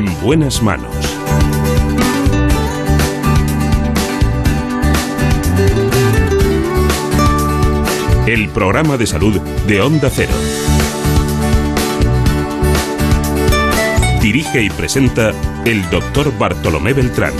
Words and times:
En 0.00 0.18
buenas 0.22 0.62
manos. 0.62 0.94
El 8.26 8.48
programa 8.48 8.96
de 8.96 9.06
salud 9.06 9.38
de 9.66 9.82
Onda 9.82 10.08
Cero. 10.08 10.32
Dirige 14.22 14.62
y 14.62 14.70
presenta 14.70 15.32
el 15.66 15.90
doctor 15.90 16.32
Bartolomé 16.38 16.94
Beltrán. 16.94 17.34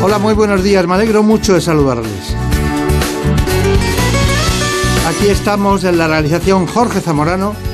Hola, 0.00 0.18
muy 0.18 0.32
buenos 0.32 0.64
días. 0.64 0.86
Me 0.86 0.94
alegro 0.94 1.22
mucho 1.22 1.52
de 1.52 1.60
saludarles. 1.60 2.34
Aquí 5.06 5.28
estamos 5.28 5.84
en 5.84 5.98
la 5.98 6.08
realización 6.08 6.66
Jorge 6.66 7.02
Zamorano 7.02 7.65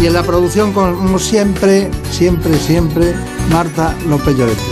y 0.00 0.06
en 0.06 0.12
la 0.14 0.22
producción, 0.22 0.72
como 0.72 1.18
siempre, 1.18 1.90
siempre, 2.10 2.58
siempre, 2.58 3.14
Marta 3.50 3.94
López 4.08 4.36
Llorente. 4.36 4.62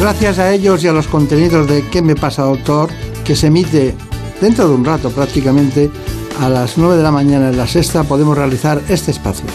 Gracias 0.00 0.38
a 0.38 0.52
ellos 0.52 0.84
y 0.84 0.88
a 0.88 0.92
los 0.92 1.06
contenidos 1.06 1.66
de 1.66 1.86
¿Qué 1.88 2.02
me 2.02 2.14
pasa, 2.14 2.42
doctor? 2.42 2.90
que 3.24 3.34
se 3.34 3.46
emite 3.46 3.94
dentro 4.40 4.68
de 4.68 4.74
un 4.74 4.84
rato 4.84 5.10
prácticamente 5.10 5.90
a 6.40 6.48
las 6.50 6.76
9 6.76 6.96
de 6.96 7.02
la 7.02 7.10
mañana 7.10 7.48
en 7.48 7.56
la 7.56 7.66
sexta, 7.66 8.04
podemos 8.04 8.36
realizar 8.36 8.82
este 8.88 9.12
espacio. 9.12 9.46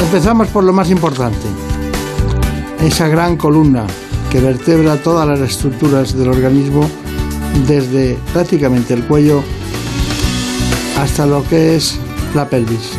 Empezamos 0.00 0.48
por 0.48 0.64
lo 0.64 0.72
más 0.72 0.90
importante, 0.90 1.46
esa 2.80 3.08
gran 3.08 3.36
columna 3.36 3.86
que 4.34 4.40
vertebra 4.40 4.96
todas 4.96 5.28
las 5.28 5.38
estructuras 5.38 6.18
del 6.18 6.28
organismo 6.28 6.90
desde 7.68 8.18
prácticamente 8.32 8.92
el 8.92 9.04
cuello 9.04 9.44
hasta 10.98 11.24
lo 11.24 11.46
que 11.46 11.76
es 11.76 12.00
la 12.34 12.48
pelvis. 12.48 12.94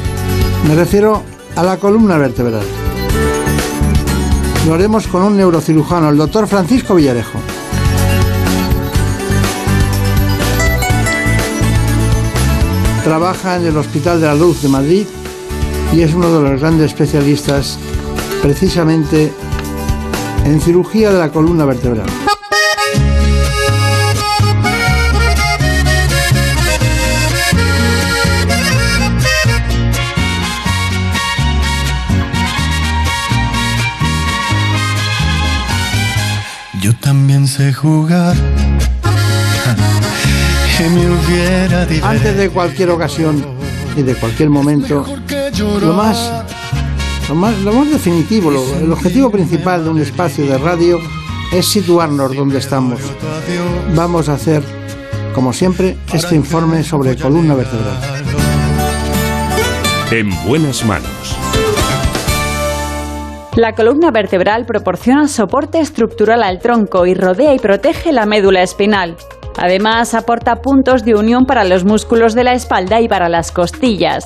Me 0.66 0.76
refiero 0.76 1.24
a 1.58 1.64
la 1.64 1.76
columna 1.76 2.18
vertebral. 2.18 2.64
Lo 4.66 4.76
haremos 4.76 5.08
con 5.08 5.24
un 5.24 5.36
neurocirujano, 5.36 6.08
el 6.08 6.16
doctor 6.16 6.48
Francisco 6.48 6.96
Villarejo. 6.96 7.38
Trabaja 13.04 13.58
en 13.58 13.66
el 13.66 13.76
Hospital 13.76 14.22
de 14.22 14.28
la 14.28 14.36
Luz 14.36 14.62
de 14.62 14.70
Madrid 14.70 15.06
y 15.94 16.00
es 16.00 16.14
uno 16.14 16.32
de 16.32 16.50
los 16.50 16.62
grandes 16.62 16.92
especialistas 16.92 17.78
precisamente 18.42 19.34
en 20.46 20.62
cirugía 20.62 21.12
de 21.12 21.20
la 21.20 21.30
columna 21.30 21.66
vertebral. 21.66 22.06
Yo 36.80 36.94
también 36.98 37.48
sé 37.48 37.74
jugar. 37.74 38.36
Me 40.80 41.10
hubiera. 41.10 41.88
Antes 42.04 42.38
de 42.38 42.50
cualquier 42.50 42.92
ocasión 42.92 43.44
y 43.96 44.04
de 44.04 44.14
cualquier 44.14 44.52
momento, 44.52 45.04
lo 45.82 45.94
más, 45.94 46.44
lo 47.30 47.36
más, 47.36 47.58
lo 47.62 47.74
más 47.74 47.90
definitivo, 47.92 48.52
lo- 48.52 48.76
el 48.78 48.92
objetivo 48.92 49.30
principal 49.32 49.84
de 49.84 49.90
un 49.90 50.00
espacio 50.00 50.46
de 50.46 50.58
radio 50.58 51.00
es 51.52 51.66
situarnos 51.68 52.36
donde 52.36 52.60
estamos. 52.60 53.00
Vamos 53.96 54.30
a 54.30 54.34
hacer, 54.34 54.64
como 55.34 55.54
siempre, 55.54 55.98
este 56.14 56.36
informe 56.36 56.84
sobre 56.84 57.16
columna 57.16 57.56
vertebral. 57.56 57.98
En 60.12 60.30
buenas 60.48 60.86
manos. 60.86 61.36
La 63.56 63.74
columna 63.74 64.12
vertebral 64.12 64.66
proporciona 64.66 65.28
soporte 65.30 65.80
estructural 65.80 66.44
al 66.44 66.60
tronco 66.60 67.06
y 67.06 67.14
rodea 67.14 67.54
y 67.54 67.60
protege 67.60 68.12
la 68.12 68.26
médula 68.26 68.62
espinal. 68.62 69.16
Además, 69.58 70.14
aporta 70.14 70.58
puntos 70.58 71.06
de 71.06 71.16
unión 71.16 71.46
para 71.46 71.64
los 71.64 71.86
músculos 71.86 72.36
de 72.36 72.44
la 72.44 72.54
espalda 72.54 73.00
y 73.00 73.08
para 73.08 73.30
las 73.30 73.52
costillas. 73.54 74.26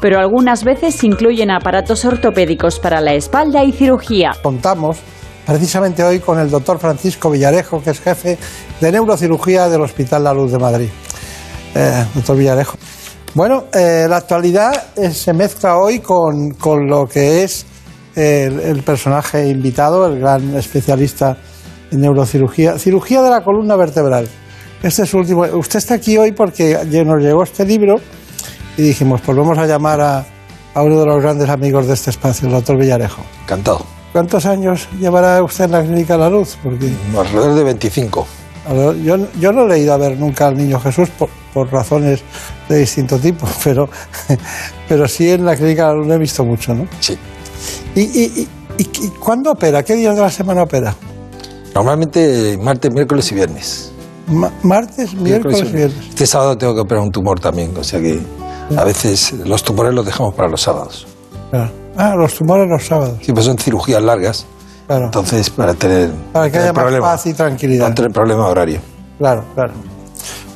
pero 0.00 0.18
algunas 0.18 0.64
veces 0.64 1.02
incluyen 1.04 1.50
aparatos 1.50 2.04
ortopédicos 2.04 2.78
para 2.78 3.00
la 3.00 3.14
espalda 3.14 3.64
y 3.64 3.72
cirugía. 3.72 4.32
Contamos 4.42 4.98
precisamente 5.46 6.02
hoy 6.02 6.20
con 6.20 6.38
el 6.38 6.50
doctor 6.50 6.78
Francisco 6.78 7.30
Villarejo, 7.30 7.82
que 7.82 7.90
es 7.90 8.00
jefe 8.00 8.38
de 8.80 8.92
neurocirugía 8.92 9.68
del 9.68 9.82
Hospital 9.82 10.24
La 10.24 10.32
Luz 10.32 10.52
de 10.52 10.58
Madrid. 10.58 10.88
Eh, 11.74 12.04
doctor 12.14 12.36
Villarejo. 12.36 12.76
Bueno, 13.34 13.64
eh, 13.72 14.06
la 14.08 14.16
actualidad 14.16 14.72
eh, 14.96 15.10
se 15.10 15.32
mezcla 15.32 15.76
hoy 15.76 16.00
con, 16.00 16.52
con 16.54 16.86
lo 16.88 17.06
que 17.06 17.44
es 17.44 17.66
el, 18.16 18.58
el 18.60 18.82
personaje 18.82 19.48
invitado, 19.48 20.06
el 20.06 20.18
gran 20.18 20.56
especialista 20.56 21.36
en 21.92 22.00
neurocirugía, 22.00 22.78
cirugía 22.78 23.22
de 23.22 23.30
la 23.30 23.42
columna 23.42 23.76
vertebral. 23.76 24.28
Este 24.82 25.02
es 25.02 25.10
su 25.10 25.18
último. 25.18 25.42
Usted 25.42 25.78
está 25.78 25.94
aquí 25.94 26.16
hoy 26.16 26.32
porque 26.32 26.78
nos 27.04 27.22
llegó 27.22 27.42
este 27.42 27.64
libro 27.64 27.96
y 28.80 28.88
dijimos, 28.88 29.20
pues 29.20 29.36
vamos 29.36 29.58
a 29.58 29.66
llamar 29.66 30.00
a, 30.00 30.26
a 30.74 30.82
uno 30.82 31.00
de 31.00 31.06
los 31.06 31.22
grandes 31.22 31.48
amigos 31.48 31.86
de 31.86 31.94
este 31.94 32.10
espacio, 32.10 32.46
el 32.48 32.54
doctor 32.54 32.76
Villarejo. 32.76 33.22
Encantado. 33.44 33.84
¿Cuántos 34.12 34.44
años 34.46 34.88
llevará 34.98 35.42
usted 35.42 35.64
en 35.66 35.70
la 35.72 35.82
clínica 35.82 36.16
La 36.16 36.28
Luz? 36.30 36.56
Porque 36.62 36.90
Alrededor 37.16 37.54
de 37.54 37.64
25. 37.64 38.26
yo, 39.04 39.16
yo 39.38 39.52
no 39.52 39.64
he 39.64 39.68
leído 39.68 39.94
a 39.94 39.96
ver 39.98 40.18
nunca 40.18 40.48
al 40.48 40.56
niño 40.56 40.80
Jesús 40.80 41.08
por, 41.10 41.28
por 41.54 41.72
razones 41.72 42.20
de 42.68 42.78
distinto 42.78 43.18
tipo, 43.18 43.46
pero, 43.64 43.88
pero 44.88 45.06
sí 45.06 45.30
en 45.30 45.44
la 45.44 45.54
clínica 45.56 45.86
La 45.88 45.94
Luz 45.94 46.06
lo 46.08 46.14
he 46.14 46.18
visto 46.18 46.44
mucho, 46.44 46.74
¿no? 46.74 46.86
Sí. 47.00 47.16
¿Y, 47.94 48.00
y, 48.00 48.48
y, 48.78 48.82
y- 48.82 49.08
cuándo 49.20 49.52
opera? 49.52 49.82
¿Qué 49.84 49.94
días 49.94 50.16
de 50.16 50.22
la 50.22 50.30
semana 50.30 50.62
opera? 50.62 50.94
Normalmente 51.74 52.58
martes, 52.60 52.92
miércoles 52.92 53.30
y 53.30 53.34
viernes. 53.34 53.92
Ma- 54.26 54.52
¿Martes, 54.62 55.14
miércoles, 55.14 55.60
y 55.60 55.72
viernes? 55.72 56.06
Este 56.08 56.26
sábado 56.26 56.56
tengo 56.58 56.74
que 56.74 56.80
operar 56.80 57.02
un 57.04 57.12
tumor 57.12 57.38
también, 57.38 57.72
o 57.76 57.84
sea 57.84 58.00
que 58.00 58.18
a 58.76 58.84
veces 58.84 59.32
los 59.44 59.62
tumores 59.62 59.94
los 59.94 60.04
dejamos 60.06 60.34
para 60.34 60.48
los 60.48 60.60
sábados. 60.60 61.06
Claro. 61.50 61.70
Ah, 61.96 62.14
los 62.16 62.34
tumores 62.34 62.68
los 62.68 62.84
sábados. 62.86 63.18
Sí, 63.22 63.32
pues 63.32 63.44
son 63.44 63.58
cirugías 63.58 64.02
largas, 64.02 64.46
Claro. 64.86 65.06
entonces 65.06 65.50
para 65.50 65.74
tener, 65.74 66.10
Para 66.32 66.50
que 66.50 66.58
haya 66.58 66.72
más 66.72 66.82
problema, 66.82 67.06
paz 67.08 67.26
y 67.26 67.34
tranquilidad. 67.34 67.88
No 67.88 67.94
tener 67.94 68.10
problema 68.12 68.46
horario. 68.46 68.80
Claro, 69.18 69.44
claro. 69.54 69.72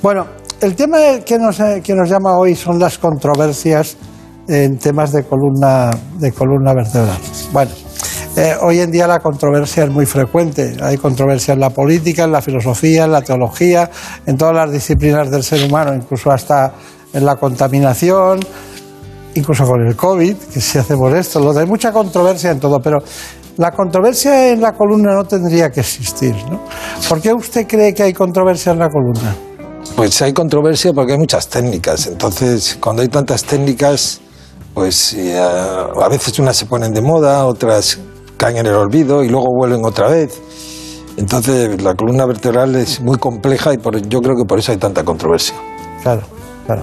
Bueno, 0.03 0.27
el 0.61 0.75
tema 0.75 0.99
que 1.25 1.39
nos, 1.39 1.59
que 1.83 1.95
nos 1.95 2.09
llama 2.09 2.37
hoy 2.39 2.55
son 2.55 2.79
las 2.79 2.99
controversias 2.99 3.97
en 4.49 4.79
temas 4.79 5.13
de 5.13 5.25
columna, 5.25 5.91
de 6.19 6.33
columna 6.33 6.73
vertebral. 6.75 7.19
Bueno, 7.53 7.71
eh, 8.37 8.55
hoy 8.63 8.81
en 8.81 8.91
día 8.91 9.07
la 9.07 9.21
controversia 9.21 9.85
es 9.85 9.91
muy 9.91 10.07
frecuente. 10.07 10.77
Hay 10.83 10.97
controversia 10.97 11.55
en 11.55 11.61
la 11.61 11.71
política, 11.71 12.25
en 12.25 12.33
la 12.33 12.43
filosofía, 12.43 13.05
en 13.05 13.13
la 13.13 13.23
teología, 13.23 13.91
en 14.27 14.37
todas 14.37 14.55
las 14.55 14.73
disciplinas 14.73 15.31
del 15.31 15.43
ser 15.43 15.65
humano, 15.65 15.95
incluso 15.95 16.31
hasta 16.31 16.73
en 17.15 17.25
la 17.25 17.37
contaminación, 17.37 18.41
incluso 19.35 19.65
con 19.65 19.87
el 19.87 19.97
COVID, 19.97 20.37
que 20.53 20.61
si 20.61 20.79
hacemos 20.79 21.13
esto, 21.15 21.41
lo- 21.41 21.59
hay 21.59 21.67
mucha 21.67 21.93
controversia 21.93 22.51
en 22.51 22.61
todo, 22.61 22.81
pero 22.81 22.99
la 23.57 23.71
controversia 23.71 24.51
en 24.51 24.61
la 24.61 24.73
columna 24.73 25.15
no 25.15 25.25
tendría 25.25 25.71
que 25.71 25.81
existir, 25.81 26.35
¿no? 26.51 26.61
¿Por 27.09 27.21
qué 27.21 27.33
usted 27.33 27.67
cree 27.67 27.95
que 27.95 28.03
hay 28.03 28.13
controversia 28.13 28.73
en 28.73 28.81
la 28.81 28.89
columna? 28.89 29.35
Pues 29.97 30.21
hay 30.23 30.33
controversia 30.33 30.93
porque 30.93 31.13
hay 31.13 31.19
muchas 31.19 31.49
técnicas. 31.49 32.07
Entonces, 32.09 32.77
cuando 32.81 33.03
hay 33.03 33.09
tantas 33.09 33.45
técnicas, 33.45 34.21
pues 34.75 35.13
eh, 35.15 35.39
a 35.39 36.09
veces 36.09 36.37
unas 36.41 36.57
se 36.57 36.67
ponen 36.67 36.93
de 36.93 37.01
moda, 37.01 37.47
otras 37.47 37.99
caen 38.37 38.57
en 38.57 38.67
el 38.67 38.75
olvido 38.75 39.23
y 39.23 39.29
luego 39.29 39.47
vuelven 39.57 39.85
otra 39.85 40.09
vez. 40.09 40.41
Entonces, 41.17 41.81
la 41.81 41.95
columna 41.95 42.27
vertebral 42.27 42.75
es 42.75 43.01
muy 43.01 43.19
compleja 43.19 43.73
y 43.73 43.79
por- 43.79 44.01
yo 44.09 44.21
creo 44.21 44.35
que 44.37 44.45
por 44.45 44.59
eso 44.59 44.73
hay 44.73 44.79
tanta 44.79 45.05
controversia. 45.05 45.55
Claro, 46.03 46.23
claro. 46.67 46.83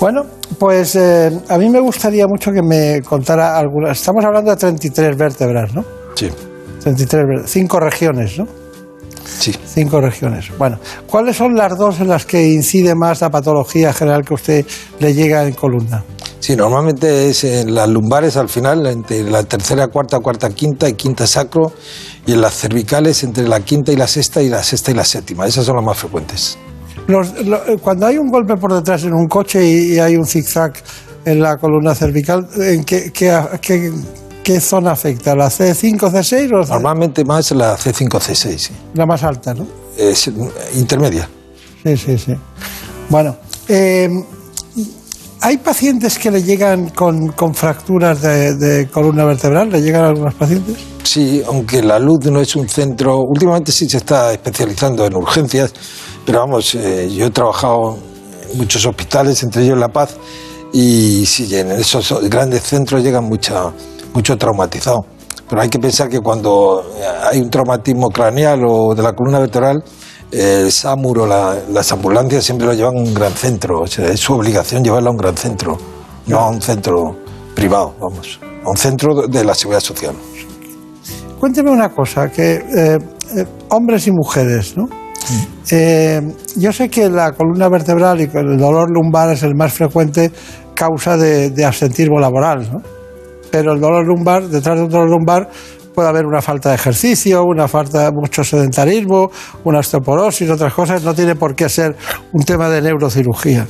Bueno, 0.00 0.22
pues 0.58 0.96
eh, 0.96 1.30
a 1.48 1.58
mí 1.58 1.68
me 1.68 1.80
gustaría 1.80 2.26
mucho 2.26 2.50
que 2.52 2.62
me 2.62 3.02
contara 3.02 3.58
algunas. 3.58 3.98
Estamos 3.98 4.24
hablando 4.24 4.50
de 4.50 4.56
33 4.56 5.16
vértebras, 5.16 5.74
¿no? 5.74 5.84
Sí, 6.14 6.30
33 6.82 7.26
vértebras, 7.26 7.50
cinco 7.50 7.80
regiones, 7.80 8.38
¿no? 8.38 8.46
sí. 9.38 9.54
Cinco 9.66 10.00
regiones. 10.00 10.50
Bueno, 10.58 10.78
¿cuáles 11.06 11.36
son 11.36 11.54
las 11.54 11.76
dos 11.76 12.00
en 12.00 12.08
las 12.08 12.24
que 12.24 12.48
incide 12.48 12.94
más 12.94 13.20
la 13.20 13.30
patología 13.30 13.92
general 13.92 14.24
que 14.24 14.34
usted 14.34 14.66
le 14.98 15.14
llega 15.14 15.46
en 15.46 15.52
columna? 15.52 16.02
Sí, 16.40 16.56
normalmente 16.56 17.28
es 17.28 17.44
en 17.44 17.74
las 17.74 17.88
lumbares 17.88 18.36
al 18.38 18.48
final, 18.48 18.86
entre 18.86 19.22
la 19.24 19.42
tercera, 19.42 19.88
cuarta, 19.88 20.20
cuarta, 20.20 20.48
quinta 20.50 20.88
y 20.88 20.94
quinta 20.94 21.26
sacro, 21.26 21.72
y 22.26 22.32
en 22.32 22.40
las 22.40 22.54
cervicales 22.54 23.22
entre 23.24 23.46
la 23.46 23.60
quinta 23.60 23.92
y 23.92 23.96
la 23.96 24.06
sexta 24.06 24.42
y 24.42 24.48
la 24.48 24.62
sexta 24.62 24.90
y 24.90 24.94
la 24.94 25.04
séptima. 25.04 25.46
Esas 25.46 25.66
son 25.66 25.76
las 25.76 25.84
más 25.84 25.98
frecuentes. 25.98 26.58
Los- 27.06 27.44
lo- 27.44 27.64
eh, 27.66 27.78
cuando 27.82 28.06
hay 28.06 28.18
un 28.18 28.28
golpe 28.28 28.56
por 28.56 28.72
detrás 28.72 29.02
en 29.04 29.14
un 29.14 29.26
coche 29.26 29.64
y, 29.64 29.94
y 29.94 29.98
hay 29.98 30.16
un 30.16 30.26
zigzag 30.26 30.72
en 31.24 31.40
la 31.40 31.56
columna 31.56 31.94
cervical, 31.94 32.46
¿en 32.56 32.84
qué, 32.84 33.10
qué- 33.12 33.38
qué- 33.60 33.92
qué 34.42 34.60
zona 34.60 34.92
afecta? 34.92 35.34
¿La 35.34 35.48
C5, 35.50 35.98
C6 36.10 36.52
o 36.52 36.58
la 36.58 36.66
C- 36.66 36.72
Normalmente 36.72 37.24
más 37.24 37.50
la 37.52 37.76
C5, 37.76 38.08
C6, 38.20 38.56
sí. 38.58 38.72
la 38.94 39.06
más 39.06 39.22
alta, 39.24 39.52
no? 39.54 39.66
es 39.98 40.30
intermedia. 40.76 41.28
Sí, 41.84 41.96
sí, 41.96 42.16
sí. 42.16 42.34
Bueno, 43.10 43.36
eh, 43.68 44.08
¿hay 45.40 45.56
pacientes 45.58 46.18
que 46.18 46.30
le 46.30 46.42
llegan 46.42 46.90
con, 46.90 47.32
con 47.32 47.54
fracturas 47.54 48.22
de, 48.22 48.54
de 48.56 48.88
columna 48.88 49.24
vertebral? 49.24 49.68
¿Le 49.70 49.82
llegan 49.82 50.04
a 50.04 50.08
algunos 50.08 50.34
pacientes? 50.34 50.76
Sí, 51.02 51.42
aunque 51.46 51.82
la 51.82 51.98
luz 51.98 52.24
no 52.26 52.40
es 52.40 52.54
un 52.56 52.68
centro, 52.68 53.18
últimamente 53.22 53.72
sí 53.72 53.88
se 53.88 53.96
está 53.98 54.32
especializando 54.32 55.04
en 55.04 55.14
urgencias, 55.16 55.72
pero 56.30 56.42
vamos, 56.42 56.76
eh, 56.76 57.10
yo 57.10 57.26
he 57.26 57.30
trabajado 57.30 57.98
en 58.52 58.56
muchos 58.58 58.86
hospitales, 58.86 59.42
entre 59.42 59.64
ellos 59.64 59.76
La 59.76 59.88
Paz, 59.88 60.14
y 60.72 61.26
sí, 61.26 61.52
en 61.56 61.72
esos 61.72 62.20
grandes 62.30 62.62
centros 62.62 63.02
llegan 63.02 63.24
mucha, 63.24 63.72
mucho 64.14 64.38
traumatizado. 64.38 65.04
Pero 65.48 65.60
hay 65.60 65.68
que 65.68 65.80
pensar 65.80 66.08
que 66.08 66.20
cuando 66.20 66.84
hay 67.28 67.40
un 67.40 67.50
traumatismo 67.50 68.10
craneal 68.10 68.60
o 68.64 68.94
de 68.94 69.02
la 69.02 69.12
columna 69.12 69.40
vertebral, 69.40 69.82
eh, 70.30 70.60
el 70.66 70.70
SAMUR 70.70 71.18
o 71.18 71.26
la- 71.26 71.58
las 71.68 71.90
ambulancias 71.90 72.44
siempre 72.44 72.64
lo 72.64 72.74
llevan 72.74 72.96
a 72.96 73.00
un 73.00 73.12
gran 73.12 73.32
centro, 73.32 73.80
o 73.80 73.86
sea, 73.88 74.06
es 74.06 74.20
su 74.20 74.32
obligación 74.34 74.84
llevarlo 74.84 75.08
a 75.08 75.10
un 75.10 75.18
gran 75.18 75.36
centro, 75.36 75.78
no 76.28 76.38
a 76.38 76.48
un 76.48 76.62
centro 76.62 77.16
privado, 77.56 77.96
vamos, 77.98 78.38
a 78.64 78.70
un 78.70 78.76
centro 78.76 79.26
de 79.26 79.42
la 79.44 79.52
seguridad 79.56 79.80
social. 79.80 80.14
Cuénteme 81.40 81.72
una 81.72 81.88
cosa, 81.88 82.28
que 82.30 82.52
eh, 82.52 82.98
eh, 83.36 83.44
hombres 83.70 84.06
y 84.06 84.12
mujeres, 84.12 84.76
¿no? 84.76 84.88
Eh, 85.70 86.20
yo 86.56 86.72
sé 86.72 86.88
que 86.88 87.08
la 87.08 87.32
columna 87.32 87.68
vertebral 87.68 88.20
y 88.20 88.24
el 88.24 88.58
dolor 88.58 88.90
lumbar 88.90 89.30
es 89.32 89.42
el 89.42 89.54
más 89.54 89.72
frecuente 89.72 90.32
causa 90.74 91.16
de, 91.16 91.50
de 91.50 91.64
absentismo 91.64 92.18
laboral, 92.18 92.68
¿no? 92.72 92.82
Pero 93.50 93.72
el 93.72 93.80
dolor 93.80 94.06
lumbar, 94.06 94.48
detrás 94.48 94.78
del 94.78 94.88
dolor 94.88 95.10
lumbar 95.10 95.48
puede 95.94 96.08
haber 96.08 96.26
una 96.26 96.40
falta 96.40 96.70
de 96.70 96.76
ejercicio, 96.76 97.42
una 97.44 97.68
falta 97.68 98.04
de 98.04 98.12
mucho 98.12 98.44
sedentarismo, 98.44 99.30
una 99.64 99.80
osteoporosis, 99.80 100.48
otras 100.50 100.72
cosas, 100.72 101.02
no 101.02 101.14
tiene 101.14 101.34
por 101.34 101.54
qué 101.54 101.68
ser 101.68 101.96
un 102.32 102.42
tema 102.44 102.68
de 102.68 102.80
neurocirugía. 102.80 103.66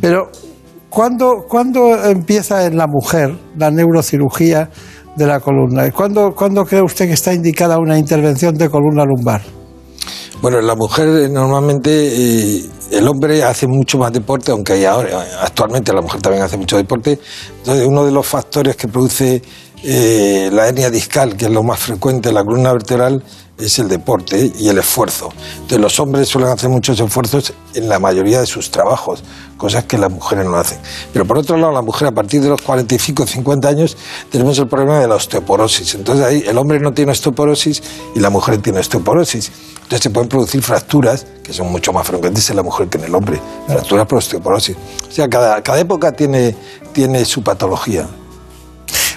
Pero 0.00 0.30
¿cuándo, 0.88 1.44
cuándo 1.48 2.04
empieza 2.04 2.66
en 2.66 2.76
la 2.76 2.86
mujer 2.86 3.36
la 3.56 3.70
neurocirugía 3.70 4.70
de 5.16 5.26
la 5.26 5.40
columna? 5.40 5.86
¿Y 5.86 5.90
¿Cuándo, 5.90 6.34
¿Cuándo 6.34 6.64
cree 6.64 6.82
usted 6.82 7.06
que 7.06 7.14
está 7.14 7.32
indicada 7.32 7.78
una 7.78 7.98
intervención 7.98 8.54
de 8.54 8.68
columna 8.68 9.04
lumbar? 9.04 9.42
Bueno, 10.42 10.60
la 10.60 10.74
mujer 10.74 11.06
eh, 11.06 11.28
normalmente, 11.28 11.90
eh, 11.92 12.68
el 12.90 13.06
hombre 13.06 13.44
hace 13.44 13.68
mucho 13.68 13.96
más 13.96 14.12
deporte, 14.12 14.50
aunque 14.50 14.72
hay 14.72 14.84
ahora, 14.84 15.24
actualmente 15.40 15.92
la 15.92 16.02
mujer 16.02 16.20
también 16.20 16.42
hace 16.42 16.56
mucho 16.56 16.76
deporte. 16.76 17.20
Entonces, 17.58 17.86
uno 17.86 18.04
de 18.04 18.10
los 18.10 18.26
factores 18.26 18.74
que 18.74 18.88
produce 18.88 19.40
eh, 19.84 20.50
la 20.52 20.66
hernia 20.66 20.90
discal, 20.90 21.36
que 21.36 21.44
es 21.44 21.50
lo 21.52 21.62
más 21.62 21.78
frecuente 21.78 22.30
en 22.30 22.34
la 22.34 22.42
columna 22.42 22.72
vertebral, 22.72 23.22
es 23.56 23.78
el 23.78 23.88
deporte 23.88 24.50
y 24.58 24.68
el 24.68 24.78
esfuerzo. 24.78 25.28
Entonces, 25.54 25.78
los 25.78 26.00
hombres 26.00 26.28
suelen 26.28 26.50
hacer 26.50 26.70
muchos 26.70 26.98
esfuerzos 26.98 27.54
en 27.74 27.88
la 27.88 28.00
mayoría 28.00 28.40
de 28.40 28.46
sus 28.46 28.68
trabajos, 28.68 29.22
cosas 29.56 29.84
que 29.84 29.96
las 29.96 30.10
mujeres 30.10 30.44
no 30.44 30.56
hacen. 30.56 30.78
Pero 31.12 31.24
por 31.24 31.38
otro 31.38 31.56
lado, 31.56 31.72
la 31.72 31.82
mujer 31.82 32.08
a 32.08 32.12
partir 32.12 32.42
de 32.42 32.48
los 32.48 32.60
45 32.62 33.22
o 33.22 33.26
50 33.28 33.68
años 33.68 33.96
tenemos 34.28 34.58
el 34.58 34.66
problema 34.66 34.98
de 34.98 35.06
la 35.06 35.14
osteoporosis. 35.14 35.94
Entonces 35.94 36.24
ahí 36.26 36.44
el 36.44 36.58
hombre 36.58 36.80
no 36.80 36.92
tiene 36.92 37.12
osteoporosis 37.12 37.80
y 38.16 38.18
la 38.18 38.28
mujer 38.28 38.60
tiene 38.60 38.80
osteoporosis. 38.80 39.52
Entonces 39.92 40.04
se 40.04 40.10
pueden 40.10 40.28
producir 40.30 40.62
fracturas, 40.62 41.26
que 41.44 41.52
son 41.52 41.70
mucho 41.70 41.92
más 41.92 42.06
frecuentes 42.06 42.48
en 42.48 42.56
la 42.56 42.62
mujer 42.62 42.88
que 42.88 42.96
en 42.96 43.04
el 43.04 43.14
hombre. 43.14 43.38
Fracturas 43.66 44.06
por 44.06 44.16
osteoporosis. 44.16 44.74
O 45.06 45.12
sea, 45.12 45.28
cada, 45.28 45.62
cada 45.62 45.80
época 45.80 46.12
tiene, 46.12 46.56
tiene 46.94 47.22
su 47.26 47.42
patología. 47.42 48.06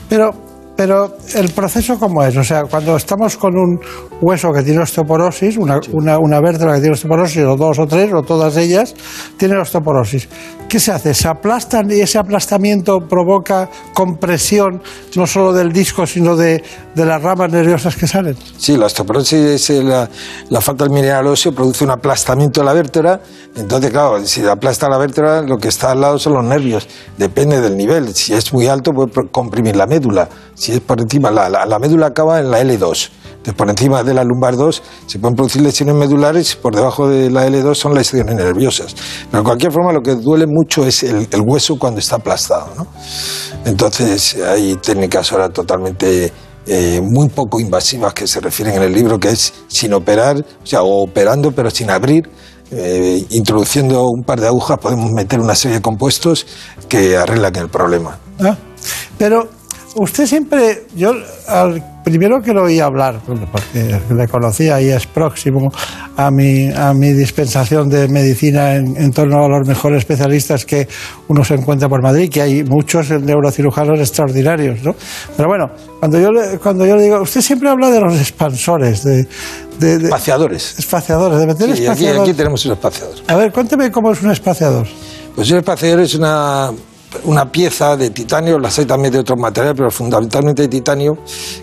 Pero, 0.10 0.32
pero 0.76 1.16
el 1.34 1.50
proceso 1.52 1.98
cómo 1.98 2.22
es, 2.24 2.36
o 2.36 2.44
sea, 2.44 2.64
cuando 2.66 2.98
estamos 2.98 3.38
con 3.38 3.58
un 3.58 3.80
hueso 4.22 4.52
que 4.54 4.64
tiene 4.64 4.80
osteoporosis, 4.82 5.58
una, 5.58 5.80
una, 5.94 6.18
una 6.20 6.40
vértebra 6.42 6.76
que 6.76 6.80
tiene 6.82 6.94
osteoporosis, 6.94 7.44
o 7.44 7.56
dos 7.56 7.80
o 7.80 7.86
tres, 7.88 8.12
o 8.14 8.22
todas 8.22 8.56
ellas, 8.58 8.94
tienen 9.38 9.58
osteoporosis. 9.60 10.28
¿Qué 10.70 10.80
se 10.80 10.92
hace? 10.92 11.14
¿Se 11.14 11.28
aplastan 11.28 11.92
y 11.92 12.00
ese 12.00 12.18
aplastamiento 12.18 13.00
provoca 13.08 13.70
compresión 13.94 14.82
no 15.16 15.28
solo 15.28 15.54
del 15.54 15.72
disco, 15.72 16.06
sino 16.08 16.36
de, 16.36 16.64
de 16.96 17.06
las 17.06 17.22
ramas 17.22 17.52
nerviosas 17.52 17.96
que 17.96 18.08
salen? 18.08 18.36
Sí, 18.58 18.76
la 18.78 18.88
osteoporosis 18.88 19.70
es 19.70 19.84
la, 19.84 20.10
la 20.50 20.62
falta 20.62 20.84
del 20.86 20.94
mineral 20.94 21.28
óseo, 21.28 21.52
produce 21.54 21.84
un 21.84 21.92
aplastamiento 21.92 22.62
de 22.62 22.66
la 22.66 22.74
vértebra. 22.74 23.20
Entonces, 23.56 23.92
claro, 23.92 24.26
si 24.26 24.46
aplasta 24.46 24.90
la 24.90 24.98
vértebra, 24.98 25.42
lo 25.44 25.58
que 25.58 25.68
está 25.68 25.92
al 25.92 26.02
lado 26.02 26.18
son 26.20 26.34
los 26.34 26.44
nervios. 26.44 26.88
Depende 27.18 27.62
del 27.62 27.78
nivel. 27.78 28.14
Si 28.16 28.34
es 28.34 28.52
muy 28.52 28.68
alto, 28.68 28.92
puede 28.92 29.12
comprimir 29.32 29.76
la 29.76 29.86
médula. 29.86 30.28
Si 30.56 30.72
es 30.72 30.80
por 30.82 31.00
encima, 31.00 31.30
la, 31.32 31.48
la- 31.50 31.66
la 31.66 31.80
médula 31.80 32.08
acaba 32.08 32.40
en 32.40 32.50
la 32.52 32.62
L2. 32.64 33.10
Por 33.54 33.70
encima 33.70 34.04
de 34.04 34.14
la 34.14 34.24
lumbar 34.24 34.56
2 34.56 34.84
se 35.06 35.20
pueden 35.20 35.36
producir 35.36 35.62
lesiones 35.62 35.96
medulares, 35.96 36.56
por 36.56 36.76
debajo 36.76 37.08
de 37.08 37.30
la 37.30 37.48
L2 37.48 37.76
son 37.76 37.94
lesiones 37.94 38.36
nerviosas. 38.36 38.96
Pero 39.30 39.44
de 39.44 39.46
cualquier 39.46 39.72
forma, 39.72 39.92
lo 39.92 40.02
que 40.02 40.16
duele 40.16 40.46
mucho 40.48 40.86
es 40.86 41.04
el, 41.04 41.28
hueso 41.46 41.78
cuando 41.78 42.00
está 42.00 42.16
aplastado. 42.16 42.70
¿no? 42.76 42.88
Entonces, 43.66 44.38
hay 44.38 44.76
técnicas 44.78 45.32
ahora 45.32 45.50
totalmente 45.50 46.32
eh, 46.68 47.02
muy 47.04 47.30
poco 47.30 47.60
invasivas 47.60 48.14
que 48.14 48.26
se 48.26 48.40
refieren 48.40 48.76
en 48.76 48.84
el 48.84 48.94
libro, 48.94 49.20
que 49.20 49.30
es 49.30 49.54
sin 49.68 49.94
operar, 49.94 50.38
o 50.38 50.66
sea, 50.66 50.82
operando 50.82 51.52
pero 51.52 51.70
sin 51.70 51.92
abrir, 51.92 52.28
eh, 52.72 53.24
introduciendo 53.30 54.08
un 54.08 54.24
par 54.24 54.42
de 54.42 54.48
agujas, 54.48 54.80
podemos 54.80 55.12
meter 55.12 55.40
una 55.40 55.54
serie 55.54 55.78
de 55.78 55.82
compuestos 55.82 56.48
que 56.90 57.16
arreglan 57.16 57.56
el 57.56 57.70
problema. 57.70 58.18
Pero 59.18 59.48
usted 59.96 60.26
siempre, 60.26 60.84
yo 60.96 61.14
al 61.48 62.02
primero 62.04 62.40
que 62.42 62.54
lo 62.54 62.64
oí 62.66 62.80
hablar, 62.80 63.20
porque 63.26 64.00
le 64.14 64.28
conocía 64.28 64.80
y 64.82 64.90
es 64.90 65.08
próximo 65.08 65.72
a 66.18 66.30
mi, 66.30 66.70
a 66.72 66.94
mi 66.94 67.12
dispensación 67.14 67.90
de 67.90 68.08
medicina 68.08 68.76
en, 68.76 68.96
en 68.96 69.12
torno 69.12 69.44
a 69.44 69.48
los 69.50 69.68
mejores 69.68 70.00
especialistas 70.00 70.66
que 70.66 70.88
uno 71.30 71.44
se 71.44 71.56
encuentra 71.56 71.90
por 71.90 72.04
Madrid, 72.04 72.30
que 72.32 72.42
hay 72.42 72.64
muchos 72.64 73.10
neurocirujanos 73.10 74.00
extraordinarios, 74.00 74.84
¿no? 74.84 74.96
Pero 75.36 75.50
bueno, 75.50 75.66
cuando 76.00 76.20
yo 76.20 76.32
le, 76.32 76.60
cuando 76.60 76.86
yo 76.86 76.96
le 76.96 77.04
digo, 77.04 77.22
usted 77.22 77.42
siempre 77.42 77.70
habla 77.70 77.90
de 77.90 78.00
los 78.02 78.16
expansores, 78.20 79.04
de, 79.04 79.28
de, 79.80 79.98
de- 79.98 80.06
Espaciadores. 80.06 80.78
espaciadores, 80.78 81.40
de 81.40 81.48
meter 81.48 81.66
Sí, 81.68 81.72
aquí, 81.74 81.82
espaciadores. 81.84 82.22
aquí 82.22 82.34
tenemos 82.34 82.66
un 82.66 82.72
espaciador. 82.74 83.16
A 83.28 83.36
ver, 83.36 83.52
cuénteme 83.52 83.92
cómo 83.92 84.12
es 84.12 84.22
un 84.22 84.30
espaciador. 84.32 84.86
Pues 85.36 85.50
un 85.52 85.58
espaciador 85.58 86.00
es 86.02 86.14
una, 86.16 86.72
una 87.24 87.52
pieza 87.52 87.96
de 87.96 88.10
titanio, 88.10 88.60
las 88.60 88.78
hay 88.80 88.86
también 88.86 89.14
de 89.14 89.20
otros 89.20 89.40
materiales, 89.40 89.76
pero 89.78 89.92
fundamentalmente 89.92 90.64
de 90.64 90.68
titanio, 90.68 91.18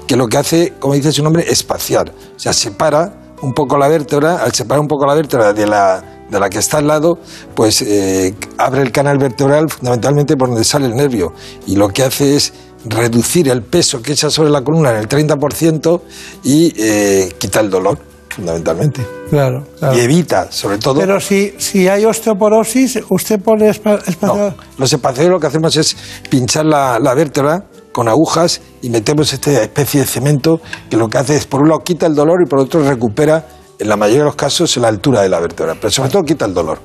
que 0.06 0.16
lo 0.16 0.26
que 0.26 0.38
hace, 0.38 0.72
como 0.78 0.94
dice 0.94 1.12
su 1.12 1.22
nombre, 1.22 1.44
espaciar. 1.50 2.10
O 2.10 2.38
sea, 2.38 2.52
separa 2.52 3.36
un 3.42 3.52
poco 3.52 3.76
la 3.76 3.88
vértebra, 3.88 4.42
al 4.42 4.52
separar 4.52 4.80
un 4.80 4.88
poco 4.88 5.04
la 5.06 5.14
vértebra 5.14 5.52
de 5.52 5.66
la, 5.66 6.02
de 6.30 6.40
la 6.40 6.48
que 6.48 6.58
está 6.58 6.78
al 6.78 6.86
lado, 6.86 7.18
pues 7.54 7.82
eh, 7.82 8.34
abre 8.56 8.82
el 8.82 8.92
canal 8.92 9.18
vertebral 9.18 9.68
fundamentalmente 9.68 10.36
por 10.36 10.48
donde 10.48 10.64
sale 10.64 10.86
el 10.86 10.94
nervio. 10.94 11.32
Y 11.66 11.76
lo 11.76 11.88
que 11.88 12.04
hace 12.04 12.36
es 12.36 12.52
reducir 12.84 13.48
el 13.48 13.62
peso 13.62 14.00
que 14.02 14.12
echa 14.12 14.30
sobre 14.30 14.50
la 14.50 14.62
columna 14.62 14.90
en 14.90 14.96
el 14.96 15.08
30% 15.08 16.00
y 16.44 16.72
eh, 16.76 17.32
quita 17.38 17.60
el 17.60 17.70
dolor, 17.70 17.98
fundamentalmente. 18.34 19.06
Claro, 19.30 19.64
claro. 19.78 19.96
Y 19.96 20.00
evita, 20.00 20.50
sobre 20.50 20.78
todo... 20.78 21.00
Pero 21.00 21.20
si, 21.20 21.54
si 21.58 21.88
hay 21.88 22.04
osteoporosis, 22.04 23.00
¿usted 23.08 23.40
pone 23.40 23.68
espa- 23.70 24.02
espaciador? 24.06 24.54
No, 24.56 24.62
los 24.78 24.92
espaciadores 24.92 25.32
lo 25.32 25.40
que 25.40 25.46
hacemos 25.46 25.76
es 25.76 25.96
pinchar 26.28 26.66
la, 26.66 26.98
la 26.98 27.14
vértebra 27.14 27.64
con 27.92 28.08
agujas 28.08 28.60
y 28.80 28.90
metemos 28.90 29.32
esta 29.32 29.62
especie 29.62 30.00
de 30.00 30.06
cemento 30.06 30.60
que 30.90 30.96
lo 30.96 31.08
que 31.08 31.18
hace 31.18 31.36
es, 31.36 31.46
por 31.46 31.62
un 31.62 31.68
lado, 31.68 31.80
quita 31.84 32.06
el 32.06 32.14
dolor 32.14 32.40
y 32.44 32.48
por 32.48 32.58
otro 32.58 32.82
recupera, 32.82 33.46
en 33.78 33.88
la 33.88 33.96
mayoría 33.96 34.20
de 34.20 34.26
los 34.26 34.36
casos, 34.36 34.76
la 34.76 34.88
altura 34.88 35.22
de 35.22 35.28
la 35.28 35.40
vértebra, 35.40 35.74
pero 35.74 35.90
sobre 35.90 36.10
todo 36.10 36.22
quita 36.22 36.44
el 36.46 36.54
dolor. 36.54 36.78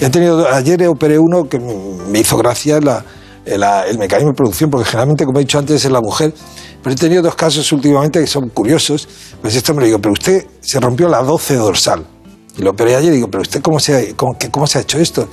He 0.00 0.10
tenido, 0.10 0.48
ayer 0.52 0.86
operé 0.88 1.18
uno 1.18 1.48
que 1.48 1.58
me 1.58 2.18
hizo 2.18 2.36
gracia 2.36 2.80
la, 2.80 3.04
la- 3.46 3.86
el 3.86 3.98
mecanismo 3.98 4.30
de 4.30 4.36
producción, 4.36 4.70
porque 4.70 4.84
generalmente, 4.88 5.24
como 5.24 5.38
he 5.38 5.42
dicho 5.42 5.58
antes, 5.58 5.84
es 5.84 5.90
la 5.90 6.00
mujer. 6.00 6.32
Pero 6.82 6.94
he 6.94 6.96
tenido 6.98 7.22
dos 7.22 7.34
casos 7.34 7.70
últimamente 7.72 8.20
que 8.20 8.26
son 8.26 8.48
curiosos. 8.50 9.08
Pues 9.40 9.54
esto 9.54 9.72
me 9.74 9.80
lo 9.80 9.86
digo, 9.86 9.98
pero 10.00 10.12
usted 10.12 10.46
se 10.60 10.80
rompió 10.80 11.08
la 11.08 11.22
12 11.22 11.54
dorsal. 11.56 12.04
Y 12.58 12.62
lo 12.62 12.70
operé 12.70 12.96
ayer 12.96 13.12
y 13.12 13.16
digo, 13.16 13.28
pero 13.30 13.42
usted 13.42 13.62
cómo 13.62 13.80
se, 13.80 14.14
cómo, 14.14 14.36
cómo 14.50 14.66
se 14.66 14.78
ha 14.78 14.80
hecho 14.82 14.98
esto? 14.98 15.28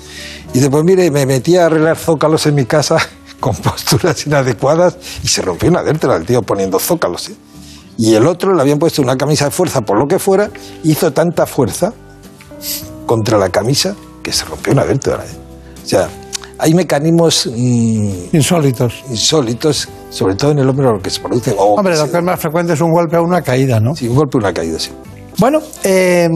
Y 0.52 0.60
dice, 0.60 0.70
pues 0.70 0.84
mire, 0.84 1.10
me 1.12 1.26
metí 1.26 1.58
a 1.58 1.66
arreglar 1.66 1.98
zócalos 1.98 2.46
en 2.46 2.56
mi 2.56 2.66
casa 2.66 2.98
con 3.40 3.56
posturas 3.56 4.26
inadecuadas 4.26 4.98
y 5.24 5.28
se 5.28 5.42
rompió 5.42 5.70
una 5.70 5.82
vértebra 5.82 6.16
el 6.18 6.26
tío 6.26 6.42
poniendo 6.44 6.80
zócalos. 6.80 7.30
¿eh? 7.30 7.36
Y 7.98 8.14
el 8.16 8.26
otro 8.26 8.54
le 8.54 8.62
habían 8.62 8.80
puesto 8.80 9.02
una 9.02 9.18
camisa 9.18 9.46
de 9.46 9.52
fuerza 9.52 9.82
por 9.82 9.98
lo 10.00 10.08
que 10.08 10.18
fuera, 10.20 10.50
hizo 10.84 11.12
tanta 11.12 11.46
fuerza 11.46 11.94
contra 13.06 13.38
la 13.38 13.50
camisa 13.50 13.96
que 14.24 14.32
se 14.32 14.46
rompió 14.46 14.72
una 14.74 14.84
vértebra. 14.86 15.26
¿eh? 15.26 15.38
O 15.84 15.88
sea, 15.88 16.10
hay 16.60 16.74
mecanismos 16.74 17.48
mm, 17.48 18.36
Insólitos. 18.36 19.04
insólitos, 19.10 19.88
sobre 20.10 20.36
todo 20.36 20.52
en 20.52 20.60
el 20.60 20.70
hombre, 20.70 20.86
lo 20.86 21.00
que 21.00 21.10
se 21.10 21.22
produce. 21.22 21.56
o 21.58 21.76
Hombre, 21.76 21.96
lo 21.98 22.12
que 22.12 22.18
es 22.18 22.24
más 22.24 22.40
frecuente 22.40 22.74
es 22.74 22.82
un 22.82 22.92
golpe 22.92 23.18
o 23.18 23.24
una 23.24 23.42
caída, 23.42 23.80
¿no? 23.80 23.96
sí, 23.96 24.08
un 24.08 24.16
golpe 24.16 24.38
o 24.38 24.40
una 24.40 24.54
caída, 24.54 24.78
sí. 24.78 24.92
Bueno, 25.38 25.60
eh, 25.86 26.28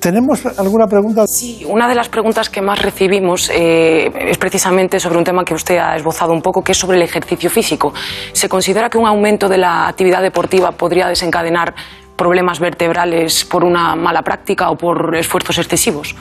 ¿tenemos 0.00 0.44
alguna 0.58 0.86
pregunta? 0.88 1.24
Sí, 1.28 1.64
una 1.68 1.88
de 1.88 1.94
las 1.94 2.08
preguntas 2.08 2.50
que 2.50 2.60
más 2.60 2.82
recibimos 2.82 3.50
eh, 3.54 4.10
es 4.28 4.36
precisamente 4.36 4.98
sobre 4.98 5.18
un 5.18 5.24
tema 5.24 5.44
que 5.44 5.54
usted 5.54 5.76
ha 5.78 5.94
esbozado 5.96 6.32
un 6.32 6.42
poco, 6.42 6.62
que 6.62 6.72
es 6.72 6.78
sobre 6.78 6.96
el 6.96 7.04
ejercicio 7.04 7.48
físico. 7.48 7.94
¿Se 8.32 8.48
considera 8.48 8.90
que 8.90 8.98
un 8.98 9.06
aumento 9.06 9.48
de 9.48 9.58
la 9.58 9.86
actividad 9.86 10.22
deportiva 10.22 10.72
podría 10.72 11.06
desencadenar 11.06 11.72
problemas 12.16 12.58
vertebrales 12.58 13.44
por 13.44 13.64
una 13.64 13.94
mala 13.94 14.22
práctica 14.22 14.70
o 14.70 14.76
por 14.76 15.14
esfuerzos 15.14 15.58
excesivos? 15.58 16.16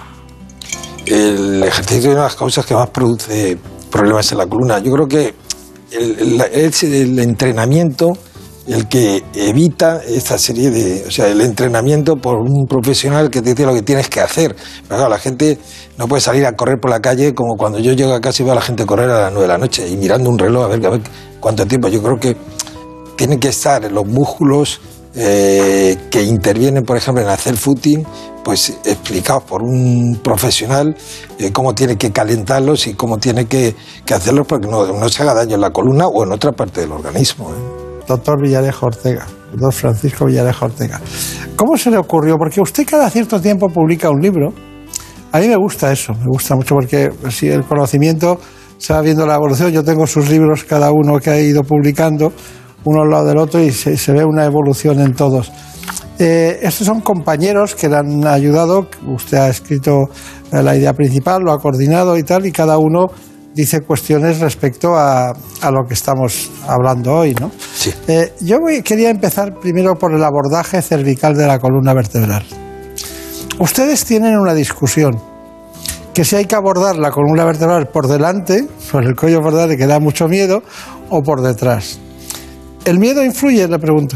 El 1.05 1.63
ejercicio 1.63 1.97
es 1.99 2.05
una 2.15 2.15
de 2.15 2.27
las 2.27 2.35
causas 2.35 2.65
que 2.65 2.73
más 2.73 2.89
produce 2.89 3.57
problemas 3.89 4.31
en 4.31 4.37
la 4.37 4.45
columna. 4.47 4.79
Yo 4.79 4.91
creo 4.93 5.07
que 5.07 5.33
el, 5.91 6.41
el- 6.53 7.19
entrenamiento 7.19 8.13
el 8.67 8.87
que 8.87 9.23
evita 9.33 10.01
esta 10.07 10.37
serie 10.37 10.69
de. 10.69 11.03
O 11.07 11.11
sea, 11.11 11.27
el 11.27 11.41
entrenamiento 11.41 12.15
por 12.15 12.37
un 12.37 12.67
profesional 12.67 13.29
que 13.29 13.41
te 13.41 13.49
dice 13.51 13.65
lo 13.65 13.73
que 13.73 13.81
tienes 13.81 14.07
que 14.07 14.21
hacer. 14.21 14.55
Pero 14.87 15.09
la 15.09 15.17
gente 15.17 15.57
no 15.97 16.07
puede 16.07 16.21
salir 16.21 16.45
a 16.45 16.55
correr 16.55 16.79
por 16.79 16.91
la 16.91 16.99
calle 17.01 17.33
como 17.33 17.55
cuando 17.57 17.79
yo 17.79 17.93
llego 17.93 18.13
a 18.13 18.21
casa 18.21 18.43
y 18.43 18.45
veo 18.45 18.53
a 18.53 18.55
la 18.55 18.61
gente 18.61 18.85
correr 18.85 19.09
a 19.09 19.21
las 19.23 19.31
9 19.33 19.41
de 19.41 19.47
la 19.47 19.57
noche 19.57 19.87
y 19.89 19.97
mirando 19.97 20.29
un 20.29 20.37
reloj 20.37 20.65
a 20.65 20.67
ver, 20.67 20.85
a 20.85 20.89
ver 20.91 21.01
cuánto 21.39 21.65
tiempo. 21.65 21.87
Yo 21.89 22.01
creo 22.03 22.19
que 22.19 22.37
tienen 23.17 23.39
que 23.39 23.49
estar 23.49 23.91
los 23.91 24.05
músculos 24.05 24.79
eh, 25.15 25.97
que 26.09 26.23
intervienen, 26.23 26.83
por 26.83 26.97
ejemplo, 26.97 27.21
en 27.23 27.29
hacer 27.29 27.57
footing, 27.57 28.05
pues 28.43 28.77
explicados 28.85 29.43
por 29.43 29.61
un 29.61 30.19
profesional 30.23 30.95
eh, 31.37 31.51
cómo 31.51 31.75
tiene 31.75 31.97
que 31.97 32.11
calentarlos 32.11 32.87
y 32.87 32.93
cómo 32.93 33.17
tiene 33.17 33.45
que, 33.45 33.75
que 34.05 34.13
hacerlos 34.13 34.47
para 34.47 34.61
que 34.61 34.67
no, 34.67 34.85
no 34.87 35.09
se 35.09 35.23
haga 35.23 35.33
daño 35.33 35.55
en 35.55 35.61
la 35.61 35.71
columna 35.71 36.07
o 36.07 36.23
en 36.23 36.31
otra 36.31 36.51
parte 36.51 36.81
del 36.81 36.91
organismo. 36.91 37.49
¿eh? 37.51 38.03
Doctor 38.07 38.41
Villarejo 38.41 38.87
Ortega, 38.87 39.27
doctor 39.51 39.73
Francisco 39.73 40.25
Villarejo 40.25 40.65
Ortega. 40.65 40.99
¿Cómo 41.55 41.77
se 41.77 41.91
le 41.91 41.97
ocurrió? 41.97 42.37
Porque 42.37 42.61
usted 42.61 42.85
cada 42.85 43.09
cierto 43.09 43.39
tiempo 43.39 43.67
publica 43.69 44.09
un 44.09 44.21
libro. 44.21 44.53
A 45.31 45.39
mí 45.39 45.47
me 45.47 45.55
gusta 45.55 45.91
eso, 45.91 46.13
me 46.13 46.25
gusta 46.25 46.55
mucho 46.55 46.75
porque 46.75 47.09
si 47.29 47.47
el 47.47 47.63
conocimiento 47.63 48.39
se 48.77 48.93
va 48.93 49.01
viendo 49.01 49.25
la 49.25 49.35
evolución, 49.35 49.71
yo 49.71 49.83
tengo 49.83 50.07
sus 50.07 50.29
libros 50.29 50.63
cada 50.63 50.91
uno 50.91 51.19
que 51.19 51.29
ha 51.29 51.39
ido 51.39 51.63
publicando, 51.63 52.33
uno 52.83 53.01
al 53.03 53.09
lado 53.09 53.25
del 53.25 53.37
otro 53.37 53.59
y 53.61 53.71
se, 53.71 53.97
se 53.97 54.11
ve 54.11 54.23
una 54.25 54.45
evolución 54.45 54.99
en 54.99 55.13
todos. 55.13 55.51
Eh, 56.19 56.59
estos 56.61 56.85
son 56.87 57.01
compañeros 57.01 57.73
que 57.73 57.89
le 57.89 57.95
han 57.97 58.27
ayudado, 58.27 58.87
usted 59.07 59.37
ha 59.37 59.49
escrito 59.49 60.09
eh, 60.51 60.61
la 60.61 60.75
idea 60.75 60.93
principal, 60.93 61.41
lo 61.43 61.51
ha 61.51 61.59
coordinado 61.59 62.17
y 62.17 62.23
tal, 62.23 62.45
y 62.45 62.51
cada 62.51 62.77
uno 62.77 63.07
dice 63.55 63.81
cuestiones 63.81 64.39
respecto 64.39 64.95
a, 64.95 65.29
a 65.31 65.71
lo 65.71 65.83
que 65.87 65.93
estamos 65.95 66.51
hablando 66.67 67.13
hoy, 67.15 67.33
¿no? 67.33 67.51
Sí. 67.75 67.91
Eh, 68.07 68.33
yo 68.41 68.59
voy- 68.61 68.81
quería 68.83 69.09
empezar 69.09 69.55
primero 69.59 69.95
por 69.95 70.13
el 70.13 70.23
abordaje 70.23 70.81
cervical 70.81 71.35
de 71.35 71.47
la 71.47 71.59
columna 71.59 71.93
vertebral. 71.93 72.43
Ustedes 73.59 74.05
tienen 74.05 74.37
una 74.37 74.53
discusión 74.53 75.19
que 76.13 76.23
si 76.23 76.35
hay 76.35 76.45
que 76.45 76.55
abordar 76.55 76.97
la 76.97 77.09
columna 77.11 77.45
vertebral 77.45 77.87
por 77.87 78.07
delante, 78.07 78.67
por 78.91 79.03
el 79.03 79.15
cuello 79.15 79.41
vertebral 79.41 79.75
que 79.77 79.87
da 79.87 79.99
mucho 79.99 80.27
miedo, 80.27 80.61
o 81.09 81.21
por 81.21 81.41
detrás. 81.41 81.99
¿El 82.85 82.99
miedo 82.99 83.23
influye? 83.23 83.67
Le 83.67 83.79
pregunto. 83.79 84.15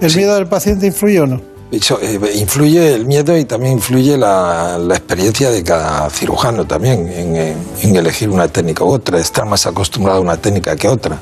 ¿El 0.00 0.14
miedo 0.16 0.34
del 0.34 0.46
paciente 0.46 0.86
influye 0.86 1.20
o 1.20 1.26
no? 1.26 1.40
Eso, 1.72 1.98
eh, 2.00 2.18
influye 2.36 2.94
el 2.94 3.04
miedo 3.06 3.36
y 3.36 3.44
también 3.44 3.74
influye 3.74 4.16
la, 4.16 4.78
la 4.78 4.94
experiencia 4.94 5.50
de 5.50 5.64
cada 5.64 6.08
cirujano 6.10 6.66
también 6.66 7.08
en, 7.08 7.36
en- 7.82 7.96
elegir 7.96 8.28
una 8.28 8.46
técnica 8.48 8.84
u 8.84 8.88
otra, 8.88 9.18
estar 9.18 9.44
más 9.46 9.66
acostumbrado 9.66 10.18
a 10.18 10.20
una 10.22 10.36
técnica 10.36 10.76
que 10.76 10.86
a 10.86 10.92
otra. 10.92 11.18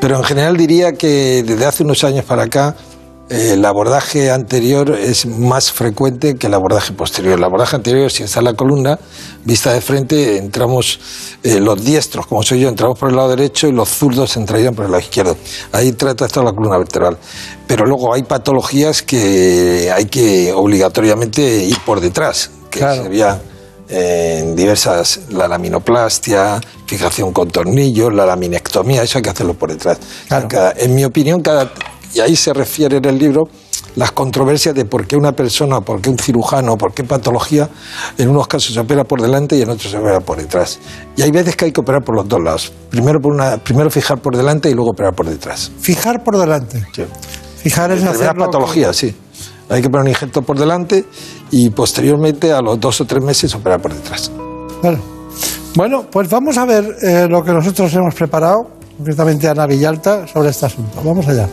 Pero 0.00 0.16
en 0.18 0.24
general 0.24 0.56
diría 0.56 0.92
que 0.92 1.42
desde 1.44 1.64
hace 1.64 1.82
unos 1.82 2.04
años 2.04 2.24
para 2.24 2.44
acá 2.44 2.76
el 3.28 3.64
abordaje 3.64 4.30
anterior 4.30 4.90
es 4.92 5.26
más 5.26 5.72
frecuente 5.72 6.36
que 6.36 6.46
el 6.46 6.54
abordaje 6.54 6.92
posterior. 6.92 7.34
El 7.38 7.42
abordaje 7.44 7.74
anterior, 7.74 8.10
si 8.10 8.22
está 8.22 8.38
en 8.38 8.44
la 8.44 8.54
columna, 8.54 8.98
vista 9.44 9.72
de 9.72 9.80
frente, 9.80 10.38
entramos 10.38 11.00
eh, 11.42 11.58
los 11.58 11.84
diestros, 11.84 12.26
como 12.28 12.42
soy 12.44 12.60
yo, 12.60 12.68
entramos 12.68 12.96
por 12.98 13.10
el 13.10 13.16
lado 13.16 13.30
derecho 13.30 13.66
y 13.66 13.72
los 13.72 13.88
zurdos 13.88 14.36
entrarían 14.36 14.74
por 14.76 14.84
el 14.84 14.92
lado 14.92 15.02
izquierdo. 15.02 15.36
Ahí 15.72 15.90
trata 15.92 16.28
toda 16.28 16.46
la 16.46 16.52
columna 16.52 16.78
vertebral. 16.78 17.18
Pero 17.66 17.84
luego 17.84 18.14
hay 18.14 18.22
patologías 18.22 19.02
que 19.02 19.90
hay 19.92 20.04
que 20.04 20.52
obligatoriamente 20.52 21.64
ir 21.64 21.78
por 21.84 22.00
detrás, 22.00 22.50
que 22.70 22.78
Claro. 22.78 23.02
sería 23.02 23.40
eh, 23.88 24.38
en 24.40 24.54
diversas, 24.56 25.20
la 25.30 25.48
laminoplastia, 25.48 26.60
fijación 26.86 27.32
con 27.32 27.50
tornillos, 27.50 28.12
la 28.14 28.24
laminectomía, 28.26 29.02
eso 29.02 29.18
hay 29.18 29.22
que 29.22 29.30
hacerlo 29.30 29.54
por 29.54 29.70
detrás. 29.72 29.98
Claro. 30.28 30.48
Cada- 30.48 30.74
en 30.76 30.94
mi 30.94 31.04
opinión, 31.04 31.40
cada, 31.40 31.72
y 32.16 32.20
ahí 32.20 32.34
se 32.34 32.52
refiere 32.54 32.96
en 32.96 33.04
el 33.04 33.18
libro 33.18 33.44
las 33.94 34.10
controversias 34.12 34.74
de 34.74 34.86
por 34.86 35.06
qué 35.06 35.16
una 35.16 35.32
persona, 35.32 35.82
por 35.82 36.00
qué 36.00 36.08
un 36.08 36.18
cirujano, 36.18 36.76
por 36.76 36.94
qué 36.94 37.04
patología, 37.04 37.68
en 38.16 38.30
unos 38.30 38.48
casos 38.48 38.72
se 38.72 38.80
opera 38.80 39.04
por 39.04 39.20
delante 39.20 39.56
y 39.56 39.62
en 39.62 39.68
otros 39.68 39.90
se 39.90 39.98
opera 39.98 40.20
por 40.20 40.38
detrás. 40.38 40.78
Y 41.16 41.22
hay 41.22 41.30
veces 41.30 41.56
que 41.56 41.66
hay 41.66 41.72
que 41.72 41.80
operar 41.80 42.02
por 42.02 42.16
los 42.16 42.26
dos 42.26 42.40
lados. 42.42 42.72
Primero, 42.90 43.20
por 43.20 43.32
una, 43.32 43.58
primero 43.58 43.90
fijar 43.90 44.18
por 44.20 44.34
delante 44.34 44.70
y 44.70 44.74
luego 44.74 44.92
operar 44.92 45.14
por 45.14 45.26
detrás. 45.26 45.70
Fijar 45.78 46.24
por 46.24 46.38
delante. 46.38 46.86
Sí. 46.94 47.04
Fijar 47.58 47.90
es 47.92 48.02
hacerlo... 48.02 48.46
patologías, 48.46 48.96
sí. 48.96 49.14
Hay 49.68 49.82
que 49.82 49.90
poner 49.90 50.04
un 50.04 50.08
injerto 50.08 50.40
por 50.40 50.58
delante 50.58 51.04
y 51.50 51.68
posteriormente, 51.68 52.50
a 52.52 52.62
los 52.62 52.80
dos 52.80 53.00
o 53.02 53.04
tres 53.04 53.22
meses, 53.22 53.54
operar 53.54 53.82
por 53.82 53.92
detrás. 53.92 54.30
Claro. 54.80 54.98
Bueno, 55.74 56.06
pues 56.10 56.30
vamos 56.30 56.56
a 56.56 56.64
ver 56.64 56.96
eh, 57.02 57.26
lo 57.28 57.42
que 57.42 57.52
nosotros 57.52 57.92
hemos 57.92 58.14
preparado, 58.14 58.70
concretamente 58.96 59.48
Ana 59.48 59.66
Villalta, 59.66 60.26
sobre 60.26 60.48
este 60.48 60.64
asunto. 60.64 61.02
Vamos 61.04 61.26
allá. 61.28 61.46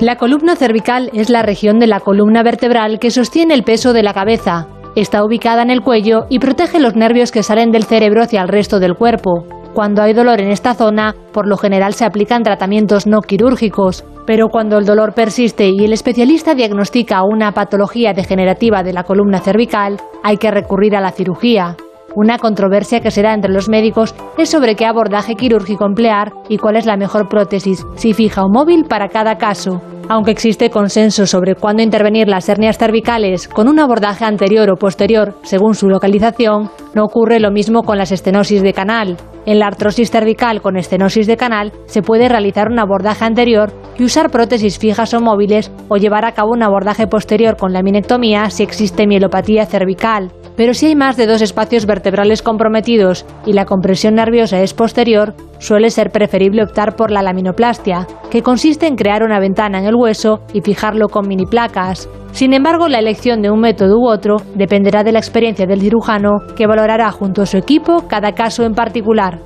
La 0.00 0.14
columna 0.14 0.54
cervical 0.54 1.10
es 1.12 1.28
la 1.28 1.42
región 1.42 1.80
de 1.80 1.88
la 1.88 1.98
columna 1.98 2.44
vertebral 2.44 3.00
que 3.00 3.10
sostiene 3.10 3.52
el 3.54 3.64
peso 3.64 3.92
de 3.92 4.04
la 4.04 4.14
cabeza. 4.14 4.68
Está 4.94 5.24
ubicada 5.24 5.62
en 5.62 5.70
el 5.70 5.80
cuello 5.80 6.26
y 6.30 6.38
protege 6.38 6.78
los 6.78 6.94
nervios 6.94 7.32
que 7.32 7.42
salen 7.42 7.72
del 7.72 7.82
cerebro 7.82 8.22
hacia 8.22 8.40
el 8.42 8.48
resto 8.48 8.78
del 8.78 8.94
cuerpo. 8.94 9.44
Cuando 9.74 10.00
hay 10.00 10.12
dolor 10.12 10.40
en 10.40 10.50
esta 10.50 10.74
zona, 10.74 11.16
por 11.32 11.48
lo 11.48 11.56
general 11.56 11.94
se 11.94 12.04
aplican 12.04 12.44
tratamientos 12.44 13.08
no 13.08 13.22
quirúrgicos, 13.22 14.04
pero 14.24 14.50
cuando 14.50 14.78
el 14.78 14.86
dolor 14.86 15.14
persiste 15.14 15.68
y 15.68 15.84
el 15.84 15.92
especialista 15.92 16.54
diagnostica 16.54 17.24
una 17.24 17.50
patología 17.50 18.12
degenerativa 18.12 18.84
de 18.84 18.92
la 18.92 19.02
columna 19.02 19.40
cervical, 19.40 19.96
hay 20.22 20.36
que 20.36 20.52
recurrir 20.52 20.94
a 20.94 21.00
la 21.00 21.10
cirugía. 21.10 21.76
Una 22.20 22.36
controversia 22.36 22.98
que 22.98 23.12
será 23.12 23.32
entre 23.32 23.52
los 23.52 23.68
médicos 23.68 24.12
es 24.36 24.50
sobre 24.50 24.74
qué 24.74 24.86
abordaje 24.86 25.36
quirúrgico 25.36 25.86
emplear 25.86 26.32
y 26.48 26.58
cuál 26.58 26.74
es 26.74 26.84
la 26.84 26.96
mejor 26.96 27.28
prótesis, 27.28 27.86
si 27.94 28.12
fija 28.12 28.42
o 28.42 28.48
móvil 28.48 28.86
para 28.86 29.06
cada 29.06 29.38
caso. 29.38 29.80
Aunque 30.08 30.32
existe 30.32 30.68
consenso 30.68 31.28
sobre 31.28 31.54
cuándo 31.54 31.80
intervenir 31.80 32.26
las 32.26 32.48
hernias 32.48 32.76
cervicales 32.76 33.46
con 33.46 33.68
un 33.68 33.78
abordaje 33.78 34.24
anterior 34.24 34.68
o 34.68 34.74
posterior 34.74 35.34
según 35.44 35.76
su 35.76 35.88
localización, 35.88 36.72
no 36.92 37.04
ocurre 37.04 37.38
lo 37.38 37.52
mismo 37.52 37.84
con 37.84 37.98
las 37.98 38.10
estenosis 38.10 38.62
de 38.62 38.72
canal. 38.72 39.16
En 39.46 39.60
la 39.60 39.68
artrosis 39.68 40.10
cervical 40.10 40.60
con 40.60 40.76
estenosis 40.76 41.28
de 41.28 41.36
canal 41.36 41.72
se 41.86 42.02
puede 42.02 42.28
realizar 42.28 42.66
un 42.68 42.80
abordaje 42.80 43.26
anterior 43.26 43.72
y 43.96 44.02
usar 44.02 44.32
prótesis 44.32 44.80
fijas 44.80 45.14
o 45.14 45.20
móviles 45.20 45.70
o 45.86 45.98
llevar 45.98 46.24
a 46.24 46.32
cabo 46.32 46.50
un 46.50 46.64
abordaje 46.64 47.06
posterior 47.06 47.56
con 47.56 47.72
laminectomía 47.72 48.50
si 48.50 48.64
existe 48.64 49.06
mielopatía 49.06 49.66
cervical. 49.66 50.32
Pero 50.58 50.74
si 50.74 50.86
hay 50.86 50.96
más 50.96 51.16
de 51.16 51.28
dos 51.28 51.40
espacios 51.40 51.86
vertebrales 51.86 52.42
comprometidos 52.42 53.24
y 53.46 53.52
la 53.52 53.64
compresión 53.64 54.16
nerviosa 54.16 54.60
es 54.60 54.74
posterior, 54.74 55.34
suele 55.60 55.88
ser 55.88 56.10
preferible 56.10 56.64
optar 56.64 56.96
por 56.96 57.12
la 57.12 57.22
laminoplastia, 57.22 58.08
que 58.28 58.42
consiste 58.42 58.88
en 58.88 58.96
crear 58.96 59.22
una 59.22 59.38
ventana 59.38 59.78
en 59.78 59.84
el 59.84 59.94
hueso 59.94 60.40
y 60.52 60.60
fijarlo 60.60 61.08
con 61.10 61.28
mini 61.28 61.46
placas. 61.46 62.08
Sin 62.32 62.54
embargo, 62.54 62.88
la 62.88 62.98
elección 62.98 63.40
de 63.40 63.52
un 63.52 63.60
método 63.60 64.00
u 64.00 64.08
otro 64.08 64.38
dependerá 64.56 65.04
de 65.04 65.12
la 65.12 65.20
experiencia 65.20 65.64
del 65.64 65.80
cirujano, 65.80 66.40
que 66.56 66.66
valorará 66.66 67.12
junto 67.12 67.42
a 67.42 67.46
su 67.46 67.56
equipo 67.56 68.08
cada 68.08 68.32
caso 68.32 68.64
en 68.64 68.74
particular. 68.74 69.40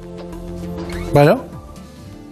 Bueno, 1.12 1.44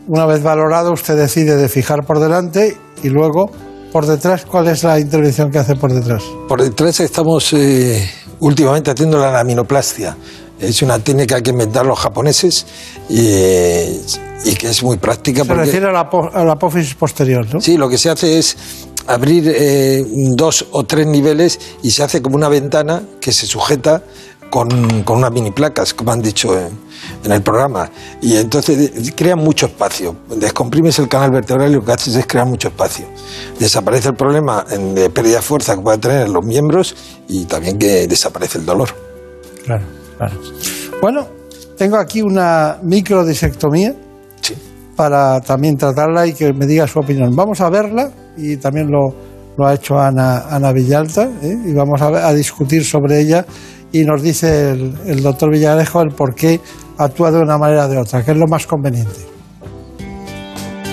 una 0.09 0.25
vez 0.25 0.43
valorado, 0.43 0.93
usted 0.93 1.19
decide 1.19 1.57
de 1.57 1.69
fijar 1.69 2.07
por 2.07 2.19
delante 2.19 2.79
y 3.03 3.11
luego 3.11 3.51
por 3.93 4.07
detrás, 4.07 4.47
¿cuál 4.47 4.69
es 4.69 4.85
la 4.85 4.99
intervención 4.99 5.51
que 5.51 5.59
hace 5.59 5.77
por 5.77 5.93
detrás? 5.93 6.23
Por 6.49 6.63
detrás 6.63 7.01
estamos 7.01 7.53
eh, 7.53 8.09
últimamente 8.41 8.91
haciendo 8.91 9.19
la 9.19 9.31
laminoplastia. 9.31 10.17
Es 10.59 10.83
una 10.83 10.99
técnica 10.99 11.41
que 11.43 11.51
inventaron 11.51 11.89
los 11.89 11.99
japoneses 11.99 12.67
y, 13.09 13.19
y 14.45 14.55
que 14.59 14.69
es 14.69 14.83
muy 14.83 14.97
práctica. 14.99 15.43
Se 15.43 15.49
porque- 15.49 15.65
refiere 15.65 15.87
a 15.87 15.93
la, 15.93 16.01
a 16.33 16.45
la 16.45 16.53
apófisis 16.53 16.95
posterior, 16.95 17.47
¿no? 17.53 17.61
Sí, 17.61 17.77
lo 17.77 17.89
que 17.89 17.97
se 17.97 18.11
hace 18.11 18.39
es 18.39 18.57
abrir 19.07 19.51
eh, 19.55 20.05
dos 20.37 20.67
o 20.73 20.85
tres 20.85 21.07
niveles 21.07 21.59
y 21.83 21.91
se 21.91 22.03
hace 22.03 22.21
como 22.21 22.37
una 22.37 22.49
ventana 22.49 23.03
que 23.21 23.33
se 23.33 23.47
sujeta 23.47 24.03
con, 24.51 25.03
con 25.05 25.19
unas 25.19 25.33
mini 25.33 25.51
placas, 25.53 25.95
como 25.95 26.13
han 26.13 26.21
dicho 26.21 26.59
en, 26.59 26.69
en 27.25 27.33
el 27.33 27.41
programa. 27.43 27.91
Y 28.21 28.37
entonces 28.37 29.13
crea 29.17 29.37
mucho 29.37 29.67
espacio. 29.67 30.17
Descomprimes 30.37 30.99
el 30.99 31.09
canal 31.09 31.31
vertebral 31.31 31.71
y 31.71 31.75
lo 31.75 31.85
que 31.85 31.93
haces 31.93 32.15
es 32.17 32.27
crear 32.27 32.47
mucho 32.47 32.69
espacio. 32.69 33.07
Desaparece 33.59 34.09
el 34.09 34.15
problema 34.17 34.65
de 34.65 35.09
pérdida 35.11 35.37
de 35.37 35.43
fuerza 35.43 35.77
que 35.77 35.83
puedan 35.83 36.01
tener 36.01 36.29
los 36.29 36.45
miembros 36.45 36.95
y 37.29 37.45
también 37.47 37.79
que 37.79 38.07
desaparece 38.07 38.59
el 38.59 38.67
dolor. 38.67 38.89
Claro, 39.65 39.85
claro. 40.19 40.35
Bueno, 41.01 41.27
tengo 41.79 41.97
aquí 41.97 42.21
una 42.23 42.79
microdisectomía 42.83 43.95
Sí. 44.43 44.55
para 44.97 45.41
también 45.41 45.77
tratarla 45.77 46.27
y 46.27 46.33
que 46.35 46.53
me 46.53 46.67
diga 46.67 46.87
su 46.87 46.99
opinión. 46.99 47.35
Vamos 47.37 47.61
a 47.61 47.69
verla 47.71 48.11
y 48.37 48.57
también 48.57 48.91
lo, 48.91 49.15
lo 49.57 49.67
ha 49.67 49.75
hecho 49.75 49.99
Ana, 49.99 50.47
Ana 50.49 50.73
Villalta 50.73 51.25
¿eh? 51.43 51.59
y 51.67 51.73
vamos 51.75 52.01
a, 52.01 52.27
a 52.27 52.33
discutir 52.33 52.85
sobre 52.85 53.21
ella 53.21 53.45
y 53.93 54.05
nos 54.05 54.23
dice 54.23 54.71
el, 54.71 54.95
el 55.07 55.23
doctor 55.23 55.51
Villarejo 55.51 56.03
el 56.03 56.11
por 56.11 56.35
qué 56.35 56.61
actúa 56.99 57.31
de 57.31 57.41
una 57.41 57.59
manera 57.59 57.87
o 57.87 57.89
de 57.89 57.99
otra, 57.99 58.25
que 58.25 58.33
es 58.33 58.37
lo 58.37 58.47
más 58.47 58.67
conveniente. 58.67 59.40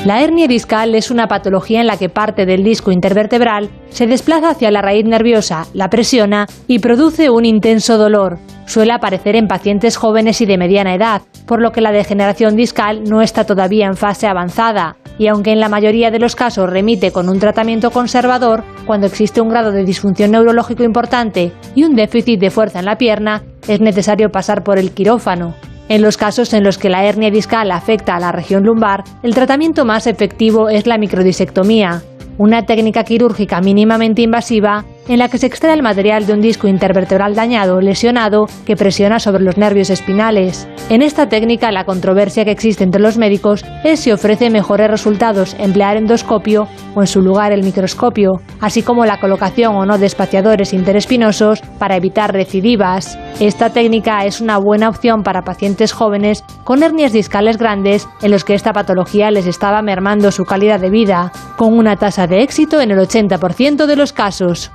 La 0.07 0.21
hernia 0.21 0.47
discal 0.47 0.95
es 0.95 1.11
una 1.11 1.27
patología 1.27 1.81
en 1.81 1.87
la 1.87 1.97
que 1.97 2.07
parte 2.07 2.45
del 2.45 2.63
disco 2.63 2.93
intervertebral 2.93 3.69
se 3.89 4.07
desplaza 4.07 4.51
hacia 4.51 4.71
la 4.71 4.81
raíz 4.81 5.03
nerviosa, 5.03 5.67
la 5.73 5.89
presiona 5.89 6.47
y 6.65 6.79
produce 6.79 7.29
un 7.29 7.43
intenso 7.43 7.97
dolor. 7.97 8.39
Suele 8.67 8.93
aparecer 8.93 9.35
en 9.35 9.49
pacientes 9.49 9.97
jóvenes 9.97 10.39
y 10.39 10.45
de 10.45 10.57
mediana 10.57 10.95
edad, 10.95 11.23
por 11.45 11.61
lo 11.61 11.73
que 11.73 11.81
la 11.81 11.91
degeneración 11.91 12.55
discal 12.55 13.03
no 13.03 13.21
está 13.21 13.43
todavía 13.43 13.85
en 13.85 13.97
fase 13.97 14.27
avanzada. 14.27 14.95
Y 15.19 15.27
aunque 15.27 15.51
en 15.51 15.59
la 15.59 15.67
mayoría 15.67 16.09
de 16.09 16.19
los 16.19 16.37
casos 16.37 16.69
remite 16.69 17.11
con 17.11 17.27
un 17.27 17.39
tratamiento 17.39 17.91
conservador, 17.91 18.63
cuando 18.85 19.07
existe 19.07 19.41
un 19.41 19.49
grado 19.49 19.73
de 19.73 19.83
disfunción 19.83 20.31
neurológico 20.31 20.83
importante 20.83 21.51
y 21.75 21.83
un 21.83 21.95
déficit 21.97 22.39
de 22.39 22.49
fuerza 22.49 22.79
en 22.79 22.85
la 22.85 22.97
pierna, 22.97 23.43
es 23.67 23.81
necesario 23.81 24.29
pasar 24.29 24.63
por 24.63 24.79
el 24.79 24.91
quirófano. 24.91 25.53
En 25.89 26.01
los 26.01 26.17
casos 26.17 26.53
en 26.53 26.63
los 26.63 26.77
que 26.77 26.89
la 26.89 27.05
hernia 27.05 27.31
discal 27.31 27.71
afecta 27.71 28.15
a 28.15 28.19
la 28.19 28.33
región 28.33 28.63
lumbar, 28.63 29.03
el 29.23 29.33
tratamiento 29.33 29.85
más 29.85 30.05
efectivo 30.05 30.67
es 30.67 30.85
la 30.85 30.97
microdisectomía, 30.97 32.03
una 32.37 32.65
técnica 32.65 33.03
quirúrgica 33.03 33.61
mínimamente 33.61 34.21
invasiva 34.21 34.83
en 35.07 35.19
la 35.19 35.29
que 35.29 35.37
se 35.37 35.47
extrae 35.47 35.73
el 35.73 35.83
material 35.83 36.25
de 36.25 36.33
un 36.33 36.41
disco 36.41 36.67
intervertebral 36.67 37.35
dañado 37.35 37.77
o 37.77 37.81
lesionado 37.81 38.45
que 38.65 38.75
presiona 38.75 39.19
sobre 39.19 39.43
los 39.43 39.57
nervios 39.57 39.89
espinales. 39.89 40.67
En 40.89 41.01
esta 41.01 41.27
técnica 41.29 41.71
la 41.71 41.85
controversia 41.85 42.45
que 42.45 42.51
existe 42.51 42.83
entre 42.83 43.01
los 43.01 43.17
médicos 43.17 43.65
es 43.83 43.99
si 43.99 44.11
ofrece 44.11 44.49
mejores 44.49 44.89
resultados 44.89 45.55
emplear 45.59 45.97
endoscopio 45.97 46.67
o 46.95 47.01
en 47.01 47.07
su 47.07 47.21
lugar 47.21 47.51
el 47.51 47.63
microscopio, 47.63 48.41
así 48.61 48.83
como 48.83 49.05
la 49.05 49.19
colocación 49.19 49.75
o 49.75 49.85
no 49.85 49.97
de 49.97 50.05
espaciadores 50.05 50.73
interespinosos 50.73 51.61
para 51.79 51.95
evitar 51.95 52.33
recidivas. 52.33 53.17
Esta 53.39 53.69
técnica 53.71 54.25
es 54.25 54.41
una 54.41 54.57
buena 54.57 54.89
opción 54.89 55.23
para 55.23 55.43
pacientes 55.43 55.91
jóvenes 55.91 56.43
con 56.63 56.83
hernias 56.83 57.13
discales 57.13 57.57
grandes 57.57 58.07
en 58.21 58.31
los 58.31 58.43
que 58.43 58.53
esta 58.53 58.73
patología 58.73 59.31
les 59.31 59.45
estaba 59.45 59.81
mermando 59.81 60.31
su 60.31 60.45
calidad 60.45 60.79
de 60.79 60.89
vida, 60.89 61.31
con 61.55 61.77
una 61.77 61.95
tasa 61.95 62.27
de 62.27 62.41
éxito 62.41 62.81
en 62.81 62.91
el 62.91 62.99
80% 62.99 63.85
de 63.85 63.95
los 63.95 64.13
casos. 64.13 64.71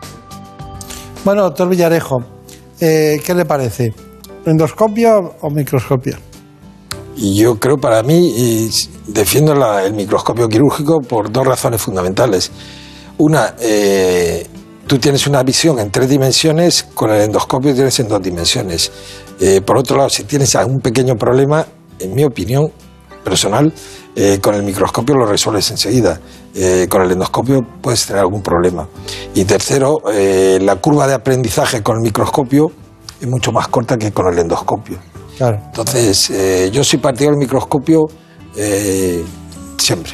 Bueno, 1.25 1.43
doctor 1.43 1.69
Villarejo, 1.69 2.25
eh, 2.81 3.21
¿qué 3.25 3.33
le 3.33 3.45
parece? 3.45 3.95
¿Endoscopio 4.45 5.37
o 5.41 5.51
microscopio? 5.51 6.17
Yo 7.17 7.61
creo, 7.61 7.79
para 7.79 8.03
mí, 8.03 8.69
defiendo 9.07 9.53
el 9.79 9.93
microscopio 9.95 10.49
quirúrgico 10.49 11.01
por 11.01 11.31
dos 11.31 11.47
razones 11.47 11.81
fundamentales. 11.81 12.51
Una, 13.19 13.55
eh, 13.61 14.45
tú 14.89 14.99
tienes 14.99 15.29
una 15.29 15.45
visión 15.45 15.79
en 15.79 15.93
tres 15.93 16.09
dimensiones, 16.09 16.89
con 16.93 17.11
el 17.11 17.21
endoscopio 17.21 17.73
tienes 17.73 18.01
en 18.01 18.09
dos 18.09 18.21
dimensiones. 18.21 18.91
Eh, 19.39 19.61
por 19.61 19.79
otro 19.79 19.99
lado, 19.99 20.11
si 20.11 20.25
tienes 20.25 20.57
algún 20.57 20.81
pequeño 20.81 21.15
problema, 21.15 21.65
en 22.01 22.15
mi 22.15 22.25
opinión 22.25 22.73
personal, 23.25 23.73
eh, 24.15 24.39
con 24.41 24.55
el 24.55 24.63
microscopio 24.63 25.15
lo 25.15 25.27
resuelves 25.27 25.71
enseguida. 25.71 26.21
Eh, 26.55 26.87
con 26.89 27.03
el 27.03 27.13
endoscopio 27.13 27.61
puedes 27.81 28.07
tener 28.07 28.21
algún 28.21 28.43
problema. 28.43 28.87
Y 29.35 29.45
tercero, 29.45 29.99
eh, 30.13 30.59
la 30.61 30.77
curva 30.77 31.07
de 31.07 31.15
aprendizaje 31.15 31.83
con 31.83 31.97
el 31.97 32.03
microscopio 32.03 32.71
es 33.21 33.29
mucho 33.29 33.53
más 33.53 33.69
corta 33.69 33.97
que 33.97 34.13
con 34.13 34.33
el 34.33 34.39
endoscopio. 34.39 34.99
Claro. 35.39 35.59
Entonces, 35.67 36.31
eh, 36.31 36.71
yo 36.73 36.85
soy 36.85 36.99
partidario 36.99 37.31
del 37.33 37.41
microscopio 37.41 38.09
siempre. 39.79 40.13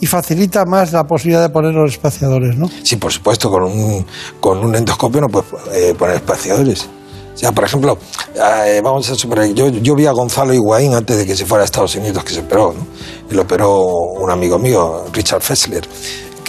Y 0.00 0.06
facilita 0.06 0.64
más 0.64 0.92
la 0.92 1.04
posibilidad 1.04 1.42
de 1.42 1.48
poner 1.50 1.72
los 1.72 1.92
espaciadores, 1.92 2.56
¿no? 2.56 2.68
Sí, 2.82 2.96
por 2.96 3.12
supuesto, 3.12 3.48
con 3.50 3.62
un, 3.62 4.04
con 4.40 4.58
un 4.58 4.74
endoscopio 4.74 5.20
no 5.20 5.28
puedes 5.28 5.48
eh, 5.72 5.94
poner 5.96 6.16
espaciadores. 6.16 6.88
O 7.34 7.36
sea, 7.36 7.50
por 7.50 7.64
ejemplo, 7.64 7.98
eh, 8.34 8.80
vamos 8.82 9.10
a 9.10 9.14
suponer, 9.16 9.52
yo, 9.54 9.68
yo 9.68 9.94
vi 9.96 10.06
a 10.06 10.12
Gonzalo 10.12 10.54
Higuaín 10.54 10.94
antes 10.94 11.18
de 11.18 11.26
que 11.26 11.34
se 11.34 11.44
fuera 11.44 11.62
a 11.62 11.64
Estados 11.64 11.96
Unidos, 11.96 12.22
que 12.22 12.32
se 12.32 12.40
operó, 12.40 12.72
¿no? 12.72 12.86
Y 13.28 13.34
lo 13.34 13.42
operó 13.42 13.82
un 13.82 14.30
amigo 14.30 14.58
mío, 14.58 15.04
Richard 15.12 15.42
Fessler. 15.42 15.86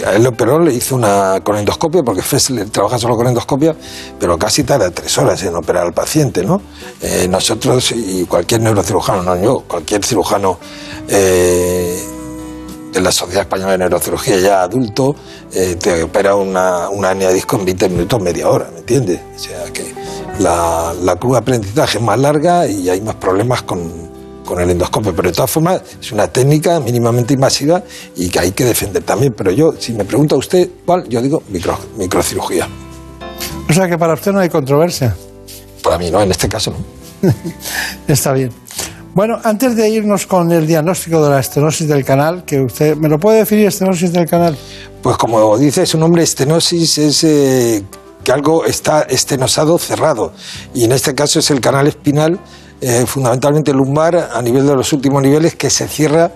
A 0.06 0.12
él 0.14 0.24
lo 0.24 0.30
operó, 0.30 0.60
le 0.60 0.74
hizo 0.74 0.96
una 0.96 1.40
con 1.42 1.58
endoscopio, 1.58 2.04
porque 2.04 2.22
Fessler 2.22 2.70
trabaja 2.70 3.00
solo 3.00 3.16
con 3.16 3.28
endoscopia, 3.28 3.76
pero 4.20 4.38
casi 4.38 4.64
tarda 4.64 4.92
tres 4.92 5.18
horas 5.18 5.42
en 5.44 5.56
operar 5.56 5.86
al 5.86 5.94
paciente, 5.94 6.44
¿no? 6.44 6.62
Eh, 7.02 7.28
nosotros 7.30 7.92
y 7.92 8.26
cualquier 8.26 8.62
neurocirujano, 8.62 9.24
no 9.24 9.42
yo, 9.42 9.64
cualquier 9.68 10.06
cirujano 10.06 10.60
eh, 11.08 11.98
de 12.92 13.02
la 13.02 13.12
Sociedad 13.12 13.44
Española 13.44 13.72
de 13.72 13.78
Neurocirugía 13.80 14.38
ya 14.38 14.62
adulto, 14.64 15.16
eh, 15.54 15.78
te 15.80 16.04
opera 16.04 16.36
una, 16.36 16.90
una 16.90 17.12
hernia 17.12 17.30
de 17.30 17.36
disco 17.36 17.56
en 17.58 17.66
20 17.66 17.90
minutos, 17.90 18.22
media 18.22 18.50
hora, 18.50 18.70
¿me 18.72 18.80
entiendes? 18.80 19.20
O 19.36 19.40
sea 19.40 19.64
que 19.74 20.05
la, 20.40 20.94
la 21.02 21.16
curva 21.16 21.38
de 21.38 21.42
aprendizaje 21.42 21.98
es 21.98 22.04
más 22.04 22.20
larga 22.20 22.68
y 22.68 22.90
hay 22.90 23.02
más 23.02 23.16
problemas 23.16 23.62
con, 23.64 23.92
con 24.46 24.60
el 24.62 24.70
endoscopio. 24.70 25.14
Pero 25.16 25.30
de 25.30 25.36
todas 25.36 25.52
formas 25.52 25.82
es 26.00 26.12
una 26.12 26.28
técnica 26.28 26.80
mínimamente 26.80 27.34
invasiva 27.34 27.84
y 28.16 28.30
que 28.30 28.40
hay 28.40 28.52
que 28.52 28.64
defender 28.66 29.04
también. 29.04 29.34
Pero 29.36 29.52
yo, 29.52 29.74
si 29.78 29.94
me 29.94 30.06
pregunta 30.06 30.36
usted 30.36 30.70
cuál, 30.86 31.08
yo 31.10 31.22
digo 31.22 31.44
micro, 31.50 31.78
microcirugía. 31.98 32.68
O 33.70 33.74
sea 33.74 33.90
que 33.90 33.98
para 33.98 34.14
usted 34.14 34.32
no 34.32 34.40
hay 34.40 34.50
controversia. 34.50 35.16
Para 35.84 35.98
mí 35.98 36.10
no, 36.12 36.22
en 36.22 36.32
este 36.32 36.48
caso 36.48 36.72
no. 36.72 37.30
Está 38.08 38.32
bien. 38.34 38.52
Bueno, 39.14 39.40
antes 39.44 39.78
de 39.78 39.88
irnos 39.88 40.28
con 40.28 40.52
el 40.52 40.68
diagnóstico 40.68 41.24
de 41.24 41.30
la 41.30 41.40
estenosis 41.40 41.88
del 41.88 42.04
canal, 42.04 42.44
que 42.44 42.60
usted 42.60 42.98
me 42.98 43.08
lo 43.08 43.18
puede 43.18 43.40
definir 43.40 43.68
estenosis 43.68 44.12
del 44.12 44.26
canal. 44.26 44.58
Pues 45.02 45.16
como 45.18 45.58
dice 45.58 45.86
su 45.86 45.98
nombre, 45.98 46.22
estenosis 46.22 46.98
es 46.98 47.24
eh, 47.24 47.82
que 48.26 48.32
algo 48.34 48.66
está 48.66 49.04
estenosado 49.04 49.78
cerrado. 49.78 50.34
Y 50.74 50.84
en 50.84 50.92
este 50.92 51.14
caso 51.14 51.40
es 51.40 51.52
el 51.52 51.62
canal 51.62 51.88
espinal, 51.88 52.40
eh, 52.82 53.06
fundamentalmente 53.06 53.72
lumbar, 53.72 54.32
a 54.34 54.42
nivel 54.42 54.66
de 54.66 54.76
los 54.76 54.92
últimos 54.92 55.22
niveles, 55.22 55.56
que 55.56 55.70
se 55.70 55.88
cierra. 55.88 56.32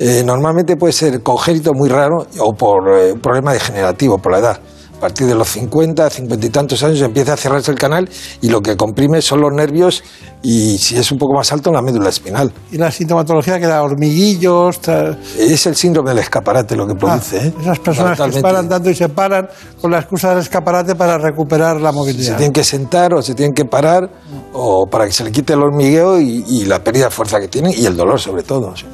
eh, 0.00 0.24
normalmente 0.24 0.76
puede 0.76 0.92
ser 0.92 1.22
congénito 1.22 1.72
muy 1.72 1.88
raro 1.88 2.26
o 2.40 2.52
por 2.52 2.98
eh, 2.98 3.14
problema 3.22 3.52
degenerativo, 3.52 4.18
por 4.18 4.32
la 4.32 4.38
edad. 4.38 4.60
A 4.96 5.00
partir 5.04 5.26
de 5.26 5.34
los 5.34 5.48
50, 5.48 6.08
50 6.08 6.46
y 6.46 6.50
tantos 6.50 6.82
años 6.82 7.00
empieza 7.02 7.34
a 7.34 7.36
cerrarse 7.36 7.70
el 7.70 7.78
canal 7.78 8.08
y 8.40 8.48
lo 8.48 8.62
que 8.62 8.74
comprime 8.76 9.20
son 9.20 9.40
los 9.42 9.52
nervios 9.52 10.02
y 10.42 10.78
si 10.78 10.96
es 10.96 11.12
un 11.12 11.18
poco 11.18 11.34
más 11.34 11.52
alto 11.52 11.70
la 11.72 11.82
médula 11.82 12.08
espinal. 12.08 12.50
Y 12.72 12.78
la 12.78 12.90
sintomatología 12.90 13.58
que 13.60 13.66
da 13.66 13.82
hormiguillos. 13.82 14.80
tra- 14.80 15.18
Es 15.38 15.66
el 15.66 15.74
síndrome 15.76 16.10
del 16.10 16.20
escaparate 16.20 16.74
lo 16.76 16.86
que 16.86 16.92
Ah, 16.94 16.98
produce. 16.98 17.36
¿eh? 17.36 17.52
esas 17.60 17.78
personas 17.80 18.16
que 18.16 18.22
Fundamentalmente. 18.24 18.42
paran 18.42 18.68
tanto 18.68 18.90
y 18.90 18.94
se 18.94 19.08
paran 19.10 19.48
con 19.80 19.90
la 19.90 19.98
excusa 19.98 20.30
del 20.30 20.38
escaparate 20.38 20.94
para 20.94 21.18
recuperar 21.18 21.80
la 21.80 21.90
se 21.90 21.96
movilidad. 21.96 22.36
tienen 22.36 22.52
que 22.52 22.64
sentar 22.64 23.12
o 23.14 23.20
se 23.20 23.34
tienen 23.34 23.52
que 23.54 23.64
parar 23.66 24.08
o 24.54 24.86
para 24.90 25.04
que 25.06 25.12
se 25.12 25.24
le 25.24 25.32
quite 25.32 25.52
el 25.52 25.62
hormigueo 25.62 26.18
y, 26.20 26.44
y 26.48 26.64
la 26.64 26.82
pérdida 26.82 27.06
de 27.06 27.10
fuerza 27.10 27.40
que 27.40 27.48
tienen 27.48 27.72
y 27.76 27.84
el 27.84 27.96
dolor 27.96 28.18
sobre 28.20 28.42
todo, 28.42 28.74
sí. 28.76 28.86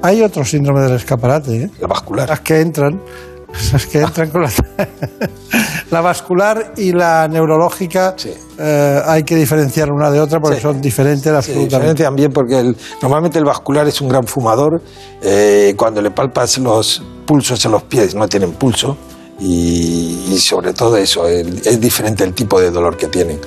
Hay 0.00 0.22
otro 0.22 0.44
síndrome 0.44 0.82
del 0.82 0.94
escaparate, 0.94 1.64
¿eh? 1.64 1.70
la 1.80 1.88
vascular. 1.88 2.28
las 2.28 2.40
que 2.40 2.60
entran, 2.60 3.00
las 3.72 3.86
que 3.86 4.00
entran 4.00 4.30
con 4.30 4.42
la, 4.42 4.50
la 5.90 6.00
vascular 6.00 6.72
y 6.76 6.92
la 6.92 7.28
neurológica, 7.28 8.14
Sí. 8.16 8.32
eh, 8.58 9.00
hay 9.06 9.22
que 9.24 9.34
diferenciar 9.36 9.90
una 9.90 10.10
de 10.10 10.20
otra 10.20 10.38
porque 10.40 10.56
Sí. 10.56 10.62
son 10.62 10.80
diferentes 10.80 11.22
Se 11.24 11.30
absolutamente. 11.30 11.76
diferencian 11.76 12.14
bien 12.16 12.32
porque 12.32 12.58
el- 12.60 12.76
normalmente 13.02 13.38
el 13.38 13.44
vascular 13.44 13.86
es 13.88 14.00
un 14.00 14.08
gran 14.08 14.26
fumador. 14.26 14.82
eh, 15.22 15.74
cuando 15.76 16.00
le 16.00 16.10
palpas 16.12 16.58
los 16.58 17.02
pulsos 17.26 17.64
en 17.64 17.72
los 17.72 17.82
pies 17.84 18.14
no 18.14 18.28
tienen 18.28 18.52
pulso 18.52 18.96
y, 19.40 20.26
y 20.30 20.38
sobre 20.38 20.72
todo 20.72 20.96
eso, 20.96 21.26
el- 21.26 21.60
es 21.66 21.80
diferente 21.80 22.22
el 22.24 22.34
tipo 22.34 22.60
de 22.60 22.70
dolor 22.70 22.96
que 22.96 23.08
tienen. 23.08 23.40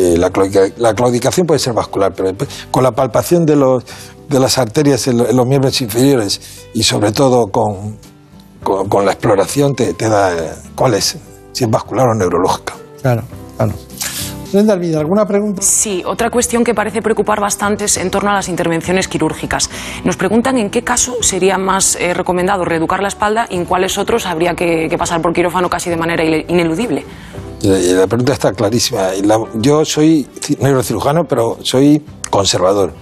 eh, 0.00 0.16
la, 0.16 0.30
claudicación 0.94 1.44
puede 1.44 1.58
ser 1.58 1.72
vascular, 1.72 2.12
pero 2.14 2.32
con 2.70 2.84
la 2.84 2.92
palpación 2.92 3.44
de, 3.44 3.56
los, 3.56 3.82
de 4.28 4.38
las 4.38 4.56
arterias 4.58 5.08
en, 5.08 5.18
los 5.18 5.46
miembros 5.46 5.80
inferiores 5.80 6.40
y 6.72 6.84
sobre 6.84 7.10
todo 7.10 7.46
con, 7.48 7.96
con, 8.62 9.04
la 9.04 9.12
exploración 9.12 9.74
te, 9.74 9.94
te 9.94 10.08
da 10.08 10.32
eh, 10.32 10.52
cuál 10.74 10.94
es, 10.94 11.16
si 11.52 11.64
es 11.64 11.70
vascular 11.70 12.06
o 12.08 12.14
neurológica. 12.14 12.74
Claro, 13.02 13.22
claro. 13.56 13.72
¿alguna 14.98 15.26
pregunta? 15.26 15.60
Sí, 15.62 16.02
otra 16.06 16.30
cuestión 16.30 16.64
que 16.64 16.74
parece 16.74 17.02
preocupar 17.02 17.40
bastante 17.40 17.84
es 17.84 17.96
en 17.98 18.10
torno 18.10 18.30
a 18.30 18.34
las 18.34 18.48
intervenciones 18.48 19.06
quirúrgicas. 19.06 19.68
Nos 20.04 20.16
preguntan 20.16 20.56
en 20.56 20.70
qué 20.70 20.82
caso 20.82 21.16
sería 21.20 21.58
más 21.58 21.96
eh, 21.96 22.14
recomendado 22.14 22.64
reeducar 22.64 23.02
la 23.02 23.08
espalda 23.08 23.46
y 23.50 23.56
en 23.56 23.64
cuáles 23.66 23.98
otros 23.98 24.26
habría 24.26 24.54
que, 24.54 24.88
pasar 24.98 25.20
por 25.20 25.32
quirófano 25.32 25.68
casi 25.68 25.90
de 25.90 25.96
manera 25.96 26.24
ineludible. 26.24 27.04
La, 27.62 28.06
pregunta 28.06 28.32
está 28.32 28.52
clarísima. 28.52 29.10
yo 29.54 29.84
soy 29.84 30.26
neurocirujano, 30.60 31.24
pero 31.24 31.58
soy 31.62 32.02
conservador. 32.30 32.92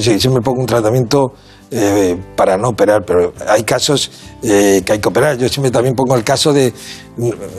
si 0.00 0.28
me 0.28 0.40
pongo 0.40 0.60
un 0.60 0.66
tratamiento 0.66 1.32
eh, 1.70 2.16
para 2.36 2.56
no 2.56 2.68
operar, 2.68 3.04
pero 3.04 3.32
hay 3.48 3.64
casos 3.64 4.10
eh, 4.42 4.82
que 4.84 4.92
hay 4.92 4.98
que 5.00 5.08
operar. 5.08 5.36
Yo 5.36 5.48
siempre 5.48 5.70
también 5.70 5.96
pongo 5.96 6.14
el 6.14 6.22
caso 6.22 6.52
de, 6.52 6.72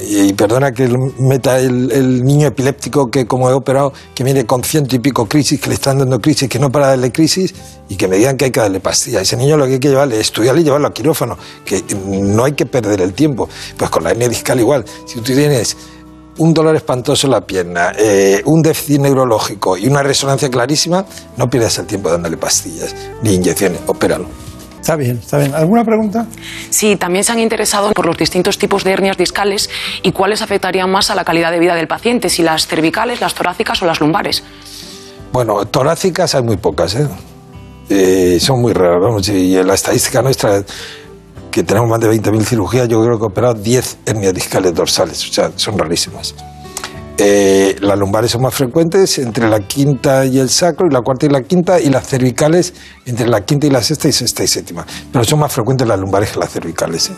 y 0.09 0.31
perdona 0.33 0.71
que 0.71 0.87
meta 1.19 1.59
el, 1.59 2.23
niño 2.23 2.47
epiléptico 2.47 3.11
que 3.11 3.27
como 3.27 3.49
he 3.49 3.53
operado, 3.53 3.91
que 4.15 4.23
viene 4.23 4.45
con 4.45 4.63
ciento 4.63 4.95
y 4.95 4.99
pico 4.99 5.25
crisis, 5.25 5.59
que 5.59 5.67
le 5.67 5.75
están 5.75 5.97
dando 5.99 6.21
crisis, 6.21 6.47
que 6.47 6.57
no 6.57 6.71
para 6.71 6.87
darle 6.87 7.11
crisis 7.11 7.53
y 7.89 7.97
que 7.97 8.07
me 8.07 8.15
digan 8.15 8.37
que 8.37 8.45
hay 8.45 8.51
que 8.51 8.61
darle 8.61 8.79
pastillas. 8.79 9.23
Ese 9.23 9.35
niño 9.35 9.57
lo 9.57 9.65
que 9.65 9.73
hay 9.73 9.79
que 9.79 9.89
llevarle 9.89 10.15
es 10.15 10.21
estudiarle 10.21 10.61
y 10.61 10.63
llevarlo 10.63 10.87
a 10.87 10.93
quirófano, 10.93 11.37
que 11.65 11.83
no 12.05 12.45
hay 12.45 12.53
que 12.53 12.65
perder 12.65 13.01
el 13.01 13.13
tiempo. 13.13 13.49
Pues 13.75 13.89
con 13.89 14.03
la 14.03 14.11
hernia 14.11 14.29
discal 14.29 14.59
igual. 14.59 14.85
Si 15.05 15.15
tú 15.15 15.33
tienes 15.33 15.75
un 16.37 16.53
dolor 16.53 16.75
espantoso 16.75 17.27
en 17.27 17.31
la 17.31 17.41
pierna, 17.41 17.91
eh, 17.97 18.41
un 18.45 18.61
déficit 18.61 19.01
neurológico 19.01 19.77
y 19.77 19.87
una 19.87 20.03
resonancia 20.03 20.49
clarísima, 20.49 21.05
no 21.35 21.49
pierdas 21.49 21.77
el 21.79 21.85
tiempo 21.85 22.09
dándole 22.09 22.37
pastillas 22.37 22.95
ni 23.21 23.33
inyecciones, 23.35 23.79
opéralo. 23.87 24.27
Está 24.79 24.95
bien, 24.95 25.17
está 25.17 25.37
bien. 25.37 25.53
¿Alguna 25.53 25.83
pregunta? 25.83 26.25
Sí, 26.69 26.95
también 26.95 27.23
se 27.25 27.33
han 27.33 27.39
interesado 27.39 27.91
por 27.91 28.05
los 28.05 28.17
distintos 28.17 28.57
tipos 28.57 28.85
de 28.85 28.91
hernias 28.91 29.17
discales 29.17 29.69
y 30.01 30.13
cuáles 30.13 30.41
afectarían 30.41 30.89
más 30.89 31.11
a 31.11 31.15
la 31.15 31.25
calidad 31.25 31.51
de 31.51 31.59
vida 31.59 31.75
del 31.75 31.87
paciente, 31.87 32.29
si 32.29 32.41
las 32.41 32.67
cervicales, 32.67 33.19
las 33.19 33.33
torácicas 33.33 33.81
o 33.81 33.85
las 33.85 33.99
lumbares. 33.99 34.43
Bueno, 35.33 35.65
torácicas 35.65 36.35
hay 36.35 36.43
muy 36.43 36.55
pocas, 36.55 36.95
¿eh? 36.95 37.07
eh 37.89 38.37
son 38.39 38.61
muy 38.61 38.71
raras, 38.71 39.01
vamos, 39.01 39.27
y 39.27 39.61
la 39.61 39.73
estadística 39.73 40.21
nuestra 40.21 40.63
que 41.51 41.63
tenemos 41.63 41.89
más 41.89 41.99
de 41.99 42.09
20.000 42.09 42.43
cirugías, 42.43 42.87
yo 42.87 43.01
creo 43.01 43.17
que 43.17 43.23
he 43.23 43.27
operado 43.27 43.53
10 43.53 43.97
hernias 44.05 44.33
discales 44.33 44.73
dorsales, 44.73 45.27
o 45.29 45.33
sea, 45.33 45.51
son 45.55 45.77
rarísimas. 45.77 46.35
Eh, 47.19 47.75
las 47.81 47.97
lumbares 47.97 48.29
son 48.29 48.43
más 48.43 48.53
frecuentes 48.53 49.17
entre 49.17 49.49
la 49.49 49.59
quinta 49.61 50.23
y 50.25 50.37
el 50.37 50.49
sacro, 50.49 50.85
y 50.87 50.93
la 50.93 51.01
cuarta 51.01 51.25
y 51.25 51.29
la 51.29 51.41
quinta, 51.41 51.79
y 51.79 51.89
las 51.89 52.07
cervicales 52.07 52.73
entre 53.05 53.27
la 53.27 53.41
quinta 53.41 53.65
y 53.65 53.71
la 53.71 53.81
sexta 53.81 54.07
y 54.07 54.11
sexta 54.11 54.43
y 54.43 54.47
séptima. 54.47 54.85
Pero 55.11 55.25
son 55.25 55.39
más 55.39 55.51
frecuentes 55.51 55.87
las 55.87 55.99
lumbares 55.99 56.31
que 56.31 56.39
las 56.39 56.51
cervicales. 56.51 57.09
¿eh? 57.09 57.13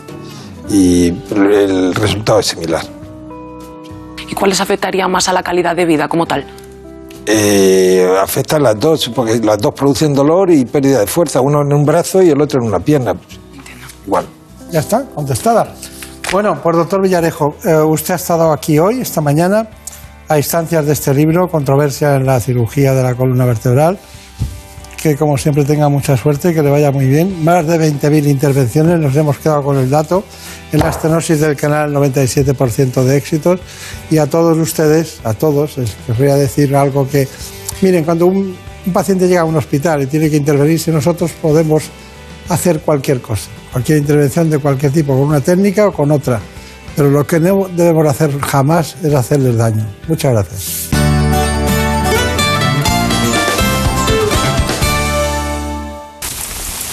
Y 0.70 1.08
el 1.34 1.94
resultado 1.94 2.40
es 2.40 2.46
similar. 2.46 2.82
¿Y 4.26 4.34
cuáles 4.34 4.60
afectarían 4.60 5.10
más 5.10 5.28
a 5.28 5.32
la 5.32 5.42
calidad 5.42 5.76
de 5.76 5.84
vida 5.84 6.08
como 6.08 6.24
tal? 6.24 6.46
Eh, 7.26 8.08
afectan 8.20 8.62
las 8.62 8.80
dos, 8.80 9.10
porque 9.14 9.38
las 9.38 9.58
dos 9.58 9.74
producen 9.74 10.14
dolor 10.14 10.50
y 10.50 10.64
pérdida 10.64 11.00
de 11.00 11.06
fuerza, 11.06 11.40
uno 11.42 11.60
en 11.60 11.72
un 11.72 11.84
brazo 11.84 12.22
y 12.22 12.30
el 12.30 12.40
otro 12.40 12.60
en 12.62 12.68
una 12.68 12.80
pierna. 12.80 13.14
Igual. 14.06 14.26
Ya 14.70 14.80
está, 14.80 15.04
contestada. 15.04 15.74
Bueno, 16.32 16.60
pues 16.62 16.76
doctor 16.76 17.02
Villarejo, 17.02 17.56
eh, 17.64 17.74
usted 17.74 18.14
ha 18.14 18.16
estado 18.16 18.52
aquí 18.52 18.78
hoy, 18.78 19.00
esta 19.00 19.20
mañana, 19.20 19.68
a 20.28 20.38
instancias 20.38 20.86
de 20.86 20.92
este 20.92 21.12
libro, 21.12 21.50
Controversia 21.50 22.14
en 22.14 22.24
la 22.24 22.38
cirugía 22.38 22.94
de 22.94 23.02
la 23.02 23.16
columna 23.16 23.44
vertebral. 23.44 23.98
Que 25.02 25.16
como 25.16 25.36
siempre 25.38 25.64
tenga 25.64 25.88
mucha 25.88 26.16
suerte 26.16 26.50
y 26.50 26.54
que 26.54 26.62
le 26.62 26.70
vaya 26.70 26.92
muy 26.92 27.06
bien. 27.06 27.42
Más 27.42 27.66
de 27.66 27.80
20.000 27.80 28.28
intervenciones, 28.28 29.00
nos 29.00 29.16
hemos 29.16 29.38
quedado 29.38 29.64
con 29.64 29.76
el 29.78 29.90
dato. 29.90 30.22
En 30.70 30.78
la 30.78 30.90
estenosis 30.90 31.40
del 31.40 31.56
canal, 31.56 31.92
97% 31.92 33.02
de 33.02 33.16
éxitos. 33.16 33.60
Y 34.10 34.18
a 34.18 34.28
todos 34.28 34.56
ustedes, 34.58 35.20
a 35.24 35.34
todos, 35.34 35.78
les 35.78 35.96
querría 36.06 36.36
decir 36.36 36.76
algo 36.76 37.08
que. 37.08 37.26
Miren, 37.80 38.04
cuando 38.04 38.26
un 38.26 38.56
paciente 38.92 39.26
llega 39.26 39.40
a 39.40 39.44
un 39.44 39.56
hospital 39.56 40.02
y 40.02 40.06
tiene 40.06 40.30
que 40.30 40.36
intervenirse, 40.36 40.92
nosotros 40.92 41.32
podemos 41.42 41.90
hacer 42.50 42.80
cualquier 42.80 43.20
cosa, 43.22 43.48
cualquier 43.72 43.98
intervención 43.98 44.50
de 44.50 44.58
cualquier 44.58 44.92
tipo, 44.92 45.16
con 45.16 45.28
una 45.28 45.40
técnica 45.40 45.88
o 45.88 45.92
con 45.92 46.10
otra. 46.10 46.40
Pero 46.96 47.08
lo 47.08 47.26
que 47.26 47.40
no 47.40 47.68
debemos 47.68 48.06
hacer 48.06 48.38
jamás 48.40 48.96
es 49.02 49.14
hacerles 49.14 49.56
daño. 49.56 49.86
Muchas 50.08 50.32
gracias. 50.32 50.90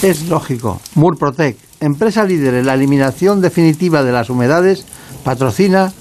Es 0.03 0.27
lógico. 0.29 0.79
Murprotec, 0.93 1.57
empresa 1.79 2.23
líder 2.23 2.53
en 2.53 2.67
la 2.67 2.75
eliminación 2.75 3.41
definitiva 3.41 4.03
de 4.03 4.11
las 4.11 4.29
humedades, 4.29 4.85
patrocina 5.23 5.91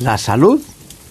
la 0.00 0.16
salud 0.16 0.60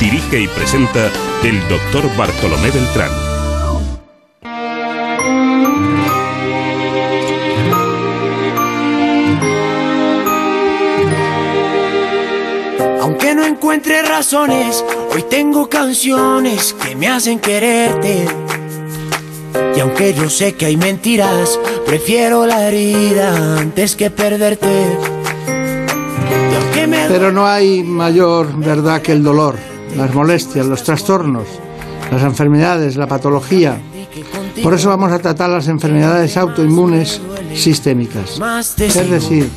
Dirige 0.00 0.40
y 0.40 0.48
presenta 0.48 1.10
el 1.42 1.60
doctor 1.68 2.04
Bartolomé 2.16 2.70
Beltrán. 2.70 3.10
Aunque 13.00 13.34
no 13.34 13.44
encuentre 13.44 14.02
razones, 14.02 14.84
hoy 15.14 15.24
tengo 15.30 15.68
canciones 15.68 16.74
que 16.74 16.96
me 16.96 17.08
hacen 17.08 17.38
quererte. 17.38 18.26
Y 19.76 19.80
aunque 19.80 20.14
yo 20.14 20.28
sé 20.28 20.54
que 20.54 20.66
hay 20.66 20.76
mentiras, 20.76 21.58
prefiero 21.86 22.46
la 22.46 22.68
herida 22.68 23.58
antes 23.58 23.96
que 23.96 24.10
perderte. 24.10 24.98
Pero 27.08 27.32
no 27.32 27.46
hay 27.46 27.82
mayor 27.82 28.56
verdad 28.56 29.00
que 29.00 29.12
el 29.12 29.22
dolor 29.22 29.73
las 29.96 30.14
molestias, 30.14 30.66
los 30.66 30.82
trastornos, 30.82 31.46
las 32.10 32.22
enfermedades, 32.22 32.96
la 32.96 33.06
patología. 33.06 33.80
Por 34.62 34.74
eso 34.74 34.88
vamos 34.88 35.12
a 35.12 35.18
tratar 35.18 35.50
las 35.50 35.68
enfermedades 35.68 36.36
autoinmunes 36.36 37.20
sistémicas, 37.54 38.40
es 38.78 39.10
decir, 39.10 39.48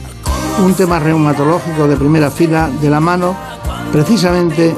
un 0.63 0.73
tema 0.73 0.99
reumatológico 0.99 1.87
de 1.87 1.95
primera 1.95 2.31
fila 2.31 2.69
de 2.81 2.89
la 2.89 2.99
mano 2.99 3.35
precisamente 3.91 4.75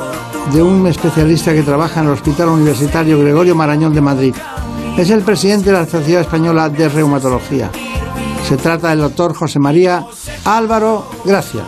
de 0.54 0.62
un 0.62 0.86
especialista 0.88 1.54
que 1.54 1.64
trabaja 1.64 2.02
en 2.02 2.08
el 2.08 2.14
Hospital 2.14 2.50
Universitario 2.50 3.20
Gregorio 3.20 3.56
Marañón 3.56 3.94
de 3.94 4.02
Madrid. 4.02 4.34
Es 4.98 5.10
el 5.10 5.22
presidente 5.22 5.72
de 5.72 5.78
la 5.78 5.86
Sociedad 5.86 6.22
Española 6.22 6.70
de 6.70 6.90
Reumatología. 6.90 7.72
Se 8.48 8.58
trata 8.58 8.90
del 8.90 9.00
doctor 9.00 9.34
José 9.34 9.60
María 9.60 10.06
Álvaro 10.44 11.06
Gracia. 11.24 11.64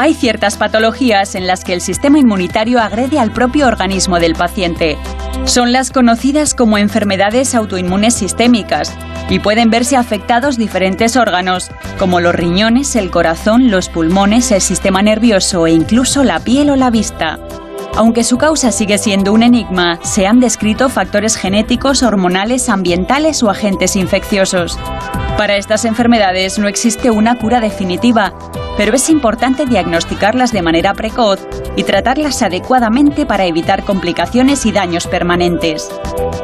Hay 0.00 0.14
ciertas 0.14 0.56
patologías 0.56 1.34
en 1.34 1.46
las 1.46 1.62
que 1.62 1.74
el 1.74 1.82
sistema 1.82 2.18
inmunitario 2.18 2.80
agrede 2.80 3.18
al 3.18 3.34
propio 3.34 3.66
organismo 3.66 4.18
del 4.18 4.32
paciente. 4.32 4.96
Son 5.44 5.72
las 5.72 5.90
conocidas 5.90 6.54
como 6.54 6.78
enfermedades 6.78 7.54
autoinmunes 7.54 8.14
sistémicas 8.14 8.96
y 9.28 9.40
pueden 9.40 9.68
verse 9.68 9.96
afectados 9.96 10.56
diferentes 10.56 11.18
órganos, 11.18 11.70
como 11.98 12.20
los 12.20 12.34
riñones, 12.34 12.96
el 12.96 13.10
corazón, 13.10 13.70
los 13.70 13.90
pulmones, 13.90 14.50
el 14.52 14.62
sistema 14.62 15.02
nervioso 15.02 15.66
e 15.66 15.72
incluso 15.72 16.24
la 16.24 16.40
piel 16.40 16.70
o 16.70 16.76
la 16.76 16.88
vista. 16.88 17.38
Aunque 17.96 18.24
su 18.24 18.38
causa 18.38 18.70
sigue 18.72 18.98
siendo 18.98 19.32
un 19.32 19.42
enigma, 19.42 19.98
se 20.02 20.26
han 20.26 20.40
descrito 20.40 20.88
factores 20.88 21.36
genéticos, 21.36 22.02
hormonales, 22.02 22.68
ambientales 22.68 23.42
o 23.42 23.50
agentes 23.50 23.96
infecciosos. 23.96 24.78
Para 25.36 25.56
estas 25.56 25.84
enfermedades 25.84 26.58
no 26.58 26.68
existe 26.68 27.10
una 27.10 27.36
cura 27.38 27.60
definitiva, 27.60 28.32
pero 28.76 28.94
es 28.94 29.10
importante 29.10 29.66
diagnosticarlas 29.66 30.52
de 30.52 30.62
manera 30.62 30.94
precoz 30.94 31.40
y 31.76 31.82
tratarlas 31.82 32.42
adecuadamente 32.42 33.26
para 33.26 33.44
evitar 33.44 33.84
complicaciones 33.84 34.64
y 34.66 34.72
daños 34.72 35.06
permanentes. 35.06 35.90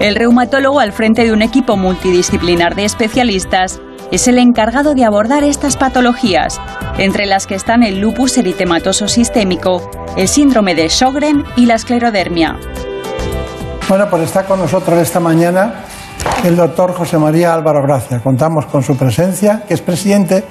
El 0.01 0.17
reumatólogo 0.17 0.81
al 0.81 0.93
frente 0.93 1.25
de 1.25 1.33
un 1.33 1.43
equipo 1.43 1.77
multidisciplinar 1.77 2.75
de 2.75 2.85
especialistas 2.85 3.81
es 4.11 4.29
el 4.29 4.39
encargado 4.39 4.95
de 4.95 5.05
abordar 5.05 5.45
estas 5.45 5.77
patologías 5.77 6.61
entre 6.99 7.27
las 7.27 7.47
que 7.47 7.55
están 7.55 7.83
el 7.83 8.01
lupus 8.01 8.39
eritematoso 8.39 9.09
sistémico, 9.09 9.91
el 10.17 10.29
síndrome 10.29 10.75
de 10.75 10.89
Sjögren 10.89 11.45
y 11.57 11.67
la 11.67 11.75
esclerodermia. 11.75 12.57
Bueno, 13.89 14.09
pues 14.11 14.23
está 14.23 14.45
con 14.45 14.59
nosotros 14.59 14.99
esta 14.99 15.21
mañana 15.21 15.85
el 16.45 16.57
doctor 16.57 16.93
José 16.93 17.19
María 17.19 17.55
Álvaro 17.55 17.83
Gracia. 17.83 18.21
Contamos 18.21 18.67
con 18.67 18.83
su 18.83 18.97
presencia, 18.97 19.63
que 19.67 19.75
es 19.75 19.81
presidente 19.81 20.45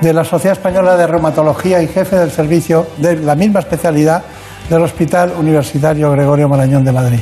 de 0.00 0.12
la 0.12 0.24
Sociedad 0.24 0.56
Española 0.56 0.96
de 0.96 1.06
Reumatología 1.06 1.82
y 1.82 1.88
jefe 1.88 2.16
del 2.16 2.30
servicio 2.30 2.86
de 2.98 3.16
la 3.16 3.34
misma 3.34 3.60
especialidad 3.60 4.22
del 4.68 4.82
Hospital 4.82 5.32
Universitario 5.38 6.10
Gregorio 6.10 6.48
Marañón 6.48 6.84
de 6.84 6.92
Madrid. 6.92 7.20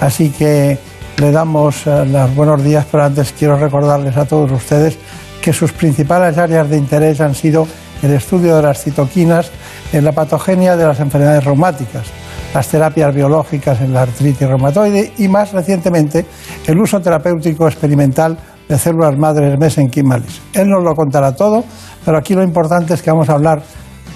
Así 0.00 0.30
que 0.30 0.78
le 1.18 1.30
damos 1.30 1.86
eh, 1.86 2.04
los 2.06 2.34
buenos 2.34 2.62
días, 2.62 2.86
pero 2.90 3.04
antes 3.04 3.32
quiero 3.32 3.56
recordarles 3.56 4.16
a 4.16 4.24
todos 4.24 4.50
ustedes 4.50 4.98
que 5.40 5.52
sus 5.52 5.72
principales 5.72 6.38
áreas 6.38 6.68
de 6.70 6.78
interés 6.78 7.20
han 7.20 7.34
sido 7.34 7.66
el 8.02 8.12
estudio 8.12 8.56
de 8.56 8.62
las 8.62 8.82
citoquinas 8.82 9.50
en 9.92 10.04
la 10.04 10.12
patogenia 10.12 10.76
de 10.76 10.86
las 10.86 11.00
enfermedades 11.00 11.44
reumáticas, 11.44 12.06
las 12.54 12.68
terapias 12.68 13.14
biológicas 13.14 13.80
en 13.80 13.92
la 13.92 14.02
artritis 14.02 14.48
reumatoide 14.48 15.12
y 15.18 15.28
más 15.28 15.52
recientemente 15.52 16.26
el 16.66 16.78
uso 16.78 17.00
terapéutico 17.00 17.66
experimental 17.66 18.36
de 18.68 18.78
células 18.78 19.16
madres 19.16 19.58
mesenquimales. 19.58 20.40
Él 20.52 20.68
nos 20.68 20.82
lo 20.82 20.94
contará 20.94 21.34
todo, 21.34 21.64
pero 22.04 22.18
aquí 22.18 22.34
lo 22.34 22.42
importante 22.42 22.94
es 22.94 23.02
que 23.02 23.10
vamos 23.10 23.28
a 23.28 23.34
hablar 23.34 23.62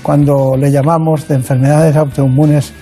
cuando 0.02 0.56
le 0.56 0.70
llamamos 0.70 1.26
de 1.28 1.34
enfermedades 1.34 1.96
autoinmunes 1.96 2.72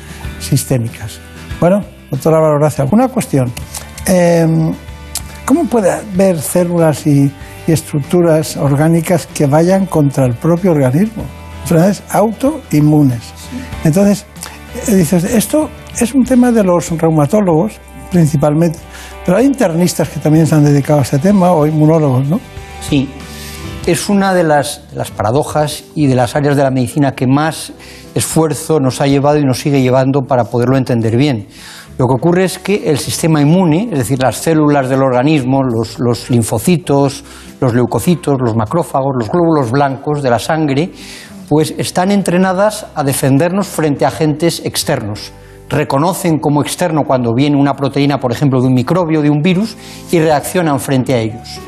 sistémicas. 0.40 1.18
Bueno, 1.60 1.82
doctora 2.10 2.36
Álvaro, 2.36 2.58
gracias. 2.58 2.92
Una 2.92 3.08
cuestión. 3.08 3.52
Em, 4.06 4.72
¿Cómo 5.44 5.64
puede 5.66 5.90
haber 5.90 6.40
células 6.40 7.06
y, 7.06 7.30
y 7.66 7.72
estructuras 7.72 8.56
orgánicas 8.56 9.26
que 9.26 9.46
vayan 9.46 9.84
contra 9.84 10.24
el 10.24 10.34
propio 10.34 10.72
organismo? 10.72 11.22
Enfermedades 11.62 12.02
autoinmunes. 12.10 13.20
Entonces, 13.84 14.24
eh, 14.88 14.94
dices, 14.94 15.24
esto 15.24 15.68
es 16.00 16.14
un 16.14 16.24
tema 16.24 16.50
de 16.50 16.64
los 16.64 16.90
reumatólogos 16.90 17.74
principalmente, 18.10 18.78
pero 19.26 19.36
hay 19.38 19.44
internistas 19.44 20.08
que 20.08 20.20
también 20.20 20.46
se 20.46 20.54
han 20.54 20.64
dedicado 20.64 21.00
a 21.00 21.02
este 21.02 21.18
tema 21.18 21.52
o 21.52 21.66
inmunólogos, 21.66 22.26
¿no? 22.26 22.40
Sí, 22.88 23.08
es 23.86 24.08
una 24.08 24.32
de 24.32 24.44
las, 24.44 24.82
de 24.90 24.96
las 24.96 25.10
paradojas 25.10 25.84
y 25.94 26.06
de 26.06 26.14
las 26.14 26.36
áreas 26.36 26.56
de 26.56 26.62
la 26.62 26.70
medicina 26.70 27.12
que 27.12 27.26
más 27.26 27.72
esfuerzo 28.14 28.80
nos 28.80 29.00
ha 29.00 29.06
llevado 29.06 29.38
y 29.38 29.44
nos 29.44 29.58
sigue 29.58 29.82
llevando 29.82 30.22
para 30.22 30.44
poderlo 30.44 30.76
entender 30.76 31.16
bien. 31.16 31.48
Lo 31.96 32.08
que 32.08 32.14
ocurre 32.14 32.44
es 32.44 32.58
que 32.58 32.90
el 32.90 32.98
sistema 32.98 33.40
inmune, 33.40 33.88
es 33.92 33.98
decir, 33.98 34.20
las 34.20 34.38
células 34.38 34.88
del 34.88 35.00
organismo, 35.00 35.62
los, 35.62 36.00
los 36.00 36.28
linfocitos, 36.28 37.22
los 37.60 37.72
leucocitos, 37.72 38.36
los 38.40 38.56
macrófagos, 38.56 39.12
los 39.16 39.30
glóbulos 39.30 39.70
blancos 39.70 40.20
de 40.20 40.30
la 40.30 40.40
sangre, 40.40 40.90
pues 41.48 41.72
están 41.78 42.10
entrenadas 42.10 42.86
a 42.96 43.04
defendernos 43.04 43.68
frente 43.68 44.04
a 44.04 44.08
agentes 44.08 44.60
externos. 44.64 45.32
Reconocen 45.68 46.40
como 46.40 46.62
externo 46.62 47.04
cuando 47.06 47.32
viene 47.32 47.56
una 47.56 47.74
proteína, 47.74 48.18
por 48.18 48.32
ejemplo, 48.32 48.60
de 48.60 48.66
un 48.66 48.74
microbio, 48.74 49.22
de 49.22 49.30
un 49.30 49.40
virus, 49.40 49.76
y 50.10 50.18
reaccionan 50.18 50.80
frente 50.80 51.14
a 51.14 51.18
ellos. 51.18 51.60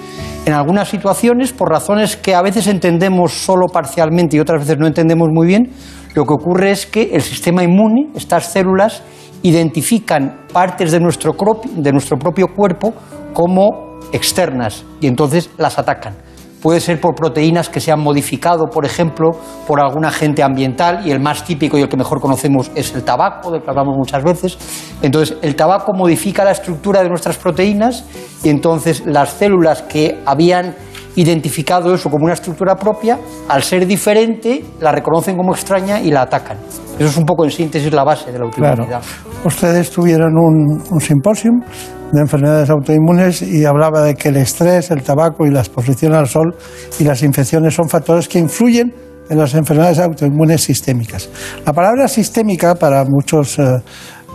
En 0.45 0.53
algunas 0.53 0.89
situaciones, 0.89 1.53
por 1.53 1.71
razones 1.71 2.17
que 2.17 2.35
a 2.35 2.43
veces 2.43 2.67
entendemos 2.67 3.33
solo 3.33 3.67
parcialmente 3.67 4.37
y 4.37 4.41
otras 4.41 4.62
veces 4.62 4.79
no 4.79 4.87
entendemos 4.87 5.29
muy 5.33 5.47
bien, 5.47 5.71
lo 6.15 6.25
que 6.25 6.33
ocurre 6.33 6.71
es 6.71 6.87
que 6.87 7.11
el 7.12 7.23
sistema 7.23 7.62
inmune, 7.62 8.09
estas 8.15 8.53
células, 8.53 9.03
identifican 9.42 10.46
partes 10.53 10.92
de 10.92 11.01
nuestro, 11.01 11.35
propio 11.35 12.46
cuerpo 12.55 12.94
como 13.33 13.99
externas 14.12 14.85
y 15.01 15.07
entonces 15.07 15.51
las 15.59 15.79
atacan. 15.79 16.14
Puede 16.62 16.81
ser 16.81 17.01
por 17.01 17.14
proteínas 17.14 17.68
que 17.68 17.81
se 17.81 17.92
han 17.92 18.01
modificado, 18.01 18.64
por 18.72 18.85
ejemplo, 18.85 19.31
por 19.68 19.81
algún 19.81 20.05
agente 20.05 20.42
ambiental, 20.42 21.07
y 21.07 21.12
el 21.12 21.20
más 21.20 21.44
típico 21.44 21.79
y 21.79 21.83
el 21.83 21.88
que 21.88 21.96
mejor 21.96 22.20
conocemos 22.20 22.72
es 22.75 22.92
el 22.94 23.05
tabaco, 23.05 23.53
del 23.53 23.62
que 23.62 23.70
hablamos 23.70 23.94
muchas 23.96 24.25
veces. 24.25 24.59
Entonces, 25.03 25.37
el 25.42 25.55
tabaco 25.55 25.92
modifica 25.92 26.44
la 26.44 26.51
estructura 26.53 27.03
de 27.03 27.09
nuestras 27.09 27.37
proteínas 27.37 28.05
y 28.42 28.49
entonces 28.49 29.05
las 29.07 29.31
células 29.35 29.83
que 29.83 30.18
habían 30.25 30.75
identificado 31.16 31.94
eso 31.94 32.11
como 32.11 32.24
una 32.24 32.35
estructura 32.35 32.76
propia, 32.76 33.18
al 33.48 33.62
ser 33.62 33.87
diferente, 33.87 34.64
la 34.81 34.92
reconocen 34.92 35.37
como 35.37 35.55
extraña 35.55 36.00
y 36.00 36.11
la 36.11 36.22
atacan. 36.22 36.59
Eso 36.98 37.09
es 37.09 37.16
un 37.16 37.24
poco 37.24 37.44
en 37.44 37.50
síntesis 37.50 37.92
la 37.92 38.05
base 38.05 38.33
de 38.33 38.38
la 38.38 38.44
autoinmunidad. 38.44 38.87
Claro. 38.87 39.05
Ustedes 39.44 39.90
tuvieron 39.90 40.38
un, 40.38 40.83
un 40.90 41.00
simposium 41.00 41.61
de 42.12 42.20
enfermedades 42.20 42.70
autoinmunes 42.70 43.42
y 43.42 43.64
hablaba 43.64 44.02
de 44.02 44.14
que 44.14 44.29
el 44.29 44.37
estrés, 44.37 44.90
el 44.90 45.02
tabaco 45.02 45.46
y 45.46 45.50
la 45.50 45.61
exposición 45.61 46.14
al 46.14 46.29
sol 46.29 46.55
y 46.98 47.05
las 47.05 47.22
infecciones 47.22 47.74
son 47.74 47.88
factores 47.88 48.29
que 48.29 48.38
influyen 48.38 48.94
en 49.29 49.38
las 49.38 49.55
enfermedades 49.55 49.98
autoinmunes 49.98 50.62
sistémicas. 50.62 51.29
La 51.64 51.72
palabra 51.72 52.09
sistémica 52.09 52.76
para 52.76 53.05
muchas 53.05 53.59
eh, 53.59 53.83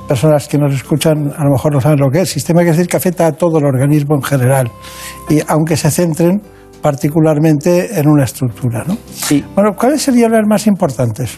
personas 0.08 0.48
que 0.48 0.58
nos 0.58 0.74
escuchan 0.74 1.32
a 1.38 1.44
lo 1.46 1.52
mejor 1.52 1.74
no 1.74 1.82
saben 1.82 2.00
lo 2.00 2.10
que 2.10 2.22
es. 2.22 2.30
Sistema 2.30 2.62
quiere 2.62 2.76
decir 2.76 2.88
que 2.88 2.98
afecta 2.98 3.28
a 3.28 3.32
todo 3.32 3.60
el 3.60 3.66
organismo 3.66 4.16
en 4.16 4.24
general 4.24 4.70
y 5.30 5.40
aunque 5.48 5.78
se 5.78 5.90
centren 5.90 6.42
particularmente 6.82 8.00
en 8.00 8.08
una 8.08 8.24
estructura. 8.24 8.84
¿no? 8.86 8.98
Sí. 9.12 9.44
Bueno, 9.56 9.72
¿cuáles 9.78 10.02
serían 10.02 10.32
las 10.32 10.48
más 10.48 10.68
importantes? 10.68 11.38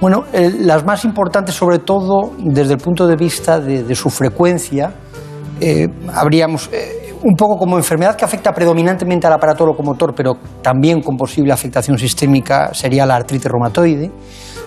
Bueno, 0.00 0.24
eh, 0.32 0.52
las 0.58 0.84
más 0.84 1.04
importantes, 1.04 1.54
sobre 1.54 1.78
todo 1.78 2.32
desde 2.38 2.74
el 2.74 2.78
punto 2.78 3.06
de 3.06 3.16
vista 3.16 3.60
de, 3.60 3.84
de 3.84 3.94
su 3.94 4.10
frecuencia, 4.10 4.92
eh, 5.60 5.88
habríamos 6.12 6.68
eh, 6.72 7.14
un 7.22 7.34
poco 7.36 7.56
como 7.56 7.78
enfermedad 7.78 8.16
que 8.16 8.24
afecta 8.24 8.52
predominantemente 8.52 9.26
al 9.26 9.32
aparato 9.32 9.64
locomotor, 9.64 10.14
pero 10.14 10.34
también 10.60 11.00
con 11.00 11.16
posible 11.16 11.52
afectación 11.52 11.96
sistémica, 11.96 12.74
sería 12.74 13.06
la 13.06 13.16
artritis 13.16 13.50
reumatoide. 13.50 14.10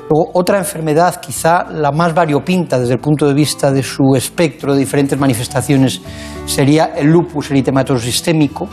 Luego, 0.09 0.31
otra 0.33 0.57
enfermedad, 0.57 1.19
quizá 1.19 1.65
la 1.69 1.91
más 1.91 2.15
variopinta 2.15 2.79
desde 2.79 2.93
el 2.93 2.99
punto 2.99 3.27
de 3.27 3.33
vista 3.33 3.71
de 3.71 3.83
su 3.83 4.15
espectro 4.15 4.73
de 4.73 4.79
diferentes 4.79 5.19
manifestaciones, 5.19 6.01
sería 6.45 6.93
el 6.95 7.07
lupus 7.07 7.51
eritematoso 7.51 7.99
sistémico. 7.99 8.67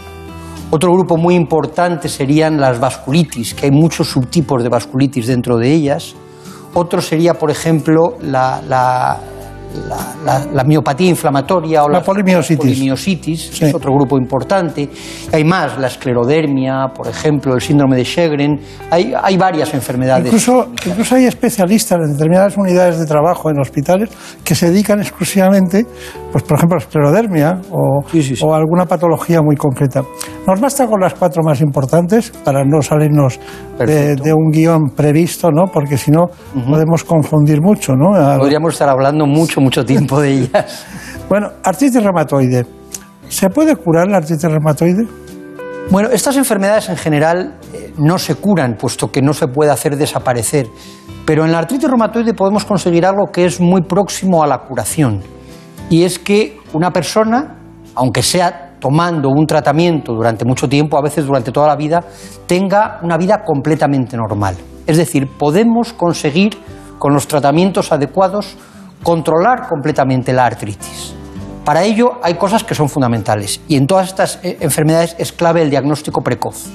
Otro 0.75 0.93
grupo 0.93 1.17
muy 1.17 1.37
importante 1.37 2.09
serían 2.09 2.61
las 2.61 2.81
vasculitis, 2.81 3.55
que 3.55 3.67
hay 3.67 3.71
muchos 3.71 4.09
subtipos 4.09 4.61
de 4.61 4.69
vasculitis 4.69 5.29
dentro 5.29 5.57
de 5.57 5.73
ellas. 5.73 6.17
Otro 6.75 7.01
sería, 7.01 7.35
por 7.35 7.53
ejemplo, 7.53 8.17
la, 8.21 9.21
la, 9.89 10.15
la, 10.25 10.47
la 10.53 10.65
miopatía 10.65 11.09
inflamatoria 11.11 11.85
o 11.85 11.89
La 11.89 12.03
polimiositis. 12.03 12.59
polimiositis, 12.59 13.51
Sí. 13.53 13.65
es 13.65 13.75
otro 13.75 13.93
grupo 13.95 14.17
importante. 14.19 14.89
Hay 15.33 15.45
más, 15.45 15.79
la 15.79 15.89
esclerodermia, 15.89 16.89
por 16.95 17.09
ejemplo, 17.09 17.55
el 17.55 17.61
síndrome 17.61 17.97
de 17.97 18.05
Sjögren. 18.05 18.61
Hay, 18.91 19.13
hay 19.21 19.37
varias 19.37 19.73
enfermedades. 19.75 20.27
Incluso, 20.27 20.69
incluso 20.87 21.15
hay 21.17 21.25
especialistas 21.27 21.99
en 22.05 22.13
determinadas 22.13 22.57
unidades 22.57 22.99
de 22.99 23.07
trabajo 23.07 23.51
en 23.51 23.59
hospitales 23.61 24.11
que 24.45 24.55
se 24.55 24.71
dedican 24.71 25.01
exclusivamente, 25.01 25.87
pues 26.33 26.45
por 26.45 26.57
ejemplo, 26.59 26.77
a 26.77 26.81
la 26.81 26.85
esclerodermia 26.85 27.61
o, 27.71 28.03
Sí, 28.11 28.23
sí, 28.23 28.35
o 28.45 28.55
alguna 28.55 28.87
patología 28.87 29.41
muy 29.43 29.57
concreta. 29.57 30.03
Nos 30.47 30.61
basta 30.61 30.87
con 30.87 31.01
las 31.01 31.15
cuatro 31.15 31.43
más 31.43 31.61
importantes 31.61 32.31
para 32.45 32.65
no 32.65 32.83
salirnos 32.83 33.41
de, 33.79 34.15
de 34.17 34.33
un 34.33 34.51
guion 34.51 34.91
previsto, 34.95 35.51
¿no? 35.51 35.65
Porque 35.73 35.97
si 35.97 36.11
no 36.11 36.27
podemos 36.69 37.03
confundir 37.05 37.61
mucho, 37.63 37.95
¿no? 37.95 38.13
Podríamos 38.39 38.75
estar 38.75 38.89
hablando 38.89 39.27
mucho, 39.27 39.61
mucho 39.65 39.85
tiempo 39.85 40.21
de 40.21 40.33
ellas. 40.33 40.87
Bueno, 41.27 41.49
artritis 41.63 42.03
reumatoide. 42.03 42.67
¿Se 43.31 43.49
puede 43.49 43.75
curar 43.77 44.09
la 44.09 44.19
artritis 44.19 44.45
reumatoide? 44.45 45.09
Bueno, 45.91 46.11
estas 46.11 46.37
enfermedades 46.37 46.91
en 46.91 46.99
general 46.99 47.59
eh, 47.73 47.95
no 47.97 48.19
se 48.19 48.35
curan, 48.35 48.77
puesto 48.79 49.11
que 49.11 49.23
no 49.23 49.33
se 49.33 49.49
puede 49.49 49.71
hacer 49.71 49.97
desaparecer. 49.97 50.69
Pero 51.25 51.47
en 51.47 51.53
la 51.53 51.61
artritis 51.61 51.89
reumatoide 51.89 52.35
podemos 52.35 52.67
conseguir 52.67 53.07
algo 53.07 53.33
que 53.33 53.47
es 53.47 53.59
muy 53.59 53.81
próximo 53.83 54.43
a 54.43 54.47
la 54.47 54.59
curación. 54.59 55.23
Y 55.89 56.05
es 56.05 56.19
que 56.19 56.59
una 56.75 56.91
persona, 56.91 57.57
aunque 57.95 58.23
sea 58.23 58.77
tomando 58.79 59.31
un 59.31 59.47
tratamiento 59.47 60.13
durante 60.13 60.45
mucho 60.45 60.69
tiempo, 60.69 60.99
a 60.99 61.03
veces 61.03 61.25
durante 61.25 61.53
toda 61.53 61.69
la 61.69 61.77
vida, 61.77 62.05
tenga 62.47 63.01
una 63.03 63.17
vida 63.17 63.43
completamente 63.43 64.15
normal. 64.15 64.57
Es 64.87 64.99
decir, 64.99 65.27
podemos 65.39 65.95
conseguir 65.95 66.59
con 66.99 67.15
los 67.15 67.27
tratamientos 67.27 67.93
adecuados 67.93 68.57
controlar 69.03 69.69
completamente 69.69 70.33
la 70.33 70.47
artritis. 70.47 71.15
Para 71.65 71.83
ello 71.83 72.19
hay 72.23 72.35
cosas 72.35 72.63
que 72.63 72.75
son 72.75 72.89
fundamentales 72.89 73.61
y 73.69 73.77
en 73.77 73.87
todas 73.87 74.09
estas 74.09 74.39
eh, 74.43 74.59
enfermedades 74.61 75.17
es 75.19 75.33
clave 75.33 75.63
el 75.63 75.71
diagnóstico 75.71 76.21
precoz. 76.21 76.67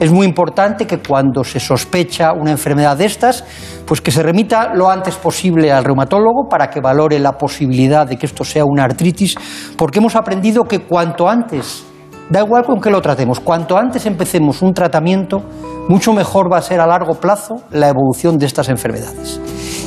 Es 0.00 0.10
muy 0.10 0.26
importante 0.26 0.86
que 0.86 0.98
cuando 0.98 1.44
se 1.44 1.60
sospecha 1.60 2.32
una 2.32 2.50
enfermedad 2.50 2.96
de 2.96 3.06
estas, 3.06 3.44
pues 3.86 4.00
que 4.00 4.10
se 4.10 4.22
remita 4.22 4.74
lo 4.74 4.90
antes 4.90 5.14
posible 5.14 5.72
al 5.72 5.84
reumatólogo 5.84 6.48
para 6.50 6.68
que 6.68 6.80
valore 6.80 7.18
la 7.20 7.38
posibilidad 7.38 8.06
de 8.06 8.16
que 8.16 8.26
esto 8.26 8.44
sea 8.44 8.64
una 8.64 8.84
artritis, 8.84 9.36
porque 9.78 10.00
hemos 10.00 10.16
aprendido 10.16 10.64
que 10.64 10.80
cuanto 10.80 11.28
antes 11.28 11.86
Da 12.30 12.40
igual 12.40 12.64
con 12.64 12.80
qué 12.80 12.90
lo 12.90 13.02
tratemos. 13.02 13.38
Cuanto 13.38 13.76
antes 13.76 14.06
empecemos 14.06 14.62
un 14.62 14.72
tratamiento, 14.72 15.42
mucho 15.88 16.12
mejor 16.12 16.50
va 16.50 16.58
a 16.58 16.62
ser 16.62 16.80
a 16.80 16.86
largo 16.86 17.14
plazo 17.14 17.56
la 17.70 17.88
evolución 17.88 18.38
de 18.38 18.46
estas 18.46 18.68
enfermedades. 18.70 19.40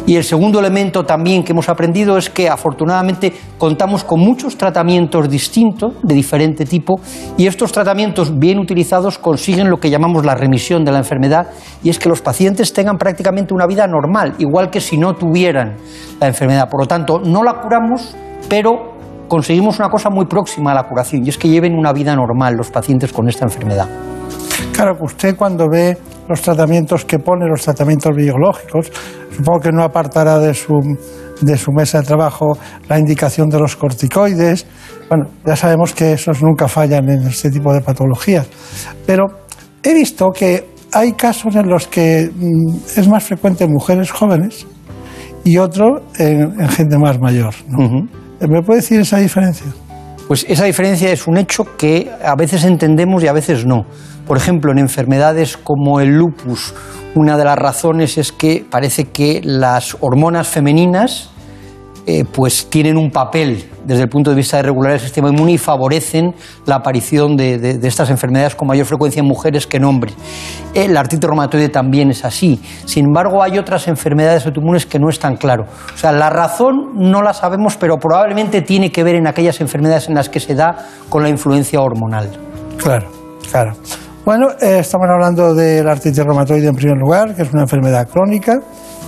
Y 0.05 0.15
el 0.15 0.23
segundo 0.23 0.59
elemento 0.59 1.03
también 1.03 1.43
que 1.43 1.51
hemos 1.51 1.67
aprendido 1.67 2.17
es 2.17 2.29
que 2.29 2.47
afortunadamente 2.47 3.33
contamos 3.57 4.05
con 4.05 4.21
muchos 4.21 4.57
tratamientos 4.57 5.27
distintos, 5.27 5.95
de 6.01 6.15
diferente 6.15 6.63
tipo, 6.63 7.01
y 7.37 7.47
estos 7.47 7.73
tratamientos 7.73 8.37
bien 8.37 8.57
utilizados 8.57 9.17
consiguen 9.17 9.69
lo 9.69 9.81
que 9.81 9.89
llamamos 9.89 10.23
la 10.23 10.35
remisión 10.35 10.85
de 10.85 10.93
la 10.93 10.99
enfermedad, 10.99 11.47
y 11.83 11.89
es 11.89 11.99
que 11.99 12.07
los 12.07 12.21
pacientes 12.21 12.71
tengan 12.71 12.97
prácticamente 12.97 13.53
una 13.53 13.67
vida 13.67 13.85
normal, 13.85 14.35
igual 14.37 14.69
que 14.69 14.79
si 14.79 14.97
no 14.97 15.13
tuvieran 15.15 15.75
la 16.21 16.27
enfermedad. 16.27 16.69
Por 16.69 16.81
lo 16.81 16.87
tanto, 16.87 17.19
no 17.19 17.43
la 17.43 17.55
curamos, 17.55 18.15
pero 18.47 18.96
conseguimos 19.27 19.79
una 19.79 19.89
cosa 19.89 20.09
muy 20.09 20.25
próxima 20.25 20.71
a 20.71 20.75
la 20.75 20.83
curación, 20.83 21.25
y 21.25 21.29
es 21.29 21.37
que 21.37 21.49
lleven 21.49 21.73
una 21.73 21.93
vida 21.93 22.15
normal 22.15 22.55
los 22.55 22.69
pacientes 22.69 23.11
con 23.11 23.27
esta 23.27 23.45
enfermedad. 23.45 23.87
Claro, 24.73 24.97
usted 25.01 25.35
cuando 25.35 25.67
ve 25.69 25.97
los 26.27 26.41
tratamientos 26.41 27.05
que 27.05 27.19
pone, 27.19 27.47
los 27.47 27.61
tratamientos 27.61 28.15
biológicos, 28.15 28.91
supongo 29.35 29.59
que 29.59 29.71
no 29.71 29.83
apartará 29.83 30.39
de 30.39 30.53
su, 30.53 30.73
de 31.41 31.57
su 31.57 31.71
mesa 31.71 31.99
de 31.99 32.05
trabajo 32.05 32.57
la 32.89 32.99
indicación 32.99 33.49
de 33.49 33.59
los 33.59 33.75
corticoides. 33.75 34.65
Bueno, 35.09 35.25
ya 35.45 35.55
sabemos 35.55 35.93
que 35.93 36.13
esos 36.13 36.41
nunca 36.43 36.67
fallan 36.67 37.09
en 37.09 37.27
este 37.27 37.49
tipo 37.49 37.73
de 37.73 37.81
patologías. 37.81 38.47
Pero 39.05 39.25
he 39.83 39.93
visto 39.93 40.29
que 40.31 40.69
hay 40.91 41.13
casos 41.13 41.55
en 41.55 41.69
los 41.69 41.87
que 41.87 42.29
mm, 42.33 42.99
es 42.99 43.07
más 43.07 43.23
frecuente 43.23 43.63
en 43.63 43.71
mujeres 43.71 44.11
jóvenes 44.11 44.67
y 45.43 45.57
otro 45.57 46.03
en, 46.17 46.59
en 46.59 46.69
gente 46.69 46.97
más 46.97 47.19
mayor. 47.19 47.53
¿no? 47.67 48.26
¿Me 48.39 48.61
puede 48.61 48.81
decir 48.81 48.99
esa 48.99 49.17
diferencia? 49.17 49.65
Pues 50.27 50.45
esa 50.47 50.65
diferencia 50.65 51.11
es 51.11 51.25
un 51.25 51.37
hecho 51.37 51.77
que 51.77 52.11
a 52.23 52.35
veces 52.35 52.65
entendemos 52.65 53.23
y 53.23 53.27
a 53.27 53.33
veces 53.33 53.65
no. 53.65 53.85
Por 54.27 54.37
ejemplo, 54.37 54.71
en 54.71 54.77
enfermedades 54.77 55.57
como 55.57 56.01
el 56.01 56.17
lupus, 56.17 56.73
una 57.15 57.37
de 57.37 57.45
las 57.45 57.57
razones 57.57 58.17
es 58.17 58.31
que 58.31 58.65
parece 58.69 59.05
que 59.05 59.41
las 59.43 59.97
hormonas 60.01 60.47
femeninas 60.47 61.31
eh, 62.09 62.23
pues 62.23 62.69
tienen 62.69 62.97
un 62.97 63.11
papel 63.11 63.69
desde 63.83 64.03
el 64.03 64.07
punto 64.07 64.29
de 64.29 64.37
vista 64.37 64.55
de 64.55 64.63
regular 64.63 64.93
el 64.93 64.99
sistema 65.01 65.27
inmune 65.27 65.51
y 65.51 65.57
favorecen 65.57 66.33
la 66.65 66.75
aparición 66.75 67.35
de, 67.35 67.79
estas 67.83 68.09
enfermedades 68.09 68.55
con 68.55 68.65
mayor 68.65 68.85
frecuencia 68.85 69.19
en 69.19 69.25
mujeres 69.25 69.67
que 69.67 69.75
en 69.75 69.83
hombres. 69.83 70.15
El 70.73 70.95
artritis 70.95 71.27
reumatoide 71.27 71.67
también 71.67 72.09
es 72.09 72.23
así. 72.23 72.61
Sin 72.85 73.07
embargo, 73.07 73.43
hay 73.43 73.57
otras 73.57 73.89
enfermedades 73.89 74.45
autoinmunes 74.45 74.85
que 74.85 74.99
no 74.99 75.09
es 75.09 75.19
tan 75.19 75.35
claro. 75.35 75.65
O 75.93 75.97
sea, 75.97 76.13
la 76.13 76.29
razón 76.29 76.93
no 76.95 77.21
la 77.21 77.33
sabemos, 77.33 77.75
pero 77.75 77.97
probablemente 77.97 78.61
tiene 78.61 78.89
que 78.89 79.03
ver 79.03 79.15
en 79.15 79.27
aquellas 79.27 79.59
enfermedades 79.59 80.07
en 80.07 80.15
las 80.15 80.29
que 80.29 80.39
se 80.39 80.55
da 80.55 80.77
con 81.09 81.23
la 81.23 81.29
influencia 81.29 81.81
hormonal. 81.81 82.29
Claro, 82.77 83.09
claro. 83.51 83.73
Bueno, 84.23 84.47
eh, 84.61 84.79
estamos 84.79 85.07
hablando 85.09 85.53
de 85.53 85.83
la 85.83 85.91
artritis 85.91 86.23
reumatoide 86.23 86.67
en 86.67 86.75
primer 86.75 86.97
lugar, 86.97 87.35
que 87.35 87.41
es 87.41 87.51
una 87.51 87.63
enfermedad 87.63 88.07
crónica, 88.07 88.59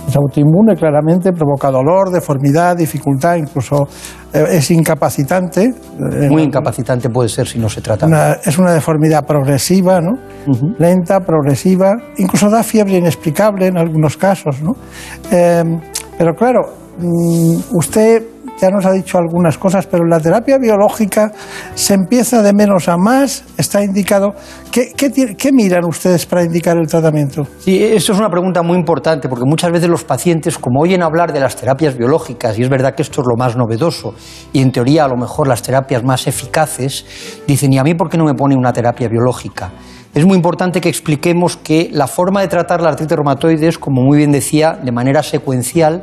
es 0.08 0.16
autoinmune 0.16 0.74
claramente, 0.76 1.32
provoca 1.32 1.70
dolor, 1.70 2.10
deformidad, 2.10 2.76
dificultad, 2.76 3.36
incluso 3.36 3.86
eh, 4.32 4.44
es 4.50 4.70
incapacitante. 4.70 5.64
eh, 5.64 6.28
Muy 6.28 6.42
incapacitante 6.42 7.08
puede 7.10 7.28
ser 7.28 7.46
si 7.46 7.58
no 7.58 7.68
se 7.68 7.80
trata. 7.80 8.06
una- 8.06 8.32
es 8.44 8.58
una 8.58 8.72
deformidad 8.72 9.24
progresiva, 9.26 10.00
¿no? 10.00 10.12
Lenta, 10.78 11.20
progresiva, 11.20 11.92
incluso 12.18 12.48
da 12.50 12.62
fiebre 12.62 12.96
inexplicable 12.96 13.66
en 13.66 13.76
algunos 13.78 14.16
casos, 14.16 14.60
¿no? 14.62 14.72
Eh, 15.30 15.62
pero 16.18 16.34
claro, 16.34 16.60
mm, 16.98 17.76
usted 17.76 18.22
ya 18.60 18.70
nos 18.70 18.84
ha 18.86 18.92
dicho 18.92 19.18
algunas 19.18 19.58
cosas, 19.58 19.86
pero 19.86 20.04
la 20.04 20.20
terapia 20.20 20.58
biológica 20.58 21.32
se 21.74 21.94
empieza 21.94 22.42
de 22.42 22.52
menos 22.52 22.88
a 22.88 22.96
más, 22.96 23.44
está 23.56 23.82
indicado. 23.82 24.34
¿Qué, 24.70 24.92
qué 24.94 25.52
miran 25.52 25.84
ustedes 25.84 26.26
para 26.26 26.44
indicar 26.44 26.76
el 26.76 26.86
tratamiento? 26.86 27.46
Sí, 27.58 27.82
eso 27.82 28.12
es 28.12 28.18
una 28.18 28.30
pregunta 28.30 28.62
muy 28.62 28.76
importante 28.76 29.28
porque 29.28 29.44
muchas 29.46 29.72
veces 29.72 29.88
los 29.88 30.04
pacientes, 30.04 30.58
como 30.58 30.80
oyen 30.80 31.02
hablar 31.02 31.32
de 31.32 31.40
las 31.40 31.56
terapias 31.56 31.96
biológicas, 31.96 32.58
y 32.58 32.62
es 32.62 32.68
verdad 32.68 32.94
que 32.94 33.02
esto 33.02 33.22
es 33.22 33.26
lo 33.26 33.36
más 33.36 33.56
novedoso, 33.56 34.14
y 34.52 34.60
en 34.60 34.72
teoría 34.72 35.04
a 35.04 35.08
lo 35.08 35.16
mejor 35.16 35.48
las 35.48 35.62
terapias 35.62 36.04
más 36.04 36.26
eficaces, 36.26 37.42
dicen, 37.46 37.72
¿y 37.72 37.78
a 37.78 37.82
mí 37.82 37.94
por 37.94 38.08
qué 38.08 38.18
no 38.18 38.24
me 38.24 38.34
pone 38.34 38.54
una 38.56 38.72
terapia 38.72 39.08
biológica? 39.08 39.70
Es 40.12 40.26
muy 40.26 40.34
importante 40.34 40.80
que 40.80 40.88
expliquemos 40.88 41.56
que 41.56 41.88
la 41.92 42.08
forma 42.08 42.40
de 42.40 42.48
tratar 42.48 42.82
la 42.82 42.88
artritis 42.88 43.16
reumatoide 43.16 43.68
es, 43.68 43.78
como 43.78 44.02
muy 44.02 44.18
bien 44.18 44.32
decía, 44.32 44.72
de 44.72 44.90
manera 44.90 45.22
secuencial 45.22 46.02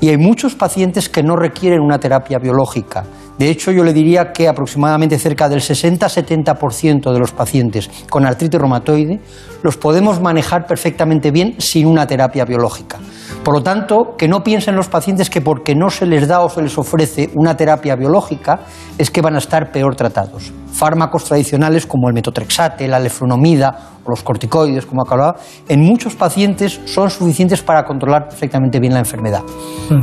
y 0.00 0.08
hay 0.08 0.16
muchos 0.16 0.56
pacientes 0.56 1.08
que 1.08 1.22
no 1.22 1.36
requieren 1.36 1.80
una 1.80 2.00
terapia 2.00 2.40
biológica. 2.40 3.04
De 3.38 3.50
hecho, 3.50 3.70
yo 3.70 3.84
le 3.84 3.92
diría 3.92 4.32
que 4.32 4.48
aproximadamente 4.48 5.20
cerca 5.20 5.48
del 5.48 5.60
60-70% 5.60 7.12
de 7.12 7.18
los 7.20 7.30
pacientes 7.30 7.88
con 8.10 8.26
artritis 8.26 8.58
reumatoide 8.58 9.20
los 9.62 9.76
podemos 9.76 10.20
manejar 10.20 10.66
perfectamente 10.66 11.30
bien 11.30 11.54
sin 11.58 11.86
una 11.86 12.08
terapia 12.08 12.44
biológica. 12.44 12.98
Por 13.44 13.54
lo 13.54 13.62
tanto, 13.62 14.16
que 14.18 14.26
no 14.26 14.42
piensen 14.42 14.74
los 14.74 14.88
pacientes 14.88 15.30
que 15.30 15.40
porque 15.40 15.76
no 15.76 15.90
se 15.90 16.06
les 16.06 16.26
da 16.26 16.40
o 16.40 16.48
se 16.48 16.60
les 16.60 16.76
ofrece 16.76 17.30
una 17.34 17.56
terapia 17.56 17.94
biológica 17.94 18.62
es 18.98 19.12
que 19.12 19.20
van 19.20 19.36
a 19.36 19.38
estar 19.38 19.70
peor 19.70 19.94
tratados. 19.94 20.52
Fármacos 20.74 21.24
tradicionales 21.24 21.86
como 21.86 22.08
el 22.08 22.14
metotrexate, 22.14 22.88
la 22.88 22.98
leflunomida 22.98 23.92
o 24.04 24.10
los 24.10 24.22
corticoides, 24.22 24.86
como 24.86 25.02
acababa, 25.02 25.36
en 25.68 25.80
muchos 25.80 26.16
pacientes 26.16 26.80
son 26.84 27.10
suficientes 27.10 27.62
para 27.62 27.84
controlar 27.84 28.28
perfectamente 28.28 28.80
bien 28.80 28.92
la 28.92 28.98
enfermedad. 28.98 29.42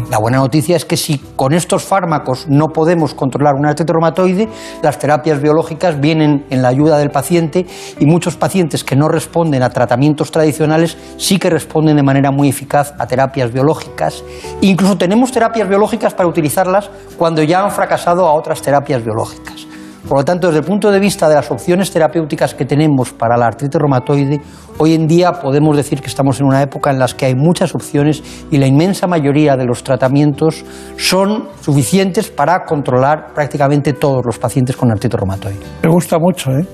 La 0.10 0.18
buena 0.18 0.38
noticia 0.38 0.76
es 0.76 0.86
que 0.86 0.96
si 0.96 1.18
con 1.36 1.54
estos 1.54 1.84
fármacos 1.84 2.48
no 2.48 2.70
podemos 2.70 3.14
controlar 3.14 3.56
una 3.56 3.70
artritis 3.70 3.92
reumatoide, 3.92 4.48
las 4.82 4.98
terapias 4.98 5.42
biológicas 5.42 6.00
vienen 6.00 6.46
en 6.50 6.62
la 6.62 6.70
ayuda 6.70 6.98
del 6.98 7.10
paciente 7.10 7.66
y 8.00 8.06
muchos 8.06 8.38
pacientes 8.38 8.84
que 8.84 8.96
no 8.96 9.10
responden 9.10 9.64
a 9.64 9.70
tratamientos 9.70 10.32
tradicionales 10.32 10.98
sí 11.18 11.38
que 11.38 11.50
responden 11.50 11.98
de 11.98 12.04
manera 12.04 12.32
muy 12.32 12.48
eficaz 12.48 12.94
a 12.98 13.08
terapias 13.08 13.52
biológicas. 13.52 14.24
Incluso 14.62 14.98
tenemos 14.98 15.32
terapias 15.32 15.68
biológicas 15.68 16.14
para 16.14 16.30
utilizarlas 16.30 16.90
cuando 17.18 17.44
ya 17.44 17.64
han 17.64 17.72
fracasado 17.72 18.26
a 18.26 18.34
otras 18.34 18.62
terapias 18.62 19.04
biológicas. 19.04 19.71
Por 20.08 20.18
lo 20.18 20.26
tanto, 20.26 20.48
desde 20.48 20.60
el 20.60 20.66
punto 20.66 20.92
de 20.92 21.00
vista 21.00 21.30
de 21.30 21.36
las 21.36 21.52
opciones 21.52 21.92
terapéuticas 21.92 22.56
que 22.56 22.66
tenemos 22.66 23.14
para 23.14 23.38
la 23.38 23.48
artritis 23.48 23.80
reumatoide, 23.80 24.42
hoy 24.78 24.94
en 24.94 25.08
día 25.08 25.32
podemos 25.34 25.78
decir 25.78 26.02
que 26.02 26.08
estamos 26.08 26.40
en 26.40 26.48
una 26.48 26.62
época 26.62 26.90
en 26.90 27.00
la 27.00 27.08
que 27.08 27.28
hay 27.28 27.36
muchas 27.36 27.76
opciones 27.76 28.24
y 28.50 28.58
la 28.58 28.68
inmensa 28.68 29.06
mayoría 29.06 29.56
de 29.56 29.66
los 29.66 29.84
tratamientos 29.84 30.64
son 30.98 31.50
suficientes 31.62 32.30
para 32.30 32.64
controlar 32.66 33.34
prácticamente 33.34 33.94
todos 33.94 34.26
los 34.26 34.40
pacientes 34.40 34.76
con 34.76 34.92
artritis 34.92 35.20
reumatoide. 35.20 35.60
Me 35.84 35.90
gusta 35.90 36.18
mucho, 36.18 36.52
¿eh? 36.52 36.66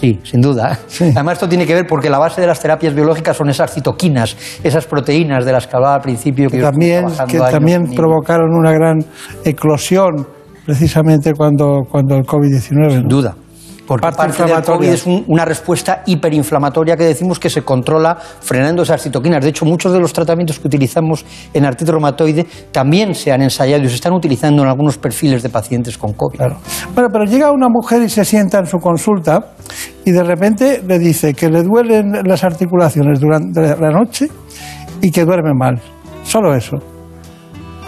Sí, 0.00 0.18
sin 0.22 0.40
duda. 0.40 0.78
Además, 1.00 1.34
esto 1.34 1.48
tiene 1.48 1.66
que 1.66 1.74
ver 1.74 1.86
porque 1.86 2.08
la 2.08 2.18
base 2.18 2.40
de 2.40 2.46
las 2.46 2.58
terapias 2.58 2.94
biológicas 2.94 3.36
son 3.36 3.50
esas 3.50 3.72
citoquinas, 3.72 4.36
esas 4.62 4.86
proteínas 4.86 5.44
de 5.44 5.52
las 5.52 5.66
que 5.66 5.76
hablaba 5.76 5.96
al 5.96 6.00
principio. 6.00 6.48
Que 6.48 6.56
estuve 6.56 6.70
también, 6.72 7.06
que 7.28 7.38
también 7.38 7.82
provocaron 7.94 8.50
una 8.54 8.72
gran 8.72 8.98
eclosión 9.44 10.26
precisamente 10.64 11.32
cuando, 11.34 11.82
cuando 11.90 12.16
el 12.16 12.24
COVID-19. 12.24 12.90
Sin 12.90 13.08
duda. 13.08 13.34
Porque 13.86 14.02
Parte 14.02 14.18
parte, 14.18 14.44
del. 14.44 14.62
COVID 14.62 14.88
es 14.88 15.04
un- 15.04 15.24
una 15.26 15.44
respuesta 15.44 16.02
hiperinflamatoria 16.06 16.96
que 16.96 17.02
decimos 17.02 17.40
que 17.40 17.50
se 17.50 17.62
controla 17.62 18.14
frenando 18.14 18.84
esas 18.84 19.02
citoquinas. 19.02 19.42
De 19.42 19.50
hecho, 19.50 19.64
muchos 19.64 19.92
de 19.92 19.98
los 19.98 20.12
tratamientos 20.12 20.60
que 20.60 20.68
utilizamos 20.68 21.24
en 21.52 21.64
artritis 21.64 21.90
reumatoide 21.90 22.46
también 22.70 23.16
se 23.16 23.32
han 23.32 23.42
ensayado 23.42 23.82
y 23.82 23.88
se 23.88 23.96
están 23.96 24.12
utilizando 24.12 24.62
en 24.62 24.68
algunos 24.68 24.96
perfiles 24.96 25.42
de 25.42 25.48
pacientes 25.48 25.98
con 25.98 26.12
COVID. 26.12 26.38
Bueno, 26.94 27.08
pero 27.12 27.24
llega 27.24 27.50
una 27.50 27.66
mujer 27.68 28.02
y 28.02 28.08
se 28.08 28.24
sienta 28.24 28.60
en 28.60 28.66
su 28.66 28.78
consulta 28.78 29.54
y 30.04 30.12
de 30.12 30.22
repente 30.22 30.84
le 30.86 31.00
dice 31.00 31.34
que 31.34 31.50
le 31.50 31.64
duelen 31.64 32.12
las 32.24 32.44
articulaciones 32.44 33.18
durante 33.18 33.60
la 33.76 33.90
noche 33.90 34.28
y 35.02 35.10
que 35.10 35.24
duerme 35.24 35.52
mal. 35.52 35.80
Solo 36.22 36.54
eso. 36.54 36.76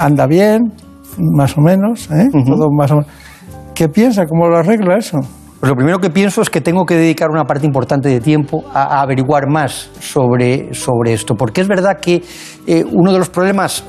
Anda 0.01 0.27
bien, 0.27 0.73
más 1.19 1.57
o 1.57 1.61
menos, 1.61 2.11
¿eh? 2.11 2.29
Todo 2.33 2.71
más 2.71 2.91
o 2.91 2.97
menos. 2.97 3.11
¿Qué 3.75 3.89
piensa? 3.89 4.27
¿Cómo 4.27 4.49
lo 4.49 4.59
arregla 4.59 4.97
eso? 4.99 5.19
Pues 5.63 5.71
lo 5.71 5.77
primero 5.77 6.01
que 6.01 6.11
pienso 6.11 6.43
es 6.43 6.51
que 6.51 6.61
tengo 6.61 6.85
que 6.85 6.97
dedicar 6.97 7.31
una 7.31 7.45
parte 7.45 7.65
importante 7.65 8.09
de 8.09 8.19
tiempo 8.19 8.65
a, 8.75 9.01
averiguar 9.01 9.49
más 9.49 9.91
sobre, 10.01 10.75
sobre 10.75 11.13
esto, 11.13 11.37
porque 11.37 11.61
es 11.61 11.69
verdad 11.69 12.01
que 12.01 12.21
eh, 12.67 12.85
uno 12.85 13.13
de 13.13 13.21
los 13.21 13.29
problemas 13.29 13.85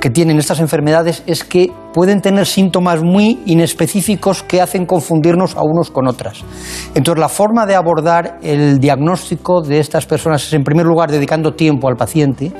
que 0.00 0.08
tienen 0.08 0.38
estas 0.38 0.60
enfermedades 0.60 1.22
es 1.26 1.44
que 1.44 1.70
pueden 1.92 2.22
tener 2.22 2.46
síntomas 2.46 3.02
muy 3.02 3.38
inespecíficos 3.44 4.42
que 4.42 4.62
hacen 4.62 4.86
confundirnos 4.86 5.56
a 5.56 5.62
unos 5.62 5.90
con 5.90 6.08
otras. 6.08 6.42
Entonces, 6.94 7.20
la 7.20 7.28
forma 7.28 7.66
de 7.66 7.74
abordar 7.74 8.38
el 8.42 8.78
diagnóstico 8.78 9.60
de 9.60 9.78
estas 9.78 10.06
personas 10.06 10.42
es, 10.46 10.54
en 10.54 10.64
primer 10.64 10.86
lugar, 10.86 11.10
dedicando 11.10 11.52
tiempo 11.52 11.86
al 11.88 11.96
paciente, 11.96 12.50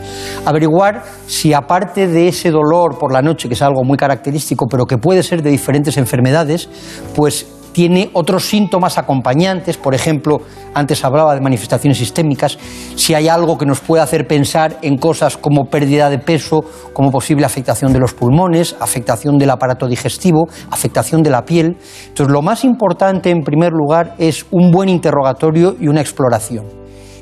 averiguar 0.44 1.02
si 1.26 1.54
aparte 1.54 2.08
de 2.08 2.28
ese 2.28 2.50
dolor 2.50 2.98
por 2.98 3.11
la 3.11 3.22
noche, 3.22 3.48
que 3.48 3.54
es 3.54 3.62
algo 3.62 3.84
muy 3.84 3.96
característico, 3.96 4.66
pero 4.70 4.84
que 4.84 4.98
puede 4.98 5.22
ser 5.22 5.42
de 5.42 5.48
diferentes 5.48 5.96
enfermedades, 5.96 6.68
pues 7.16 7.56
tiene 7.81 8.11
otros 8.12 8.45
síntomas 8.45 8.99
acompañantes, 8.99 9.78
por 9.78 9.95
ejemplo, 9.95 10.43
antes 10.74 11.03
hablaba 11.03 11.35
de 11.35 11.41
manifestaciones 11.41 11.97
sistémicas, 11.97 12.59
si 12.95 13.14
hay 13.14 13.26
algo 13.26 13.57
que 13.57 13.64
nos 13.64 13.81
puede 13.81 14.03
hacer 14.03 14.26
pensar 14.26 14.76
en 14.83 14.99
cosas 14.99 15.39
como 15.39 15.64
pérdida 15.64 16.11
de 16.11 16.18
peso, 16.18 16.62
como 16.93 17.11
posible 17.11 17.47
afectación 17.47 17.95
de 17.95 17.99
los 17.99 18.12
pulmones, 18.12 18.76
afectación 18.81 19.39
del 19.39 19.49
aparato 19.49 19.87
digestivo, 19.87 20.47
afectación 20.70 21.22
de 21.22 21.31
la 21.31 21.47
piel. 21.47 21.78
Entonces, 22.09 22.31
lo 22.31 22.43
más 22.43 22.64
importante, 22.64 23.31
en 23.31 23.45
primer 23.45 23.72
lugar, 23.72 24.14
es 24.18 24.45
un 24.51 24.70
buen 24.70 24.91
interrogatorio 24.91 25.74
y 25.81 25.89
una 25.89 26.03
exploración 26.03 26.80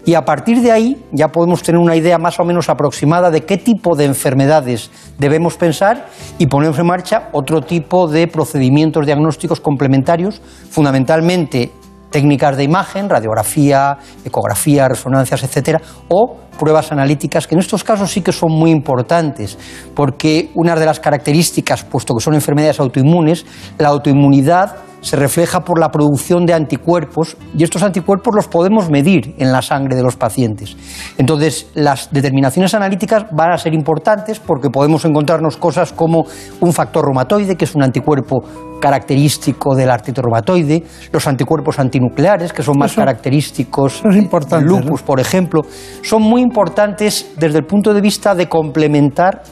y 0.09 0.15
a 0.15 0.25
partir 0.25 0.63
de 0.63 0.73
ahí 0.73 1.05
ya 1.13 1.29
podemos 1.29 1.63
tener 1.63 1.79
una 1.79 1.95
idea 1.95 2.17
más 2.17 2.41
o 2.41 2.45
menos 2.47 2.71
aproximada 2.71 3.31
de 3.31 3.43
qué 3.43 3.59
tipo 3.59 3.95
de 3.95 4.07
enfermedades 4.07 4.91
debemos 5.19 5.59
pensar 5.59 6.07
y 6.39 6.47
ponemos 6.47 6.79
en 6.79 6.87
marcha 6.87 7.29
otro 7.33 7.61
tipo 7.61 8.09
de 8.09 8.27
procedimientos 8.27 9.05
diagnósticos 9.05 9.61
complementarios, 9.61 10.41
fundamentalmente 10.71 11.73
técnicas 12.09 12.57
de 12.57 12.65
imagen, 12.65 13.11
radiografía, 13.11 13.99
ecografía, 14.25 14.89
resonancias, 14.89 15.43
etcétera, 15.43 15.83
o 16.09 16.39
pruebas 16.59 16.91
analíticas, 16.91 17.47
que 17.47 17.55
en 17.55 17.61
estos 17.61 17.85
casos 17.85 18.11
sí 18.11 18.23
que 18.23 18.33
son 18.33 18.51
muy 18.51 18.71
importantes, 18.71 19.59
porque 19.95 20.51
una 20.55 20.75
de 20.75 20.87
las 20.87 21.01
características, 21.01 21.85
puesto 21.85 22.15
que 22.15 22.25
son 22.25 22.33
enfermedades 22.33 22.81
autoinmunes, 22.81 23.45
la 23.77 23.89
autoinmunidad 23.89 24.88
se 25.01 25.17
refleja 25.17 25.61
por 25.61 25.79
la 25.79 25.91
producción 25.91 26.47
de 26.47 26.55
anticuerpos 26.55 27.37
y 27.57 27.63
estos 27.63 27.83
anticuerpos 27.83 28.35
los 28.35 28.49
podemos 28.49 28.91
medir 28.91 29.35
en 29.39 29.53
la 29.53 29.63
sangre 29.63 29.97
de 29.97 30.03
los 30.03 30.17
pacientes. 30.17 30.77
Entonces, 31.17 31.69
las 31.75 32.11
determinaciones 32.13 32.75
analíticas 32.75 33.27
van 33.33 33.53
a 33.53 33.59
ser 33.59 33.75
importantes 33.75 34.39
porque 34.39 34.71
podemos 34.71 35.05
encontrarnos 35.05 35.57
cosas 35.57 35.93
como 35.93 36.25
un 36.61 36.73
factor 36.73 37.05
reumatoide, 37.05 37.57
que 37.57 37.65
es 37.65 37.75
un 37.75 37.83
anticuerpo 37.83 38.43
característico 38.81 39.75
del 39.75 39.91
artrite 39.91 40.23
reumatoide, 40.23 40.85
los 41.13 41.27
anticuerpos 41.27 41.79
antinucleares, 41.79 42.53
que 42.53 42.63
son 42.63 42.79
más 42.79 42.95
característicos 42.95 44.03
del 44.03 44.65
lupus, 44.65 45.03
por 45.03 45.21
ejemplo, 45.21 45.63
son 46.03 46.23
muy 46.23 46.41
importantes 46.41 47.33
desde 47.37 47.59
el 47.59 47.65
punto 47.65 47.93
de 47.93 48.01
vista 48.01 48.35
de 48.35 48.49
complementar 48.49 49.43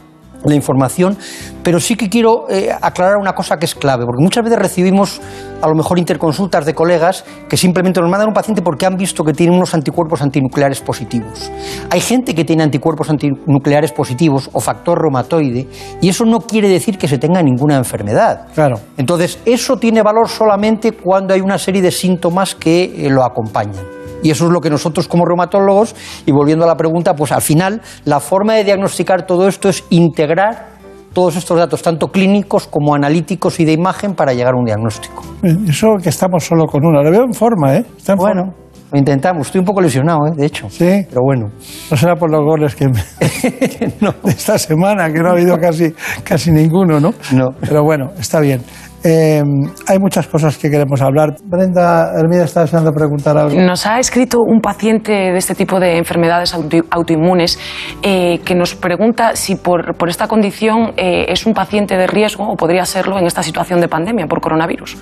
la 0.50 0.56
información, 0.56 1.16
pero 1.62 1.80
sí 1.80 1.96
que 1.96 2.08
quiero 2.08 2.46
eh, 2.48 2.70
aclarar 2.80 3.16
una 3.16 3.34
cosa 3.34 3.56
que 3.56 3.66
es 3.66 3.74
clave, 3.74 4.04
porque 4.04 4.22
muchas 4.22 4.44
veces 4.44 4.58
recibimos 4.58 5.20
a 5.60 5.68
lo 5.68 5.74
mejor 5.74 5.98
interconsultas 5.98 6.66
de 6.66 6.74
colegas 6.74 7.24
que 7.48 7.56
simplemente 7.56 8.00
nos 8.00 8.10
mandan 8.10 8.28
un 8.28 8.34
paciente 8.34 8.62
porque 8.62 8.86
han 8.86 8.96
visto 8.96 9.24
que 9.24 9.32
tiene 9.32 9.56
unos 9.56 9.74
anticuerpos 9.74 10.22
antinucleares 10.22 10.80
positivos. 10.80 11.50
Hay 11.90 12.00
gente 12.00 12.34
que 12.34 12.44
tiene 12.44 12.62
anticuerpos 12.62 13.10
antinucleares 13.10 13.92
positivos 13.92 14.50
o 14.52 14.60
factor 14.60 15.00
reumatoide 15.00 15.66
y 16.00 16.08
eso 16.08 16.24
no 16.24 16.40
quiere 16.40 16.68
decir 16.68 16.98
que 16.98 17.08
se 17.08 17.18
tenga 17.18 17.42
ninguna 17.42 17.76
enfermedad. 17.76 18.48
Claro. 18.54 18.80
Entonces, 18.96 19.38
eso 19.44 19.78
tiene 19.78 20.02
valor 20.02 20.28
solamente 20.28 20.92
cuando 20.92 21.34
hay 21.34 21.40
una 21.40 21.58
serie 21.58 21.82
de 21.82 21.90
síntomas 21.90 22.54
que 22.54 23.06
eh, 23.06 23.10
lo 23.10 23.24
acompañan. 23.24 24.05
Y 24.22 24.30
eso 24.30 24.46
es 24.46 24.52
lo 24.52 24.60
que 24.60 24.70
nosotros 24.70 25.08
como 25.08 25.24
reumatólogos, 25.24 25.94
y 26.24 26.32
volviendo 26.32 26.64
a 26.64 26.68
la 26.68 26.76
pregunta, 26.76 27.14
pues 27.14 27.32
al 27.32 27.42
final 27.42 27.80
la 28.04 28.20
forma 28.20 28.54
de 28.54 28.64
diagnosticar 28.64 29.26
todo 29.26 29.48
esto 29.48 29.68
es 29.68 29.84
integrar 29.90 30.76
todos 31.12 31.36
estos 31.36 31.56
datos, 31.56 31.80
tanto 31.80 32.08
clínicos 32.08 32.66
como 32.66 32.94
analíticos 32.94 33.58
y 33.60 33.64
de 33.64 33.72
imagen, 33.72 34.14
para 34.14 34.34
llegar 34.34 34.52
a 34.52 34.58
un 34.58 34.66
diagnóstico. 34.66 35.22
Eso 35.66 35.94
que 36.02 36.10
estamos 36.10 36.44
solo 36.44 36.66
con 36.66 36.84
uno. 36.84 37.02
Lo 37.02 37.10
veo 37.10 37.24
en 37.24 37.32
forma, 37.32 37.74
¿eh? 37.74 37.86
Está 37.96 38.12
en 38.12 38.18
bueno. 38.18 38.54
Lo 38.92 38.98
intentamos. 38.98 39.46
Estoy 39.46 39.60
un 39.60 39.64
poco 39.64 39.80
lesionado, 39.80 40.26
¿eh? 40.26 40.32
de 40.36 40.46
hecho. 40.46 40.68
Sí. 40.68 41.06
Pero 41.08 41.22
bueno. 41.22 41.50
No 41.90 41.96
será 41.96 42.14
por 42.14 42.30
los 42.30 42.40
goles 42.44 42.74
que 42.74 42.86
me... 42.86 43.02
no. 44.00 44.12
de 44.24 44.30
esta 44.30 44.58
semana, 44.58 45.10
que 45.10 45.20
no 45.20 45.30
ha 45.30 45.32
habido 45.32 45.58
casi, 45.58 45.92
casi 46.22 46.52
ninguno, 46.52 47.00
¿no? 47.00 47.12
No. 47.32 47.48
Pero 47.60 47.82
bueno, 47.82 48.10
está 48.18 48.38
bien. 48.40 48.62
Eh, 49.08 49.40
hay 49.86 49.98
muchas 50.00 50.26
cosas 50.26 50.58
que 50.58 50.68
queremos 50.68 51.00
hablar. 51.00 51.36
Brenda 51.44 52.10
Hermida 52.18 52.44
está 52.44 52.62
deseando 52.62 52.90
preguntar 52.92 53.38
algo. 53.38 53.54
Nos 53.60 53.86
ha 53.86 54.00
escrito 54.00 54.40
un 54.40 54.60
paciente 54.60 55.12
de 55.12 55.36
este 55.36 55.54
tipo 55.54 55.78
de 55.78 55.96
enfermedades 55.96 56.54
autoinmunes 56.54 57.56
eh, 58.02 58.40
que 58.44 58.56
nos 58.56 58.74
pregunta 58.74 59.36
si 59.36 59.54
por, 59.54 59.94
esta 60.08 60.26
condición 60.26 60.92
eh, 60.96 61.26
es 61.28 61.46
un 61.46 61.54
paciente 61.54 61.96
de 61.96 62.08
riesgo 62.08 62.48
o 62.48 62.56
podría 62.56 62.84
serlo 62.84 63.16
en 63.16 63.26
esta 63.26 63.44
situación 63.44 63.80
de 63.80 63.86
pandemia 63.86 64.26
por 64.26 64.40
coronavirus. 64.40 64.96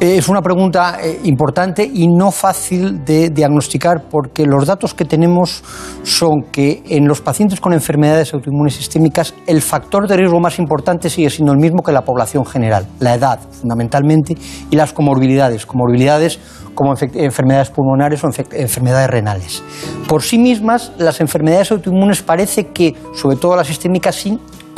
Es 0.00 0.28
una 0.28 0.42
pregunta 0.42 0.98
eh, 1.02 1.18
importante 1.24 1.82
y 1.82 2.06
no 2.06 2.30
fácil 2.30 3.04
de 3.04 3.30
diagnosticar 3.30 4.04
porque 4.08 4.46
los 4.46 4.64
datos 4.64 4.94
que 4.94 5.04
tenemos 5.04 5.64
son 6.04 6.42
que 6.52 6.84
en 6.88 7.08
los 7.08 7.20
pacientes 7.20 7.60
con 7.60 7.72
enfermedades 7.72 8.32
autoinmunes 8.32 8.76
sistémicas 8.76 9.34
el 9.48 9.60
factor 9.60 10.06
de 10.06 10.16
riesgo 10.16 10.38
más 10.38 10.60
importante 10.60 11.10
sigue 11.10 11.30
siendo 11.30 11.52
el 11.52 11.58
mismo 11.58 11.82
que 11.82 11.90
la 11.90 12.02
población 12.02 12.46
general, 12.46 12.86
la 13.00 13.14
edad 13.14 13.40
fundamentalmente 13.50 14.36
y 14.70 14.76
las 14.76 14.92
comorbilidades, 14.92 15.66
comorbilidades 15.66 16.38
como 16.76 16.94
enfermedades 16.96 17.70
pulmonares 17.70 18.22
o 18.22 18.28
enfermedades 18.52 19.10
renales. 19.10 19.64
Por 20.06 20.22
sí 20.22 20.38
mismas, 20.38 20.92
las 20.98 21.20
enfermedades 21.20 21.72
autoinmunes 21.72 22.22
parece 22.22 22.68
que, 22.68 22.94
sobre 23.16 23.36
todo 23.36 23.56
las 23.56 23.66
sistémicas, 23.66 24.14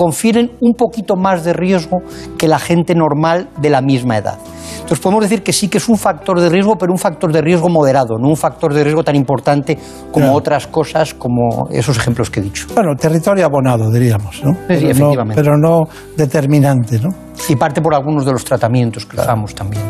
confieren 0.01 0.53
un 0.63 0.73
poquito 0.73 1.15
más 1.15 1.45
de 1.45 1.53
riesgo 1.53 1.99
que 2.39 2.49
la 2.49 2.59
gente 2.59 2.95
normal 2.95 3.51
de 3.61 3.69
la 3.69 3.83
misma 3.83 4.17
edad. 4.17 4.39
Entonces 4.77 4.99
podemos 4.99 5.25
decir 5.25 5.43
que 5.43 5.53
sí 5.53 5.69
que 5.69 5.77
es 5.77 5.91
un 5.91 5.99
factor 5.99 6.41
de 6.41 6.49
riesgo, 6.49 6.79
pero 6.79 6.91
un 6.91 6.99
factor 6.99 7.31
de 7.31 7.43
riesgo 7.43 7.69
moderado, 7.69 8.17
no 8.19 8.31
un 8.31 8.37
factor 8.37 8.73
de 8.73 8.83
riesgo 8.83 9.05
tan 9.05 9.15
importante 9.15 9.77
como 10.11 10.33
otras 10.33 10.69
cosas, 10.69 11.13
como 11.13 11.69
esos 11.71 11.99
ejemplos 11.99 12.31
que 12.31 12.41
he 12.41 12.43
dicho. 12.43 12.67
Bueno, 12.75 12.97
territorio 12.99 13.45
abonado, 13.45 13.91
diríamos, 13.91 14.43
¿no? 14.43 14.53
Sí, 14.53 14.59
pero 14.69 14.89
efectivamente. 14.89 15.43
No, 15.43 15.45
pero 15.45 15.59
no 15.59 15.83
determinante, 16.17 16.99
¿no? 16.99 17.11
Y 17.51 17.57
parte 17.57 17.83
por 17.83 17.95
algunos 17.95 18.25
de 18.25 18.33
los 18.33 18.43
tratamientos 18.43 19.05
que 19.05 19.21
usamos 19.21 19.55
también. 19.55 19.83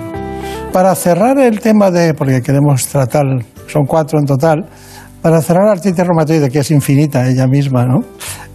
Para 0.72 0.92
cerrar 0.96 1.38
el 1.38 1.60
tema 1.60 1.92
de, 1.92 2.14
porque 2.14 2.42
queremos 2.42 2.84
tratar, 2.88 3.22
son 3.68 3.84
cuatro 3.86 4.18
en 4.18 4.26
total, 4.26 4.66
para 5.22 5.40
cerrar 5.40 5.64
la 5.66 5.72
artritis 5.72 6.06
reumatoide, 6.06 6.48
que 6.48 6.60
es 6.60 6.70
infinita 6.70 7.28
ella 7.28 7.46
misma, 7.46 7.84
¿no? 7.84 8.00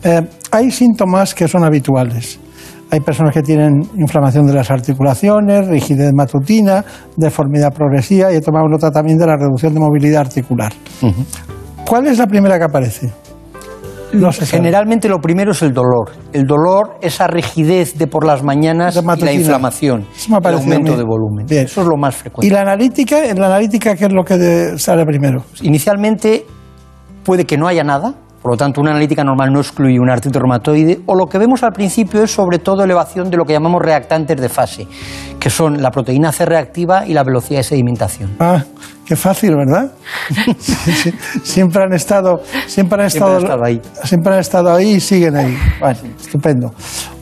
Eh, 0.03 0.21
hay 0.51 0.71
síntomas 0.71 1.33
que 1.33 1.47
son 1.47 1.63
habituales. 1.63 2.39
Hay 2.91 2.99
personas 2.99 3.33
que 3.33 3.41
tienen 3.41 3.81
inflamación 3.97 4.45
de 4.45 4.53
las 4.53 4.69
articulaciones, 4.69 5.67
rigidez 5.67 6.11
matutina, 6.13 6.85
deformidad 7.17 7.73
progresiva 7.73 8.31
y 8.31 8.35
he 8.35 8.41
tomado 8.41 8.67
nota 8.67 8.91
también 8.91 9.17
de 9.17 9.25
la 9.25 9.35
reducción 9.35 9.73
de 9.73 9.79
movilidad 9.79 10.21
articular. 10.21 10.71
¿Cuál 11.85 12.07
es 12.07 12.19
la 12.19 12.27
primera 12.27 12.57
que 12.57 12.63
aparece? 12.63 13.11
Generalmente 14.45 15.09
lo 15.09 15.19
primero 15.19 15.51
es 15.51 15.61
el 15.61 15.73
dolor. 15.73 16.11
El 16.33 16.43
dolor, 16.43 16.97
esa 17.01 17.27
rigidez 17.27 17.97
de 17.97 18.07
por 18.07 18.25
las 18.25 18.43
mañanas 18.43 18.95
y 18.95 19.21
la 19.21 19.33
inflamación, 19.33 20.05
el 20.27 20.53
aumento 20.53 20.95
de 20.97 21.03
volumen. 21.03 21.45
Eso 21.49 21.81
es 21.81 21.87
lo 21.87 21.97
más 21.97 22.15
frecuente. 22.15 22.47
¿Y 22.47 22.49
la 22.49 22.61
analítica? 22.61 23.25
¿En 23.25 23.39
la 23.39 23.47
analítica 23.47 23.95
qué 23.95 24.05
es 24.05 24.13
lo 24.13 24.23
que 24.23 24.77
sale 24.77 25.05
primero? 25.05 25.43
Inicialmente 25.61 26.45
puede 27.23 27.45
que 27.45 27.57
no 27.57 27.67
haya 27.67 27.83
nada, 27.83 28.15
por 28.45 28.53
lo 28.53 28.57
tanto, 28.57 28.79
una 28.79 28.91
analítica 28.91 29.23
normal 29.23 29.51
no 29.51 29.59
excluye 29.59 29.99
un 29.99 30.07
artrito 30.07 30.37
reumatoide. 30.37 30.99
O 31.07 31.15
lo 31.15 31.25
que 31.25 31.39
vemos 31.39 31.63
al 31.63 31.71
principio 31.71 32.21
es 32.21 32.29
sobre 32.29 32.59
todo 32.59 32.83
elevación 32.83 33.31
de 33.31 33.37
lo 33.37 33.43
que 33.43 33.53
llamamos 33.53 33.81
reactantes 33.81 34.39
de 34.39 34.49
fase, 34.49 34.87
que 35.39 35.49
son 35.49 35.81
la 35.81 35.89
proteína 35.89 36.31
C 36.31 36.45
reactiva 36.45 37.07
y 37.07 37.13
la 37.15 37.23
velocidad 37.23 37.61
de 37.61 37.63
sedimentación. 37.63 38.35
Ah, 38.39 38.63
qué 39.03 39.15
fácil, 39.15 39.55
¿verdad? 39.55 39.91
siempre 41.41 41.85
han 41.85 41.93
estado, 41.93 42.41
siempre 42.67 43.01
han 43.01 43.07
estado, 43.07 43.65
ahí. 43.65 43.81
Siempre 44.03 44.33
han 44.33 44.39
estado 44.39 44.75
ahí 44.75 44.91
y 44.91 44.99
siguen 44.99 45.35
ahí. 45.37 45.57
Bueno, 45.79 45.99
estupendo. 46.19 46.71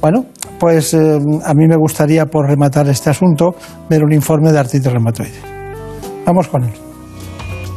Bueno, 0.02 0.26
pues 0.60 0.94
eh, 0.94 1.20
a 1.46 1.54
mí 1.54 1.68
me 1.70 1.78
gustaría, 1.78 2.26
por 2.26 2.50
rematar 2.50 2.90
este 2.90 3.12
asunto, 3.12 3.56
ver 3.90 4.04
un 4.04 4.12
informe 4.12 4.52
de 4.52 4.60
artritis 4.60 4.92
reumatoide. 4.92 5.40
Vamos 6.26 6.50
con 6.50 6.66
él. 6.66 6.93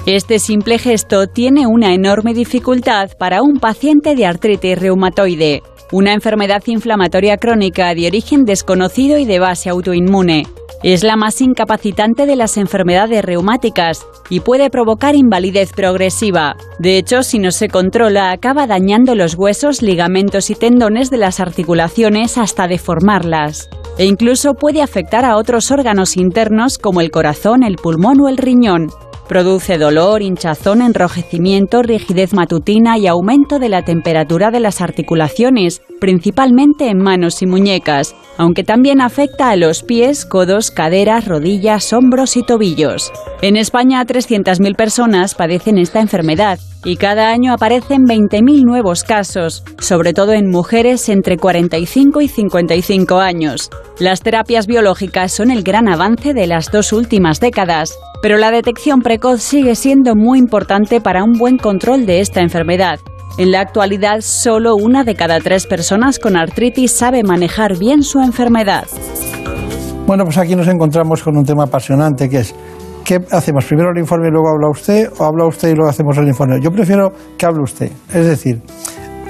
Este 0.07 0.39
simple 0.39 0.79
gesto 0.79 1.27
tiene 1.27 1.67
una 1.67 1.93
enorme 1.93 2.33
dificultad 2.33 3.11
para 3.19 3.43
un 3.43 3.59
paciente 3.59 4.15
de 4.15 4.25
artritis 4.25 4.79
reumatoide, 4.79 5.65
una 5.91 6.13
enfermedad 6.13 6.63
inflamatoria 6.67 7.39
crónica 7.39 7.93
de 7.93 8.07
origen 8.07 8.45
desconocido 8.45 9.19
y 9.19 9.25
de 9.25 9.41
base 9.41 9.69
autoinmune. 9.69 10.47
Es 10.85 11.03
la 11.03 11.17
más 11.17 11.41
incapacitante 11.41 12.25
de 12.25 12.37
las 12.37 12.57
enfermedades 12.57 13.25
reumáticas 13.25 14.07
y 14.31 14.39
puede 14.39 14.71
provocar 14.71 15.17
invalidez 15.17 15.73
progresiva. 15.73 16.55
De 16.79 16.99
hecho, 16.99 17.25
si 17.25 17.41
no 17.41 17.51
se 17.51 17.69
controla, 17.69 18.31
acaba 18.31 18.69
dañando 18.69 19.17
los 19.17 19.35
huesos, 19.35 19.83
ligamentos 19.83 20.51
y 20.51 20.55
tendones 20.55 21.11
de 21.11 21.17
las 21.17 21.41
articulaciones 21.41 22.39
hasta 22.39 22.69
deformarlas. 22.69 23.69
E 23.99 24.05
incluso 24.05 24.55
puede 24.55 24.83
afectar 24.83 25.25
a 25.25 25.37
otros 25.37 25.73
órganos 25.73 26.17
internos 26.17 26.79
como 26.79 27.01
el 27.01 27.11
corazón, 27.11 27.65
el 27.65 27.75
pulmón 27.75 28.21
o 28.21 28.29
el 28.29 28.37
riñón. 28.37 28.91
Produce 29.29 29.77
dolor, 29.77 30.23
hinchazón, 30.23 30.83
enrojecimiento, 30.83 31.83
rigidez 31.83 32.33
matutina 32.33 32.97
y 32.97 33.09
aumento 33.09 33.59
de 33.59 33.69
la 33.69 33.83
temperatura 33.83 34.53
de 34.53 34.61
las 34.61 34.81
articulaciones, 34.81 35.83
principalmente 36.01 36.89
en 36.89 36.99
manos 36.99 37.43
y 37.43 37.47
muñecas, 37.47 38.15
aunque 38.39 38.65
también 38.65 39.01
afecta 39.01 39.51
a 39.51 39.57
los 39.57 39.83
pies, 39.83 40.25
codos, 40.25 40.71
caderas, 40.71 41.27
rodillas, 41.27 41.93
hombros 41.93 42.37
y 42.37 42.43
tobillos. 42.43 43.13
En 43.43 43.57
España, 43.57 44.05
300.000 44.05 44.77
personas 44.77 45.35
padecen 45.35 45.79
esta 45.79 46.01
enfermedad 46.01 46.59
y 46.85 46.97
cada 46.97 47.31
año 47.31 47.53
aparecen 47.53 48.05
20.000 48.05 48.65
nuevos 48.65 49.03
casos, 49.03 49.65
sobre 49.79 50.13
todo 50.13 50.33
en 50.33 50.49
mujeres 50.49 51.09
entre 51.09 51.37
45 51.37 52.21
y 52.21 52.29
55 52.29 53.19
años. 53.19 53.71
Las 53.99 54.21
terapias 54.21 54.67
biológicas 54.67 55.33
son 55.33 55.51
el 55.51 55.63
gran 55.63 55.89
avance 55.89 56.33
de 56.33 56.47
las 56.47 56.71
dos 56.71 56.93
últimas 56.93 57.41
décadas, 57.41 57.99
pero 58.23 58.39
la 58.39 58.51
detección 58.51 59.01
precoz 59.01 59.43
sigue 59.43 59.75
siendo 59.75 60.15
muy 60.15 60.39
importante 60.39 61.01
para 61.01 61.25
un 61.25 61.33
buen 61.33 61.59
control 61.59 62.07
de 62.07 62.21
esta 62.21 62.41
enfermedad. 62.41 63.01
En 63.39 63.53
la 63.53 63.61
actualidad, 63.61 64.21
solo 64.21 64.75
una 64.77 65.05
de 65.05 65.15
cada 65.15 65.41
tres 65.41 65.67
personas 65.67 66.19
con 66.19 66.37
artritis 66.37 66.93
sabe 66.93 67.23
manejar 67.23 67.79
bien 67.79 68.03
su 68.03 68.21
enfermedad. 68.21 68.87
Bueno, 70.07 70.25
pues 70.25 70.39
aquí 70.39 70.57
nos 70.57 70.69
encontramos 70.69 71.23
con 71.23 71.37
un 71.37 71.45
tema 71.45 71.65
apasionante 71.65 72.29
que 72.29 72.39
es, 72.39 72.55
¿qué 73.05 73.21
hacemos? 73.31 73.65
¿Primero 73.67 73.91
el 73.91 73.99
informe 73.99 74.29
y 74.29 74.31
luego 74.31 74.49
habla 74.49 74.71
usted 74.71 75.11
o 75.19 75.25
habla 75.25 75.47
usted 75.47 75.71
y 75.71 75.75
luego 75.75 75.91
hacemos 75.91 76.17
el 76.17 76.29
informe? 76.29 76.61
Yo 76.63 76.71
prefiero 76.71 77.13
que 77.37 77.45
hable 77.45 77.63
usted. 77.63 77.91
Es 78.09 78.27
decir, 78.27 78.63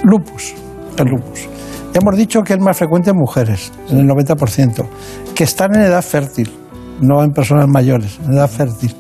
lupus, 0.05 0.55
el 0.99 1.07
lupus. 1.07 1.49
Hemos 1.95 2.17
dicho 2.17 2.43
que 2.43 2.53
es 2.53 2.61
más 2.61 2.77
frecuente 2.77 3.11
en 3.11 3.17
mujeres, 3.17 3.73
en 3.89 3.99
el 3.99 4.07
90%, 4.07 4.87
que 5.35 5.45
están 5.45 5.75
en 5.75 5.81
edad 5.81 6.03
fértil, 6.03 6.53
no 7.01 7.23
en 7.23 7.31
personas 7.31 7.69
mayores, 7.69 8.19
en 8.25 8.35
edad 8.35 8.49
fértil. 8.49 8.95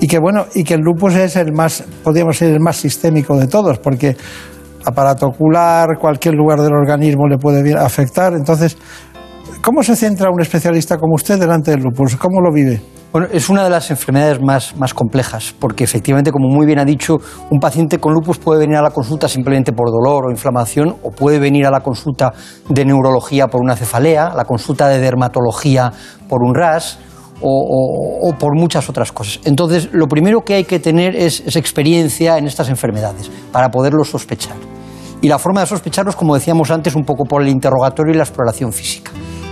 Y 0.00 0.06
que 0.06 0.18
bueno, 0.18 0.46
y 0.54 0.64
que 0.64 0.74
el 0.74 0.80
lupus 0.80 1.14
es 1.14 1.36
el 1.36 1.52
más, 1.52 1.84
podríamos 2.04 2.36
ser 2.36 2.52
el 2.52 2.60
más 2.60 2.76
sistémico 2.76 3.36
de 3.36 3.48
todos, 3.48 3.78
porque 3.78 4.16
aparato 4.84 5.26
ocular, 5.26 5.98
cualquier 6.00 6.34
lugar 6.34 6.60
del 6.60 6.72
organismo 6.72 7.26
le 7.26 7.36
puede 7.36 7.76
afectar. 7.76 8.32
Entonces, 8.34 8.76
¿cómo 9.62 9.82
se 9.82 9.96
centra 9.96 10.30
un 10.30 10.40
especialista 10.40 10.96
como 10.96 11.14
usted 11.14 11.38
delante 11.38 11.72
del 11.72 11.80
lupus? 11.82 12.16
¿Cómo 12.16 12.40
lo 12.40 12.52
vive? 12.52 12.80
Bueno, 13.10 13.26
es 13.32 13.48
una 13.48 13.64
de 13.64 13.70
las 13.70 13.90
enfermedades 13.90 14.38
más, 14.40 14.76
más 14.76 14.92
complejas, 14.92 15.54
porque 15.58 15.82
efectivamente, 15.82 16.30
como 16.30 16.48
muy 16.48 16.66
bien 16.66 16.78
ha 16.78 16.84
dicho, 16.84 17.16
un 17.50 17.58
paciente 17.58 17.98
con 17.98 18.12
lupus 18.12 18.38
puede 18.38 18.60
venir 18.60 18.76
a 18.76 18.82
la 18.82 18.90
consulta 18.90 19.28
simplemente 19.28 19.72
por 19.72 19.86
dolor 19.90 20.26
o 20.26 20.30
inflamación, 20.30 20.94
o 21.02 21.10
puede 21.10 21.38
venir 21.38 21.66
a 21.66 21.70
la 21.70 21.80
consulta 21.80 22.34
de 22.68 22.84
neurología 22.84 23.46
por 23.46 23.62
una 23.62 23.76
cefalea, 23.76 24.34
la 24.36 24.44
consulta 24.44 24.88
de 24.88 25.00
dermatología 25.00 25.90
por 26.28 26.42
un 26.42 26.54
RAS, 26.54 26.98
o, 27.40 28.34
por 28.38 28.56
muchas 28.56 28.88
otras 28.88 29.12
cosas. 29.12 29.40
Entonces, 29.44 29.88
lo 29.92 30.06
primero 30.06 30.42
que 30.42 30.54
hay 30.54 30.64
que 30.64 30.78
tener 30.78 31.16
es, 31.16 31.56
experiencia 31.56 32.38
en 32.38 32.46
estas 32.46 32.68
enfermedades 32.68 33.30
para 33.52 33.70
poderlo 33.70 34.04
sospechar. 34.04 34.56
Y 35.20 35.28
la 35.28 35.38
forma 35.38 35.60
de 35.60 35.66
sospecharlos, 35.66 36.14
como 36.14 36.34
decíamos 36.34 36.70
antes, 36.70 36.94
un 36.94 37.04
poco 37.04 37.24
por 37.24 37.42
el 37.42 37.48
interrogatorio 37.48 38.14
y 38.14 38.16
la 38.16 38.22
exploración 38.22 38.72
física. 38.72 39.10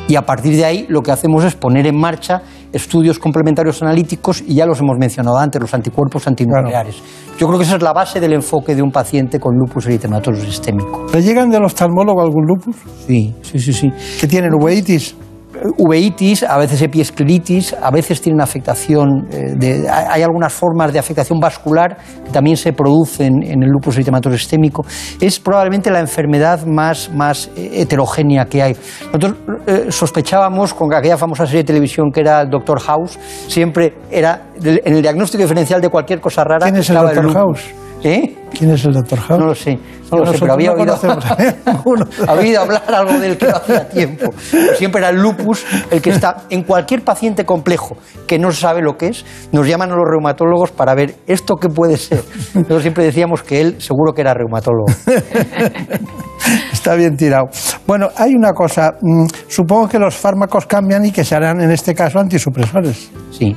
Y 0.08 0.14
a 0.14 0.22
partir 0.22 0.54
de 0.54 0.64
ahí 0.64 0.86
lo 0.88 1.02
que 1.02 1.10
hacemos 1.10 1.42
es 1.42 1.56
poner 1.56 1.86
en 1.86 1.98
marcha 1.98 2.42
estudios 2.72 3.18
complementarios 3.18 3.82
analíticos 3.82 4.40
y 4.46 4.54
ya 4.54 4.66
los 4.66 4.78
hemos 4.80 4.96
mencionado 4.98 5.36
antes, 5.36 5.60
los 5.60 5.74
anticuerpos 5.74 6.26
antinucleares. 6.28 7.02
Yo 7.38 7.46
creo 7.48 7.58
que 7.58 7.64
esa 7.64 7.76
es 7.76 7.82
la 7.82 7.92
base 7.92 8.20
del 8.20 8.34
enfoque 8.34 8.76
de 8.76 8.82
un 8.82 8.92
paciente 8.92 9.40
con 9.40 9.56
lupus 9.56 9.86
eritematoso 9.86 10.40
sistémico. 10.42 11.06
¿Le 11.12 11.22
llegan 11.22 11.50
del 11.50 11.64
oftalmólogo 11.64 12.22
algún 12.22 12.46
lupus? 12.46 12.76
Sí, 13.06 13.34
sí, 13.42 13.58
sí. 13.58 13.72
sí. 13.72 13.90
¿Que 14.20 14.28
tienen 14.28 14.54
uveitis? 14.54 15.16
Uveitis, 15.78 16.42
a 16.42 16.58
veces 16.58 16.82
epiescleritis, 16.82 17.74
a 17.80 17.90
veces 17.90 18.20
tienen 18.20 18.40
afectación, 18.40 19.28
eh, 19.30 19.54
de, 19.56 19.88
hay 19.88 20.22
algunas 20.22 20.52
formas 20.52 20.92
de 20.92 20.98
afectación 20.98 21.40
vascular 21.40 21.96
que 22.24 22.30
también 22.30 22.56
se 22.56 22.72
producen 22.72 23.42
en 23.42 23.62
el 23.62 23.70
lupus 23.70 23.96
eritematoso 23.96 24.36
sistémico. 24.36 24.84
Es 25.20 25.38
probablemente 25.40 25.90
la 25.90 26.00
enfermedad 26.00 26.64
más, 26.66 27.10
más 27.12 27.50
eh, 27.56 27.82
heterogénea 27.82 28.46
que 28.46 28.62
hay. 28.62 28.76
Nosotros 29.06 29.34
eh, 29.66 29.86
sospechábamos 29.90 30.74
con 30.74 30.92
aquella 30.94 31.16
famosa 31.16 31.46
serie 31.46 31.62
de 31.62 31.66
televisión 31.66 32.10
que 32.12 32.20
era 32.20 32.42
el 32.42 32.50
Doctor 32.50 32.80
House, 32.80 33.18
siempre 33.48 33.94
era 34.10 34.42
en 34.62 34.94
el 34.94 35.02
diagnóstico 35.02 35.42
diferencial 35.42 35.80
de 35.80 35.88
cualquier 35.88 36.20
cosa 36.20 36.44
rara. 36.44 36.66
¿Quién 36.66 36.76
es 36.76 36.90
el 36.90 36.96
Doctor 36.96 37.32
House? 37.32 37.85
¿Eh? 38.02 38.36
¿Quién 38.56 38.70
es 38.70 38.84
el 38.84 38.92
Dr. 38.92 39.18
House? 39.18 39.40
No 39.40 39.46
lo 39.46 39.54
sé, 39.54 39.78
no 40.10 40.18
lo 40.18 40.26
sé, 40.26 40.38
pero 40.38 40.52
había 40.54 40.72
oído, 40.72 40.94
había 42.28 42.40
oído 42.40 42.60
hablar 42.62 42.82
algo 42.94 43.18
del 43.18 43.36
que 43.36 43.48
hacía 43.48 43.88
tiempo. 43.88 44.32
siempre 44.76 45.00
era 45.00 45.10
el 45.10 45.16
lupus 45.16 45.64
el 45.90 46.00
que 46.00 46.10
está 46.10 46.44
en 46.48 46.62
cualquier 46.62 47.02
paciente 47.02 47.44
complejo 47.44 47.96
que 48.26 48.38
no 48.38 48.52
sabe 48.52 48.80
lo 48.80 48.96
que 48.96 49.08
es, 49.08 49.24
nos 49.52 49.66
llaman 49.66 49.90
a 49.92 49.96
los 49.96 50.04
reumatólogos 50.08 50.70
para 50.70 50.94
ver 50.94 51.16
esto 51.26 51.56
qué 51.56 51.68
puede 51.68 51.96
ser. 51.96 52.22
Nosotros 52.54 52.82
siempre 52.82 53.04
decíamos 53.04 53.42
que 53.42 53.60
él 53.60 53.80
seguro 53.80 54.14
que 54.14 54.22
era 54.22 54.32
reumatólogo. 54.32 54.86
Está 56.72 56.94
bien 56.94 57.16
tirado. 57.16 57.48
Bueno, 57.86 58.08
hay 58.16 58.34
una 58.34 58.52
cosa, 58.52 58.94
mm, 59.00 59.26
supongo 59.48 59.88
que 59.88 59.98
los 59.98 60.14
fármacos 60.14 60.66
cambian 60.66 61.04
y 61.04 61.10
que 61.10 61.24
se 61.24 61.34
harán 61.34 61.60
en 61.60 61.70
este 61.70 61.94
caso 61.94 62.20
antisupresores. 62.20 63.10
Sí. 63.32 63.54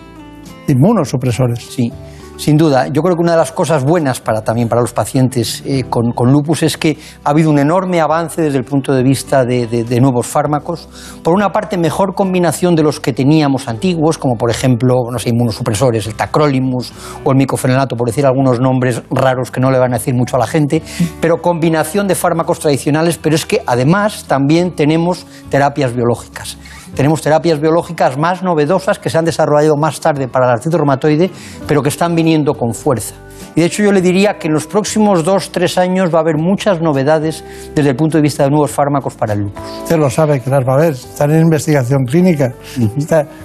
Inmunosupresores. 0.67 1.63
Sí. 1.63 1.91
Sin 2.39 2.55
duda, 2.55 2.87
yo 2.87 3.03
creo 3.03 3.17
que 3.17 3.21
una 3.21 3.33
de 3.33 3.37
las 3.37 3.51
cosas 3.51 3.83
buenas 3.83 4.21
para, 4.21 4.41
también 4.45 4.69
para 4.69 4.79
los 4.79 4.93
pacientes 4.93 5.61
eh, 5.65 5.83
con, 5.89 6.13
lupus 6.31 6.63
es 6.63 6.77
que 6.77 6.97
ha 7.25 7.31
habido 7.31 7.49
un 7.49 7.59
enorme 7.59 7.99
avance 7.99 8.41
desde 8.41 8.57
el 8.57 8.63
punto 8.63 8.93
de 8.93 9.03
vista 9.03 9.43
de, 9.43 9.99
nuevos 9.99 10.25
fármacos. 10.25 10.87
Por 11.21 11.33
una 11.33 11.51
parte, 11.51 11.77
mejor 11.77 12.15
combinación 12.15 12.77
de 12.77 12.83
los 12.83 13.01
que 13.01 13.11
teníamos 13.11 13.67
antiguos, 13.67 14.17
como 14.17 14.37
por 14.37 14.49
ejemplo, 14.49 14.95
no 15.11 15.19
sé, 15.19 15.31
inmunosupresores, 15.31 16.07
el 16.07 16.15
tacrolimus 16.15 16.93
o 17.25 17.31
el 17.31 17.37
micofenolato, 17.37 17.97
por 17.97 18.07
decir 18.07 18.25
algunos 18.25 18.61
nombres 18.61 19.03
raros 19.11 19.51
que 19.51 19.59
no 19.59 19.69
le 19.69 19.77
van 19.77 19.93
a 19.93 19.97
decir 19.97 20.13
mucho 20.13 20.37
a 20.37 20.39
la 20.39 20.47
gente, 20.47 20.81
pero 21.19 21.41
combinación 21.41 22.07
de 22.07 22.15
fármacos 22.15 22.61
tradicionales, 22.61 23.17
pero 23.17 23.35
es 23.35 23.45
que 23.45 23.61
además 23.67 24.23
también 24.29 24.73
tenemos 24.75 25.27
terapias 25.49 25.93
biológicas. 25.93 26.57
Tenemos 26.99 27.21
terapias 27.21 27.61
biológicas 27.61 28.17
más 28.17 28.43
novedosas 28.43 28.99
que 28.99 29.09
se 29.09 29.17
han 29.17 29.23
desarrollado 29.23 29.77
más 29.77 30.01
tarde 30.01 30.27
para 30.27 30.47
el 30.47 30.51
artritis 30.51 30.77
reumatoide, 30.77 31.31
pero 31.65 31.81
que 31.81 31.87
están 31.87 32.13
viniendo 32.13 32.55
con 32.55 32.73
fuerza. 32.73 33.15
Y 33.55 33.61
de 33.61 33.67
hecho 33.67 33.83
yo 33.83 33.93
le 33.93 34.01
diría 34.01 34.37
que 34.37 34.49
en 34.49 34.53
los 34.53 34.67
próximos 34.67 35.23
dos, 35.23 35.49
tres 35.49 35.77
años 35.77 36.13
va 36.13 36.17
a 36.17 36.21
haber 36.23 36.35
muchas 36.35 36.81
novedades 36.81 37.41
desde 37.73 37.91
el 37.91 37.95
punto 37.95 38.17
de 38.17 38.21
vista 38.21 38.43
de 38.43 38.49
nuevos 38.49 38.71
fármacos 38.71 39.15
para 39.15 39.31
el 39.31 39.43
lupus. 39.43 39.63
Usted 39.83 39.97
lo 39.97 40.09
sabe 40.09 40.41
que 40.41 40.49
las 40.49 40.67
va 40.67 40.73
a 40.73 40.75
haber, 40.75 40.91
están 40.91 41.31
en 41.31 41.43
investigación 41.43 42.03
clínica. 42.03 42.53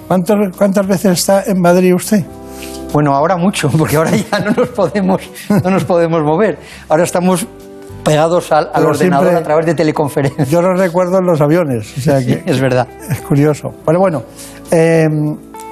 ¿Cuántas 0.09 0.87
veces 0.89 1.13
está 1.13 1.45
en 1.47 1.61
Madrid 1.61 1.95
usted? 1.95 2.25
Bueno, 2.93 3.15
ahora 3.15 3.37
mucho, 3.37 3.69
porque 3.79 3.95
ahora 3.95 4.11
ya 4.17 4.41
no 4.41 4.51
nos 4.51 4.71
podemos, 4.71 5.23
no 5.63 5.71
nos 5.71 5.85
podemos 5.85 6.21
mover. 6.25 6.59
Ahora 6.89 7.05
estamos 7.05 7.47
pegados 8.05 8.53
al, 8.53 8.69
ordenador 8.85 9.35
a 9.35 9.43
través 9.43 9.67
de 9.67 9.75
teleconferencia. 9.75 10.45
Yo 10.45 10.63
lo 10.63 10.75
recuerdo 10.75 11.19
en 11.19 11.27
los 11.27 11.41
aviones. 11.41 11.97
O 11.97 12.01
sea 12.01 12.19
que 12.25 12.43
es 12.45 12.61
verdad. 12.61 12.87
Es 13.11 13.21
curioso. 13.23 13.71
Bueno, 13.85 14.01
bueno. 14.01 14.23
Eh, 14.71 15.09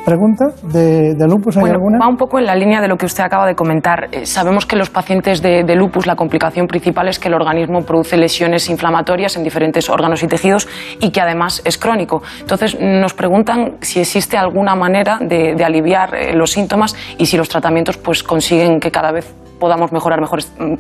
¿Pregunta 0.05 0.47
de, 0.65 1.15
lupus? 1.29 1.57
¿Hay 1.57 1.71
alguna? 1.71 1.99
Va 2.01 2.09
un 2.09 2.17
poco 2.17 2.41
en 2.41 2.47
la 2.47 2.57
línea 2.57 2.81
de 2.81 2.89
lo 2.89 2.97
que 2.97 3.07
usted 3.07 3.23
acaba 3.23 3.47
de 3.47 3.55
comentar. 3.55 4.09
Eh, 4.11 4.27
sabemos 4.27 4.67
que 4.67 4.75
los 4.75 4.91
pacientes 4.91 5.41
de, 5.41 5.63
lupus 5.77 6.07
la 6.07 6.17
complicación 6.17 6.67
principal 6.67 7.07
es 7.07 7.21
que 7.21 7.29
el 7.29 7.35
organismo 7.35 7.83
produce 7.83 8.17
lesiones 8.17 8.69
inflamatorias 8.69 9.37
en 9.37 9.45
diferentes 9.45 9.89
órganos 9.89 10.25
y 10.25 10.27
tejidos 10.27 10.67
y 11.01 11.11
que 11.11 11.21
además 11.21 11.63
es 11.65 11.79
crónico. 11.79 12.21
Entonces 12.41 12.77
nos 12.81 13.15
preguntan 13.15 13.77
si 13.81 14.01
existe 14.01 14.37
alguna 14.37 14.75
manera 14.75 15.19
de, 15.21 15.55
aliviar 15.65 16.17
eh, 16.17 16.35
los 16.35 16.51
síntomas 16.51 16.97
y 17.17 17.27
si 17.27 17.37
los 17.37 17.49
tratamientos 17.49 17.97
pues, 17.97 18.25
consiguen 18.25 18.81
que 18.81 18.91
cada 18.91 19.13
vez 19.13 19.33
podamos 19.63 19.93
mejorar, 19.93 20.19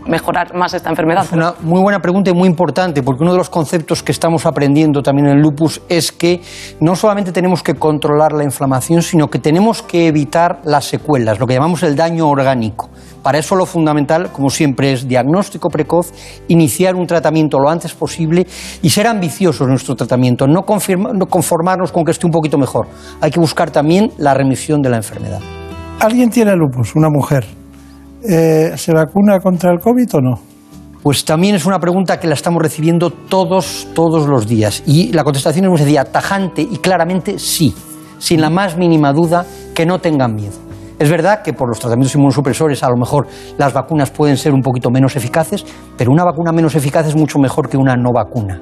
mejorar 0.08 0.56
más 0.56 0.74
esta 0.74 0.90
enfermedad. 0.90 1.22
Es 1.22 1.30
una 1.30 1.54
muy 1.62 1.80
buena 1.80 2.00
pregunta 2.00 2.30
y 2.30 2.34
muy 2.34 2.48
importante, 2.48 3.00
porque 3.04 3.22
uno 3.22 3.30
de 3.30 3.38
los 3.38 3.48
conceptos 3.48 4.02
que 4.02 4.10
estamos 4.10 4.44
aprendiendo 4.44 5.02
también 5.02 5.28
en 5.28 5.36
el 5.36 5.40
lupus 5.40 5.80
es 5.88 6.10
que 6.10 6.40
no 6.80 6.96
solamente 6.96 7.30
tenemos 7.30 7.62
que 7.62 7.74
controlar 7.74 8.32
la 8.32 8.42
inflamación, 8.42 9.02
sino 9.02 9.28
que 9.28 9.38
tenemos 9.38 9.82
que 9.82 10.08
evitar 10.08 10.62
las 10.64 10.86
secuelas, 10.86 11.38
lo 11.38 11.46
que 11.46 11.54
llamamos 11.54 11.84
el 11.84 11.94
daño 11.94 12.28
orgánico. 12.28 12.90
Para 13.22 13.38
eso 13.38 13.54
lo 13.54 13.66
fundamental, 13.66 14.32
como 14.32 14.50
siempre, 14.50 14.92
es 14.92 15.06
diagnóstico 15.06 15.68
precoz, 15.68 16.12
iniciar 16.48 16.96
un 16.96 17.06
tratamiento 17.06 17.60
lo 17.60 17.70
antes 17.70 17.94
posible 17.94 18.48
y 18.82 18.90
ser 18.90 19.06
ambiciosos 19.06 19.60
en 19.60 19.68
nuestro 19.68 19.94
tratamiento, 19.94 20.48
no, 20.48 20.64
no 21.14 21.26
conformarnos 21.26 21.92
con 21.92 22.04
que 22.04 22.10
esté 22.10 22.26
un 22.26 22.32
poquito 22.32 22.58
mejor. 22.58 22.88
Hay 23.20 23.30
que 23.30 23.38
buscar 23.38 23.70
también 23.70 24.10
la 24.18 24.34
remisión 24.34 24.82
de 24.82 24.90
la 24.90 24.96
enfermedad. 24.96 25.38
¿Alguien 26.00 26.30
tiene 26.30 26.56
lupus? 26.56 26.96
Una 26.96 27.10
mujer. 27.10 27.61
Eh, 28.24 28.72
¿Se 28.76 28.92
vacuna 28.92 29.40
contra 29.40 29.72
el 29.72 29.80
COVID 29.80 30.14
o 30.14 30.20
no? 30.20 30.40
Pues 31.02 31.24
también 31.24 31.56
es 31.56 31.66
una 31.66 31.80
pregunta 31.80 32.20
que 32.20 32.28
la 32.28 32.34
estamos 32.34 32.62
recibiendo 32.62 33.10
todos, 33.10 33.88
todos 33.94 34.28
los 34.28 34.46
días. 34.46 34.84
Y 34.86 35.12
la 35.12 35.24
contestación 35.24 35.64
es 35.64 35.70
muy 35.70 35.78
sencilla, 35.78 36.04
tajante 36.04 36.62
y 36.62 36.76
claramente 36.76 37.40
sí, 37.40 37.74
sin 38.18 38.40
la 38.40 38.50
más 38.50 38.76
mínima 38.76 39.12
duda, 39.12 39.44
que 39.74 39.84
no 39.84 39.98
tengan 39.98 40.34
miedo. 40.34 40.54
Es 41.00 41.10
verdad 41.10 41.42
que 41.42 41.52
por 41.52 41.68
los 41.68 41.80
tratamientos 41.80 42.14
inmunosupresores 42.14 42.80
a 42.84 42.88
lo 42.88 42.96
mejor 42.96 43.26
las 43.58 43.72
vacunas 43.72 44.12
pueden 44.12 44.36
ser 44.36 44.52
un 44.52 44.60
poquito 44.60 44.88
menos 44.88 45.16
eficaces, 45.16 45.64
pero 45.98 46.12
una 46.12 46.22
vacuna 46.22 46.52
menos 46.52 46.76
eficaz 46.76 47.08
es 47.08 47.16
mucho 47.16 47.40
mejor 47.40 47.68
que 47.68 47.76
una 47.76 47.96
no 47.96 48.10
vacuna. 48.14 48.60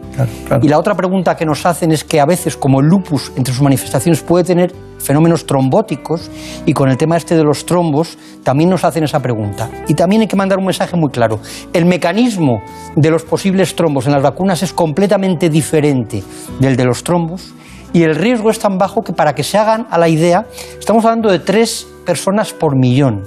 Y 0.63 0.69
la 0.69 0.79
otra 0.79 0.95
pregunta 0.95 1.37
que 1.37 1.45
nos 1.45 1.67
hacen 1.67 1.93
es 1.93 2.03
que 2.03 2.19
a 2.19 2.25
veces, 2.25 2.57
como 2.57 2.81
el 2.81 2.87
lupus 2.87 3.31
entre 3.37 3.53
sus 3.53 3.63
manifestaciones 3.63 4.23
puede 4.23 4.45
tener 4.45 4.73
fenómenos 5.01 5.47
trombóticos 5.47 6.31
y 6.67 6.73
con 6.73 6.89
el 6.91 6.97
tema 6.97 7.17
este 7.17 7.37
de 7.37 7.45
los 7.45 7.67
trombos 7.67 8.19
también 8.43 8.71
nos 8.71 8.85
hacen 8.85 9.05
esa 9.05 9.21
pregunta. 9.21 9.71
Y 9.89 9.95
también 9.95 10.23
hay 10.23 10.29
que 10.29 10.37
mandar 10.37 10.59
un 10.59 10.67
mensaje 10.67 10.97
muy 10.97 11.11
claro. 11.11 11.41
El 11.73 11.87
mecanismo 11.87 12.63
de 12.97 13.11
los 13.11 13.25
posibles 13.25 13.75
trombos 13.75 14.07
en 14.07 14.13
las 14.13 14.23
vacunas 14.23 14.63
es 14.63 14.73
completamente 14.73 15.49
diferente 15.49 16.23
del 16.59 16.77
de 16.77 16.85
los 16.85 17.03
trombos 17.03 17.55
y 17.93 18.03
el 18.03 18.15
riesgo 18.15 18.51
es 18.51 18.59
tan 18.59 18.79
bajo 18.79 19.03
que 19.03 19.13
para 19.13 19.35
que 19.35 19.43
se 19.43 19.59
hagan 19.59 19.87
a 19.91 19.99
la 19.99 20.09
idea, 20.09 20.47
estamos 20.79 21.05
hablando 21.05 21.31
de 21.31 21.41
tres 21.41 21.87
personas 22.07 22.53
por 22.53 22.77
millón. 22.77 23.25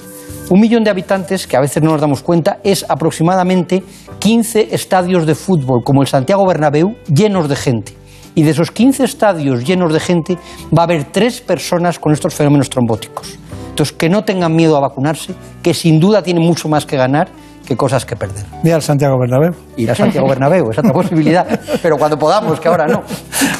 Un 0.49 0.59
millón 0.59 0.83
de 0.83 0.89
habitantes, 0.89 1.47
que 1.47 1.57
a 1.57 1.61
veces 1.61 1.81
no 1.81 1.91
nos 1.91 2.01
damos 2.01 2.21
cuenta, 2.21 2.59
es 2.63 2.85
aproximadamente 2.87 3.83
15 4.19 4.73
estadios 4.75 5.25
de 5.25 5.35
fútbol, 5.35 5.83
como 5.83 6.01
el 6.01 6.07
Santiago 6.07 6.45
Bernabéu, 6.45 6.95
llenos 7.07 7.49
de 7.49 7.55
gente. 7.55 8.02
Y 8.35 8.43
de 8.43 8.51
esos 8.51 8.71
15 8.71 9.03
estadios 9.03 9.63
llenos 9.63 9.93
de 9.93 9.99
gente, 9.99 10.37
va 10.75 10.83
a 10.83 10.85
haber 10.85 11.05
tres 11.05 11.41
personas 11.41 11.99
con 11.99 12.13
estos 12.13 12.33
fenómenos 12.33 12.69
trombóticos. 12.69 13.37
Entonces, 13.69 13.95
que 13.95 14.09
no 14.09 14.23
tengan 14.23 14.55
miedo 14.55 14.77
a 14.77 14.81
vacunarse, 14.81 15.33
que 15.61 15.73
sin 15.73 15.99
duda 15.99 16.21
tienen 16.21 16.43
mucho 16.43 16.69
más 16.69 16.85
que 16.85 16.95
ganar 16.95 17.29
que 17.65 17.77
cosas 17.77 18.05
que 18.05 18.15
perder. 18.15 18.45
Ir 18.63 18.73
al 18.73 18.81
Santiago 18.81 19.17
Bernabéu. 19.19 19.53
Ir 19.77 19.89
al 19.89 19.95
Santiago 19.95 20.27
Bernabéu, 20.27 20.69
esa 20.69 20.81
es 20.81 20.87
otra 20.89 20.93
posibilidad, 20.93 21.59
pero 21.81 21.97
cuando 21.97 22.17
podamos, 22.17 22.59
que 22.59 22.67
ahora 22.67 22.85
no. 22.87 23.03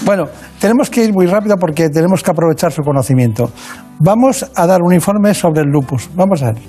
Bueno, 0.03 0.25
tenemos 0.59 0.89
que 0.89 1.05
ir 1.05 1.13
muy 1.13 1.25
rápido 1.25 1.55
porque 1.57 1.89
tenemos 1.89 2.21
que 2.21 2.31
aprovechar 2.31 2.71
su 2.71 2.81
conocimiento. 2.83 3.51
Vamos 3.99 4.45
a 4.55 4.67
dar 4.67 4.81
un 4.81 4.93
informe 4.93 5.33
sobre 5.33 5.61
el 5.61 5.67
lupus. 5.67 6.09
Vamos 6.13 6.43
a 6.43 6.51
ver. 6.51 6.61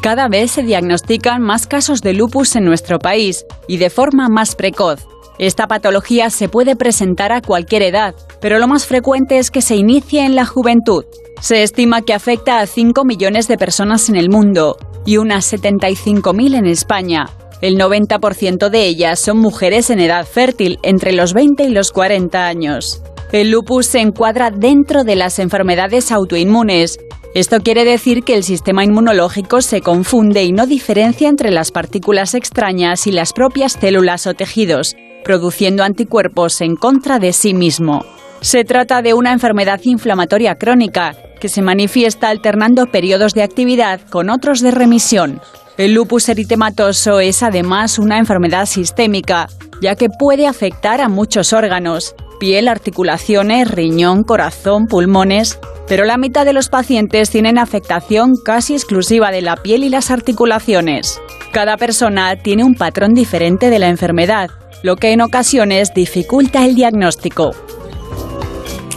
Cada 0.00 0.28
vez 0.28 0.50
se 0.50 0.62
diagnostican 0.62 1.42
más 1.42 1.66
casos 1.66 2.00
de 2.00 2.14
lupus 2.14 2.56
en 2.56 2.64
nuestro 2.64 2.98
país 2.98 3.44
y 3.68 3.78
de 3.78 3.90
forma 3.90 4.28
más 4.28 4.54
precoz. 4.54 5.06
Esta 5.38 5.66
patología 5.66 6.30
se 6.30 6.48
puede 6.48 6.76
presentar 6.76 7.32
a 7.32 7.40
cualquier 7.40 7.82
edad, 7.82 8.14
pero 8.40 8.58
lo 8.58 8.68
más 8.68 8.86
frecuente 8.86 9.38
es 9.38 9.50
que 9.50 9.62
se 9.62 9.74
inicie 9.74 10.24
en 10.24 10.36
la 10.36 10.46
juventud. 10.46 11.04
Se 11.40 11.62
estima 11.62 12.02
que 12.02 12.14
afecta 12.14 12.60
a 12.60 12.66
5 12.66 13.04
millones 13.04 13.48
de 13.48 13.58
personas 13.58 14.08
en 14.08 14.16
el 14.16 14.30
mundo 14.30 14.76
y 15.04 15.16
unas 15.16 15.52
75.000 15.52 16.56
en 16.56 16.66
España. 16.66 17.26
El 17.60 17.78
90% 17.78 18.68
de 18.68 18.86
ellas 18.86 19.18
son 19.18 19.38
mujeres 19.38 19.90
en 19.90 20.00
edad 20.00 20.26
fértil, 20.26 20.78
entre 20.82 21.12
los 21.12 21.32
20 21.32 21.64
y 21.64 21.70
los 21.70 21.90
40 21.92 22.46
años. 22.46 23.02
El 23.32 23.50
lupus 23.50 23.86
se 23.86 24.00
encuadra 24.00 24.50
dentro 24.50 25.02
de 25.02 25.16
las 25.16 25.38
enfermedades 25.40 26.12
autoinmunes. 26.12 26.98
Esto 27.34 27.58
quiere 27.58 27.84
decir 27.84 28.22
que 28.22 28.34
el 28.34 28.44
sistema 28.44 28.84
inmunológico 28.84 29.60
se 29.60 29.80
confunde 29.80 30.44
y 30.44 30.52
no 30.52 30.66
diferencia 30.68 31.28
entre 31.28 31.50
las 31.50 31.72
partículas 31.72 32.34
extrañas 32.34 33.08
y 33.08 33.12
las 33.12 33.32
propias 33.32 33.72
células 33.72 34.28
o 34.28 34.34
tejidos, 34.34 34.94
produciendo 35.24 35.82
anticuerpos 35.82 36.60
en 36.60 36.76
contra 36.76 37.18
de 37.18 37.32
sí 37.32 37.54
mismo. 37.54 38.04
Se 38.40 38.62
trata 38.62 39.02
de 39.02 39.14
una 39.14 39.32
enfermedad 39.32 39.80
inflamatoria 39.84 40.56
crónica 40.56 41.16
que 41.40 41.48
se 41.48 41.62
manifiesta 41.62 42.28
alternando 42.28 42.86
periodos 42.86 43.34
de 43.34 43.42
actividad 43.42 44.00
con 44.10 44.30
otros 44.30 44.60
de 44.60 44.70
remisión. 44.70 45.40
El 45.76 45.94
lupus 45.94 46.28
eritematoso 46.28 47.20
es 47.20 47.42
además 47.42 47.98
una 47.98 48.18
enfermedad 48.18 48.66
sistémica, 48.66 49.48
ya 49.80 49.96
que 49.96 50.08
puede 50.08 50.46
afectar 50.46 51.00
a 51.00 51.08
muchos 51.08 51.52
órganos, 51.52 52.14
piel, 52.38 52.68
articulaciones, 52.68 53.70
riñón, 53.70 54.22
corazón, 54.22 54.86
pulmones, 54.86 55.58
pero 55.88 56.04
la 56.04 56.16
mitad 56.16 56.44
de 56.44 56.52
los 56.52 56.68
pacientes 56.68 57.30
tienen 57.30 57.58
afectación 57.58 58.34
casi 58.44 58.74
exclusiva 58.74 59.30
de 59.30 59.42
la 59.42 59.56
piel 59.56 59.84
y 59.84 59.88
las 59.88 60.10
articulaciones. 60.10 61.20
Cada 61.52 61.76
persona 61.76 62.36
tiene 62.36 62.64
un 62.64 62.74
patrón 62.74 63.14
diferente 63.14 63.70
de 63.70 63.78
la 63.78 63.88
enfermedad, 63.88 64.50
lo 64.84 64.96
que 64.96 65.14
en 65.14 65.22
ocasiones 65.22 65.94
dificulta 65.94 66.62
el 66.62 66.74
diagnóstico. 66.74 67.52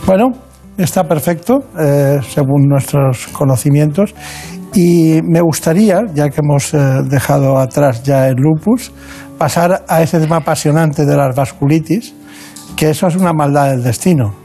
Bueno, 0.06 0.32
está 0.78 1.06
perfecto, 1.06 1.60
eh, 1.80 2.20
según 2.28 2.68
nuestros 2.68 3.28
conocimientos. 3.28 4.14
Y 4.76 5.22
me 5.24 5.40
gustaría, 5.40 6.02
ya 6.14 6.30
que 6.30 6.42
hemos 6.44 6.74
eh, 6.74 6.78
dejado 7.10 7.58
atrás 7.58 8.04
ya 8.04 8.28
el 8.28 8.36
lupus, 8.36 8.92
pasar 9.38 9.86
a 9.88 10.02
ese 10.02 10.20
tema 10.20 10.38
apasionante 10.38 11.06
de 11.06 11.16
las 11.16 11.34
vasculitis, 11.34 12.14
que 12.76 12.90
eso 12.90 13.08
es 13.08 13.16
una 13.16 13.32
maldad 13.32 13.70
del 13.70 13.82
destino. 13.82 14.36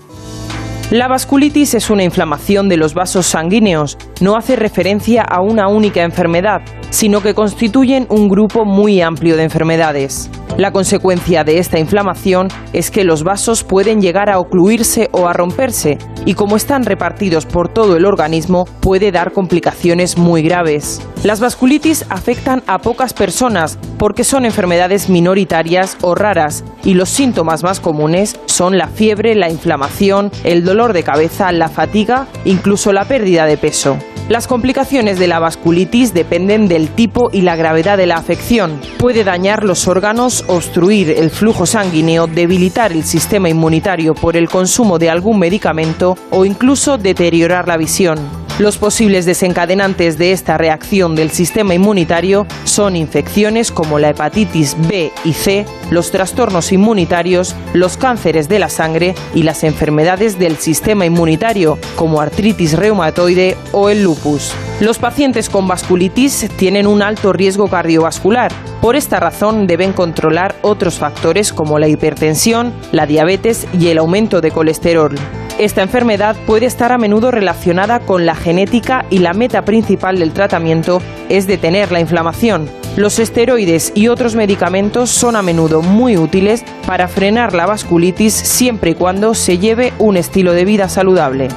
La 0.92 1.08
vasculitis 1.08 1.74
es 1.74 1.90
una 1.90 2.04
inflamación 2.04 2.68
de 2.68 2.76
los 2.76 2.94
vasos 2.94 3.26
sanguíneos. 3.26 3.98
No 4.20 4.36
hace 4.36 4.54
referencia 4.54 5.22
a 5.22 5.42
una 5.42 5.66
única 5.66 6.04
enfermedad, 6.04 6.60
sino 6.92 7.22
que 7.22 7.34
constituyen 7.34 8.06
un 8.10 8.28
grupo 8.28 8.64
muy 8.64 9.00
amplio 9.00 9.36
de 9.36 9.44
enfermedades. 9.44 10.30
La 10.58 10.70
consecuencia 10.70 11.44
de 11.44 11.58
esta 11.58 11.78
inflamación 11.78 12.48
es 12.74 12.90
que 12.90 13.04
los 13.04 13.24
vasos 13.24 13.64
pueden 13.64 14.02
llegar 14.02 14.28
a 14.28 14.38
ocluirse 14.38 15.08
o 15.12 15.26
a 15.26 15.32
romperse 15.32 15.96
y 16.26 16.34
como 16.34 16.56
están 16.56 16.84
repartidos 16.84 17.46
por 17.46 17.70
todo 17.70 17.96
el 17.96 18.04
organismo 18.04 18.66
puede 18.80 19.10
dar 19.10 19.32
complicaciones 19.32 20.18
muy 20.18 20.42
graves. 20.42 21.00
Las 21.24 21.40
vasculitis 21.40 22.04
afectan 22.10 22.62
a 22.66 22.78
pocas 22.78 23.14
personas 23.14 23.78
porque 23.98 24.24
son 24.24 24.44
enfermedades 24.44 25.08
minoritarias 25.08 25.96
o 26.02 26.14
raras 26.14 26.64
y 26.84 26.92
los 26.92 27.08
síntomas 27.08 27.62
más 27.62 27.80
comunes 27.80 28.38
son 28.44 28.76
la 28.76 28.88
fiebre, 28.88 29.34
la 29.34 29.48
inflamación, 29.48 30.30
el 30.44 30.64
dolor 30.64 30.92
de 30.92 31.02
cabeza, 31.02 31.50
la 31.52 31.68
fatiga, 31.68 32.26
incluso 32.44 32.92
la 32.92 33.06
pérdida 33.06 33.46
de 33.46 33.56
peso. 33.56 33.96
Las 34.28 34.46
complicaciones 34.46 35.18
de 35.18 35.26
la 35.26 35.40
vasculitis 35.40 36.14
dependen 36.14 36.68
del 36.68 36.88
tipo 36.88 37.28
y 37.32 37.42
la 37.42 37.56
gravedad 37.56 37.98
de 37.98 38.06
la 38.06 38.16
afección. 38.16 38.80
Puede 38.98 39.24
dañar 39.24 39.64
los 39.64 39.88
órganos, 39.88 40.44
obstruir 40.46 41.10
el 41.10 41.30
flujo 41.30 41.66
sanguíneo, 41.66 42.28
debilitar 42.28 42.92
el 42.92 43.04
sistema 43.04 43.48
inmunitario 43.48 44.14
por 44.14 44.36
el 44.36 44.48
consumo 44.48 44.98
de 44.98 45.10
algún 45.10 45.38
medicamento 45.38 46.16
o 46.30 46.44
incluso 46.44 46.98
deteriorar 46.98 47.66
la 47.66 47.76
visión. 47.76 48.41
Los 48.58 48.76
posibles 48.76 49.24
desencadenantes 49.24 50.18
de 50.18 50.32
esta 50.32 50.58
reacción 50.58 51.14
del 51.14 51.30
sistema 51.30 51.74
inmunitario 51.74 52.46
son 52.64 52.96
infecciones 52.96 53.72
como 53.72 53.98
la 53.98 54.10
hepatitis 54.10 54.76
B 54.88 55.10
y 55.24 55.32
C, 55.32 55.64
los 55.90 56.10
trastornos 56.10 56.70
inmunitarios, 56.70 57.56
los 57.72 57.96
cánceres 57.96 58.50
de 58.50 58.58
la 58.58 58.68
sangre 58.68 59.14
y 59.34 59.44
las 59.44 59.64
enfermedades 59.64 60.38
del 60.38 60.58
sistema 60.58 61.06
inmunitario 61.06 61.78
como 61.96 62.20
artritis 62.20 62.76
reumatoide 62.76 63.56
o 63.72 63.88
el 63.88 64.02
lupus. 64.02 64.52
Los 64.80 64.98
pacientes 64.98 65.48
con 65.48 65.66
vasculitis 65.66 66.50
tienen 66.56 66.86
un 66.86 67.00
alto 67.00 67.32
riesgo 67.32 67.68
cardiovascular. 67.68 68.52
Por 68.82 68.96
esta 68.96 69.18
razón 69.18 69.66
deben 69.66 69.94
controlar 69.94 70.56
otros 70.60 70.98
factores 70.98 71.54
como 71.54 71.78
la 71.78 71.88
hipertensión, 71.88 72.74
la 72.92 73.06
diabetes 73.06 73.66
y 73.72 73.88
el 73.88 73.98
aumento 73.98 74.42
de 74.42 74.50
colesterol. 74.50 75.14
Esta 75.58 75.82
enfermedad 75.82 76.34
puede 76.46 76.66
estar 76.66 76.92
a 76.92 76.98
menudo 76.98 77.30
relacionada 77.30 78.00
con 78.00 78.24
la 78.24 78.34
genética 78.34 79.04
y 79.10 79.18
la 79.18 79.34
meta 79.34 79.62
principal 79.62 80.18
del 80.18 80.32
tratamiento 80.32 81.00
es 81.28 81.46
detener 81.46 81.92
la 81.92 82.00
inflamación. 82.00 82.70
Los 82.96 83.18
esteroides 83.18 83.92
y 83.94 84.08
otros 84.08 84.34
medicamentos 84.34 85.10
son 85.10 85.36
a 85.36 85.42
menudo 85.42 85.82
muy 85.82 86.16
útiles 86.16 86.64
para 86.86 87.06
frenar 87.06 87.54
la 87.54 87.66
vasculitis 87.66 88.32
siempre 88.32 88.92
y 88.92 88.94
cuando 88.94 89.34
se 89.34 89.58
lleve 89.58 89.92
un 89.98 90.16
estilo 90.16 90.52
de 90.52 90.64
vida 90.64 90.88
saludable. 90.88 91.48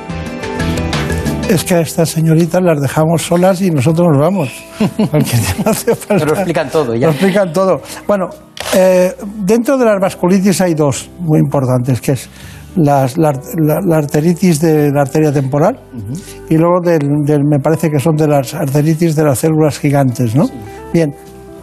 Es 1.49 1.63
que 1.63 1.75
a 1.75 1.81
estas 1.81 2.09
señoritas 2.09 2.61
las 2.61 2.81
dejamos 2.81 3.21
solas 3.21 3.61
y 3.61 3.71
nosotros 3.71 4.07
nos 4.11 4.19
vamos. 4.19 4.49
Porque 4.97 5.37
no 5.63 5.71
hace 5.71 5.95
falta. 5.95 6.25
Lo 6.25 6.33
explican 6.33 6.69
todo 6.69 6.95
ya. 6.95 7.07
Lo 7.07 7.13
explican 7.13 7.53
todo. 7.53 7.81
Bueno, 8.07 8.29
eh, 8.73 9.15
dentro 9.37 9.77
de 9.77 9.85
las 9.85 9.99
vasculitis 10.01 10.59
hay 10.59 10.73
dos 10.73 11.09
muy 11.19 11.39
importantes, 11.39 12.01
que 12.01 12.13
es 12.13 12.29
las- 12.75 13.17
la, 13.17 13.31
la- 13.57 13.79
la 13.85 13.97
arteritis 13.97 14.59
de 14.59 14.91
la 14.91 15.01
arteria 15.01 15.31
temporal 15.31 15.79
y 16.49 16.57
luego 16.57 16.81
del, 16.83 17.23
del- 17.25 17.43
me 17.43 17.59
parece 17.59 17.89
que 17.89 17.99
son 17.99 18.15
de 18.15 18.27
las 18.27 18.53
arteritis 18.53 19.15
de 19.15 19.23
las 19.23 19.39
células 19.39 19.79
gigantes, 19.79 20.35
¿no? 20.35 20.45
Bien, 20.93 21.13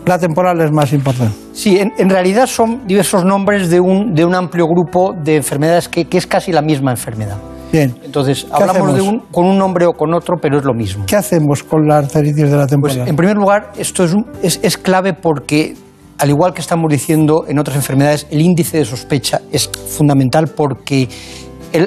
la 0.06 0.18
temporal 0.18 0.60
es 0.60 0.72
más 0.72 0.92
importante. 0.92 1.34
Sí, 1.52 1.78
en, 1.78 1.92
en 1.96 2.10
realidad 2.10 2.46
son 2.46 2.86
diversos 2.86 3.24
nombres 3.24 3.70
de 3.70 3.78
un, 3.80 4.14
de 4.14 4.24
un 4.24 4.34
amplio 4.34 4.66
grupo 4.66 5.12
de 5.22 5.36
enfermedades 5.36 5.88
que, 5.88 6.06
que 6.06 6.18
es 6.18 6.26
casi 6.26 6.50
la 6.52 6.62
misma 6.62 6.90
enfermedad. 6.90 7.36
Bien. 7.72 7.94
Entonces, 8.04 8.44
¿Qué 8.44 8.62
hablamos 8.62 8.94
de 8.94 9.00
un, 9.00 9.20
con 9.30 9.46
un 9.46 9.56
nombre 9.56 9.86
o 9.86 9.92
con 9.92 10.12
otro, 10.12 10.36
pero 10.42 10.58
es 10.58 10.64
lo 10.64 10.74
mismo. 10.74 11.04
¿Qué 11.06 11.16
hacemos 11.16 11.62
con 11.62 11.86
la 11.88 11.98
arteritis 11.98 12.50
de 12.50 12.56
la 12.56 12.66
Pues, 12.66 12.70
temporal? 12.70 13.08
en 13.08 13.16
primer 13.16 13.36
lugar, 13.36 13.70
esto 13.78 14.04
es, 14.04 14.12
un- 14.12 14.26
es, 14.42 14.60
es 14.62 14.76
clave 14.76 15.14
porque, 15.14 15.74
al 16.18 16.30
igual 16.30 16.54
que 16.54 16.60
estamos 16.60 16.90
diciendo 16.90 17.44
en 17.48 17.58
otras 17.58 17.76
enfermedades, 17.76 18.26
el 18.30 18.40
índice 18.40 18.78
de 18.78 18.84
sospecha 18.84 19.40
es 19.50 19.68
fundamental 19.68 20.48
porque 20.48 21.08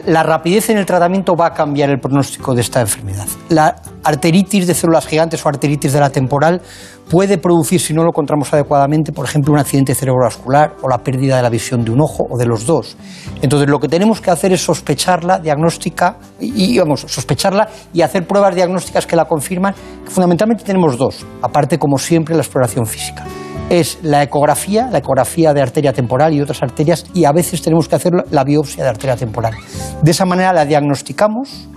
la 0.07 0.23
rapidez 0.23 0.69
en 0.69 0.77
el 0.77 0.85
tratamiento 0.85 1.35
va 1.35 1.47
a 1.47 1.53
cambiar 1.53 1.89
el 1.91 1.99
pronóstico 1.99 2.55
de 2.55 2.61
esta 2.61 2.81
enfermedad. 2.81 3.27
La 3.49 3.75
arteritis 4.03 4.65
de 4.65 4.73
células 4.73 5.05
gigantes 5.05 5.45
o 5.45 5.49
arteritis 5.49 5.93
de 5.93 5.99
la 5.99 6.09
temporal 6.09 6.61
puede 7.09 7.37
producir, 7.37 7.79
si 7.79 7.93
no 7.93 8.01
lo 8.01 8.09
encontramos 8.09 8.51
adecuadamente, 8.51 9.11
por 9.11 9.25
ejemplo, 9.25 9.53
un 9.53 9.59
accidente 9.59 9.93
cerebrovascular 9.93 10.75
o 10.81 10.89
la 10.89 10.97
pérdida 10.97 11.37
de 11.37 11.43
la 11.43 11.49
visión 11.49 11.85
de 11.85 11.91
un 11.91 12.01
ojo 12.01 12.23
o 12.27 12.37
de 12.37 12.47
los 12.47 12.65
dos. 12.65 12.97
Entonces, 13.41 13.69
lo 13.69 13.79
que 13.79 13.87
tenemos 13.87 14.21
que 14.21 14.31
hacer 14.31 14.51
es 14.53 14.61
sospecharla, 14.63 15.37
diagnóstica, 15.37 16.17
y, 16.39 16.79
vamos, 16.79 17.01
sospecharla 17.07 17.69
y 17.93 18.01
hacer 18.01 18.25
pruebas 18.25 18.55
diagnósticas 18.55 19.05
que 19.05 19.15
la 19.15 19.25
confirman. 19.25 19.75
Fundamentalmente 20.05 20.63
tenemos 20.63 20.97
dos, 20.97 21.23
aparte, 21.43 21.77
como 21.77 21.99
siempre, 21.99 22.33
la 22.33 22.41
exploración 22.41 22.87
física. 22.87 23.23
Es 23.69 23.97
la 24.03 24.21
ecografía, 24.21 24.87
la 24.91 24.99
ecografía 24.99 25.53
de 25.53 25.61
arteria 25.61 25.91
temporal 25.91 26.33
y 26.33 26.41
otras 26.41 26.61
arterias, 26.61 27.05
y 27.13 27.25
a 27.25 27.31
veces 27.31 27.61
tenemos 27.61 27.87
que 27.87 27.95
hacer 27.95 28.11
la 28.29 28.43
biopsia 28.43 28.83
de 28.83 28.89
arteria 28.89 29.15
temporal. 29.15 29.53
De 30.01 30.11
esa 30.11 30.25
manera 30.25 30.53
la 30.53 30.65
diagnosticamos 30.65 31.67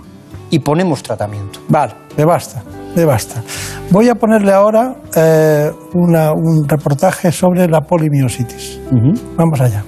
y 0.51 0.59
ponemos 0.59 1.01
tratamiento. 1.01 1.59
Vale, 1.67 1.93
me 2.15 2.25
basta, 2.25 2.61
me 2.95 3.05
basta. 3.05 3.41
Voy 3.89 4.07
a 4.07 4.15
ponerle 4.15 4.51
ahora 4.51 4.95
eh, 5.15 5.71
una- 5.95 6.31
un 6.31 6.67
reportaje 6.67 7.31
sobre 7.31 7.67
la 7.67 7.81
polimiositis. 7.81 8.79
Vamos 9.35 9.59
allá. 9.59 9.83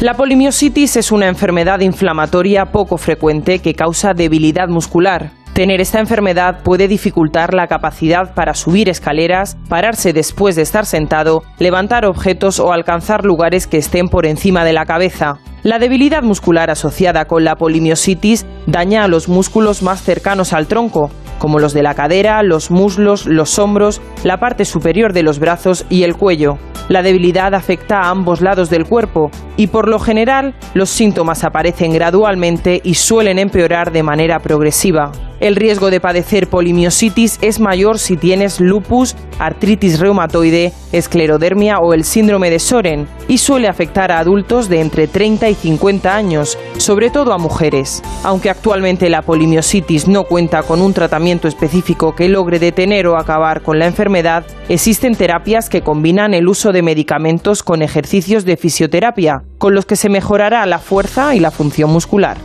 La 0.00 0.14
polimiositis 0.14 0.96
es 0.96 1.12
una 1.12 1.28
enfermedad 1.28 1.80
inflamatoria 1.80 2.64
poco 2.72 2.96
frecuente 2.96 3.58
que 3.58 3.74
causa 3.74 4.14
debilidad 4.14 4.68
muscular. 4.68 5.32
Tener 5.60 5.82
esta 5.82 6.00
enfermedad 6.00 6.62
puede 6.62 6.88
dificultar 6.88 7.52
la 7.52 7.66
capacidad 7.66 8.32
para 8.32 8.54
subir 8.54 8.88
escaleras, 8.88 9.58
pararse 9.68 10.14
después 10.14 10.56
de 10.56 10.62
estar 10.62 10.86
sentado, 10.86 11.42
levantar 11.58 12.06
objetos 12.06 12.58
o 12.58 12.72
alcanzar 12.72 13.26
lugares 13.26 13.66
que 13.66 13.76
estén 13.76 14.08
por 14.08 14.24
encima 14.24 14.64
de 14.64 14.72
la 14.72 14.86
cabeza. 14.86 15.34
La 15.62 15.78
debilidad 15.78 16.22
muscular 16.22 16.70
asociada 16.70 17.26
con 17.26 17.44
la 17.44 17.56
polimiositis 17.56 18.46
daña 18.66 19.04
a 19.04 19.08
los 19.08 19.28
músculos 19.28 19.82
más 19.82 20.02
cercanos 20.02 20.54
al 20.54 20.66
tronco, 20.66 21.10
como 21.38 21.58
los 21.58 21.74
de 21.74 21.82
la 21.82 21.92
cadera, 21.92 22.42
los 22.42 22.70
muslos, 22.70 23.26
los 23.26 23.58
hombros, 23.58 24.00
la 24.24 24.38
parte 24.38 24.64
superior 24.64 25.12
de 25.12 25.24
los 25.24 25.40
brazos 25.40 25.84
y 25.90 26.04
el 26.04 26.16
cuello. 26.16 26.56
La 26.88 27.02
debilidad 27.02 27.54
afecta 27.54 27.98
a 27.98 28.08
ambos 28.08 28.40
lados 28.40 28.70
del 28.70 28.86
cuerpo 28.86 29.30
y 29.58 29.66
por 29.66 29.90
lo 29.90 29.98
general 29.98 30.54
los 30.72 30.88
síntomas 30.88 31.44
aparecen 31.44 31.92
gradualmente 31.92 32.80
y 32.82 32.94
suelen 32.94 33.38
empeorar 33.38 33.92
de 33.92 34.02
manera 34.02 34.38
progresiva. 34.38 35.12
El 35.40 35.56
riesgo 35.56 35.90
de 35.90 36.00
padecer 36.00 36.48
polimiositis 36.48 37.38
es 37.40 37.60
mayor 37.60 37.98
si 37.98 38.18
tienes 38.18 38.60
lupus, 38.60 39.16
artritis 39.38 39.98
reumatoide, 39.98 40.74
esclerodermia 40.92 41.78
o 41.78 41.94
el 41.94 42.04
síndrome 42.04 42.50
de 42.50 42.58
Soren 42.58 43.08
y 43.26 43.38
suele 43.38 43.66
afectar 43.66 44.12
a 44.12 44.18
adultos 44.18 44.68
de 44.68 44.82
entre 44.82 45.08
30 45.08 45.48
y 45.48 45.54
50 45.54 46.14
años, 46.14 46.58
sobre 46.76 47.08
todo 47.08 47.32
a 47.32 47.38
mujeres. 47.38 48.02
Aunque 48.22 48.50
actualmente 48.50 49.08
la 49.08 49.22
polimiositis 49.22 50.08
no 50.08 50.24
cuenta 50.24 50.62
con 50.62 50.82
un 50.82 50.92
tratamiento 50.92 51.48
específico 51.48 52.14
que 52.14 52.28
logre 52.28 52.58
detener 52.58 53.06
o 53.06 53.16
acabar 53.16 53.62
con 53.62 53.78
la 53.78 53.86
enfermedad, 53.86 54.44
existen 54.68 55.16
terapias 55.16 55.70
que 55.70 55.80
combinan 55.80 56.34
el 56.34 56.48
uso 56.48 56.70
de 56.70 56.82
medicamentos 56.82 57.62
con 57.62 57.80
ejercicios 57.80 58.44
de 58.44 58.58
fisioterapia, 58.58 59.42
con 59.56 59.74
los 59.74 59.86
que 59.86 59.96
se 59.96 60.10
mejorará 60.10 60.66
la 60.66 60.80
fuerza 60.80 61.34
y 61.34 61.40
la 61.40 61.50
función 61.50 61.90
muscular. 61.90 62.36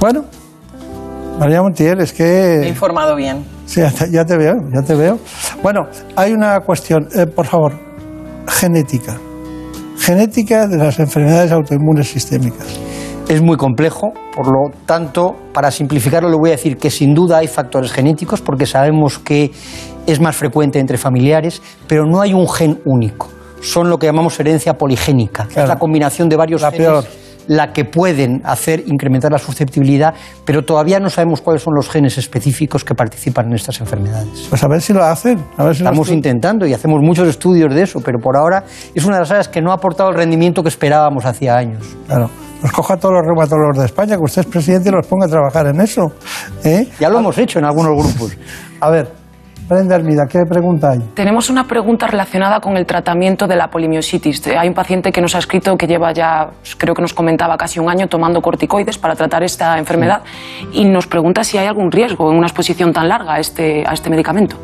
Bueno, 0.00 0.24
María 1.40 1.62
Montiel, 1.62 2.00
es 2.00 2.12
que... 2.12 2.58
Me 2.60 2.66
he 2.66 2.68
informado 2.68 3.16
bien. 3.16 3.46
Sí, 3.64 3.80
ya 3.80 4.26
te, 4.26 4.36
veo, 4.36 4.56
ya 4.74 4.82
te 4.82 4.94
veo. 4.94 5.18
Bueno, 5.62 5.86
hay 6.14 6.32
una 6.34 6.60
cuestión, 6.60 7.08
eh, 7.16 7.24
por 7.24 7.46
favor, 7.46 7.72
genética. 8.46 9.16
Genética 9.98 10.66
de 10.66 10.76
las 10.76 10.98
enfermedades 10.98 11.50
autoinmunes 11.50 12.10
sistémicas. 12.10 12.66
Es 13.26 13.40
muy 13.40 13.56
complejo, 13.56 14.12
por 14.36 14.48
lo 14.48 14.70
tanto, 14.84 15.34
para 15.54 15.70
simplificarlo 15.70 16.28
le 16.28 16.36
voy 16.36 16.50
a 16.50 16.52
decir 16.52 16.76
que 16.76 16.90
sin 16.90 17.14
duda 17.14 17.38
hay 17.38 17.48
factores 17.48 17.90
genéticos 17.90 18.42
porque 18.42 18.66
sabemos 18.66 19.18
que 19.18 19.50
es 20.06 20.20
más 20.20 20.36
frecuente 20.36 20.78
entre 20.78 20.98
familiares, 20.98 21.62
pero 21.86 22.04
no 22.04 22.20
hay 22.20 22.34
un 22.34 22.46
gen 22.46 22.82
único. 22.84 23.30
Son 23.62 23.88
lo 23.88 23.98
que 23.98 24.06
llamamos 24.06 24.38
herencia 24.40 24.74
poligénica. 24.74 25.48
Es 25.48 25.66
la 25.66 25.78
combinación 25.78 26.28
de 26.28 26.36
varios 26.36 26.60
genes 26.60 26.78
peor. 26.78 27.04
La 27.50 27.72
que 27.72 27.84
pueden 27.84 28.42
hacer 28.44 28.84
incrementar 28.86 29.32
la 29.32 29.38
susceptibilidad, 29.38 30.14
pero 30.44 30.62
todavía 30.62 31.00
no 31.00 31.10
sabemos 31.10 31.40
cuáles 31.40 31.62
son 31.62 31.74
los 31.74 31.90
genes 31.90 32.16
específicos 32.16 32.84
que 32.84 32.94
participan 32.94 33.46
en 33.48 33.54
estas 33.54 33.80
enfermedades. 33.80 34.46
Pues 34.48 34.62
a 34.62 34.68
ver 34.68 34.80
si 34.80 34.92
lo 34.92 35.02
hacen. 35.02 35.44
A 35.56 35.64
ver 35.64 35.74
si 35.74 35.82
lo 35.82 35.88
Estamos 35.90 36.08
estu- 36.08 36.14
intentando 36.14 36.64
y 36.64 36.74
hacemos 36.74 37.00
muchos 37.02 37.26
estudios 37.26 37.74
de 37.74 37.82
eso, 37.82 38.00
pero 38.04 38.20
por 38.20 38.36
ahora 38.36 38.62
es 38.94 39.04
una 39.04 39.16
de 39.16 39.22
las 39.22 39.30
áreas 39.32 39.48
que 39.48 39.60
no 39.60 39.72
ha 39.72 39.74
aportado 39.74 40.10
el 40.10 40.16
rendimiento 40.16 40.62
que 40.62 40.68
esperábamos 40.68 41.24
hacía 41.26 41.56
años. 41.56 41.84
Claro. 42.06 42.30
Pues 42.60 42.72
coja 42.72 42.94
a 42.94 42.96
todos 42.98 43.14
los 43.14 43.24
reumatólogos 43.26 43.78
de 43.78 43.86
España, 43.86 44.14
que 44.16 44.22
usted 44.22 44.42
es 44.42 44.46
presidente 44.46 44.90
y 44.90 44.92
los 44.92 45.04
ponga 45.08 45.26
a 45.26 45.28
trabajar 45.28 45.66
en 45.66 45.80
eso. 45.80 46.12
¿eh? 46.62 46.86
Ya 47.00 47.08
lo 47.08 47.18
hemos 47.18 47.36
hecho 47.36 47.58
en 47.58 47.64
algunos 47.64 47.92
grupos. 47.96 48.36
A 48.80 48.90
ver, 48.90 49.10
Brenda 49.70 49.94
Hermida, 49.94 50.26
¿qué 50.28 50.40
pregunta 50.48 50.90
hay? 50.90 50.98
Tenemos 51.14 51.48
una 51.48 51.62
pregunta 51.62 52.08
relacionada 52.08 52.58
con 52.58 52.76
el 52.76 52.86
tratamiento 52.86 53.46
de 53.46 53.54
la 53.54 53.68
polimiositis. 53.68 54.44
Hay 54.48 54.66
un 54.66 54.74
paciente 54.74 55.12
que 55.12 55.20
nos 55.20 55.36
ha 55.36 55.38
escrito 55.38 55.76
que 55.76 55.86
lleva 55.86 56.12
ya, 56.12 56.50
creo 56.76 56.92
que 56.92 57.02
nos 57.02 57.14
comentaba, 57.14 57.56
casi 57.56 57.78
un 57.78 57.88
año 57.88 58.08
tomando 58.08 58.40
corticoides 58.40 58.98
para 58.98 59.14
tratar 59.14 59.44
esta 59.44 59.78
enfermedad 59.78 60.22
y 60.72 60.84
nos 60.86 61.06
pregunta 61.06 61.44
si 61.44 61.56
hay 61.56 61.68
algún 61.68 61.92
riesgo 61.92 62.32
en 62.32 62.38
una 62.38 62.48
exposición 62.48 62.92
tan 62.92 63.08
larga 63.08 63.34
a 63.34 63.38
este, 63.38 63.84
a 63.86 63.92
este 63.92 64.10
medicamento. 64.10 64.56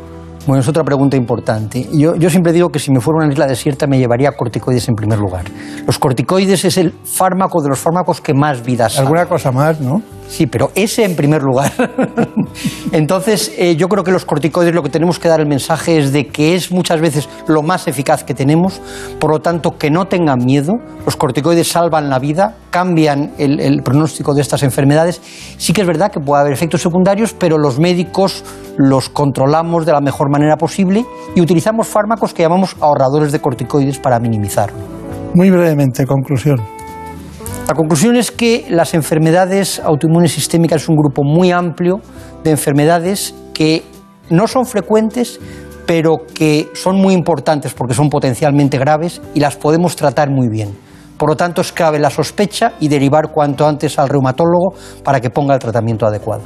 Bueno, 0.45 0.59
es 0.59 0.67
otra 0.67 0.83
pregunta 0.83 1.15
importante. 1.15 1.87
Yo, 1.93 2.15
yo 2.15 2.29
siempre 2.29 2.51
digo 2.51 2.67
que 2.67 2.79
si 2.79 2.91
me 2.91 2.99
fuera 2.99 3.21
a 3.21 3.25
una 3.25 3.33
isla 3.33 3.47
desierta 3.47 3.87
me 3.87 3.97
llevaría 3.97 4.33
corticoides 4.33 4.89
en 4.89 4.95
primer 4.95 5.19
lugar. 5.19 5.45
Los 5.85 5.99
corticoides 5.99 6.65
es 6.65 6.77
el 6.77 6.91
fármaco 6.91 7.61
de 7.61 7.69
los 7.69 7.79
fármacos 7.79 8.19
que 8.19 8.33
más 8.33 8.61
vidas 8.61 8.93
salva. 8.93 9.07
Alguna 9.07 9.25
cosa 9.25 9.51
más, 9.53 9.79
¿no? 9.79 10.01
Sí, 10.27 10.45
pero 10.45 10.71
ese 10.75 11.05
en 11.05 11.15
primer 11.15 11.41
lugar. 11.41 11.71
Entonces, 12.91 13.53
eh, 13.57 13.75
yo 13.75 13.87
creo 13.87 14.03
que 14.03 14.11
los 14.11 14.25
corticoides 14.25 14.73
lo 14.73 14.83
que 14.83 14.89
tenemos 14.89 15.19
que 15.19 15.29
dar 15.29 15.39
el 15.39 15.47
mensaje 15.47 15.97
es 15.97 16.11
de 16.11 16.27
que 16.27 16.53
es 16.55 16.71
muchas 16.71 16.99
veces 16.99 17.29
lo 17.47 17.63
más 17.63 17.87
eficaz 17.87 18.23
que 18.23 18.33
tenemos, 18.33 18.81
por 19.19 19.31
lo 19.31 19.39
tanto, 19.39 19.77
que 19.77 19.89
no 19.89 20.05
tengan 20.05 20.39
miedo. 20.43 20.73
Los 21.05 21.15
corticoides 21.15 21.69
salvan 21.69 22.09
la 22.09 22.19
vida, 22.19 22.57
cambian 22.69 23.31
el, 23.37 23.59
el 23.59 23.81
pronóstico 23.83 24.33
de 24.33 24.41
estas 24.41 24.63
enfermedades. 24.63 25.21
Sí 25.57 25.71
que 25.73 25.81
es 25.81 25.87
verdad 25.87 26.11
que 26.11 26.19
puede 26.19 26.41
haber 26.41 26.53
efectos 26.53 26.81
secundarios, 26.81 27.33
pero 27.33 27.57
los 27.57 27.79
médicos 27.79 28.43
los 28.77 29.09
controlamos 29.09 29.85
de 29.85 29.93
la 29.93 30.01
mejor 30.01 30.29
manera 30.29 30.57
posible 30.57 31.05
y 31.35 31.41
utilizamos 31.41 31.87
fármacos 31.87 32.33
que 32.33 32.43
llamamos 32.43 32.75
ahorradores 32.81 33.31
de 33.31 33.39
corticoides 33.39 33.97
para 33.99 34.19
minimizarlo. 34.19 34.77
Muy 35.33 35.49
brevemente, 35.49 36.05
conclusión. 36.05 36.76
La 37.67 37.73
conclusión 37.73 38.15
es 38.15 38.31
que 38.31 38.65
las 38.69 38.93
enfermedades 38.93 39.81
autoinmunes 39.81 40.31
sistémicas 40.31 40.83
es 40.83 40.89
un 40.89 40.95
grupo 40.95 41.23
muy 41.25 41.51
amplio 41.51 41.99
de 42.41 42.51
enfermedades 42.51 43.35
que 43.53 43.83
no 44.29 44.47
son 44.47 44.65
frecuentes, 44.65 45.37
pero 45.85 46.15
que 46.33 46.69
son 46.73 46.95
muy 46.95 47.13
importantes 47.13 47.73
porque 47.73 47.93
son 47.93 48.09
potencialmente 48.09 48.77
graves 48.77 49.21
y 49.33 49.41
las 49.41 49.57
podemos 49.57 49.97
tratar 49.97 50.29
muy 50.29 50.47
bien. 50.47 50.77
Por 51.17 51.29
lo 51.29 51.35
tanto, 51.35 51.59
es 51.59 51.73
clave 51.73 51.99
la 51.99 52.09
sospecha 52.09 52.71
y 52.79 52.87
derivar 52.87 53.33
cuanto 53.33 53.67
antes 53.67 53.99
al 53.99 54.07
reumatólogo 54.07 54.73
para 55.03 55.19
que 55.19 55.29
ponga 55.29 55.53
el 55.53 55.59
tratamiento 55.59 56.05
adecuado. 56.05 56.43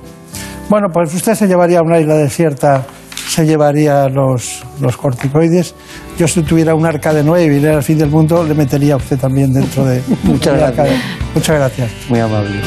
Bueno, 0.70 0.88
pues 0.92 1.14
usted 1.14 1.36
se 1.36 1.48
llevaría 1.48 1.80
a 1.80 1.84
una 1.84 2.00
isla 2.00 2.16
desierta, 2.16 2.84
se 3.32 3.46
llevaría 3.46 4.10
los, 4.10 4.62
los 4.82 4.98
corticoides. 4.98 5.74
Yo 6.20 6.28
si 6.28 6.42
tuviera 6.44 6.76
un 6.76 6.86
arca 6.86 7.14
de 7.14 7.24
Noé 7.24 7.46
y 7.46 7.50
viniera 7.50 7.78
al 7.78 7.84
fin 7.84 7.98
del 7.98 8.10
mundo, 8.10 8.44
le 8.44 8.54
metería 8.54 8.96
a 8.96 8.98
usted 8.98 9.18
también 9.18 9.54
dentro 9.54 9.86
de 9.86 10.02
Muchas 10.24 10.54
de- 10.54 10.60
gracias. 10.60 10.90
Muchas 11.34 11.56
gracias. 11.58 11.92
Muy 12.10 12.20
amable. 12.20 12.60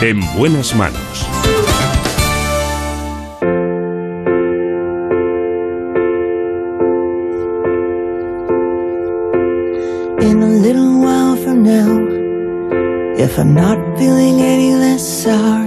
En 0.00 0.20
buenas 0.38 0.74
manos. 0.74 1.26
In 10.28 10.42
a 10.42 10.48
little 10.48 10.98
while 10.98 11.36
from 11.36 11.62
now, 11.62 11.92
if 13.24 13.38
I'm 13.38 13.54
not 13.54 13.78
feeling 13.98 14.40
any 14.40 14.74
less 14.74 15.04
sour, 15.22 15.65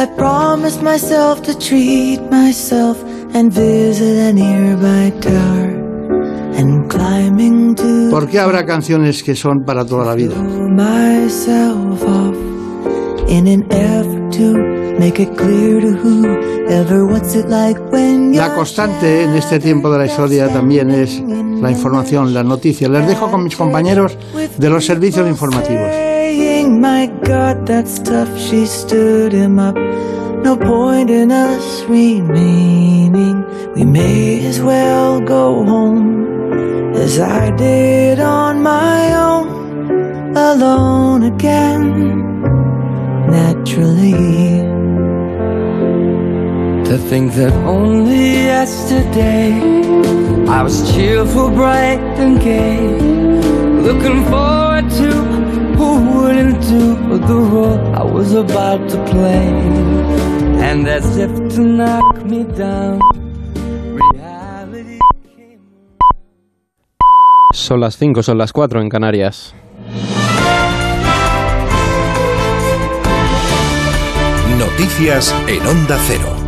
I 0.00 0.06
promised 0.06 0.80
myself 0.82 1.42
to 1.42 1.52
treat 1.58 2.22
myself 2.30 2.96
and 3.34 3.52
visit 3.52 4.30
a 4.30 4.32
nearby 4.32 5.10
tower. 5.20 5.76
And 6.56 6.88
climbing 6.88 7.74
to 7.74 8.08
¿Por 8.10 8.26
qué 8.26 8.38
habrá 8.38 8.64
canciones 8.64 9.22
que 9.22 9.36
son 9.36 9.62
para 9.62 9.84
toda 9.84 10.06
la 10.06 10.14
vida? 10.14 10.36
myself 10.36 12.02
off 12.02 12.34
in 13.28 13.46
an 13.46 13.66
effort 13.70 14.32
to 14.38 14.54
make 14.98 15.20
it 15.20 15.36
clear 15.36 15.82
to 15.82 15.92
whoever 15.92 17.04
what's 17.04 17.34
it 17.34 17.50
like 17.50 17.78
when 17.92 18.34
La 18.34 18.54
constante 18.54 19.24
en 19.24 19.34
este 19.34 19.58
tiempo 19.58 19.90
de 19.92 19.98
la 19.98 20.06
historia 20.06 20.48
también 20.48 20.90
es 20.90 21.20
la 21.20 21.70
información, 21.70 22.32
las 22.32 22.46
noticias. 22.46 22.90
Les 22.90 23.06
dejo 23.06 23.30
con 23.30 23.44
mis 23.44 23.54
compañeros 23.54 24.16
de 24.56 24.70
los 24.70 24.86
servicios 24.86 25.28
informativos. 25.28 26.09
My 26.78 27.06
God, 27.24 27.66
that's 27.66 27.98
tough. 27.98 28.30
She 28.38 28.64
stood 28.64 29.32
him 29.32 29.58
up. 29.58 29.74
No 30.44 30.56
point 30.56 31.10
in 31.10 31.32
us 31.32 31.82
remaining. 31.82 33.44
We 33.74 33.84
may 33.84 34.46
as 34.46 34.60
well 34.60 35.20
go 35.20 35.64
home 35.64 36.94
as 36.94 37.18
I 37.18 37.50
did 37.56 38.20
on 38.20 38.62
my 38.62 39.14
own, 39.14 40.36
alone 40.36 41.24
again. 41.24 42.40
Naturally. 43.30 44.62
To 46.88 46.98
think 46.98 47.34
that 47.34 47.52
only 47.66 48.32
yesterday 48.32 49.52
I 50.48 50.62
was 50.62 50.92
cheerful, 50.94 51.50
bright 51.50 52.00
and 52.18 52.40
gay, 52.40 52.80
looking 53.82 54.24
forward 54.24 54.90
to 54.90 55.49
do 56.34 57.18
the 57.18 57.34
role 57.34 57.78
I 57.94 58.02
was 58.02 58.34
about 58.34 58.88
to 58.90 58.96
play, 59.04 59.46
and 60.60 60.86
as 60.88 61.16
if 61.16 61.30
to 61.54 61.60
knock 61.60 62.24
me 62.24 62.44
down. 62.44 63.00
Son 67.52 67.80
las 67.80 67.96
5, 67.96 68.22
son 68.22 68.38
las 68.38 68.52
4 68.52 68.80
en 68.80 68.88
Canarias. 68.88 69.54
Noticias 74.58 75.34
en 75.48 75.66
Onda 75.66 75.98
Cero. 76.06 76.39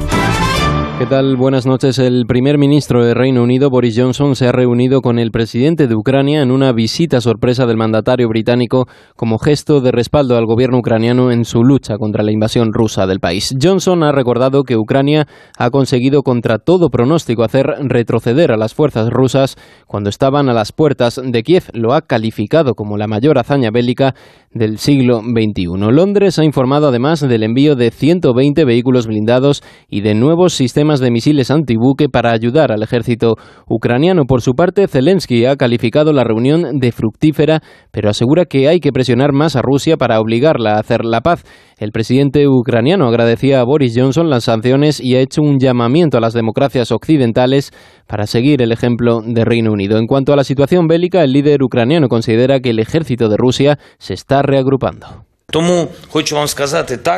¿Qué 1.03 1.09
tal? 1.09 1.36
Buenas 1.36 1.66
noches. 1.66 1.98
El 1.98 2.26
primer 2.26 2.59
ministro 2.59 3.05
de 3.05 3.12
Reino 3.12 3.42
Unido, 3.42 3.70
Boris 3.70 3.98
Johnson, 3.98 4.36
se 4.36 4.46
ha 4.46 4.53
reunido 4.53 5.00
con 5.00 5.18
el 5.18 5.32
presidente 5.32 5.88
de 5.88 5.96
Ucrania 5.96 6.42
en 6.42 6.53
una 6.53 6.70
visita 6.70 7.20
sorpresa 7.20 7.66
del 7.66 7.76
mandatario 7.76 8.28
británico 8.28 8.86
como 9.16 9.38
gesto 9.38 9.80
de 9.80 9.90
respaldo 9.90 10.36
al 10.36 10.46
gobierno 10.46 10.78
ucraniano 10.78 11.32
en 11.32 11.44
su 11.44 11.64
lucha 11.64 11.96
contra 11.98 12.22
la 12.22 12.30
invasión 12.30 12.72
rusa 12.72 13.09
del 13.09 13.18
país. 13.18 13.53
Johnson 13.61 14.05
ha 14.05 14.12
recordado 14.12 14.62
que 14.62 14.76
Ucrania 14.76 15.26
ha 15.59 15.70
conseguido 15.70 16.22
contra 16.22 16.59
todo 16.59 16.88
pronóstico 16.88 17.42
hacer 17.42 17.66
retroceder 17.80 18.53
a 18.53 18.57
las 18.57 18.72
fuerzas 18.72 19.11
rusas 19.11 19.57
cuando 19.88 20.09
estaban 20.09 20.48
a 20.48 20.55
las 20.55 20.70
puertas 20.70 21.20
de 21.20 21.42
Kiev. 21.42 21.64
Lo 21.72 21.94
ha 21.94 22.03
calificado 22.03 22.74
como 22.74 22.96
la 22.96 23.09
mayor 23.09 23.40
hazaña 23.40 23.72
bélica 23.72 24.14
del 24.55 24.78
siglo 24.78 25.20
XXI. 25.20 25.66
Londres 25.90 26.38
ha 26.38 26.44
informado 26.44 26.86
además 26.88 27.20
del 27.20 27.42
envío 27.42 27.74
de 27.74 27.90
120 27.90 28.64
vehículos 28.64 29.09
blindados 29.09 29.64
y 29.88 30.03
de 30.03 30.14
nuevos 30.14 30.53
sistemas 30.53 30.91
de 31.01 31.11
misiles 31.11 31.51
antibuque 31.51 32.09
para 32.09 32.32
ayudar 32.32 32.72
al 32.72 32.82
ejército 32.82 33.34
ucraniano. 33.68 34.24
Por 34.24 34.43
su 34.43 34.55
parte, 34.55 34.88
Zelensky 34.88 35.47
ha 35.47 35.57
calificado 35.57 36.12
la 36.12 36.24
reunión 36.24 36.78
de 36.78 36.93
fructífera, 36.93 37.61
pero 37.90 38.11
asegura 38.11 38.45
que 38.45 38.68
hay 38.68 38.80
que 38.80 38.93
presionar 38.93 39.32
más 39.32 39.57
a 39.57 39.62
Rusia 39.62 39.97
para 39.97 40.20
obligarla 40.20 40.74
a 40.74 40.80
hacer 40.80 41.05
la 41.05 41.20
paz. 41.20 41.45
El 41.78 41.93
presidente 41.93 42.47
ucraniano 42.47 43.07
agradecía 43.07 43.61
a 43.61 43.64
Boris 43.64 43.95
Johnson 43.97 44.30
las 44.30 44.45
sanciones 44.45 45.01
y 45.01 45.16
ha 45.16 45.20
hecho 45.20 45.43
un 45.43 45.59
llamamiento 45.59 46.18
a 46.18 46.20
las 46.20 46.34
democracias 46.34 46.93
occidentales 46.93 47.72
para 48.07 48.26
seguir 48.26 48.62
el 48.62 48.72
ejemplo 48.72 49.20
de 49.20 49.45
Reino 49.45 49.72
Unido. 49.72 49.99
En 49.99 50.07
cuanto 50.07 50.32
a 50.32 50.36
la 50.36 50.45
situación 50.45 50.86
bélica, 50.86 51.22
el 51.24 51.32
líder 51.32 51.62
ucraniano 51.62 52.09
considera 52.09 52.61
que 52.61 52.70
el 52.70 52.78
ejército 52.78 53.28
de 53.28 53.36
Rusia 53.36 53.78
se 53.99 54.14
está 54.14 54.43
reagrupando. 54.43 55.32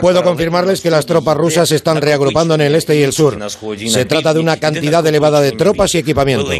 Puedo 0.00 0.22
confirmarles 0.24 0.80
que 0.80 0.90
las 0.90 1.06
tropas 1.06 1.36
rusas 1.36 1.68
se 1.68 1.76
están 1.76 2.00
reagrupando 2.00 2.54
en 2.54 2.62
el 2.62 2.74
este 2.74 2.96
y 2.98 3.02
el 3.02 3.12
sur. 3.12 3.38
Se 3.86 4.04
trata 4.04 4.34
de 4.34 4.40
una 4.40 4.56
cantidad 4.56 5.06
elevada 5.06 5.40
de 5.40 5.52
tropas 5.52 5.94
y 5.94 5.98
equipamiento. 5.98 6.50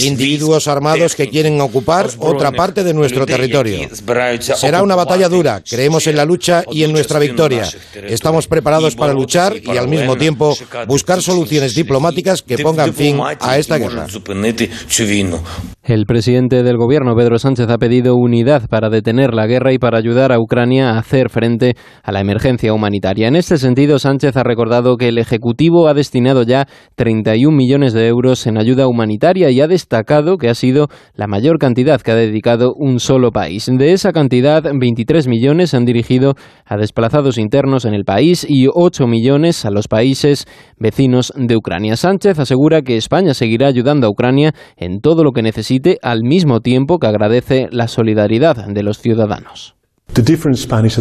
Individuos 0.00 0.68
armados 0.68 1.14
que 1.14 1.28
quieren 1.28 1.60
ocupar 1.60 2.10
otra 2.18 2.52
parte 2.52 2.84
de 2.84 2.92
nuestro 2.92 3.24
territorio. 3.24 3.88
Será 4.40 4.82
una 4.82 4.94
batalla 4.94 5.28
dura. 5.28 5.62
Creemos 5.68 6.06
en 6.06 6.16
la 6.16 6.24
lucha 6.24 6.64
y 6.70 6.84
en 6.84 6.92
nuestra 6.92 7.18
victoria. 7.18 7.68
Estamos 7.94 8.46
preparados 8.46 8.94
para 8.94 9.12
luchar 9.14 9.54
y 9.56 9.76
al 9.76 9.88
mismo 9.88 10.16
tiempo 10.16 10.56
buscar 10.86 11.22
soluciones 11.22 11.74
diplomáticas 11.74 12.42
que 12.42 12.58
pongan 12.58 12.92
fin 12.92 13.18
a 13.40 13.58
esta 13.58 13.78
guerra. 13.78 14.06
El 15.82 16.04
presidente 16.04 16.64
del 16.64 16.76
gobierno, 16.76 17.14
Pedro 17.14 17.38
Sánchez, 17.38 17.70
ha 17.70 17.78
pedido 17.78 18.16
unidad 18.16 18.68
para 18.68 18.90
detener 18.90 19.32
la 19.32 19.46
guerra 19.46 19.72
y 19.72 19.78
para 19.78 19.98
ayudar 19.98 20.32
a 20.32 20.40
Ucrania 20.40 20.98
a 20.98 21.02
hacer 21.06 21.30
frente 21.30 21.76
a 22.02 22.10
la 22.10 22.20
emergencia 22.20 22.72
humanitaria. 22.72 23.28
En 23.28 23.36
este 23.36 23.58
sentido, 23.58 24.00
Sánchez 24.00 24.36
ha 24.36 24.42
recordado 24.42 24.96
que 24.96 25.08
el 25.08 25.18
Ejecutivo 25.18 25.86
ha 25.86 25.94
destinado 25.94 26.42
ya 26.42 26.66
31 26.96 27.56
millones 27.56 27.92
de 27.92 28.08
euros 28.08 28.44
en 28.48 28.58
ayuda 28.58 28.88
humanitaria 28.88 29.50
y 29.50 29.60
ha 29.60 29.68
destacado 29.68 30.36
que 30.36 30.48
ha 30.48 30.54
sido 30.54 30.88
la 31.14 31.28
mayor 31.28 31.58
cantidad 31.58 32.00
que 32.00 32.10
ha 32.10 32.16
dedicado 32.16 32.74
un 32.76 32.98
solo 32.98 33.30
país. 33.30 33.70
De 33.70 33.92
esa 33.92 34.12
cantidad, 34.12 34.64
23 34.64 35.28
millones 35.28 35.70
se 35.70 35.76
han 35.76 35.84
dirigido 35.84 36.34
a 36.64 36.76
desplazados 36.76 37.38
internos 37.38 37.84
en 37.84 37.94
el 37.94 38.04
país 38.04 38.44
y 38.48 38.66
8 38.72 39.06
millones 39.06 39.64
a 39.64 39.70
los 39.70 39.86
países 39.86 40.46
vecinos 40.76 41.32
de 41.36 41.56
Ucrania. 41.56 41.96
Sánchez 41.96 42.40
asegura 42.40 42.82
que 42.82 42.96
España 42.96 43.32
seguirá 43.32 43.68
ayudando 43.68 44.08
a 44.08 44.10
Ucrania 44.10 44.52
en 44.76 45.00
todo 45.00 45.22
lo 45.22 45.30
que 45.30 45.42
necesite 45.42 45.98
al 46.02 46.22
mismo 46.24 46.60
tiempo 46.60 46.98
que 46.98 47.06
agradece 47.06 47.68
la 47.70 47.86
solidaridad 47.86 48.66
de 48.66 48.82
los 48.82 48.98
ciudadanos. 48.98 49.76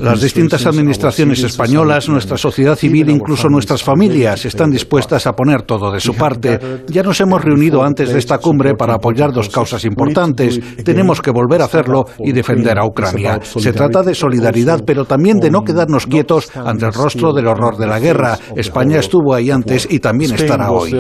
Las 0.01 0.22
distintas 0.22 0.66
administraciones 0.66 1.41
españolas, 1.41 2.10
nuestra 2.10 2.38
sociedad 2.38 2.76
civil, 2.76 3.10
incluso 3.10 3.47
nuestras 3.47 3.82
familias, 3.82 4.43
están 4.45 4.70
dispuestas 4.72 5.26
a 5.26 5.32
poner 5.34 5.62
todo 5.62 5.89
de 5.89 6.01
su 6.01 6.16
parte. 6.16 6.60
Ya 6.88 7.01
nos 7.01 7.22
hemos 7.22 7.41
reunido 7.41 7.82
antes 7.82 8.12
de 8.12 8.20
esta 8.20 8.39
cumbre 8.39 8.74
para 8.76 8.95
apoyar 8.95 9.32
dos 9.32 9.47
causas 9.49 9.86
importantes. 9.86 10.60
Tenemos 10.84 11.22
que 11.22 11.32
volver 11.32 11.62
a 11.62 11.66
hacerlo 11.66 12.03
y 12.20 12.34
defender 12.34 12.78
a 12.78 12.86
Ucrania. 12.86 13.39
Se 13.41 13.72
trata 13.72 14.03
de 14.03 14.14
solidaridad, 14.14 14.84
pero 14.86 15.06
también 15.06 15.39
de 15.39 15.49
no 15.49 15.64
quedarnos 15.64 16.08
quietos 16.08 16.49
ante 16.53 16.86
el 16.86 16.93
rostro 16.93 17.32
del 17.32 17.47
horror 17.47 17.78
de 17.78 17.88
la 17.88 17.99
guerra. 17.99 18.38
España 18.58 18.99
estuvo 18.99 19.34
ahí 19.34 19.49
antes 19.49 19.88
y 19.89 19.99
también 19.99 20.34
estará 20.34 20.72
hoy. 20.72 20.91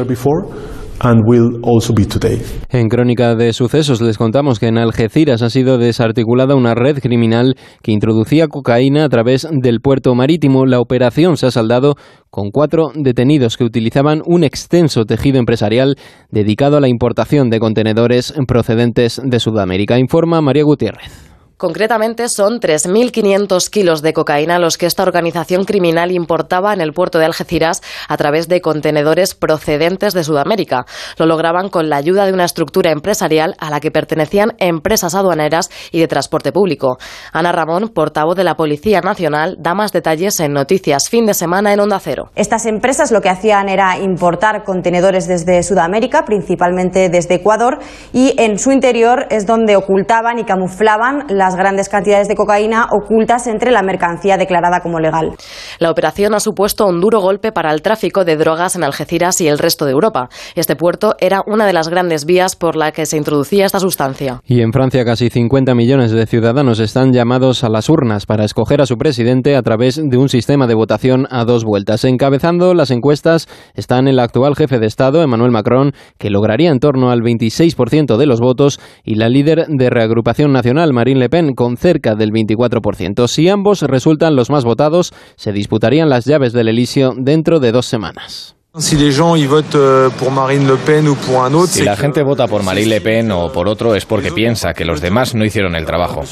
En 2.69 2.87
Crónica 2.89 3.35
de 3.35 3.53
Sucesos 3.53 4.01
les 4.01 4.17
contamos 4.17 4.59
que 4.59 4.67
en 4.67 4.77
Algeciras 4.77 5.41
ha 5.41 5.49
sido 5.49 5.77
desarticulada 5.77 6.55
una 6.55 6.73
red 6.73 6.99
criminal 6.99 7.55
que 7.81 7.91
introducía 7.91 8.47
cocaína 8.47 9.05
a 9.05 9.09
través 9.09 9.47
del 9.51 9.81
puerto 9.81 10.15
marítimo. 10.15 10.65
La 10.65 10.79
operación 10.79 11.37
se 11.37 11.47
ha 11.47 11.51
saldado 11.51 11.95
con 12.29 12.51
cuatro 12.51 12.91
detenidos 12.95 13.57
que 13.57 13.63
utilizaban 13.63 14.21
un 14.25 14.43
extenso 14.43 15.05
tejido 15.05 15.39
empresarial 15.39 15.95
dedicado 16.31 16.77
a 16.77 16.81
la 16.81 16.87
importación 16.87 17.49
de 17.49 17.59
contenedores 17.59 18.33
procedentes 18.47 19.21
de 19.23 19.39
Sudamérica, 19.39 19.99
informa 19.99 20.41
María 20.41 20.63
Gutiérrez. 20.63 21.24
Concretamente 21.57 22.27
son 22.27 22.59
3.500 22.59 23.69
kilos 23.69 24.01
de 24.01 24.11
cocaína 24.11 24.59
los 24.59 24.77
que 24.77 24.87
esta 24.87 25.03
organización 25.03 25.63
criminal 25.63 26.11
importaba 26.11 26.73
en 26.73 26.81
el 26.81 26.91
puerto 26.91 27.17
de 27.17 27.23
Algeciras 27.23 27.81
a 28.09 28.17
través 28.17 28.49
de 28.49 28.59
contenedores 28.59 29.35
procedentes 29.35 30.13
de 30.13 30.25
Sudamérica. 30.25 30.85
Lo 31.17 31.25
lograban 31.25 31.69
con 31.69 31.89
la 31.89 31.95
ayuda 31.95 32.25
de 32.25 32.33
una 32.33 32.43
estructura 32.43 32.91
empresarial 32.91 33.55
a 33.57 33.69
la 33.69 33.79
que 33.79 33.89
pertenecían 33.89 34.53
empresas 34.57 35.15
aduaneras 35.15 35.69
y 35.93 35.99
de 36.01 36.09
transporte 36.09 36.51
público. 36.51 36.97
Ana 37.31 37.53
Ramón, 37.53 37.87
portavoz 37.87 38.35
de 38.35 38.43
la 38.43 38.57
Policía 38.57 38.99
Nacional, 38.99 39.55
da 39.57 39.73
más 39.73 39.93
detalles 39.93 40.41
en 40.41 40.51
Noticias 40.51 41.07
Fin 41.09 41.25
de 41.25 41.33
Semana 41.33 41.71
en 41.71 41.79
Onda 41.79 42.01
Cero. 42.01 42.31
Estas 42.35 42.65
empresas 42.65 43.11
lo 43.11 43.21
que 43.21 43.29
hacían 43.29 43.69
era 43.69 43.97
importar 43.97 44.65
contenedores 44.65 45.25
desde 45.29 45.63
Sudamérica, 45.63 46.25
principalmente 46.25 47.07
desde 47.07 47.35
Ecuador, 47.35 47.79
y 48.11 48.35
en 48.37 48.59
su 48.59 48.73
interior 48.73 49.27
es 49.29 49.45
donde 49.45 49.77
ocultaban 49.77 50.37
y 50.37 50.43
camuflaban 50.43 51.23
la 51.29 51.44
las 51.45 51.55
grandes 51.55 51.89
cantidades 51.89 52.27
de 52.27 52.33
cocaína 52.33 52.87
ocultas 52.91 53.45
entre 53.45 53.69
la 53.69 53.83
mercancía 53.83 54.35
declarada 54.35 54.79
como 54.79 54.99
legal. 54.99 55.35
La 55.77 55.91
operación 55.91 56.33
ha 56.33 56.39
supuesto 56.39 56.87
un 56.87 56.99
duro 56.99 57.19
golpe 57.19 57.51
para 57.51 57.71
el 57.71 57.83
tráfico 57.83 58.25
de 58.25 58.35
drogas 58.35 58.75
en 58.75 58.83
Algeciras 58.83 59.39
y 59.41 59.47
el 59.47 59.59
resto 59.59 59.85
de 59.85 59.91
Europa. 59.91 60.29
Este 60.55 60.75
puerto 60.75 61.13
era 61.19 61.43
una 61.45 61.67
de 61.67 61.73
las 61.73 61.87
grandes 61.89 62.25
vías 62.25 62.55
por 62.55 62.75
la 62.75 62.91
que 62.91 63.05
se 63.05 63.17
introducía 63.17 63.67
esta 63.67 63.79
sustancia. 63.79 64.41
Y 64.47 64.61
en 64.61 64.73
Francia 64.73 65.05
casi 65.05 65.29
50 65.29 65.75
millones 65.75 66.09
de 66.09 66.25
ciudadanos 66.25 66.79
están 66.79 67.13
llamados 67.13 67.63
a 67.63 67.69
las 67.69 67.89
urnas 67.89 68.25
para 68.25 68.43
escoger 68.43 68.81
a 68.81 68.87
su 68.87 68.97
presidente 68.97 69.55
a 69.55 69.61
través 69.61 70.01
de 70.03 70.17
un 70.17 70.29
sistema 70.29 70.65
de 70.65 70.73
votación 70.73 71.27
a 71.29 71.45
dos 71.45 71.63
vueltas. 71.63 72.05
Encabezando 72.05 72.73
las 72.73 72.89
encuestas 72.89 73.47
están 73.75 74.07
el 74.07 74.17
actual 74.17 74.55
jefe 74.55 74.79
de 74.79 74.87
Estado, 74.87 75.21
Emmanuel 75.21 75.51
Macron, 75.51 75.91
que 76.17 76.31
lograría 76.31 76.71
en 76.71 76.79
torno 76.79 77.11
al 77.11 77.21
26% 77.21 78.17
de 78.17 78.25
los 78.25 78.39
votos, 78.39 78.79
y 79.03 79.15
la 79.15 79.29
líder 79.29 79.67
de 79.67 79.89
Reagrupación 79.91 80.51
Nacional, 80.51 80.91
Marine 80.91 81.19
Le 81.19 81.29
Pen, 81.29 81.34
con 81.55 81.77
cerca 81.77 82.15
del 82.15 82.31
24%. 82.31 83.27
Si 83.27 83.49
ambos 83.49 83.81
resultan 83.81 84.35
los 84.35 84.49
más 84.49 84.63
votados, 84.63 85.13
se 85.35 85.51
disputarían 85.51 86.09
las 86.09 86.25
llaves 86.25 86.53
del 86.53 86.69
Elíseo 86.69 87.13
dentro 87.17 87.59
de 87.59 87.71
dos 87.71 87.85
semanas. 87.85 88.54
Si 91.79 91.83
la 91.85 91.95
gente 91.95 92.21
vota 92.23 92.45
por 92.45 92.61
Marine 92.61 92.87
Le 92.87 92.99
Pen 92.99 93.31
o 93.31 93.49
por 93.49 93.69
otro 93.69 93.95
es 93.95 94.05
porque 94.05 94.33
piensa 94.33 94.73
que 94.73 94.83
los 94.83 94.99
demás 94.99 95.33
no 95.33 95.45
hicieron 95.45 95.75
el 95.75 95.85
trabajo. 95.85 96.23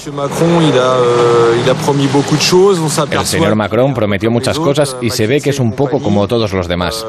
El 3.22 3.26
señor 3.28 3.56
Macron 3.56 3.94
prometió 3.94 4.30
muchas 4.30 4.60
cosas 4.60 4.98
y 5.02 5.10
se 5.10 5.26
ve 5.26 5.40
que 5.40 5.52
es 5.52 5.60
un 5.60 5.72
poco 5.72 6.02
como 6.02 6.28
todos 6.28 6.52
los 6.52 6.68
demás. 6.68 7.06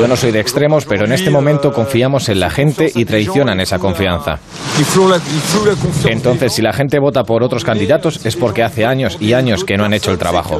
Yo 0.00 0.08
no 0.08 0.16
soy 0.16 0.30
de 0.32 0.40
extremos, 0.40 0.86
pero 0.86 1.04
en 1.04 1.12
este 1.12 1.28
momento 1.30 1.74
confiamos 1.74 2.30
en 2.30 2.40
la 2.40 2.48
gente 2.48 2.90
y 2.94 3.04
traicionan 3.04 3.60
esa 3.60 3.78
confianza. 3.78 4.38
Entonces, 6.06 6.54
si 6.54 6.62
la 6.62 6.72
gente 6.72 6.98
vota 6.98 7.24
por 7.24 7.42
otros 7.42 7.64
candidatos 7.64 8.24
es 8.24 8.34
porque 8.34 8.62
hace 8.62 8.86
años 8.86 9.18
y 9.20 9.34
años 9.34 9.64
que 9.64 9.76
no 9.76 9.84
han 9.84 9.92
hecho 9.92 10.10
el 10.10 10.16
trabajo. 10.16 10.58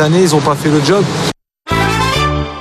années, 0.00 0.22
ils 0.22 0.30
n'ont 0.30 0.40
pas 0.40 0.54
fait 0.54 0.70
le 0.70 0.82
job. 0.82 1.04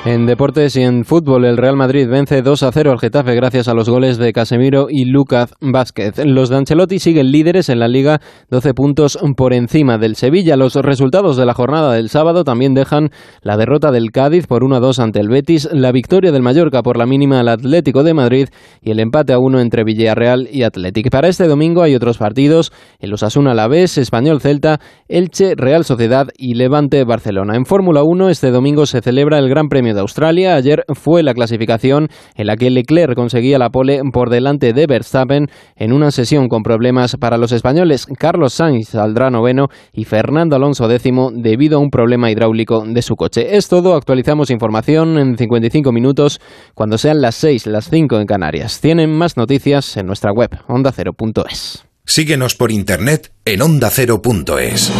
En 0.05 0.27
deportes 0.27 0.75
y 0.75 0.83
en 0.83 1.03
fútbol, 1.03 1.45
el 1.45 1.57
Real 1.57 1.75
Madrid 1.75 2.07
vence 2.07 2.43
2 2.43 2.61
a 2.61 2.71
0 2.71 2.91
al 2.91 2.99
Getafe 2.99 3.33
gracias 3.33 3.67
a 3.67 3.73
los 3.73 3.89
goles 3.89 4.19
de 4.19 4.33
Casemiro 4.33 4.85
y 4.87 5.05
Lucas 5.05 5.55
Vázquez. 5.61 6.23
Los 6.23 6.49
de 6.49 6.57
Ancelotti 6.57 6.99
siguen 6.99 7.31
líderes 7.31 7.69
en 7.69 7.79
la 7.79 7.87
liga, 7.87 8.21
12 8.51 8.75
puntos 8.75 9.17
por 9.35 9.51
encima 9.51 9.97
del 9.97 10.15
Sevilla. 10.15 10.57
Los 10.57 10.75
resultados 10.75 11.37
de 11.37 11.47
la 11.47 11.55
jornada 11.55 11.91
del 11.93 12.09
sábado 12.09 12.43
también 12.43 12.75
dejan 12.75 13.09
la 13.41 13.57
derrota 13.57 13.91
del 13.91 14.11
Cádiz 14.11 14.45
por 14.45 14.63
1 14.63 14.75
a 14.75 14.79
2 14.79 14.99
ante 14.99 15.19
el 15.19 15.27
Betis, 15.27 15.67
la 15.71 15.91
victoria 15.91 16.31
del 16.31 16.43
Mallorca 16.43 16.83
por 16.83 16.97
la 16.97 17.07
mínima 17.07 17.39
al 17.39 17.49
Atlético 17.49 18.03
de 18.03 18.13
Madrid 18.13 18.49
y 18.83 18.91
el 18.91 18.99
empate 18.99 19.33
a 19.33 19.39
1 19.39 19.59
entre 19.59 19.83
Villarreal 19.83 20.47
y 20.51 20.61
Atlético. 20.61 21.09
Para 21.09 21.29
este 21.29 21.47
domingo 21.47 21.81
hay 21.81 21.95
otros 21.95 22.19
partidos, 22.19 22.71
el 22.99 23.11
Osasuna 23.11 23.55
Vez, 23.67 23.97
Español 23.97 24.39
Celta, 24.39 24.79
Elche, 25.07 25.55
Real 25.55 25.83
Sociedad 25.83 26.27
y 26.37 26.53
Levante 26.53 27.03
Barcelona. 27.05 27.55
En 27.55 27.65
Fórmula 27.65 28.03
1 28.03 28.29
este 28.29 28.51
domingo 28.51 28.85
se 28.85 29.01
celebra 29.01 29.39
el 29.39 29.49
Gran 29.49 29.67
Premio 29.67 29.94
de 29.95 30.01
Australia. 30.01 30.55
Ayer 30.55 30.83
fue 30.93 31.23
la 31.23 31.33
clasificación 31.33 32.09
en 32.35 32.47
la 32.47 32.55
que 32.55 32.69
Leclerc 32.69 33.15
conseguía 33.15 33.57
la 33.57 33.69
pole 33.69 34.01
por 34.13 34.29
delante 34.29 34.73
de 34.73 34.85
Verstappen 34.85 35.47
en 35.75 35.93
una 35.93 36.11
sesión 36.11 36.47
con 36.47 36.61
problemas 36.61 37.15
para 37.19 37.37
los 37.37 37.51
españoles. 37.51 38.05
Carlos 38.17 38.53
Sainz 38.53 38.89
saldrá 38.89 39.29
noveno 39.31 39.67
y 39.93 40.03
Fernando 40.05 40.55
Alonso 40.55 40.87
décimo 40.87 41.31
debido 41.33 41.77
a 41.77 41.81
un 41.81 41.89
problema 41.89 42.29
hidráulico 42.29 42.83
de 42.85 43.01
su 43.01 43.15
coche. 43.15 43.55
Es 43.57 43.67
todo, 43.67 43.95
actualizamos 43.95 44.51
información 44.51 45.17
en 45.17 45.37
55 45.37 45.91
minutos 45.91 46.39
cuando 46.73 46.97
sean 46.97 47.21
las 47.21 47.35
6, 47.35 47.67
las 47.67 47.89
5 47.89 48.19
en 48.19 48.27
Canarias. 48.27 48.79
Tienen 48.81 49.11
más 49.11 49.37
noticias 49.37 49.97
en 49.97 50.05
nuestra 50.05 50.31
web 50.31 50.51
ondacero.es. 50.67 51.85
Síguenos 52.05 52.55
por 52.55 52.71
internet 52.71 53.31
en 53.45 53.61
ondacero.es. 53.61 54.91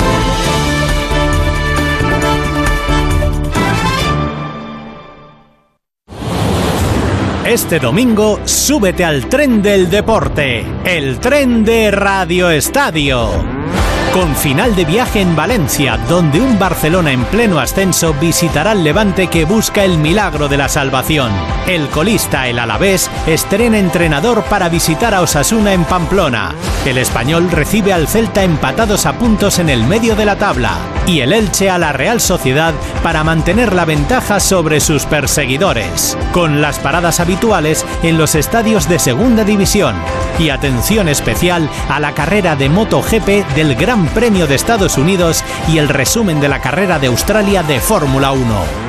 Este 7.45 7.77
domingo, 7.77 8.39
súbete 8.43 9.05
al 9.05 9.29
tren 9.29 9.61
del 9.61 9.87
deporte, 9.87 10.65
el 10.83 11.19
tren 11.19 11.63
de 11.63 11.91
Radio 11.91 12.49
Estadio. 12.49 13.84
Con 14.15 14.33
final 14.33 14.77
de 14.77 14.85
viaje 14.85 15.19
en 15.19 15.35
Valencia, 15.35 15.97
donde 16.07 16.39
un 16.39 16.57
Barcelona 16.57 17.11
en 17.11 17.25
pleno 17.25 17.59
ascenso 17.59 18.13
visitará 18.13 18.71
al 18.71 18.81
Levante 18.81 19.27
que 19.27 19.43
busca 19.43 19.83
el 19.83 19.97
milagro 19.97 20.47
de 20.47 20.55
la 20.55 20.69
salvación. 20.69 21.33
El 21.67 21.89
colista, 21.89 22.47
el 22.47 22.59
Alavés, 22.59 23.11
estrena 23.27 23.77
entrenador 23.77 24.45
para 24.45 24.69
visitar 24.69 25.13
a 25.13 25.21
Osasuna 25.21 25.73
en 25.73 25.83
Pamplona. 25.83 26.55
El 26.85 26.97
español 26.97 27.51
recibe 27.51 27.91
al 27.91 28.07
Celta 28.07 28.43
empatados 28.43 29.05
a 29.05 29.17
puntos 29.17 29.59
en 29.59 29.67
el 29.67 29.83
medio 29.83 30.15
de 30.15 30.23
la 30.23 30.37
tabla. 30.37 30.77
Y 31.07 31.19
el 31.19 31.33
Elche 31.33 31.69
a 31.69 31.77
la 31.77 31.91
Real 31.91 32.21
Sociedad 32.21 32.73
para 33.03 33.23
mantener 33.25 33.73
la 33.73 33.83
ventaja 33.83 34.39
sobre 34.39 34.79
sus 34.79 35.05
perseguidores. 35.05 36.17
Con 36.31 36.61
las 36.61 36.79
paradas 36.79 37.19
habituales 37.19 37.85
en 38.01 38.17
los 38.17 38.35
estadios 38.35 38.87
de 38.87 38.97
Segunda 38.97 39.43
División. 39.43 39.95
Y 40.39 40.49
atención 40.49 41.09
especial 41.09 41.69
a 41.89 41.99
la 41.99 42.13
carrera 42.13 42.55
de 42.55 42.69
MotoGP 42.69 43.55
del 43.55 43.75
Gran 43.75 44.04
Premio 44.07 44.47
de 44.47 44.55
Estados 44.55 44.97
Unidos 44.97 45.43
y 45.67 45.77
el 45.77 45.89
resumen 45.89 46.39
de 46.39 46.49
la 46.49 46.61
carrera 46.61 46.99
de 46.99 47.07
Australia 47.07 47.63
de 47.63 47.79
Fórmula 47.79 48.31
1. 48.31 48.85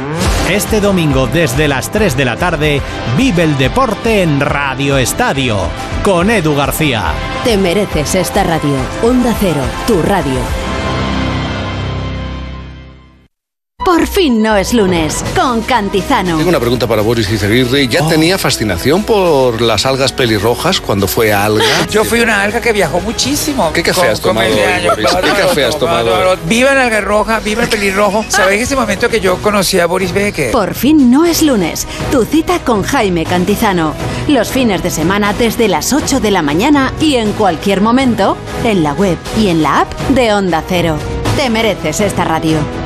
Este 0.51 0.81
domingo 0.81 1.27
desde 1.27 1.67
las 1.67 1.91
3 1.91 2.17
de 2.17 2.25
la 2.25 2.37
tarde, 2.37 2.81
vive 3.17 3.43
el 3.43 3.59
deporte 3.59 4.23
en 4.23 4.41
Radio 4.41 4.97
Estadio 4.97 5.59
con 6.03 6.31
Edu 6.31 6.55
García. 6.55 7.03
Te 7.45 7.57
mereces 7.57 8.15
esta 8.15 8.45
radio. 8.45 8.77
Onda 9.03 9.35
Cero, 9.41 9.63
tu 9.87 10.01
radio. 10.03 10.66
Por 13.87 14.09
fin 14.09 14.43
no 14.43 14.57
es 14.57 14.75
lunes, 14.75 15.25
con 15.37 15.63
Cantizano. 15.63 16.39
Tengo 16.39 16.49
una 16.49 16.59
pregunta 16.59 16.89
para 16.89 17.03
Boris 17.03 17.31
Izaguirre. 17.31 17.87
¿Ya 17.87 18.05
tenía 18.09 18.37
fascinación 18.37 19.05
por 19.05 19.61
las 19.61 19.87
algas 19.87 20.11
pelirrojas 20.11 20.81
cuando 20.81 21.07
fue 21.07 21.33
alga? 21.33 21.65
Yo 21.91 22.05
fui 22.05 22.19
una 22.19 22.43
alga 22.43 22.61
que 22.61 22.73
viajó 22.73 22.99
muchísimo. 22.99 23.73
¿Qué 23.73 23.85
café 23.85 24.09
has 24.09 24.21
tomado 24.21 24.51
hoy, 24.51 24.89
Boris? 24.89 25.07
¿Qué 25.15 25.41
café 25.41 25.65
has 25.67 25.79
tomado. 25.79 26.37
Viva 26.47 26.75
la 26.75 26.83
alga 26.83 27.01
roja, 27.01 27.39
viva 27.39 27.63
el 27.63 27.69
pelirrojo. 27.69 28.25
¿Sabéis 28.29 28.63
ese 28.63 28.75
momento 28.75 29.09
que 29.09 29.21
yo 29.21 29.41
conocí 29.41 29.79
a 29.79 29.87
Boris 29.87 30.13
Becker? 30.13 30.51
Por 30.51 30.75
fin 30.75 31.09
no 31.09 31.25
es 31.25 31.43
lunes, 31.43 31.87
tu 32.11 32.25
cita 32.25 32.59
con 32.59 32.83
Jaime 32.83 33.25
Cantizano. 33.25 33.95
Los 34.27 34.49
fines 34.49 34.83
de 34.83 34.91
semana 34.91 35.33
desde 35.33 35.69
las 35.69 35.93
8 35.93 36.19
de 36.19 36.33
la 36.33 36.43
mañana 36.43 36.93
y 37.01 37.15
en 37.15 37.31
cualquier 37.35 37.83
momento 37.83 38.37
en 38.65 38.83
la 38.83 38.95
web 38.95 39.17
y 39.39 39.47
en 39.47 39.63
la 39.63 39.83
app 39.83 39.95
de 40.09 40.35
Onda 40.35 40.65
Cero. 40.69 40.99
Te 41.37 41.49
mereces 41.51 42.01
esta 42.01 42.25
radio. 42.25 42.86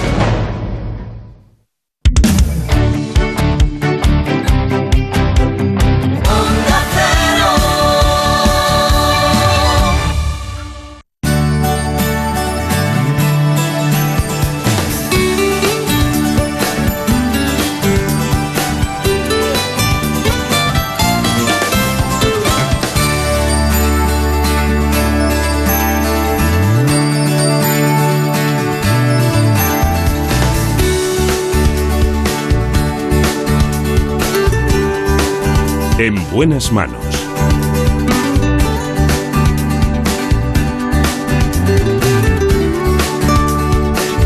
Buenas 36.41 36.71
manos. 36.71 37.05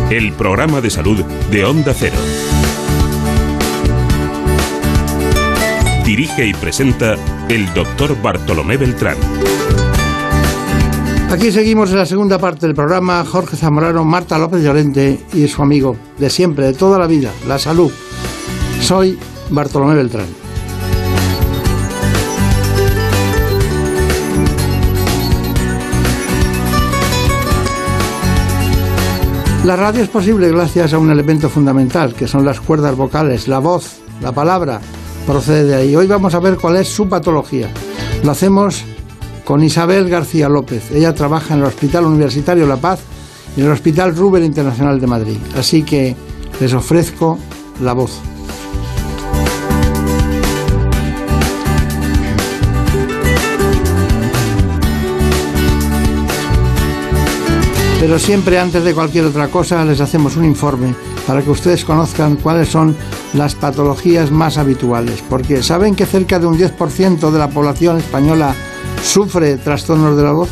El 0.09 0.31
programa 0.31 0.79
de 0.79 0.89
salud 0.89 1.21
de 1.51 1.65
Onda 1.65 1.93
Cero. 1.93 2.15
Dirige 6.05 6.45
y 6.45 6.53
presenta 6.53 7.15
el 7.49 7.73
doctor 7.73 8.15
Bartolomé 8.21 8.77
Beltrán. 8.77 9.17
Aquí 11.29 11.51
seguimos 11.51 11.91
en 11.91 11.97
la 11.97 12.05
segunda 12.05 12.39
parte 12.39 12.65
del 12.65 12.75
programa. 12.75 13.25
Jorge 13.25 13.57
Zamorano, 13.57 14.05
Marta 14.05 14.37
López 14.37 14.63
Llorente 14.63 15.19
y 15.33 15.49
su 15.49 15.61
amigo 15.61 15.97
de 16.17 16.29
siempre, 16.29 16.67
de 16.67 16.73
toda 16.75 16.97
la 16.97 17.07
vida, 17.07 17.33
la 17.45 17.59
salud. 17.59 17.91
Soy 18.79 19.19
Bartolomé 19.49 19.95
Beltrán. 19.95 20.44
La 29.65 29.75
radio 29.75 30.03
es 30.03 30.09
posible 30.09 30.49
gracias 30.49 30.93
a 30.93 30.99
un 30.99 31.09
elemento 31.09 31.49
fundamental, 31.49 32.13
que 32.13 32.27
son 32.27 32.45
las 32.45 32.61
cuerdas 32.61 32.95
vocales, 32.95 33.47
la 33.47 33.57
voz, 33.57 33.97
la 34.21 34.31
palabra, 34.31 34.79
procede 35.25 35.63
de 35.63 35.73
ahí. 35.73 35.95
Hoy 35.95 36.05
vamos 36.05 36.35
a 36.35 36.39
ver 36.39 36.57
cuál 36.57 36.75
es 36.75 36.87
su 36.87 37.09
patología. 37.09 37.71
Lo 38.23 38.29
hacemos 38.29 38.85
con 39.43 39.63
Isabel 39.63 40.07
García 40.07 40.49
López. 40.49 40.91
Ella 40.91 41.15
trabaja 41.15 41.55
en 41.55 41.61
el 41.61 41.65
Hospital 41.65 42.05
Universitario 42.05 42.67
La 42.67 42.77
Paz 42.77 42.99
y 43.57 43.61
en 43.61 43.65
el 43.65 43.71
Hospital 43.71 44.15
Ruber 44.15 44.43
Internacional 44.43 45.01
de 45.01 45.07
Madrid. 45.07 45.37
Así 45.57 45.81
que 45.81 46.15
les 46.59 46.71
ofrezco 46.75 47.39
la 47.81 47.93
voz. 47.93 48.21
Pero 58.05 58.19
siempre 58.19 58.59
antes 58.59 58.83
de 58.83 58.93
cualquier 58.93 59.25
otra 59.25 59.47
cosa 59.47 59.83
les 59.83 59.99
hacemos 59.99 60.37
un 60.37 60.45
informe 60.45 60.93
para 61.25 61.41
que 61.41 61.49
ustedes 61.49 61.83
conozcan 61.83 62.35
cuáles 62.35 62.69
son 62.69 62.95
las 63.33 63.55
patologías 63.55 64.29
más 64.29 64.59
habituales. 64.59 65.23
Porque 65.27 65.63
¿saben 65.63 65.95
que 65.95 66.05
cerca 66.05 66.37
de 66.37 66.45
un 66.45 66.55
10% 66.55 67.31
de 67.31 67.39
la 67.39 67.47
población 67.47 67.97
española 67.97 68.53
sufre 69.01 69.57
trastornos 69.57 70.15
de 70.15 70.21
la 70.23 70.33
voz? 70.33 70.49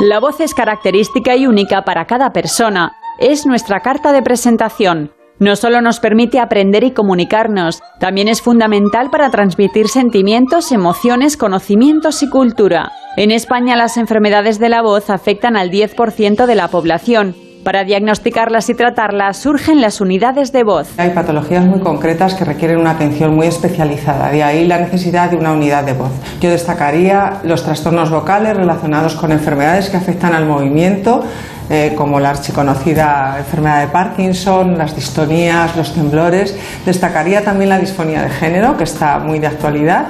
La 0.00 0.20
voz 0.20 0.38
es 0.40 0.52
característica 0.52 1.36
y 1.36 1.46
única 1.46 1.84
para 1.84 2.04
cada 2.04 2.34
persona. 2.34 2.92
Es 3.18 3.46
nuestra 3.46 3.80
carta 3.80 4.12
de 4.12 4.20
presentación. 4.20 5.17
No 5.40 5.54
solo 5.54 5.80
nos 5.80 6.00
permite 6.00 6.40
aprender 6.40 6.82
y 6.82 6.90
comunicarnos, 6.90 7.80
también 8.00 8.26
es 8.26 8.42
fundamental 8.42 9.08
para 9.08 9.30
transmitir 9.30 9.86
sentimientos, 9.86 10.72
emociones, 10.72 11.36
conocimientos 11.36 12.24
y 12.24 12.28
cultura. 12.28 12.90
En 13.16 13.30
España 13.30 13.76
las 13.76 13.98
enfermedades 13.98 14.58
de 14.58 14.68
la 14.68 14.82
voz 14.82 15.10
afectan 15.10 15.56
al 15.56 15.70
10% 15.70 16.44
de 16.44 16.54
la 16.56 16.66
población. 16.66 17.36
Para 17.62 17.84
diagnosticarlas 17.84 18.68
y 18.68 18.74
tratarlas 18.74 19.36
surgen 19.36 19.80
las 19.80 20.00
unidades 20.00 20.50
de 20.52 20.64
voz. 20.64 20.88
Hay 20.98 21.10
patologías 21.10 21.64
muy 21.66 21.80
concretas 21.80 22.34
que 22.34 22.44
requieren 22.44 22.78
una 22.78 22.92
atención 22.92 23.34
muy 23.34 23.46
especializada, 23.46 24.30
de 24.30 24.42
ahí 24.42 24.66
la 24.66 24.78
necesidad 24.78 25.30
de 25.30 25.36
una 25.36 25.52
unidad 25.52 25.84
de 25.84 25.92
voz. 25.92 26.10
Yo 26.40 26.50
destacaría 26.50 27.40
los 27.44 27.62
trastornos 27.62 28.10
vocales 28.10 28.56
relacionados 28.56 29.14
con 29.14 29.30
enfermedades 29.30 29.90
que 29.90 29.98
afectan 29.98 30.34
al 30.34 30.46
movimiento, 30.46 31.22
eh, 31.70 31.94
como 31.96 32.18
la 32.18 32.30
archiconocida 32.30 33.36
enfermedad 33.38 33.80
de 33.80 33.88
Parkinson, 33.88 34.78
las 34.78 34.96
distonías, 34.96 35.76
los 35.76 35.92
temblores. 35.94 36.56
Destacaría 36.86 37.44
también 37.44 37.70
la 37.70 37.78
disfonía 37.78 38.22
de 38.22 38.30
género, 38.30 38.76
que 38.76 38.84
está 38.84 39.18
muy 39.18 39.38
de 39.38 39.48
actualidad, 39.48 40.06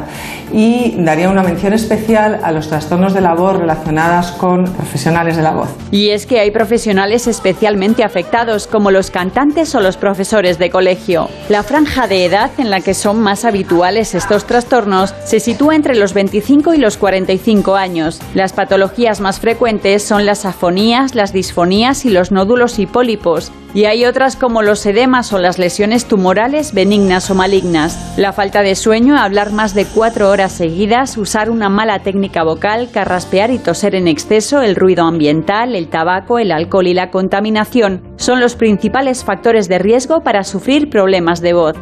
y 0.52 0.94
daría 0.98 1.28
una 1.28 1.42
mención 1.42 1.72
especial 1.72 2.40
a 2.42 2.52
los 2.52 2.68
trastornos 2.68 3.14
de 3.14 3.20
la 3.20 3.34
voz 3.34 3.56
relacionadas 3.56 4.32
con 4.32 4.64
profesionales 4.64 5.36
de 5.36 5.42
la 5.42 5.52
voz. 5.52 5.68
Y 5.90 6.10
es 6.10 6.26
que 6.26 6.40
hay 6.40 6.50
profesionales 6.50 7.26
especialmente 7.26 8.04
afectados, 8.04 8.66
como 8.66 8.90
los 8.90 9.10
cantantes 9.10 9.74
o 9.74 9.80
los 9.80 9.96
profesores 9.96 10.58
de 10.58 10.70
colegio. 10.70 11.28
La 11.48 11.62
franja 11.62 12.06
de 12.06 12.24
edad 12.24 12.50
en 12.58 12.70
la 12.70 12.80
que 12.80 12.94
son 12.94 13.20
más 13.20 13.44
habituales 13.44 14.14
estos 14.14 14.44
trastornos 14.44 15.14
se 15.24 15.40
sitúa 15.40 15.74
entre 15.74 15.94
los 15.94 16.14
25 16.14 16.74
y 16.74 16.78
los 16.78 16.96
45 16.96 17.76
años. 17.76 18.20
Las 18.34 18.52
patologías 18.52 19.20
más 19.20 19.40
frecuentes 19.40 20.02
son 20.02 20.26
las 20.26 20.44
afonías, 20.44 21.14
las 21.14 21.32
disfonías 21.32 22.04
y 22.04 22.10
los 22.10 22.32
nódulos 22.32 22.78
y 22.78 22.86
pólipos. 22.86 23.52
Y 23.74 23.84
hay 23.84 24.06
otras 24.06 24.34
como 24.34 24.62
los 24.62 24.84
edemas 24.86 25.32
o 25.34 25.38
las 25.38 25.58
lesiones 25.58 26.06
tumorales 26.06 26.72
benignas 26.72 27.30
o 27.30 27.34
malignas. 27.34 28.14
La 28.16 28.32
falta 28.32 28.62
de 28.62 28.74
sueño, 28.74 29.18
hablar 29.18 29.52
más 29.52 29.74
de 29.74 29.84
cuatro 29.84 30.30
horas 30.30 30.52
seguidas, 30.52 31.18
usar 31.18 31.50
una 31.50 31.68
mala 31.68 31.98
técnica 31.98 32.44
vocal, 32.44 32.88
carraspear 32.90 33.50
y 33.50 33.58
toser 33.58 33.94
en 33.94 34.08
exceso, 34.08 34.62
el 34.62 34.74
ruido 34.74 35.04
ambiental, 35.04 35.74
el 35.74 35.88
tabaco, 35.88 36.38
el 36.38 36.50
alcohol 36.50 36.86
y 36.86 36.94
la 36.94 37.10
contaminación 37.10 38.02
son 38.16 38.40
los 38.40 38.56
principales 38.56 39.22
factores 39.22 39.68
de 39.68 39.78
riesgo 39.78 40.20
para 40.22 40.44
sufrir 40.44 40.88
problemas 40.88 41.42
de 41.42 41.52
voz. 41.52 41.74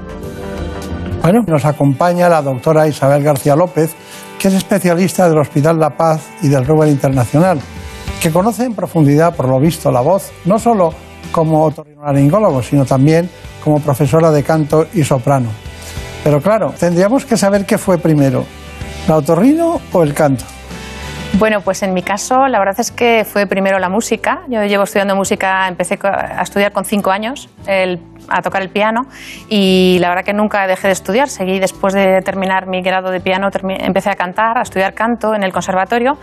Bueno, 1.23 1.45
nos 1.47 1.65
acompaña 1.65 2.29
la 2.29 2.43
doctora 2.43 2.89
Isabel 2.89 3.23
García 3.23 3.55
López, 3.55 3.95
que 4.41 4.49
es 4.49 4.55
especialista 4.55 5.29
del 5.29 5.39
Hospital 5.39 5.79
La 5.79 5.91
Paz 5.91 6.29
y 6.43 6.49
del 6.49 6.67
Ruber 6.67 6.89
Internacional, 6.89 7.61
que 8.21 8.33
conoce 8.33 8.65
en 8.65 8.75
profundidad, 8.75 9.37
por 9.37 9.49
lo 9.49 9.61
visto, 9.61 9.91
la 9.93 10.01
voz, 10.01 10.33
no 10.45 10.59
solo 10.59 11.06
como 11.31 11.65
otorrinolaringólogo, 11.65 12.63
sino 12.63 12.85
también 12.85 13.29
como 13.63 13.81
profesora 13.81 14.31
de 14.31 14.43
canto 14.43 14.87
y 14.95 15.05
soprano. 15.05 15.49
Pero 16.25 16.41
claro, 16.41 16.75
tendríamos 16.79 17.25
que 17.25 17.37
saber 17.37 17.67
qué 17.67 17.79
fue 17.79 17.99
primero, 17.99 18.45
la 19.09 19.17
otorrino 19.17 19.81
o 19.93 20.03
el 20.03 20.15
canto. 20.15 20.45
Bueno, 21.39 21.61
pues 21.61 21.83
en 21.83 21.93
mi 21.93 22.03
caso 22.03 22.49
la 22.49 22.59
verdad 22.59 22.81
es 22.81 22.91
que 22.91 23.27
fue 23.31 23.47
primero 23.47 23.79
la 23.79 23.89
música. 23.89 24.43
Yo 24.49 24.65
llevo 24.65 24.85
estudiando 24.85 25.15
música, 25.15 25.69
empecé 25.69 25.99
a 26.03 26.43
estudiar 26.43 26.73
con 26.73 26.85
cinco 26.85 27.11
años 27.11 27.51
a 28.29 28.43
tocar 28.43 28.63
el 28.63 28.71
piano 28.71 29.07
y 29.49 29.99
la 30.01 30.09
verdad 30.09 30.25
que 30.25 30.33
nunca 30.33 30.67
dejé 30.67 30.89
de 30.89 30.93
estudiar. 30.93 31.29
Seguí 31.29 31.59
después 31.59 31.95
de 31.95 32.21
terminar 32.23 32.67
mi 32.67 32.83
grado 32.83 33.11
de 33.11 33.21
piano, 33.21 33.49
empecé 33.79 34.11
a 34.11 34.15
cantar, 34.15 34.59
a 34.59 34.63
estudiar 34.63 34.95
canto 34.95 35.35
en 35.35 35.43
el 35.43 35.53
conservatorio 35.53 36.19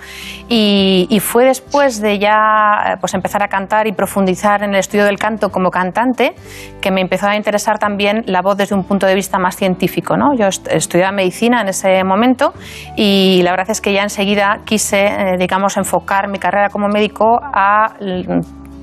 y, 0.49 1.19
fue 1.23 1.45
después 1.45 2.01
de 2.01 2.19
ya 2.19 2.97
pues 2.99 3.13
empezar 3.13 3.43
a 3.43 3.47
cantar 3.47 3.87
y 3.87 3.93
profundizar 3.93 4.61
en 4.61 4.71
el 4.71 4.79
estudio 4.79 5.05
del 5.05 5.17
canto 5.17 5.49
como 5.49 5.71
cantante 5.71 6.35
que 6.81 6.91
me 6.91 6.99
empezó 6.99 7.27
a 7.27 7.37
interesar 7.37 7.79
también 7.79 8.23
la 8.27 8.41
voz 8.41 8.57
desde 8.57 8.75
un 8.75 8.83
punto 8.83 9.05
de 9.05 9.15
vista 9.15 9.39
más 9.39 9.55
científico. 9.55 10.17
¿no? 10.17 10.35
Yo 10.35 10.47
estudiaba 10.47 11.13
medicina 11.13 11.61
en 11.61 11.69
ese 11.69 12.03
momento 12.03 12.53
y 12.97 13.41
la 13.43 13.51
verdad 13.51 13.69
es 13.69 13.79
que 13.79 13.93
ya 13.93 14.03
enseguida 14.03 14.59
quise, 14.65 15.05
eh, 15.05 15.37
digamos, 15.37 15.77
enfocar 15.77 16.27
mi 16.27 16.39
carrera 16.39 16.69
como 16.69 16.87
médico 16.89 17.39
a 17.41 17.93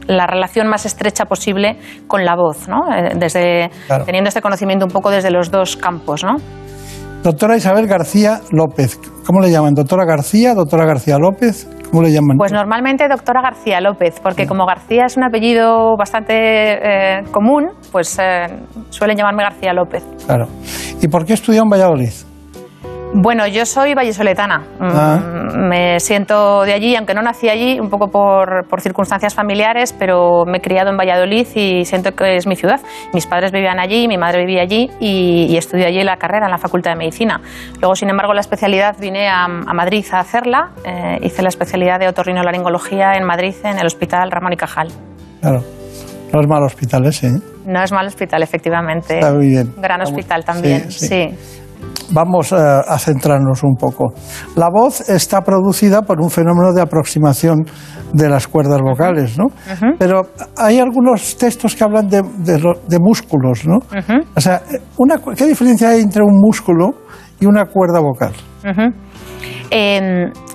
la 0.06 0.26
relación 0.26 0.68
más 0.68 0.86
estrecha 0.86 1.24
posible 1.24 1.78
con 2.06 2.24
la 2.24 2.34
voz, 2.36 2.68
¿no? 2.68 2.92
Eh, 2.92 3.12
desde, 3.16 3.70
teniendo 4.04 4.28
este 4.28 4.40
conocimiento 4.40 4.84
un 4.86 4.92
poco 4.92 5.10
desde 5.10 5.30
los 5.30 5.50
dos 5.50 5.76
campos. 5.76 6.24
¿no? 6.24 6.36
Doctora 7.22 7.56
Isabel 7.56 7.86
García 7.86 8.40
López, 8.50 8.98
¿cómo 9.26 9.40
le 9.40 9.50
llaman? 9.50 9.74
¿Doctora 9.74 10.06
García? 10.06 10.54
¿Doctora 10.54 10.86
García 10.86 11.18
López? 11.18 11.68
¿Cómo 11.90 12.02
le 12.02 12.12
llaman? 12.12 12.36
Pues 12.38 12.52
normalmente 12.52 13.08
doctora 13.08 13.42
García 13.42 13.80
López, 13.80 14.20
porque 14.22 14.46
como 14.46 14.64
García 14.64 15.06
es 15.06 15.16
un 15.16 15.24
apellido 15.24 15.96
bastante 15.98 16.34
eh, 16.34 17.22
común, 17.30 17.72
pues 17.92 18.16
eh, 18.18 18.46
suelen 18.90 19.16
llamarme 19.16 19.42
García 19.42 19.72
López. 19.72 20.04
Claro. 20.24 20.46
¿Y 21.02 21.08
por 21.08 21.26
qué 21.26 21.34
estudió 21.34 21.62
en 21.62 21.68
Valladolid? 21.68 22.12
Bueno, 23.12 23.46
yo 23.48 23.66
soy 23.66 23.94
vallesoletana. 23.94 24.66
Ah. 24.78 25.18
Mm, 25.18 25.68
me 25.68 26.00
siento 26.00 26.62
de 26.62 26.72
allí, 26.72 26.94
aunque 26.94 27.12
no 27.12 27.22
nací 27.22 27.48
allí, 27.48 27.80
un 27.80 27.90
poco 27.90 28.08
por, 28.08 28.66
circunstancias 28.80 29.34
familiares, 29.34 29.92
pero 29.98 30.44
me 30.46 30.58
he 30.58 30.60
criado 30.60 30.90
en 30.90 30.96
Valladolid 30.96 31.46
y 31.54 31.84
siento 31.84 32.12
que 32.12 32.36
es 32.36 32.46
mi 32.46 32.54
ciudad. 32.54 32.80
Mis 33.12 33.26
padres 33.26 33.50
vivían 33.50 33.80
allí, 33.80 34.06
mi 34.06 34.16
madre 34.16 34.46
vivía 34.46 34.62
allí 34.62 34.90
y, 35.00 35.56
estudié 35.56 35.86
allí 35.86 36.02
la 36.04 36.16
carrera 36.16 36.46
en 36.46 36.52
la 36.52 36.58
Facultad 36.58 36.92
de 36.92 36.98
Medicina. 36.98 37.40
Luego, 37.80 37.96
sin 37.96 38.08
embargo, 38.10 38.32
la 38.32 38.40
especialidad 38.40 38.96
vine 38.98 39.28
a, 39.28 39.48
Madrid 39.48 40.04
a 40.12 40.20
hacerla. 40.20 40.70
Eh, 40.84 41.18
hice 41.22 41.42
la 41.42 41.48
especialidad 41.48 41.98
de 41.98 42.08
otorrinolaringología 42.08 43.14
en 43.14 43.24
Madrid, 43.24 43.54
en 43.64 43.78
el 43.78 43.86
Hospital 43.86 44.30
Ramón 44.30 44.52
y 44.52 44.56
Cajal. 44.56 44.88
Claro. 45.40 45.64
No 46.32 46.40
es 46.40 46.46
mal 46.46 46.62
hospital 46.62 47.06
ese, 47.06 47.26
¿eh? 47.26 47.40
No 47.66 47.82
es 47.82 47.90
mal 47.90 48.06
hospital, 48.06 48.42
efectivamente. 48.42 49.18
Está 49.18 49.32
muy 49.32 49.48
bien. 49.48 49.74
Gran 49.78 50.00
hospital 50.00 50.44
también, 50.44 50.90
sí 50.90 51.34
vamos 52.12 52.52
eh, 52.52 52.56
a, 52.56 52.98
centrarnos 52.98 53.62
un 53.62 53.76
poco. 53.76 54.12
La 54.56 54.68
voz 54.70 55.08
está 55.08 55.42
producida 55.42 56.02
por 56.02 56.20
un 56.20 56.30
fenómeno 56.30 56.72
de 56.72 56.82
aproximación 56.82 57.64
de 58.12 58.28
las 58.28 58.48
cuerdas 58.48 58.80
vocales, 58.80 59.38
¿no? 59.38 59.46
Pero 59.98 60.22
hay 60.56 60.78
algunos 60.78 61.36
textos 61.36 61.76
que 61.76 61.84
hablan 61.84 62.08
de, 62.08 62.98
músculos, 62.98 63.66
¿no? 63.66 63.78
O 64.34 64.40
sea, 64.40 64.62
¿qué 65.36 65.46
diferencia 65.46 65.90
hay 65.90 66.00
entre 66.00 66.22
un 66.22 66.40
músculo 66.40 66.90
y 67.38 67.46
una 67.46 67.66
cuerda 67.66 68.00
vocal? 68.00 68.32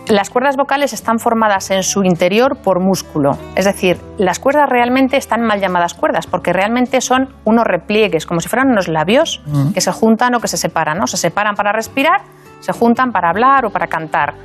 Las 0.08 0.30
cuerdas 0.30 0.56
vocales 0.56 0.94
están 0.94 1.20
formadas 1.20 1.72
en 1.72 1.84
su 1.84 2.04
interior 2.04 2.58
por 2.58 2.80
músculo. 2.80 3.38
Es 3.56 3.66
decir, 3.66 4.00
las 4.18 4.40
cuerdas 4.40 4.70
realmente 4.70 5.18
están 5.18 5.42
mal 5.42 5.60
llamadas 5.60 5.94
cuerdas 5.94 6.28
porque 6.28 6.54
realmente 6.54 7.02
son 7.02 7.30
unos 7.44 7.66
repliegues, 7.66 8.26
como 8.26 8.40
si 8.40 8.48
fueran 8.48 8.70
unos 8.70 8.88
labios 8.88 9.42
mm. 9.46 9.72
que 9.74 9.82
se 9.82 9.92
juntan 9.92 10.36
o 10.36 10.40
que 10.40 10.48
se 10.48 10.58
separan. 10.58 10.98
¿no? 10.98 11.08
Se 11.08 11.18
separan 11.18 11.56
para 11.56 11.72
respirar, 11.72 12.22
se 12.60 12.72
juntan 12.72 13.12
para 13.12 13.30
hablar 13.30 13.66
o 13.66 13.72
para 13.72 13.88
cantar. 13.88 14.36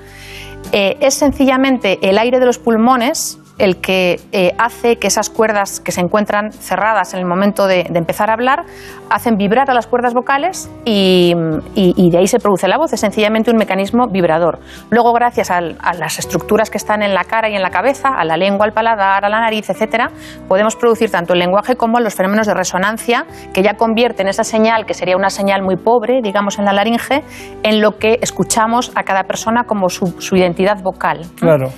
Eh, 0.72 0.96
es 1.00 1.14
sencillamente 1.14 1.98
el 2.08 2.18
aire 2.18 2.38
de 2.38 2.46
los 2.46 2.58
pulmones 2.58 3.38
el 3.60 3.76
que 3.76 4.18
eh, 4.32 4.52
hace 4.58 4.96
que 4.96 5.06
esas 5.06 5.28
cuerdas 5.28 5.80
que 5.80 5.92
se 5.92 6.00
encuentran 6.00 6.50
cerradas 6.50 7.12
en 7.12 7.20
el 7.20 7.26
momento 7.26 7.66
de, 7.66 7.82
empezar 7.94 8.30
a 8.30 8.32
hablar 8.32 8.64
hacen 9.10 9.36
vibrar 9.36 9.70
a 9.70 9.74
las 9.74 9.86
cuerdas 9.86 10.14
vocales 10.14 10.70
y, 10.84 11.34
de 11.34 12.18
ahí 12.18 12.26
se 12.26 12.38
produce 12.38 12.66
la 12.68 12.78
voz. 12.78 12.92
Es 12.92 13.00
sencillamente 13.00 13.50
un 13.50 13.58
mecanismo 13.58 14.06
vibrador. 14.08 14.60
Luego, 14.90 15.12
gracias 15.12 15.50
a, 15.50 15.60
las 15.60 16.18
estructuras 16.18 16.70
que 16.70 16.78
están 16.78 17.02
en 17.02 17.12
la 17.14 17.24
cara 17.24 17.50
y 17.50 17.54
en 17.54 17.62
la 17.62 17.70
cabeza, 17.70 18.08
a 18.08 18.24
la 18.24 18.36
lengua, 18.36 18.64
al 18.64 18.72
paladar, 18.72 19.24
a 19.24 19.28
la 19.28 19.40
nariz, 19.40 19.68
etcétera, 19.68 20.10
podemos 20.48 20.76
producir 20.76 21.10
tanto 21.10 21.34
el 21.34 21.40
lenguaje 21.40 21.76
como 21.76 22.00
los 22.00 22.14
fenómenos 22.14 22.46
de 22.46 22.54
resonancia 22.54 23.26
que 23.52 23.62
ya 23.62 23.74
convierten 23.74 24.28
esa 24.28 24.44
señal, 24.44 24.86
que 24.86 24.94
sería 24.94 25.16
una 25.16 25.30
señal 25.30 25.62
muy 25.62 25.76
pobre, 25.76 26.20
digamos, 26.22 26.58
en 26.58 26.64
la 26.64 26.72
laringe, 26.72 27.22
en 27.62 27.80
lo 27.80 27.98
que 27.98 28.18
escuchamos 28.22 28.92
a 28.94 29.02
cada 29.02 29.24
persona 29.24 29.64
como 29.64 29.88
su, 29.90 30.14
su 30.18 30.36
identidad 30.36 30.82
vocal. 30.82 31.26
Claro. 31.36 31.70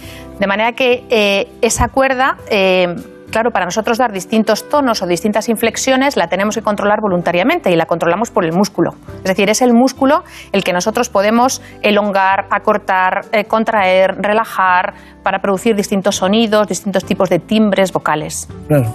De 0.43 0.49
manera 0.49 0.72
que 0.72 1.07
eh, 1.09 1.47
esa 1.62 1.86
cuerda, 1.86 2.36
eh, 2.51 2.88
claro, 3.30 3.53
para 3.53 3.64
nosotros 3.64 3.97
dar 3.97 4.11
distintos 4.11 4.68
tonos 4.68 5.01
o 5.01 5.07
distintas 5.07 5.49
inflexiones 5.49 6.16
la 6.16 6.26
tenemos 6.26 6.57
que 6.57 6.62
controlar 6.62 6.99
voluntariamente 7.01 7.70
y 7.70 7.76
la 7.76 7.86
controlamos 7.86 8.32
por 8.32 8.45
el 8.45 8.53
músculo. 8.53 8.90
Es 9.18 9.22
decir, 9.22 9.49
es 9.51 9.62
el 9.62 9.72
músculo 9.72 10.24
el 10.51 10.64
que 10.64 10.72
nosotros 10.72 11.11
podemos 11.11 11.62
elongar, 11.82 12.47
acortar, 12.51 13.20
eh, 13.30 13.45
contraer, 13.45 14.16
relajar 14.20 14.95
para 15.22 15.38
producir 15.38 15.76
distintos 15.76 16.16
sonidos, 16.16 16.66
distintos 16.66 17.05
tipos 17.05 17.30
de 17.30 17.38
timbres 17.38 17.93
vocales. 17.93 18.49
Claro. 18.66 18.93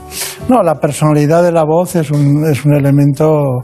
No, 0.50 0.62
la 0.64 0.76
personalidad 0.76 1.44
de 1.44 1.54
la 1.54 1.64
voz 1.64 1.96
es 1.96 2.12
un, 2.12 2.44
es 2.52 2.66
un 2.66 2.76
elemento 2.76 3.64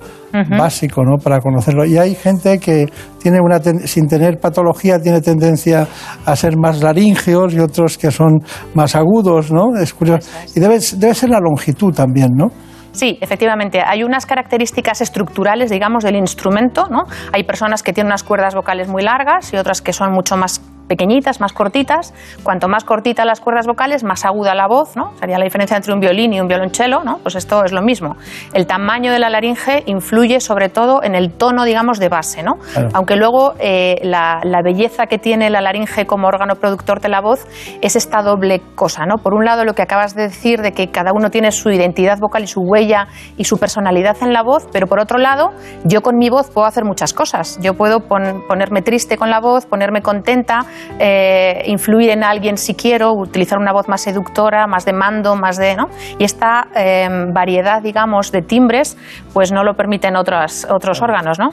básico 0.50 1.04
¿no? 1.04 1.18
para 1.18 1.40
conocerlo. 1.40 1.86
Y 1.86 1.98
hay 1.98 2.16
gente 2.16 2.60
que 2.60 2.88
tiene 3.22 3.40
una 3.42 3.60
sin 3.86 4.08
tener 4.08 4.40
patología 4.40 5.00
tiene 5.00 5.22
tendencia 5.22 5.88
a 6.26 6.36
ser 6.36 6.58
más 6.58 6.82
laríngeos 6.82 7.54
y 7.54 7.60
otros 7.60 7.98
que 7.98 8.12
son 8.12 8.40
más 8.74 8.96
agudos, 8.96 9.52
¿no? 9.52 9.76
Es 9.80 9.94
curioso. 9.94 10.30
Y 10.56 10.60
debe, 10.60 10.80
debe 10.98 11.14
ser 11.14 11.30
la 11.30 11.40
longitud 11.40 11.94
también, 11.94 12.32
¿no? 12.36 12.52
Sí, 12.94 13.18
efectivamente. 13.22 13.82
Hay 13.86 14.04
unas 14.04 14.26
características 14.26 15.02
estructurales, 15.02 15.72
digamos, 15.72 16.04
del 16.04 16.16
instrumento. 16.16 16.86
¿no? 16.90 17.04
Hay 17.34 17.44
personas 17.44 17.82
que 17.82 17.92
tienen 17.92 18.12
unas 18.12 18.24
cuerdas 18.24 18.54
vocales 18.56 18.88
muy 18.88 19.02
largas 19.02 19.52
y 19.52 19.58
otras 19.58 19.82
que 19.82 19.94
son 19.94 20.12
mucho 20.12 20.38
más 20.38 20.62
pequeñitas, 20.88 21.40
más 21.40 21.54
cortitas. 21.54 22.14
Cuanto 22.44 22.68
más 22.68 22.84
cortitas 22.84 23.26
las 23.26 23.40
cuerdas 23.40 23.68
vocales, 23.68 24.04
más 24.04 24.26
aguda 24.26 24.56
la 24.56 24.68
voz, 24.68 24.96
¿no? 24.96 25.16
Sería 25.20 25.38
la 25.38 25.46
diferencia 25.46 25.78
entre 25.78 25.94
un 25.94 26.00
violín 26.00 26.34
y 26.34 26.42
un 26.42 26.48
violonchelo, 26.48 27.04
¿no? 27.04 27.20
Pues 27.20 27.36
esto 27.36 27.64
es 27.64 27.72
lo 27.72 27.82
mismo. 27.82 28.16
El 28.54 28.68
tamaño 28.68 29.12
de 29.12 29.20
la 29.20 29.30
laringe 29.30 29.84
influye 29.86 30.40
sobre 30.40 30.70
todo 30.70 31.04
en 31.04 31.16
el 31.16 31.32
tono, 31.32 31.64
digamos, 31.66 32.00
de 32.00 32.10
base, 32.10 32.44
¿no? 32.44 32.54
Aunque 32.94 33.16
luego 33.16 33.54
eh, 33.60 33.96
la, 34.04 34.42
belleza 34.64 35.08
que 35.08 35.18
tiene 35.18 35.50
la 35.50 35.62
laringe 35.62 36.06
como 36.06 36.28
órgano 36.28 36.56
productor 36.56 37.02
de 37.02 37.10
la 37.10 37.20
voz 37.20 37.46
es 37.82 37.96
esta 37.96 38.22
doble 38.22 38.62
cosa, 38.76 39.06
¿no? 39.06 39.18
Por 39.18 39.34
un 39.34 39.44
lado, 39.46 39.66
lo 39.66 39.74
que 39.74 39.82
acabas 39.82 40.16
de 40.16 40.24
decir 40.24 40.62
de 40.62 40.72
que 40.72 40.90
cada 40.90 41.12
uno 41.14 41.30
tiene 41.30 41.52
su 41.52 41.70
identidad 41.70 42.18
vocal 42.20 42.44
y 42.44 42.48
su 42.48 42.62
huella 42.62 43.08
y 43.38 43.44
su 43.44 43.58
personalidad 43.58 44.18
en 44.22 44.32
la 44.32 44.42
voz, 44.42 44.68
pero 44.72 44.88
por 44.88 45.00
otro 45.00 45.18
lado, 45.18 45.52
yo 45.84 46.02
con 46.02 46.18
mi 46.18 46.30
voz 46.30 46.50
puedo 46.50 46.66
hacer 46.66 46.86
muchas 46.86 47.14
cosas. 47.14 47.60
Yo 47.62 47.74
puedo 47.74 48.02
ponerme 48.02 48.82
triste 48.82 49.18
con 49.18 49.30
la 49.30 49.40
voz, 49.40 49.66
ponerme 49.66 50.02
contenta, 50.02 50.66
eh, 51.00 51.64
influir 51.68 52.10
en 52.10 52.24
alguien 52.24 52.58
si 52.58 52.76
quiero, 52.76 53.14
utilizar 53.14 53.60
una 53.60 53.74
voz 53.74 53.88
más 53.88 54.02
seductora, 54.02 54.68
más 54.68 54.86
de 54.86 54.94
mando, 54.94 55.36
más 55.36 55.58
de, 55.58 55.76
¿no? 55.76 55.86
Y 56.18 56.24
esta 56.24 56.68
eh, 56.76 57.08
variedad, 57.34 57.82
digamos, 57.82 58.32
de 58.32 58.42
timbres, 58.42 58.98
pues 59.34 59.52
no 59.52 59.64
lo 59.64 59.74
permiten 59.76 60.16
otros, 60.16 60.66
otros 60.70 61.02
órganos, 61.02 61.40
¿no? 61.40 61.50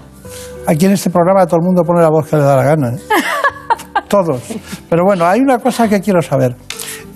Aquí 0.67 0.87
en 0.87 0.93
este 0.93 1.11
programa 1.11 1.47
todo 1.47 1.61
el 1.61 1.67
mundo 1.67 1.83
pone 1.83 2.01
la 2.01 2.11
voz 2.11 2.29
que 2.29 2.37
le 2.37 2.43
da 2.43 2.57
la 2.57 2.65
gana. 2.65 2.89
¿eh? 2.91 2.99
Todos. 4.09 4.43
Pero 4.89 5.05
bueno, 5.05 5.27
hay 5.27 5.41
una 5.41 5.59
cosa 5.59 5.89
que 5.89 6.01
quiero 6.01 6.21
saber. 6.21 6.57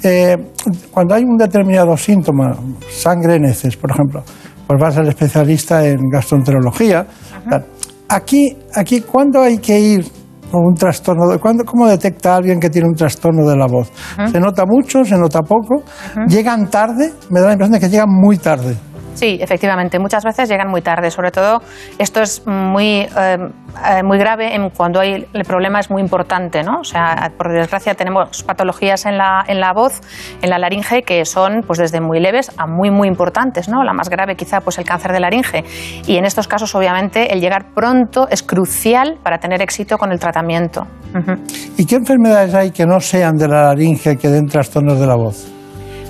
Eh, 0.02 0.36
cuando 0.90 1.14
hay 1.14 1.22
un 1.22 1.36
determinado 1.36 1.96
síntoma, 1.96 2.56
sangre 2.90 3.36
en 3.36 3.46
heces, 3.46 3.76
por 3.76 3.90
ejemplo, 3.90 4.22
pues 4.66 4.80
vas 4.80 4.96
al 4.98 5.08
especialista 5.08 5.86
en 5.86 5.98
gastroenterología. 6.10 7.06
Aquí, 8.08 8.56
aquí, 8.74 9.00
¿cuándo 9.00 9.40
hay 9.40 9.58
que 9.58 9.80
ir 9.80 10.06
un 10.60 10.74
trastorno? 10.74 11.28
de- 11.28 11.38
¿cuándo, 11.38 11.64
¿Cómo 11.64 11.86
detecta 11.88 12.36
alguien 12.36 12.60
que 12.60 12.70
tiene 12.70 12.88
un 12.88 12.94
trastorno 12.94 13.46
de 13.48 13.56
la 13.56 13.66
voz? 13.66 13.90
¿Se 14.30 14.38
nota 14.40 14.64
mucho? 14.66 15.04
¿Se 15.04 15.16
nota 15.16 15.40
poco? 15.42 15.82
¿Llegan 16.28 16.68
tarde? 16.70 17.12
Me 17.30 17.40
da 17.40 17.46
la 17.48 17.52
impresión 17.54 17.72
de 17.72 17.80
que 17.80 17.88
llegan 17.90 18.08
muy 18.10 18.38
tarde. 18.38 18.76
Sí, 19.14 19.38
efectivamente, 19.40 19.98
muchas 19.98 20.24
veces 20.24 20.48
llegan 20.48 20.68
muy 20.68 20.82
tarde. 20.82 21.10
Sobre 21.10 21.30
todo, 21.30 21.62
esto 21.98 22.20
es 22.20 22.46
muy, 22.46 23.00
eh, 23.00 23.08
eh, 23.16 24.02
muy 24.02 24.18
grave 24.18 24.50
cuando 24.76 25.00
hay, 25.00 25.26
el 25.32 25.44
problema 25.44 25.80
es 25.80 25.90
muy 25.90 26.02
importante, 26.02 26.62
¿no? 26.62 26.80
O 26.80 26.84
sea, 26.84 27.32
por 27.36 27.52
desgracia 27.52 27.94
tenemos 27.94 28.42
patologías 28.42 29.06
en 29.06 29.16
la, 29.16 29.44
en 29.46 29.60
la 29.60 29.72
voz, 29.72 30.00
en 30.42 30.50
la 30.50 30.58
laringe, 30.58 31.02
que 31.02 31.24
son 31.24 31.62
pues 31.66 31.78
desde 31.78 32.00
muy 32.00 32.20
leves 32.20 32.50
a 32.58 32.66
muy, 32.66 32.90
muy 32.90 33.08
importantes, 33.08 33.68
¿no? 33.68 33.84
La 33.84 33.92
más 33.92 34.08
grave 34.08 34.34
quizá 34.34 34.60
pues 34.60 34.78
el 34.78 34.84
cáncer 34.84 35.12
de 35.12 35.20
laringe. 35.20 35.64
Y 36.06 36.16
en 36.16 36.24
estos 36.24 36.48
casos, 36.48 36.74
obviamente, 36.74 37.32
el 37.32 37.40
llegar 37.40 37.66
pronto 37.74 38.26
es 38.28 38.42
crucial 38.42 39.18
para 39.22 39.38
tener 39.38 39.62
éxito 39.62 39.96
con 39.96 40.12
el 40.12 40.18
tratamiento. 40.18 40.86
¿Y 41.76 41.86
qué 41.86 41.94
enfermedades 41.94 42.54
hay 42.54 42.72
que 42.72 42.84
no 42.86 42.98
sean 42.98 43.36
de 43.36 43.46
la 43.46 43.66
laringe 43.66 44.16
que 44.16 44.28
den 44.28 44.46
trastornos 44.46 44.98
de 44.98 45.06
la 45.06 45.14
voz? 45.14 45.53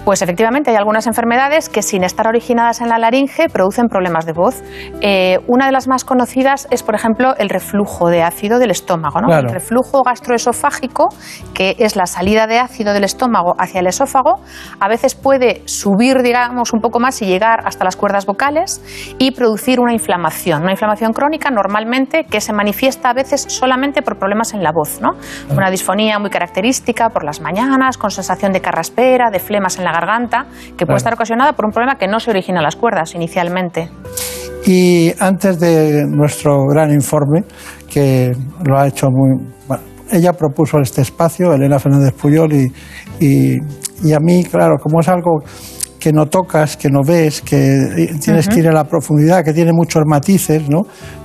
Pues 0.05 0.21
efectivamente 0.21 0.71
hay 0.71 0.77
algunas 0.77 1.07
enfermedades 1.07 1.71
que 1.71 1.81
sin 1.81 2.05
estar 2.05 2.29
originadas 2.29 2.83
en 2.83 2.91
la 2.91 2.99
laringe 2.99 3.49
producen 3.49 3.89
problemas 3.89 4.27
de 4.27 4.33
voz. 4.33 4.63
Eh, 5.01 5.39
una 5.47 5.65
de 5.65 5.73
las 5.73 5.89
más 5.89 6.05
conocidas 6.05 6.69
es, 6.71 6.83
por 6.83 6.95
ejemplo, 6.95 7.35
el 7.39 7.49
reflujo 7.49 8.11
de 8.11 8.23
ácido 8.23 8.59
del 8.59 8.71
estómago. 8.71 9.23
¿no? 9.23 9.29
Claro. 9.29 9.49
El 9.49 9.55
reflujo 9.55 10.03
gastroesofágico, 10.03 11.09
que 11.55 11.77
es 11.79 11.97
la 11.97 12.05
salida 12.05 12.47
de 12.47 12.59
ácido 12.59 12.93
del 12.93 13.05
estómago 13.05 13.55
hacia 13.59 13.81
el 13.81 13.87
esófago, 13.87 14.41
a 14.79 14.89
veces 14.89 15.15
puede 15.15 15.63
subir, 15.65 16.23
digamos, 16.23 16.75
un 16.75 16.81
poco 16.81 17.01
más 17.01 17.23
y 17.23 17.27
llegar 17.27 17.63
hasta 17.65 17.85
las 17.85 17.97
cuerdas 17.97 18.27
vocales 18.27 18.83
y 19.19 19.31
producir 19.31 19.81
una 19.81 19.95
inflamación. 19.95 20.65
Una 20.65 20.73
inflamación 20.73 21.15
crónica 21.15 21.51
normalmente 21.51 22.25
que 22.25 22.43
se 22.43 22.53
manifiesta 22.53 23.09
a 23.09 23.15
veces 23.15 23.47
solamente 23.49 24.03
por 24.03 24.19
problemas 24.19 24.53
en 24.53 24.63
la 24.63 24.71
voz. 24.71 25.01
¿no? 25.01 25.13
Una 25.49 25.71
disfonía 25.71 26.19
muy 26.19 26.29
característica 26.29 27.09
por 27.09 27.25
las 27.25 27.41
mañanas, 27.41 27.97
con 27.97 28.11
sensación 28.11 28.53
de 28.53 28.61
carraspera, 28.61 29.31
de 29.31 29.39
flemas 29.39 29.79
en 29.79 29.85
la 29.85 29.94
garganta, 29.95 30.47
que 30.77 30.87
puede 30.87 30.99
estar 30.99 31.15
ocasionada 31.15 31.53
por 31.55 31.65
un 31.65 31.73
problema 31.73 31.97
que 31.97 32.07
no 32.07 32.21
se 32.21 32.31
origina 32.31 32.59
en 32.59 32.65
las 32.65 32.77
cuerdas 32.77 33.15
inicialmente. 33.15 33.89
Y 34.67 35.13
antes 35.19 35.59
de 35.61 36.05
nuestro 36.07 36.67
gran 36.67 36.91
informe, 36.93 37.45
que 37.89 38.33
lo 38.65 38.79
ha 38.79 38.87
hecho 38.87 39.09
muy. 39.11 39.47
bueno, 39.69 39.83
ella 40.11 40.33
propuso 40.33 40.79
este 40.79 41.03
espacio, 41.03 41.53
Elena 41.53 41.79
Fernández 41.79 42.13
Puyol, 42.15 42.53
y, 42.53 42.73
y, 43.21 43.59
y 44.03 44.13
a 44.13 44.19
mí, 44.21 44.45
claro, 44.45 44.77
como 44.83 45.01
es 45.01 45.09
algo 45.09 45.43
que 46.01 46.13
no 46.13 46.27
tocas, 46.27 46.77
que 46.77 46.91
no 46.91 47.01
ves, 47.03 47.41
que 47.41 48.15
tienes 48.23 48.49
que 48.49 48.61
ir 48.61 48.69
a 48.69 48.73
la 48.73 48.85
profundidad, 48.85 49.43
que 49.43 49.55
tiene 49.55 49.73
muchos 49.73 50.03
matices, 50.07 50.69
¿no? 50.69 50.83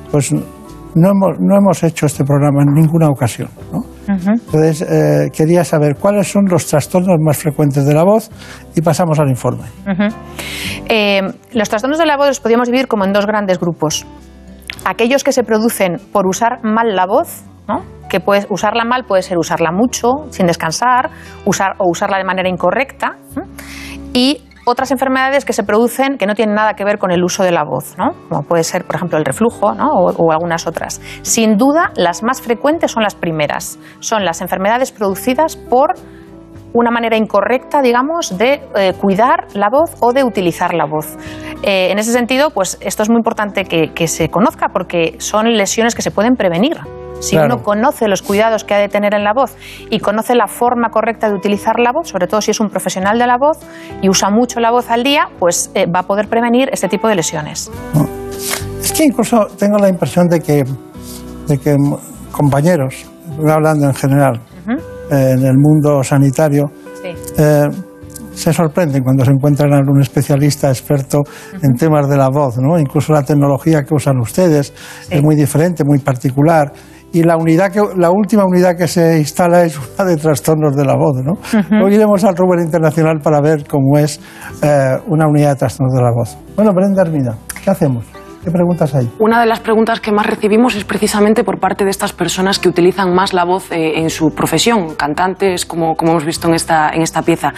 Pues 0.09 0.31
no 0.31 1.09
hemos, 1.09 1.37
no 1.39 1.57
hemos 1.57 1.83
hecho 1.83 2.05
este 2.05 2.23
programa 2.23 2.63
en 2.63 2.73
ninguna 2.73 3.09
ocasión, 3.09 3.49
¿no? 3.73 3.98
Entonces, 4.09 4.81
eh, 4.81 5.29
quería 5.31 5.63
saber 5.63 5.95
cuáles 5.95 6.31
son 6.31 6.45
los 6.49 6.65
trastornos 6.65 7.17
más 7.19 7.37
frecuentes 7.37 7.85
de 7.85 7.93
la 7.93 8.03
voz 8.03 8.29
y 8.75 8.81
pasamos 8.81 9.19
al 9.19 9.29
informe. 9.29 9.65
Eh, 10.87 11.21
los 11.53 11.69
trastornos 11.69 11.99
de 11.99 12.05
la 12.07 12.17
voz 12.17 12.27
los 12.27 12.39
podríamos 12.39 12.67
dividir 12.67 12.87
como 12.87 13.05
en 13.05 13.13
dos 13.13 13.27
grandes 13.27 13.59
grupos. 13.59 14.05
Aquellos 14.83 15.23
que 15.23 15.31
se 15.31 15.43
producen 15.43 15.97
por 16.11 16.25
usar 16.25 16.63
mal 16.63 16.95
la 16.95 17.05
voz, 17.05 17.43
¿no? 17.67 17.83
que 18.09 18.19
puedes 18.19 18.47
usarla 18.49 18.83
mal 18.83 19.03
puede 19.03 19.21
ser 19.21 19.37
usarla 19.37 19.71
mucho, 19.71 20.25
sin 20.31 20.47
descansar, 20.47 21.11
usar, 21.45 21.75
o 21.77 21.87
usarla 21.87 22.17
de 22.17 22.23
manera 22.23 22.49
incorrecta. 22.49 23.17
Y 24.11 24.41
otras 24.69 24.91
enfermedades 24.91 25.45
que 25.45 25.53
se 25.53 25.63
producen 25.63 26.17
que 26.17 26.25
no 26.25 26.35
tienen 26.35 26.55
nada 26.55 26.73
que 26.73 26.83
ver 26.83 26.97
con 26.97 27.11
el 27.11 27.23
uso 27.23 27.43
de 27.43 27.51
la 27.51 27.63
voz, 27.63 27.97
¿no? 27.97 28.11
como 28.29 28.43
puede 28.43 28.63
ser, 28.63 28.85
por 28.85 28.95
ejemplo, 28.95 29.17
el 29.17 29.25
reflujo 29.25 29.73
¿no? 29.73 29.87
o, 29.91 30.11
o 30.11 30.31
algunas 30.31 30.67
otras. 30.67 31.01
Sin 31.21 31.57
duda, 31.57 31.91
las 31.95 32.23
más 32.23 32.41
frecuentes 32.41 32.91
son 32.91 33.03
las 33.03 33.15
primeras. 33.15 33.79
Son 33.99 34.25
las 34.25 34.41
enfermedades 34.41 34.91
producidas 34.91 35.55
por 35.55 35.95
una 36.73 36.91
manera 36.91 37.17
incorrecta, 37.17 37.81
digamos, 37.81 38.37
de 38.37 38.61
eh, 38.75 38.93
cuidar 38.99 39.47
la 39.53 39.69
voz 39.69 39.95
o 40.01 40.13
de 40.13 40.23
utilizar 40.23 40.73
la 40.73 40.85
voz. 40.85 41.17
Eh, 41.63 41.91
en 41.91 41.99
ese 41.99 42.11
sentido, 42.11 42.51
pues 42.51 42.77
esto 42.81 43.03
es 43.03 43.09
muy 43.09 43.17
importante 43.17 43.65
que, 43.65 43.91
que 43.93 44.07
se 44.07 44.29
conozca 44.29 44.69
porque 44.69 45.15
son 45.19 45.51
lesiones 45.53 45.95
que 45.95 46.01
se 46.01 46.11
pueden 46.11 46.35
prevenir. 46.35 46.77
Si 47.19 47.35
Claro. 47.35 47.55
uno 47.55 47.63
conoce 47.63 48.07
los 48.07 48.21
cuidados 48.21 48.63
que 48.63 48.73
ha 48.73 48.77
de 48.77 48.87
tener 48.89 49.13
en 49.13 49.23
la 49.23 49.33
voz 49.33 49.55
y 49.89 49.99
conoce 49.99 50.35
la 50.35 50.47
forma 50.47 50.89
correcta 50.89 51.27
de 51.29 51.35
utilizar 51.35 51.79
la 51.79 51.91
voz, 51.91 52.07
sobre 52.09 52.27
todo 52.27 52.41
si 52.41 52.51
es 52.51 52.59
un 52.59 52.69
profesional 52.69 53.19
de 53.19 53.27
la 53.27 53.37
voz 53.37 53.57
y 54.01 54.09
usa 54.09 54.29
mucho 54.29 54.59
la 54.59 54.71
voz 54.71 54.89
al 54.89 55.03
día, 55.03 55.27
pues 55.39 55.71
eh, 55.75 55.85
va 55.85 55.99
a 55.99 56.03
poder 56.03 56.27
prevenir 56.27 56.69
este 56.71 56.87
tipo 56.87 57.07
de 57.07 57.15
lesiones. 57.15 57.69
Es 58.81 58.93
que 58.93 59.03
incluso 59.05 59.47
tengo 59.57 59.77
la 59.77 59.89
impresión 59.89 60.27
de 60.27 60.39
que, 60.39 60.63
de 61.47 61.57
que 61.57 61.75
compañeros, 62.31 63.05
hablando 63.47 63.87
en 63.87 63.93
general, 63.95 64.41
eh, 65.11 65.31
en 65.37 65.45
el 65.45 65.57
mundo 65.57 66.03
sanitario, 66.03 66.71
Sí. 67.01 67.09
eh, 67.37 67.67
se 68.33 68.53
sorprenden 68.53 69.03
cuando 69.03 69.25
se 69.25 69.31
encuentran 69.31 69.73
a 69.73 69.79
un 69.79 69.99
especialista 70.01 70.69
experto 70.69 71.23
en 71.61 71.73
temas 71.73 72.07
de 72.07 72.15
la 72.15 72.29
voz, 72.29 72.57
¿no? 72.57 72.79
Incluso 72.79 73.11
la 73.11 73.23
tecnología 73.23 73.83
que 73.83 73.93
usan 73.93 74.17
ustedes 74.19 74.73
es 75.09 75.21
muy 75.21 75.35
diferente, 75.35 75.83
muy 75.83 75.99
particular. 75.99 76.71
Y 77.11 77.23
la 77.23 77.37
unidad 77.37 77.71
que, 77.71 77.81
la 77.97 78.11
última 78.11 78.45
unidad 78.45 78.77
que 78.77 78.87
se 78.87 79.17
instala 79.17 79.63
es 79.63 79.77
una 79.77 80.07
de 80.07 80.15
trastornos 80.17 80.75
de 80.75 80.85
la 80.85 80.95
voz, 80.95 81.17
¿no? 81.23 81.33
Ujú. 81.33 81.85
Hoy 81.85 81.95
iremos 81.95 82.23
al 82.23 82.35
Rubén 82.35 82.63
Internacional 82.63 83.19
para 83.23 83.41
ver 83.41 83.65
cómo 83.67 83.97
es 83.97 84.19
eh, 84.61 84.95
una 85.07 85.27
unidad 85.27 85.51
de 85.51 85.55
trastornos 85.55 85.93
de 85.95 86.01
la 86.03 86.11
voz. 86.11 86.37
Bueno, 86.55 86.71
Brenda 86.71 87.01
Hermida, 87.01 87.35
¿qué 87.63 87.71
hacemos? 87.71 88.05
¿Qué 88.43 88.51
preguntas 88.51 88.95
hay? 88.95 89.09
Una 89.19 89.41
de 89.41 89.47
las 89.47 89.59
preguntas 89.59 89.99
que 89.99 90.13
más 90.13 90.25
recibimos 90.25 90.75
es 90.75 90.85
precisamente 90.85 91.43
por 91.43 91.59
parte 91.59 91.83
de 91.83 91.89
estas 91.89 92.13
personas 92.13 92.57
que 92.57 92.69
utilizan 92.69 93.13
más 93.13 93.33
la 93.33 93.43
voz 93.43 93.69
eh, 93.71 93.99
en 93.99 94.09
su 94.09 94.29
profesión, 94.29 94.95
cantantes, 94.95 95.65
como, 95.65 95.95
como 95.95 96.11
hemos 96.11 96.25
visto 96.25 96.47
en 96.47 96.53
esta, 96.53 96.89
en 96.91 97.01
esta 97.01 97.21
pieza. 97.21 97.53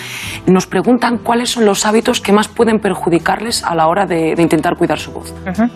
Nos 0.47 0.65
preguntan 0.65 1.19
cuáles 1.19 1.51
son 1.51 1.65
los 1.65 1.85
hábitos 1.85 2.19
que 2.19 2.31
más 2.33 2.47
pueden 2.47 2.79
perjudicarles 2.79 3.63
a 3.63 3.75
la 3.75 3.87
hora 3.87 4.07
de, 4.07 4.33
de 4.35 4.41
intentar 4.41 4.75
cuidar 4.75 4.97
su 4.97 5.11
voz. 5.11 5.31
Ujú. 5.47 5.69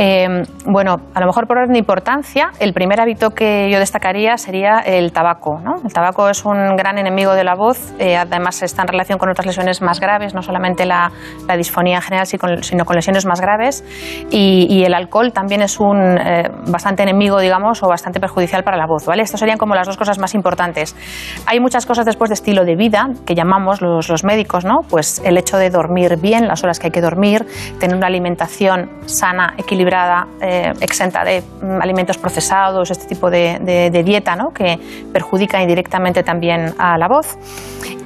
Eh, 0.00 0.44
bueno, 0.64 1.00
a 1.12 1.18
lo 1.18 1.26
mejor 1.26 1.48
por 1.48 1.58
orden 1.58 1.72
de 1.72 1.80
importancia, 1.80 2.50
el 2.60 2.72
primer 2.72 3.00
hábito 3.00 3.30
que 3.30 3.68
yo 3.68 3.80
destacaría 3.80 4.36
sería 4.36 4.78
el 4.78 5.10
tabaco. 5.10 5.58
¿no? 5.58 5.82
El 5.84 5.92
tabaco 5.92 6.28
es 6.28 6.44
un 6.44 6.76
gran 6.76 6.98
enemigo 6.98 7.34
de 7.34 7.42
la 7.42 7.56
voz, 7.56 7.92
eh, 7.98 8.16
además 8.16 8.62
está 8.62 8.82
en 8.82 8.88
relación 8.88 9.18
con 9.18 9.28
otras 9.28 9.44
lesiones 9.44 9.82
más 9.82 9.98
graves, 9.98 10.34
no 10.34 10.42
solamente 10.42 10.86
la, 10.86 11.10
la 11.48 11.56
disfonía 11.56 11.96
en 11.96 12.02
general, 12.02 12.26
sino 12.26 12.84
con 12.84 12.94
lesiones 12.94 13.26
más 13.26 13.40
graves. 13.40 13.84
Y, 14.30 14.68
y 14.70 14.84
el 14.84 14.94
alcohol 14.94 15.32
también 15.32 15.62
es 15.62 15.80
un 15.80 15.98
eh, 16.16 16.48
bastante 16.68 17.02
enemigo, 17.02 17.40
digamos, 17.40 17.82
o 17.82 17.88
bastante 17.88 18.20
perjudicial 18.20 18.62
para 18.62 18.76
la 18.76 18.86
voz. 18.86 19.04
¿vale? 19.04 19.24
Estas 19.24 19.40
serían 19.40 19.58
como 19.58 19.74
las 19.74 19.88
dos 19.88 19.96
cosas 19.96 20.20
más 20.20 20.32
importantes. 20.36 20.94
Hay 21.46 21.58
muchas 21.58 21.86
cosas 21.86 22.06
después 22.06 22.30
de 22.30 22.34
estilo 22.34 22.64
de 22.64 22.76
vida 22.76 23.08
que 23.26 23.34
llamamos 23.34 23.82
los, 23.82 24.08
los 24.08 24.22
médicos, 24.22 24.64
¿no? 24.64 24.82
Pues 24.88 25.20
el 25.24 25.36
hecho 25.38 25.58
de 25.58 25.70
dormir 25.70 26.18
bien, 26.20 26.46
las 26.46 26.62
horas 26.62 26.78
que 26.78 26.86
hay 26.86 26.92
que 26.92 27.00
dormir, 27.00 27.44
tener 27.80 27.96
una 27.96 28.06
alimentación 28.06 28.90
sana, 29.06 29.54
equilibrada, 29.58 29.87
eh, 30.40 30.72
exenta 30.80 31.24
de 31.24 31.42
mm, 31.62 31.82
alimentos 31.82 32.18
procesados, 32.18 32.90
este 32.90 33.06
tipo 33.06 33.30
de, 33.30 33.58
de- 33.60 33.90
de 33.90 34.02
dieta, 34.02 34.36
¿no? 34.36 34.50
Que 34.50 34.78
perjudica 35.12 35.60
indirectamente 35.62 36.22
también 36.22 36.74
a 36.78 36.96
la 36.98 37.08
voz. 37.08 37.38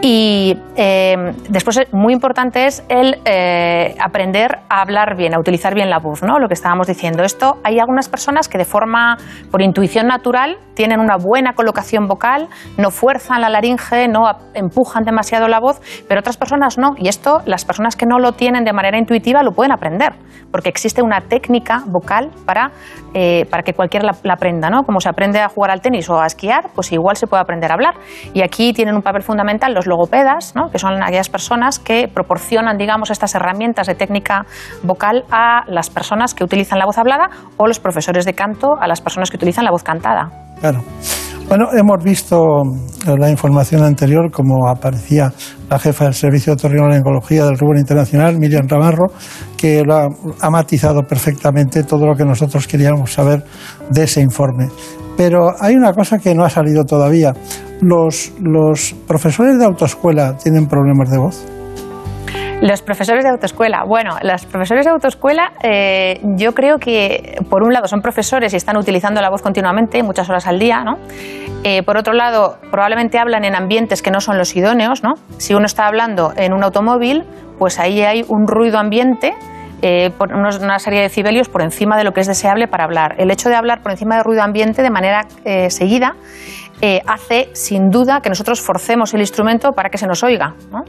Y 0.00 0.56
eh, 0.76 1.14
después, 1.48 1.76
eh, 1.78 1.86
muy 1.92 2.12
importante 2.12 2.66
es 2.66 2.82
el 2.88 3.20
eh, 3.24 3.94
aprender 4.00 4.58
a 4.68 4.80
hablar 4.80 5.16
bien, 5.16 5.34
a 5.34 5.38
utilizar 5.38 5.74
bien 5.74 5.90
la 5.90 5.98
voz, 5.98 6.22
¿no? 6.22 6.38
Lo 6.38 6.48
que 6.48 6.54
estábamos 6.54 6.88
diciendo. 6.88 7.22
Esto 7.22 7.58
hay 7.62 7.78
algunas 7.78 8.08
personas 8.08 8.48
que 8.48 8.58
de 8.58 8.64
forma, 8.64 9.16
por 9.50 9.62
intuición 9.62 10.06
natural, 10.08 10.58
tienen 10.74 10.98
una 11.00 11.16
buena 11.16 11.52
colocación 11.52 12.06
vocal, 12.08 12.48
no 12.78 12.90
fuerzan 12.90 13.40
la 13.42 13.48
laringe, 13.50 14.08
no 14.08 14.24
empujan 14.54 15.04
demasiado 15.04 15.46
la 15.46 15.60
voz, 15.60 15.80
pero 16.08 16.20
otras 16.20 16.36
personas 16.36 16.78
no. 16.78 16.94
Y 16.98 17.08
esto, 17.08 17.42
las 17.46 17.64
personas 17.64 17.94
que 17.94 18.06
no 18.06 18.18
lo 18.18 18.32
tienen 18.32 18.64
de 18.64 18.72
manera 18.72 18.98
intuitiva 18.98 19.42
lo 19.44 19.52
pueden 19.52 19.70
aprender, 19.72 20.14
porque 20.50 20.68
existe 20.68 21.00
una 21.02 21.20
técnica 21.20 21.61
vocal 21.86 22.30
para, 22.44 22.70
eh, 23.14 23.46
para 23.50 23.62
que 23.62 23.72
cualquiera 23.74 24.06
la, 24.06 24.12
la 24.22 24.34
aprenda, 24.34 24.70
¿no? 24.70 24.82
Como 24.82 25.00
se 25.00 25.08
aprende 25.08 25.40
a 25.40 25.48
jugar 25.48 25.70
al 25.70 25.80
tenis 25.80 26.08
o 26.10 26.20
a 26.20 26.26
esquiar, 26.26 26.70
pues 26.74 26.92
igual 26.92 27.16
se 27.16 27.26
puede 27.26 27.42
aprender 27.42 27.70
a 27.70 27.74
hablar. 27.74 27.94
Y 28.34 28.42
aquí 28.42 28.72
tienen 28.72 28.94
un 28.94 29.02
papel 29.02 29.22
fundamental 29.22 29.74
los 29.74 29.86
logopedas, 29.86 30.54
¿no? 30.54 30.70
que 30.70 30.78
son 30.78 31.02
aquellas 31.02 31.28
personas 31.28 31.78
que 31.78 32.08
proporcionan, 32.08 32.76
digamos, 32.76 33.10
estas 33.10 33.34
herramientas 33.34 33.86
de 33.86 33.94
técnica 33.94 34.46
vocal 34.82 35.24
a 35.30 35.64
las 35.66 35.90
personas 35.90 36.34
que 36.34 36.44
utilizan 36.44 36.78
la 36.78 36.86
voz 36.86 36.98
hablada 36.98 37.30
o 37.56 37.66
los 37.66 37.80
profesores 37.80 38.24
de 38.24 38.34
canto 38.34 38.76
a 38.80 38.86
las 38.86 39.00
personas 39.00 39.30
que 39.30 39.36
utilizan 39.36 39.64
la 39.64 39.70
voz 39.70 39.82
cantada. 39.82 40.30
Claro. 40.60 40.80
Bueno, 41.52 41.68
hemos 41.74 42.02
visto 42.02 42.62
en 43.06 43.20
la 43.20 43.28
información 43.28 43.82
anterior 43.82 44.30
como 44.30 44.66
aparecía 44.70 45.30
la 45.68 45.78
jefa 45.78 46.04
del 46.04 46.14
Servicio 46.14 46.52
de 46.52 46.54
Otorrinolaringología 46.54 47.44
del 47.44 47.58
Rubén 47.58 47.80
Internacional, 47.80 48.38
Miriam 48.38 48.66
Ramarro, 48.66 49.08
que 49.58 49.82
lo 49.84 49.94
ha, 49.94 50.08
ha 50.40 50.48
matizado 50.48 51.02
perfectamente 51.02 51.84
todo 51.84 52.06
lo 52.06 52.14
que 52.14 52.24
nosotros 52.24 52.66
queríamos 52.66 53.12
saber 53.12 53.44
de 53.90 54.04
ese 54.04 54.22
informe. 54.22 54.68
Pero 55.14 55.52
hay 55.60 55.74
una 55.74 55.92
cosa 55.92 56.18
que 56.18 56.34
no 56.34 56.42
ha 56.42 56.48
salido 56.48 56.84
todavía. 56.84 57.34
¿Los, 57.82 58.32
los 58.40 58.94
profesores 59.06 59.58
de 59.58 59.66
autoescuela 59.66 60.38
tienen 60.38 60.66
problemas 60.66 61.10
de 61.10 61.18
voz? 61.18 61.44
Los 62.62 62.80
profesores 62.80 63.24
de 63.24 63.30
autoescuela. 63.30 63.82
Bueno, 63.84 64.18
los 64.22 64.46
profesores 64.46 64.84
de 64.84 64.92
autoescuela 64.92 65.50
eh, 65.64 66.20
yo 66.36 66.52
creo 66.54 66.78
que, 66.78 67.34
por 67.50 67.64
un 67.64 67.72
lado, 67.72 67.88
son 67.88 68.00
profesores 68.00 68.52
y 68.52 68.56
están 68.56 68.76
utilizando 68.76 69.20
la 69.20 69.30
voz 69.30 69.42
continuamente, 69.42 70.00
muchas 70.04 70.30
horas 70.30 70.46
al 70.46 70.60
día, 70.60 70.84
¿no? 70.84 70.94
Eh, 71.64 71.82
por 71.82 71.96
otro 71.96 72.12
lado, 72.12 72.58
probablemente 72.70 73.18
hablan 73.18 73.44
en 73.44 73.56
ambientes 73.56 74.00
que 74.00 74.12
no 74.12 74.20
son 74.20 74.38
los 74.38 74.54
idóneos, 74.54 75.02
¿no? 75.02 75.14
Si 75.38 75.54
uno 75.54 75.66
está 75.66 75.88
hablando 75.88 76.32
en 76.36 76.52
un 76.52 76.62
automóvil, 76.62 77.24
pues 77.58 77.80
ahí 77.80 78.02
hay 78.02 78.24
un 78.28 78.46
ruido 78.46 78.78
ambiente 78.78 79.34
eh, 79.84 80.12
una 80.20 80.78
serie 80.78 81.00
de 81.00 81.06
decibelios 81.06 81.48
por 81.48 81.62
encima 81.62 81.96
de 81.96 82.04
lo 82.04 82.12
que 82.12 82.20
es 82.20 82.28
deseable 82.28 82.68
para 82.68 82.84
hablar. 82.84 83.16
El 83.18 83.32
hecho 83.32 83.48
de 83.48 83.56
hablar 83.56 83.82
por 83.82 83.90
encima 83.90 84.14
del 84.14 84.22
ruido 84.22 84.44
ambiente 84.44 84.82
de 84.82 84.90
manera 84.90 85.26
seguida 85.68 86.14
eh, 86.82 87.00
hace 87.06 87.48
sin 87.54 87.88
duda 87.90 88.20
que 88.20 88.28
nosotros 88.28 88.60
forcemos 88.60 89.14
el 89.14 89.20
instrumento 89.20 89.70
para 89.70 89.88
que 89.88 89.96
se 89.98 90.06
nos 90.06 90.22
oiga. 90.24 90.54
¿no? 90.70 90.82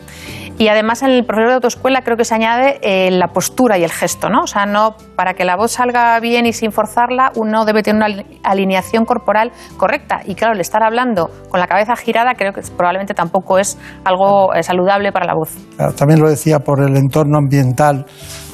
Y 0.58 0.68
además 0.68 1.04
en 1.04 1.12
el 1.12 1.24
profesor 1.24 1.50
de 1.50 1.54
autoescuela 1.56 2.02
creo 2.02 2.18
que 2.18 2.26
se 2.26 2.34
añade 2.36 2.80
eh, 2.82 3.12
la 3.12 3.28
postura 3.28 3.78
y 3.78 3.84
el 3.84 3.92
gesto. 3.92 4.30
¿no? 4.30 4.42
O 4.42 4.48
sea, 4.48 4.66
no, 4.66 4.96
para 5.16 5.36
que 5.36 5.46
la 5.46 5.56
voz 5.56 5.72
salga 5.72 6.20
bien 6.20 6.46
y 6.48 6.54
sin 6.54 6.72
forzarla, 6.72 7.32
uno 7.36 7.64
debe 7.64 7.84
tener 7.84 7.98
una 7.98 8.06
ali- 8.08 8.40
alineación 8.44 9.06
corporal 9.06 9.52
correcta. 9.78 10.22
Y 10.26 10.36
claro, 10.36 10.54
el 10.56 10.60
estar 10.62 10.84
hablando 10.84 11.30
con 11.50 11.60
la 11.60 11.68
cabeza 11.68 11.96
girada 11.96 12.34
creo 12.36 12.52
que 12.54 12.62
probablemente 12.76 13.14
tampoco 13.14 13.60
es 13.60 13.78
algo 14.04 14.54
eh, 14.56 14.64
saludable 14.64 15.12
para 15.12 15.28
la 15.28 15.36
voz. 15.36 15.52
Claro, 15.78 15.94
También 15.94 16.20
lo 16.20 16.30
decía 16.30 16.60
por 16.60 16.82
el 16.82 16.98
entorno 16.98 17.38
ambiental 17.38 18.06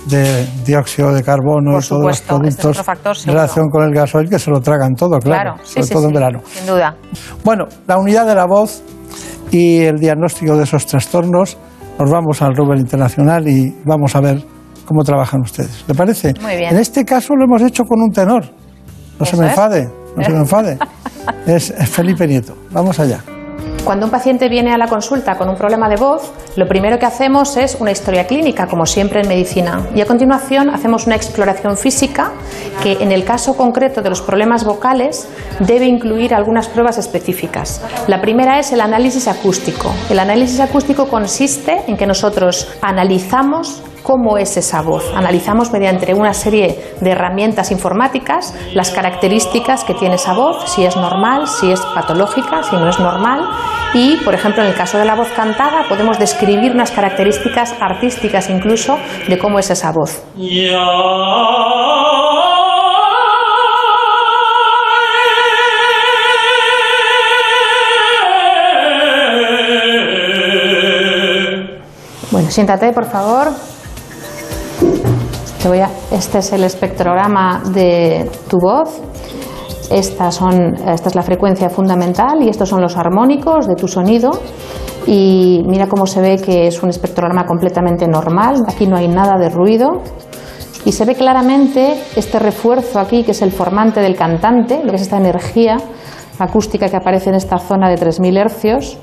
de 0.07 0.47
dióxido 0.65 1.13
de 1.13 1.23
carbono 1.23 1.73
Por 1.73 1.83
y 1.83 1.87
todos 1.87 2.03
los 2.03 2.15
este 2.15 2.23
es 2.23 2.27
productos 2.27 2.77
factor, 2.81 3.17
en 3.25 3.33
relación 3.33 3.69
con 3.69 3.83
el 3.83 3.93
gasoil 3.93 4.29
que 4.29 4.39
se 4.39 4.49
lo 4.49 4.59
tragan 4.61 4.95
todo, 4.95 5.19
claro, 5.19 5.55
sí, 5.63 5.73
sobre 5.73 5.83
sí, 5.83 5.93
todo 5.93 6.07
en 6.07 6.13
verano. 6.13 6.41
Sin 6.45 6.65
duda. 6.65 6.95
Bueno, 7.43 7.65
la 7.87 7.97
unidad 7.97 8.25
de 8.25 8.35
la 8.35 8.45
voz 8.45 8.81
y 9.51 9.81
el 9.81 9.97
diagnóstico 9.97 10.55
de 10.55 10.63
esos 10.63 10.85
trastornos, 10.85 11.57
nos 11.99 12.09
vamos 12.09 12.41
al 12.41 12.55
Rubén 12.55 12.79
Internacional 12.79 13.47
y 13.47 13.75
vamos 13.85 14.15
a 14.15 14.21
ver 14.21 14.43
cómo 14.85 15.03
trabajan 15.03 15.41
ustedes. 15.41 15.83
¿Le 15.87 15.93
parece? 15.93 16.33
Muy 16.41 16.55
bien. 16.55 16.73
En 16.73 16.79
este 16.79 17.03
caso 17.03 17.35
lo 17.35 17.45
hemos 17.45 17.61
hecho 17.61 17.83
con 17.83 18.01
un 18.01 18.11
tenor. 18.11 18.45
No 19.19 19.25
se 19.25 19.35
me 19.35 19.45
es. 19.45 19.51
enfade, 19.51 19.89
no 20.15 20.23
se 20.23 20.31
me 20.31 20.37
enfade. 20.39 20.77
Es 21.45 21.73
Felipe 21.89 22.27
Nieto. 22.27 22.55
Vamos 22.71 22.99
allá. 22.99 23.23
Cuando 23.83 24.05
un 24.05 24.11
paciente 24.11 24.49
viene 24.49 24.71
a 24.71 24.77
la 24.77 24.87
consulta 24.87 25.35
con 25.35 25.49
un 25.49 25.55
problema 25.55 25.89
de 25.89 25.95
voz, 25.95 26.31
lo 26.55 26.67
primero 26.67 26.99
que 26.99 27.05
hacemos 27.05 27.57
es 27.57 27.77
una 27.79 27.91
historia 27.91 28.27
clínica, 28.27 28.67
como 28.67 28.85
siempre 28.85 29.21
en 29.21 29.27
medicina. 29.27 29.87
Y 29.95 30.01
a 30.01 30.05
continuación 30.05 30.69
hacemos 30.69 31.07
una 31.07 31.15
exploración 31.15 31.75
física 31.75 32.31
que 32.83 32.93
en 32.99 33.11
el 33.11 33.23
caso 33.23 33.57
concreto 33.57 34.01
de 34.01 34.09
los 34.09 34.21
problemas 34.21 34.63
vocales 34.63 35.27
debe 35.59 35.85
incluir 35.85 36.33
algunas 36.35 36.67
pruebas 36.67 36.97
específicas. 36.97 37.81
La 38.07 38.21
primera 38.21 38.59
es 38.59 38.71
el 38.71 38.81
análisis 38.81 39.27
acústico. 39.27 39.91
El 40.09 40.19
análisis 40.19 40.59
acústico 40.59 41.07
consiste 41.07 41.83
en 41.87 41.97
que 41.97 42.05
nosotros 42.05 42.71
analizamos 42.81 43.81
cómo 44.09 44.39
es 44.39 44.57
esa 44.57 44.81
voz. 44.81 45.03
Analizamos 45.13 45.71
mediante 45.71 46.15
una 46.15 46.33
serie 46.33 46.95
de 46.99 47.11
herramientas 47.11 47.69
informáticas 47.69 48.55
las 48.73 48.89
características 48.89 49.83
que 49.83 49.93
tiene 49.93 50.15
esa 50.15 50.33
voz, 50.33 50.67
si 50.67 50.83
es 50.83 50.95
normal, 50.95 51.47
si 51.47 51.71
es 51.71 51.79
patológica, 51.93 52.63
si 52.63 52.75
no 52.75 52.89
es 52.89 52.97
normal. 52.97 53.47
Y, 53.93 54.17
por 54.25 54.33
ejemplo, 54.33 54.63
en 54.63 54.69
el 54.69 54.75
caso 54.75 54.97
de 54.97 55.05
la 55.05 55.13
voz 55.13 55.27
cantada, 55.35 55.87
podemos 55.87 56.17
describir 56.17 56.71
unas 56.71 56.89
características 56.89 57.75
artísticas 57.79 58.49
incluso 58.49 58.97
de 59.27 59.37
cómo 59.37 59.59
es 59.59 59.69
esa 59.69 59.91
voz. 59.91 60.23
Bueno, 72.31 72.49
siéntate, 72.49 72.91
por 72.91 73.05
favor. 73.05 73.68
Este 76.11 76.37
es 76.37 76.53
el 76.53 76.63
espectrograma 76.63 77.61
de 77.73 78.31
tu 78.49 78.57
voz. 78.59 79.01
Estas 79.91 80.35
son, 80.35 80.75
esta 80.87 81.09
es 81.09 81.15
la 81.15 81.21
frecuencia 81.21 81.69
fundamental 81.69 82.41
y 82.41 82.47
estos 82.47 82.69
son 82.69 82.81
los 82.81 82.95
armónicos 82.95 83.67
de 83.67 83.75
tu 83.75 83.87
sonido. 83.87 84.31
Y 85.05 85.61
mira 85.67 85.87
cómo 85.87 86.05
se 86.05 86.21
ve 86.21 86.37
que 86.37 86.67
es 86.67 86.81
un 86.81 86.89
espectrograma 86.89 87.45
completamente 87.45 88.07
normal. 88.07 88.63
Aquí 88.67 88.87
no 88.87 88.95
hay 88.95 89.09
nada 89.09 89.37
de 89.37 89.49
ruido. 89.49 90.01
Y 90.85 90.93
se 90.93 91.03
ve 91.03 91.15
claramente 91.15 92.03
este 92.15 92.39
refuerzo 92.39 92.99
aquí, 92.99 93.23
que 93.23 93.31
es 93.31 93.41
el 93.41 93.51
formante 93.51 93.99
del 93.99 94.15
cantante, 94.15 94.81
lo 94.83 94.91
que 94.91 94.95
es 94.95 95.01
esta 95.01 95.17
energía 95.17 95.75
acústica 96.39 96.87
que 96.87 96.95
aparece 96.95 97.29
en 97.29 97.35
esta 97.35 97.57
zona 97.59 97.89
de 97.89 97.95
3.000 97.95 98.37
hercios, 98.39 98.97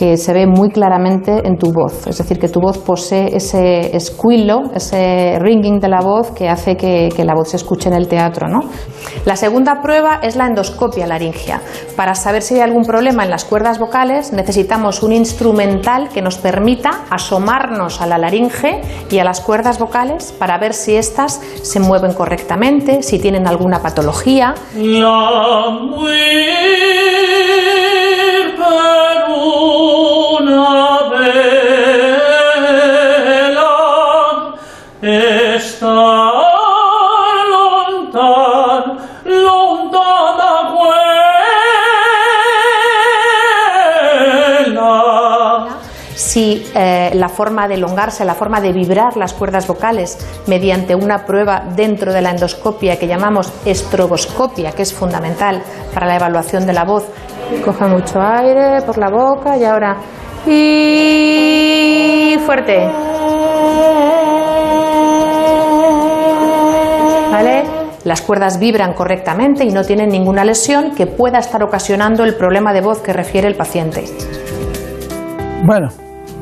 que 0.00 0.16
se 0.16 0.32
ve 0.32 0.46
muy 0.46 0.70
claramente 0.70 1.46
en 1.46 1.58
tu 1.58 1.74
voz. 1.74 2.06
Es 2.06 2.16
decir, 2.16 2.38
que 2.38 2.48
tu 2.48 2.58
voz 2.58 2.78
posee 2.78 3.36
ese 3.36 3.94
escuilo, 3.94 4.70
ese 4.74 5.38
ringing 5.38 5.78
de 5.78 5.90
la 5.90 6.00
voz 6.00 6.30
que 6.30 6.48
hace 6.48 6.74
que, 6.74 7.10
que 7.14 7.22
la 7.22 7.34
voz 7.34 7.50
se 7.50 7.58
escuche 7.58 7.90
en 7.90 7.96
el 7.96 8.08
teatro. 8.08 8.48
¿no? 8.48 8.60
La 9.26 9.36
segunda 9.36 9.82
prueba 9.82 10.20
es 10.22 10.36
la 10.36 10.46
endoscopia 10.46 11.06
laringea. 11.06 11.60
Para 11.96 12.14
saber 12.14 12.40
si 12.40 12.54
hay 12.54 12.62
algún 12.62 12.86
problema 12.86 13.24
en 13.24 13.30
las 13.30 13.44
cuerdas 13.44 13.78
vocales, 13.78 14.32
necesitamos 14.32 15.02
un 15.02 15.12
instrumental 15.12 16.08
que 16.08 16.22
nos 16.22 16.38
permita 16.38 17.02
asomarnos 17.10 18.00
a 18.00 18.06
la 18.06 18.16
laringe 18.16 18.80
y 19.10 19.18
a 19.18 19.24
las 19.24 19.42
cuerdas 19.42 19.78
vocales 19.78 20.32
para 20.32 20.56
ver 20.56 20.72
si 20.72 20.96
éstas 20.96 21.42
se 21.60 21.78
mueven 21.78 22.14
correctamente, 22.14 23.02
si 23.02 23.18
tienen 23.18 23.46
alguna 23.46 23.82
patología. 23.82 24.54
una 24.74 25.90
si 46.30 46.64
eh, 46.76 47.10
la 47.14 47.28
forma 47.28 47.66
de 47.66 47.74
elongarse, 47.74 48.24
la 48.24 48.34
forma 48.34 48.60
de 48.60 48.72
vibrar 48.72 49.16
las 49.16 49.32
cuerdas 49.32 49.66
vocales 49.66 50.16
mediante 50.46 50.94
una 50.94 51.26
prueba 51.26 51.64
dentro 51.74 52.12
de 52.12 52.22
la 52.22 52.30
endoscopia 52.30 53.00
que 53.00 53.08
llamamos 53.08 53.52
estroboscopia, 53.64 54.70
que 54.70 54.82
es 54.82 54.94
fundamental 54.94 55.60
para 55.92 56.06
la 56.06 56.14
evaluación 56.14 56.66
de 56.66 56.72
la 56.72 56.84
voz. 56.84 57.04
Coja 57.64 57.88
mucho 57.88 58.20
aire 58.20 58.80
por 58.86 58.96
la 58.96 59.10
boca 59.10 59.56
y 59.56 59.64
ahora 59.64 59.96
y 60.46 62.36
fuerte. 62.44 62.86
¿Vale? 67.30 67.64
Las 68.04 68.22
cuerdas 68.22 68.58
vibran 68.58 68.94
correctamente 68.94 69.64
y 69.64 69.70
no 69.70 69.84
tienen 69.84 70.08
ninguna 70.08 70.44
lesión 70.44 70.94
que 70.94 71.06
pueda 71.06 71.38
estar 71.38 71.62
ocasionando 71.62 72.24
el 72.24 72.34
problema 72.34 72.72
de 72.72 72.80
voz 72.80 73.00
que 73.00 73.12
refiere 73.12 73.46
el 73.46 73.56
paciente. 73.56 74.04
Bueno, 75.64 75.88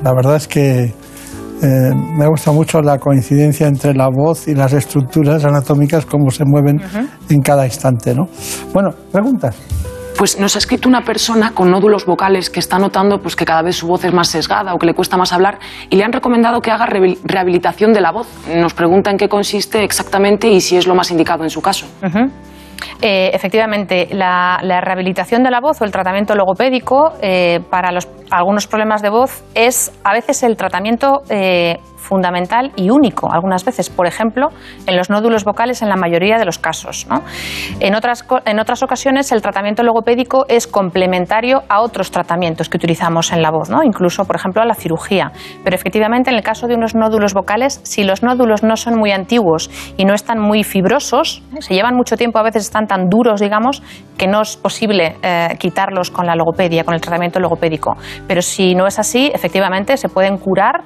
la 0.04 0.12
verdad 0.14 0.36
es 0.36 0.46
que 0.46 0.84
eh, 0.84 0.92
me 1.62 2.26
gusta 2.28 2.52
mucho 2.52 2.80
la 2.80 2.98
coincidencia 2.98 3.66
entre 3.66 3.92
la 3.94 4.08
voz 4.08 4.46
y 4.46 4.54
las 4.54 4.72
estructuras 4.72 5.44
anatómicas, 5.44 6.06
cómo 6.06 6.30
se 6.30 6.44
mueven 6.44 6.80
en 7.28 7.40
cada 7.40 7.66
instante, 7.66 8.14
¿no? 8.14 8.28
Bueno, 8.72 8.90
preguntas. 9.10 9.56
Pues 10.18 10.36
nos 10.40 10.56
ha 10.56 10.58
escrito 10.58 10.88
una 10.88 11.02
persona 11.02 11.52
con 11.54 11.70
nódulos 11.70 12.04
vocales 12.04 12.50
que 12.50 12.58
está 12.58 12.76
notando 12.76 13.18
pues, 13.18 13.36
que 13.36 13.44
cada 13.44 13.62
vez 13.62 13.76
su 13.76 13.86
voz 13.86 14.04
es 14.04 14.12
más 14.12 14.26
sesgada 14.26 14.74
o 14.74 14.78
que 14.78 14.84
le 14.86 14.92
cuesta 14.92 15.16
más 15.16 15.32
hablar 15.32 15.60
y 15.90 15.94
le 15.94 16.02
han 16.02 16.12
recomendado 16.12 16.60
que 16.60 16.72
haga 16.72 16.86
rehabil- 16.86 17.18
rehabilitación 17.22 17.92
de 17.92 18.00
la 18.00 18.10
voz. 18.10 18.26
Nos 18.52 18.74
pregunta 18.74 19.12
en 19.12 19.16
qué 19.16 19.28
consiste 19.28 19.84
exactamente 19.84 20.48
y 20.48 20.60
si 20.60 20.76
es 20.76 20.88
lo 20.88 20.96
más 20.96 21.12
indicado 21.12 21.44
en 21.44 21.50
su 21.50 21.62
caso. 21.62 21.86
Eh, 23.00 23.30
efectivamente, 23.32 24.08
la, 24.10 24.58
la 24.62 24.80
rehabilitación 24.80 25.44
de 25.44 25.52
la 25.52 25.60
voz 25.60 25.80
o 25.80 25.84
el 25.84 25.92
tratamiento 25.92 26.34
logopédico 26.34 27.12
eh, 27.22 27.60
para 27.70 27.92
los, 27.92 28.08
algunos 28.30 28.66
problemas 28.66 29.02
de 29.02 29.10
voz 29.10 29.44
es 29.54 29.92
a 30.02 30.12
veces 30.12 30.42
el 30.42 30.56
tratamiento 30.56 31.22
eh, 31.30 31.78
fundamental 32.08 32.72
y 32.76 32.90
único 32.90 33.30
algunas 33.30 33.64
veces, 33.64 33.90
por 33.90 34.06
ejemplo, 34.06 34.48
en 34.86 34.96
los 34.96 35.10
nódulos 35.10 35.44
vocales 35.44 35.82
en 35.82 35.88
la 35.88 35.96
mayoría 35.96 36.38
de 36.38 36.44
los 36.44 36.58
casos. 36.58 37.06
¿no? 37.08 37.22
En, 37.80 37.94
otras, 37.94 38.24
en 38.46 38.58
otras 38.58 38.82
ocasiones 38.82 39.30
el 39.32 39.42
tratamiento 39.42 39.82
logopédico 39.82 40.46
es 40.48 40.66
complementario 40.66 41.62
a 41.68 41.80
otros 41.80 42.10
tratamientos 42.10 42.68
que 42.68 42.78
utilizamos 42.78 43.32
en 43.32 43.42
la 43.42 43.50
voz, 43.50 43.68
¿no? 43.68 43.82
incluso, 43.82 44.24
por 44.24 44.36
ejemplo, 44.36 44.62
a 44.62 44.64
la 44.64 44.74
cirugía. 44.74 45.32
Pero 45.62 45.76
efectivamente, 45.76 46.30
en 46.30 46.36
el 46.36 46.42
caso 46.42 46.66
de 46.66 46.74
unos 46.74 46.94
nódulos 46.94 47.34
vocales, 47.34 47.80
si 47.84 48.04
los 48.04 48.22
nódulos 48.22 48.62
no 48.62 48.76
son 48.76 48.98
muy 48.98 49.12
antiguos 49.12 49.70
y 49.96 50.04
no 50.04 50.14
están 50.14 50.38
muy 50.40 50.64
fibrosos, 50.64 51.42
se 51.60 51.74
llevan 51.74 51.94
mucho 51.94 52.16
tiempo, 52.16 52.38
a 52.38 52.42
veces 52.42 52.64
están 52.64 52.86
tan 52.86 53.08
duros, 53.08 53.40
digamos, 53.40 53.82
que 54.16 54.26
no 54.26 54.40
es 54.42 54.56
posible 54.56 55.16
eh, 55.22 55.48
quitarlos 55.58 56.10
con 56.10 56.26
la 56.26 56.34
logopedia, 56.34 56.84
con 56.84 56.94
el 56.94 57.00
tratamiento 57.00 57.38
logopédico. 57.40 57.96
Pero 58.26 58.40
si 58.42 58.74
no 58.74 58.86
es 58.86 58.98
así, 58.98 59.30
efectivamente 59.34 59.96
se 59.96 60.08
pueden 60.08 60.38
curar 60.38 60.82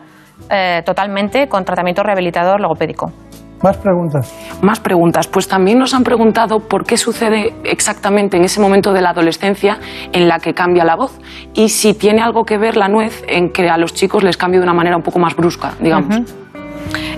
eh, 0.50 0.82
totalmente 0.84 1.48
con 1.48 1.64
tratamiento 1.64 2.02
rehabilitador 2.02 2.60
logopédico. 2.60 3.12
Más 3.62 3.76
preguntas. 3.76 4.58
Más 4.60 4.80
preguntas. 4.80 5.28
Pues 5.28 5.46
también 5.46 5.78
nos 5.78 5.94
han 5.94 6.02
preguntado 6.02 6.58
por 6.58 6.84
qué 6.84 6.96
sucede 6.96 7.54
exactamente 7.64 8.36
en 8.36 8.44
ese 8.44 8.60
momento 8.60 8.92
de 8.92 9.00
la 9.00 9.10
adolescencia 9.10 9.78
en 10.12 10.26
la 10.26 10.40
que 10.40 10.52
cambia 10.52 10.84
la 10.84 10.96
voz 10.96 11.16
y 11.54 11.68
si 11.68 11.94
tiene 11.94 12.22
algo 12.22 12.44
que 12.44 12.58
ver 12.58 12.76
la 12.76 12.88
nuez 12.88 13.22
en 13.28 13.50
que 13.50 13.68
a 13.68 13.78
los 13.78 13.94
chicos 13.94 14.24
les 14.24 14.36
cambie 14.36 14.58
de 14.58 14.64
una 14.64 14.74
manera 14.74 14.96
un 14.96 15.02
poco 15.02 15.20
más 15.20 15.36
brusca, 15.36 15.74
digamos. 15.80 16.41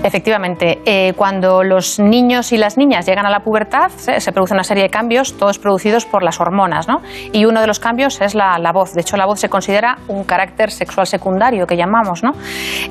Efectivamente, 0.03 0.81
eh, 0.85 1.13
cuando 1.15 1.63
los 1.63 1.99
niños 1.99 2.51
y 2.51 2.57
las 2.57 2.77
niñas 2.77 3.05
llegan 3.05 3.25
a 3.25 3.29
la 3.29 3.39
pubertad 3.39 3.89
se, 3.89 4.31
produce 4.31 4.53
una 4.53 4.63
serie 4.63 4.83
de 4.83 4.89
cambios, 4.89 5.37
todos 5.37 5.57
producidos 5.57 6.05
por 6.05 6.21
las 6.21 6.39
hormonas, 6.39 6.87
¿no? 6.87 7.01
Y 7.31 7.45
uno 7.45 7.61
de 7.61 7.67
los 7.67 7.79
cambios 7.79 8.21
es 8.21 8.35
la, 8.35 8.59
la, 8.59 8.71
voz. 8.71 8.93
De 8.93 9.01
hecho, 9.01 9.17
la 9.17 9.25
voz 9.25 9.39
se 9.39 9.49
considera 9.49 9.97
un 10.07 10.23
carácter 10.23 10.69
sexual 10.71 11.07
secundario 11.07 11.65
que 11.65 11.75
llamamos, 11.75 12.23
¿no? 12.23 12.33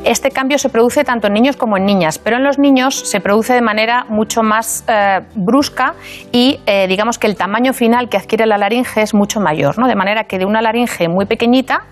Este 0.04 0.30
cambio 0.30 0.58
se 0.58 0.68
produce 0.68 1.04
tanto 1.04 1.28
en 1.28 1.34
niños 1.34 1.56
como 1.56 1.76
en 1.76 1.84
niñas, 1.84 2.18
pero 2.18 2.36
en 2.36 2.44
los 2.44 2.58
niños 2.58 2.98
se 3.08 3.20
produce 3.20 3.54
de 3.54 3.62
manera 3.62 4.06
mucho 4.08 4.42
más 4.42 4.84
eh, 4.88 5.20
brusca 5.34 5.94
y 6.32 6.60
eh, 6.66 6.86
digamos 6.88 7.18
que 7.18 7.26
el 7.26 7.36
tamaño 7.36 7.72
final 7.72 8.08
que 8.08 8.16
adquiere 8.16 8.46
la 8.46 8.58
laringe 8.58 9.02
es 9.02 9.14
mucho 9.14 9.40
mayor, 9.40 9.78
¿no? 9.78 9.86
De 9.86 9.94
manera 9.94 10.24
que 10.24 10.38
de 10.38 10.46
una 10.46 10.60
laringe 10.60 11.08
muy 11.08 11.26
pequeñita 11.26 11.84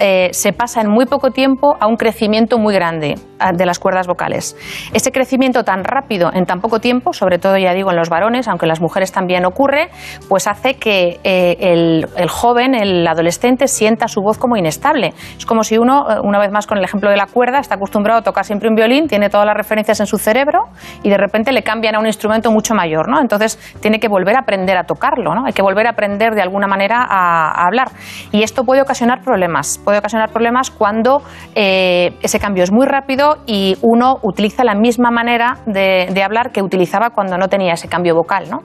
eh, 0.00 0.30
se 0.32 0.52
pasa 0.52 0.80
en 0.80 0.90
muy 0.90 1.06
poco 1.06 1.30
tiempo 1.30 1.76
a 1.78 1.86
un 1.86 1.96
crecimiento 1.96 2.58
muy 2.58 2.74
grande 2.74 3.16
de 3.54 3.66
las 3.66 3.78
cuerdas 3.78 4.06
vocales. 4.06 4.56
Ese 4.92 5.12
crecimiento 5.12 5.64
tan 5.64 5.84
rápido 5.84 6.30
en 6.32 6.44
tan 6.44 6.60
poco 6.60 6.78
tiempo, 6.78 7.12
sobre 7.12 7.38
todo 7.38 7.56
ya 7.56 7.72
digo 7.72 7.90
en 7.90 7.96
los 7.96 8.08
varones, 8.08 8.48
aunque 8.48 8.66
en 8.66 8.68
las 8.68 8.80
mujeres 8.80 9.12
también 9.12 9.44
ocurre, 9.46 9.88
pues 10.28 10.46
hace 10.46 10.74
que 10.74 11.20
eh, 11.24 11.56
el, 11.60 12.28
joven, 12.28 12.74
el 12.74 13.06
adolescente, 13.06 13.68
sienta 13.68 14.08
su 14.08 14.20
voz 14.20 14.38
como 14.38 14.56
inestable. 14.56 15.14
Es 15.36 15.46
como 15.46 15.64
si 15.64 15.78
uno, 15.78 16.10
eh, 16.10 16.20
una 16.22 16.38
vez 16.38 16.50
más 16.50 16.66
con 16.66 16.78
el 16.78 16.84
ejemplo 16.84 17.10
de 17.10 17.16
la 17.16 17.26
cuerda, 17.26 17.58
está 17.58 17.76
acostumbrado 17.76 18.20
a 18.20 18.22
tocar 18.22 18.44
siempre 18.44 18.68
un 18.68 18.74
violín, 18.74 19.06
tiene 19.06 19.30
todas 19.30 19.46
las 19.46 19.56
referencias 19.56 20.00
en 20.00 20.06
su 20.06 20.18
cerebro 20.18 20.64
y 21.02 21.10
de 21.10 21.16
repente 21.16 21.52
le 21.52 21.62
cambian 21.62 21.94
a 21.94 21.98
un 21.98 22.06
instrumento 22.06 22.50
mucho 22.50 22.74
mayor, 22.74 23.08
¿no? 23.08 23.20
Entonces 23.20 23.58
tiene 23.80 24.00
que 24.00 24.08
volver 24.08 24.36
a 24.36 24.40
aprender 24.40 24.76
a 24.76 24.84
tocarlo, 24.84 25.34
¿no? 25.34 25.46
Hay 25.46 25.52
que 25.52 25.62
volver 25.62 25.86
a 25.86 25.90
aprender 25.90 26.34
de 26.34 26.42
alguna 26.42 26.66
manera 26.66 27.06
a 27.08 27.66
hablar. 27.66 27.88
Y 28.32 28.42
esto 28.42 28.64
puede 28.64 28.82
ocasionar 28.82 29.22
problemas 29.22 29.78
puede 29.90 29.98
ocasionar 29.98 30.30
problemas 30.30 30.70
cuando 30.70 31.20
eh, 31.56 32.12
ese 32.22 32.38
cambio 32.38 32.62
es 32.62 32.70
muy 32.70 32.86
rápido 32.86 33.38
y 33.44 33.76
uno 33.82 34.18
utiliza 34.22 34.62
la 34.62 34.76
misma 34.76 35.10
manera 35.10 35.58
de, 35.66 36.08
de, 36.14 36.22
hablar 36.22 36.52
que 36.52 36.62
utilizaba 36.62 37.10
cuando 37.10 37.36
no 37.36 37.48
tenía 37.48 37.72
ese 37.72 37.88
cambio 37.88 38.14
vocal, 38.14 38.44
¿no? 38.48 38.58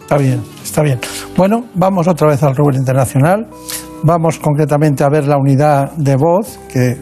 Está 0.00 0.16
bien, 0.16 0.40
está 0.62 0.80
bien. 0.80 0.98
Bueno, 1.36 1.66
vamos 1.74 2.08
otra 2.08 2.28
vez 2.28 2.42
al 2.42 2.56
rubro 2.56 2.74
internacional. 2.74 3.46
Vamos 4.02 4.38
concretamente 4.38 5.04
a 5.04 5.10
ver 5.10 5.26
la 5.26 5.36
unidad 5.36 5.92
de 5.92 6.16
voz, 6.16 6.58
que 6.72 6.96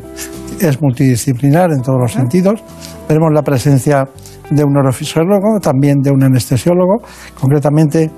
es 0.60 0.82
multidisciplinar 0.82 1.70
en 1.70 1.80
todos 1.80 2.00
los 2.00 2.12
sentidos. 2.12 2.60
Veremos 3.08 3.30
la 3.32 3.42
presencia 3.42 4.04
de 4.50 4.64
un 4.64 4.72
neurofisiólogo, 4.72 5.60
también 5.62 6.00
de 6.00 6.10
un 6.10 6.24
anestesiólogo, 6.24 7.02
concretamente 7.40 8.10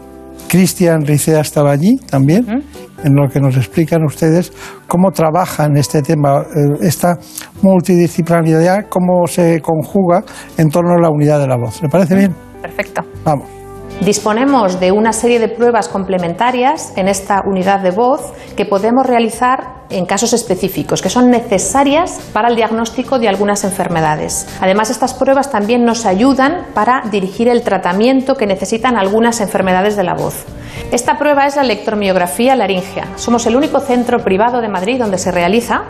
Cristian 0.48 1.04
Ricea 1.04 1.40
estaba 1.40 1.72
allí 1.72 1.96
también, 2.08 2.44
uh 2.44 2.52
-huh. 2.52 2.62
En 3.04 3.14
lo 3.14 3.28
que 3.28 3.40
nos 3.40 3.56
explican 3.56 4.04
ustedes 4.04 4.52
cómo 4.86 5.10
trabajan 5.10 5.76
este 5.76 6.02
tema, 6.02 6.44
esta 6.80 7.18
multidisciplinaridad, 7.62 8.86
cómo 8.88 9.26
se 9.26 9.60
conjuga 9.60 10.22
en 10.56 10.70
torno 10.70 10.94
a 10.94 11.00
la 11.00 11.10
unidad 11.10 11.40
de 11.40 11.46
la 11.46 11.56
voz. 11.56 11.82
¿Le 11.82 11.88
parece 11.88 12.14
bien? 12.14 12.34
Perfecto. 12.62 13.02
Vamos. 13.24 13.56
Disponemos 14.00 14.78
de 14.78 14.92
una 14.92 15.12
serie 15.12 15.38
de 15.38 15.48
pruebas 15.48 15.88
complementarias 15.88 16.92
en 16.96 17.08
esta 17.08 17.40
unidad 17.46 17.80
de 17.80 17.90
voz 17.90 18.20
que 18.54 18.66
podemos 18.66 19.06
realizar 19.06 19.85
en 19.90 20.06
casos 20.06 20.32
específicos, 20.32 21.02
que 21.02 21.10
son 21.10 21.30
necesarias 21.30 22.20
para 22.32 22.48
el 22.48 22.56
diagnóstico 22.56 23.18
de 23.18 23.28
algunas 23.28 23.64
enfermedades. 23.64 24.46
Además, 24.60 24.90
estas 24.90 25.14
pruebas 25.14 25.50
también 25.50 25.84
nos 25.84 26.06
ayudan 26.06 26.66
para 26.74 27.02
dirigir 27.10 27.48
el 27.48 27.62
tratamiento 27.62 28.34
que 28.34 28.46
necesitan 28.46 28.96
algunas 28.96 29.40
enfermedades 29.40 29.96
de 29.96 30.04
la 30.04 30.14
voz. 30.14 30.44
Esta 30.92 31.18
prueba 31.18 31.46
es 31.46 31.56
la 31.56 31.62
electromiografía 31.62 32.54
laringea. 32.54 33.08
Somos 33.16 33.46
el 33.46 33.56
único 33.56 33.80
centro 33.80 34.18
privado 34.18 34.60
de 34.60 34.68
Madrid 34.68 34.98
donde 34.98 35.18
se 35.18 35.32
realiza 35.32 35.84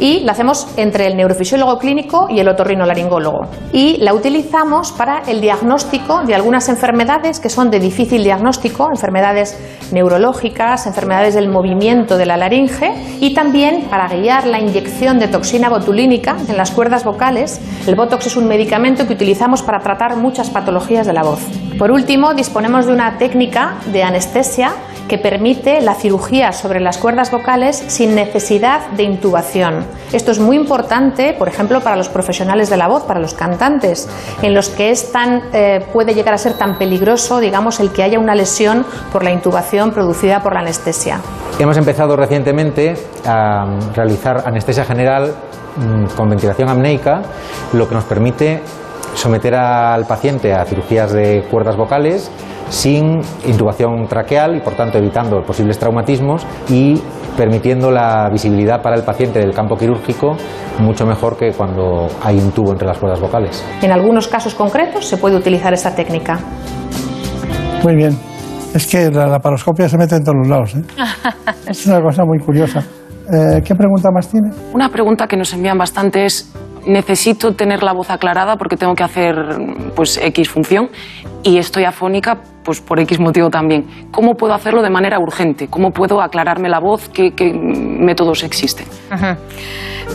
y 0.00 0.20
la 0.20 0.32
hacemos 0.32 0.68
entre 0.76 1.06
el 1.06 1.16
neurofisiólogo 1.16 1.78
clínico 1.78 2.28
y 2.30 2.38
el 2.38 2.48
otorrinolaringólogo. 2.48 3.48
Y 3.72 3.96
la 3.98 4.14
utilizamos 4.14 4.92
para 4.92 5.22
el 5.26 5.40
diagnóstico 5.40 6.22
de 6.22 6.34
algunas 6.34 6.68
enfermedades 6.68 7.40
que 7.40 7.48
son 7.48 7.70
de 7.70 7.80
difícil 7.80 8.22
diagnóstico, 8.22 8.88
enfermedades 8.90 9.58
neurológicas, 9.92 10.86
enfermedades 10.86 11.34
del 11.34 11.48
movimiento 11.48 12.16
de 12.16 12.26
la 12.26 12.36
laringe 12.36 12.94
y 13.20 13.34
también 13.38 13.84
para 13.88 14.08
guiar 14.08 14.48
la 14.48 14.58
inyección 14.58 15.20
de 15.20 15.28
toxina 15.28 15.68
botulínica 15.68 16.36
en 16.48 16.56
las 16.56 16.72
cuerdas 16.72 17.04
vocales. 17.04 17.60
El 17.86 17.94
Botox 17.94 18.26
es 18.26 18.36
un 18.36 18.48
medicamento 18.48 19.06
que 19.06 19.12
utilizamos 19.12 19.62
para 19.62 19.78
tratar 19.78 20.16
muchas 20.16 20.50
patologías 20.50 21.06
de 21.06 21.12
la 21.12 21.22
voz. 21.22 21.38
Por 21.78 21.92
último, 21.92 22.34
disponemos 22.34 22.86
de 22.86 22.92
una 22.94 23.16
técnica 23.16 23.76
de 23.92 24.02
anestesia 24.02 24.72
que 25.08 25.18
permite 25.18 25.80
la 25.80 25.94
cirugía 25.94 26.52
sobre 26.52 26.80
las 26.80 26.98
cuerdas 26.98 27.30
vocales 27.30 27.82
sin 27.86 28.14
necesidad 28.14 28.88
de 28.90 29.04
intubación. 29.04 29.86
Esto 30.12 30.32
es 30.32 30.38
muy 30.38 30.56
importante, 30.56 31.32
por 31.32 31.48
ejemplo, 31.48 31.80
para 31.80 31.96
los 31.96 32.08
profesionales 32.08 32.68
de 32.68 32.76
la 32.76 32.88
voz, 32.88 33.04
para 33.04 33.18
los 33.18 33.34
cantantes, 33.34 34.08
en 34.42 34.54
los 34.54 34.68
que 34.68 34.90
es 34.90 35.10
tan, 35.10 35.44
eh, 35.52 35.86
puede 35.92 36.14
llegar 36.14 36.34
a 36.34 36.38
ser 36.38 36.54
tan 36.54 36.76
peligroso, 36.76 37.40
digamos, 37.40 37.80
el 37.80 37.90
que 37.90 38.02
haya 38.02 38.18
una 38.18 38.34
lesión 38.34 38.84
por 39.12 39.24
la 39.24 39.30
intubación 39.30 39.92
producida 39.92 40.42
por 40.42 40.52
la 40.54 40.60
anestesia. 40.60 41.20
Hemos 41.58 41.76
empezado 41.76 42.14
recientemente 42.16 42.94
a 43.28 43.64
realizar 43.94 44.42
anestesia 44.46 44.84
general 44.84 45.34
con 46.16 46.28
ventilación 46.28 46.68
apneica, 46.68 47.22
lo 47.72 47.88
que 47.88 47.94
nos 47.94 48.04
permite 48.04 48.60
someter 49.14 49.54
al 49.54 50.06
paciente 50.06 50.52
a 50.52 50.64
cirugías 50.64 51.12
de 51.12 51.44
cuerdas 51.50 51.76
vocales 51.76 52.30
sin 52.68 53.20
intubación 53.46 54.06
traqueal 54.06 54.56
y 54.56 54.60
por 54.60 54.74
tanto 54.74 54.98
evitando 54.98 55.42
posibles 55.42 55.78
traumatismos 55.78 56.46
y 56.68 57.00
permitiendo 57.36 57.90
la 57.90 58.28
visibilidad 58.30 58.82
para 58.82 58.96
el 58.96 59.04
paciente 59.04 59.38
del 59.38 59.54
campo 59.54 59.76
quirúrgico 59.76 60.36
mucho 60.78 61.06
mejor 61.06 61.36
que 61.36 61.52
cuando 61.52 62.08
hay 62.22 62.38
un 62.38 62.52
tubo 62.52 62.72
entre 62.72 62.86
las 62.86 62.98
cuerdas 62.98 63.20
vocales. 63.20 63.64
En 63.82 63.90
algunos 63.90 64.28
casos 64.28 64.54
concretos 64.54 65.06
se 65.06 65.16
puede 65.16 65.36
utilizar 65.36 65.72
esta 65.72 65.94
técnica. 65.94 66.38
Muy 67.82 67.96
bien. 67.96 68.16
Es 68.74 68.86
que 68.86 69.10
la 69.10 69.26
laparoscopia 69.26 69.88
se 69.88 69.96
mete 69.96 70.16
en 70.16 70.24
todos 70.24 70.36
los 70.38 70.48
lados. 70.48 70.74
¿eh? 70.74 70.82
es 71.66 71.86
una 71.86 72.00
cosa 72.00 72.24
muy 72.24 72.38
curiosa. 72.38 72.84
Eh, 73.32 73.62
¿Qué 73.62 73.74
pregunta 73.74 74.10
más 74.10 74.28
tiene? 74.28 74.50
Una 74.72 74.88
pregunta 74.88 75.26
que 75.26 75.36
nos 75.36 75.52
envían 75.52 75.76
bastante 75.76 76.24
es 76.24 76.52
necesito 76.86 77.54
tener 77.54 77.82
la 77.82 77.92
voz 77.92 78.10
aclarada 78.10 78.56
porque 78.56 78.76
tengo 78.76 78.94
que 78.94 79.04
hacer 79.04 79.34
pues 79.94 80.18
X 80.22 80.48
función 80.48 80.88
y 81.42 81.58
estoy 81.58 81.84
afónica 81.84 82.38
pues 82.64 82.80
por 82.80 83.00
X 83.00 83.20
motivo 83.20 83.50
también. 83.50 83.86
¿Cómo 84.10 84.34
puedo 84.34 84.54
hacerlo 84.54 84.82
de 84.82 84.90
manera 84.90 85.18
urgente? 85.18 85.68
¿Cómo 85.68 85.90
puedo 85.90 86.20
aclararme 86.20 86.68
la 86.68 86.80
voz? 86.80 87.08
¿Qué, 87.08 87.32
qué 87.32 87.52
métodos 87.52 88.42
existen? 88.42 88.86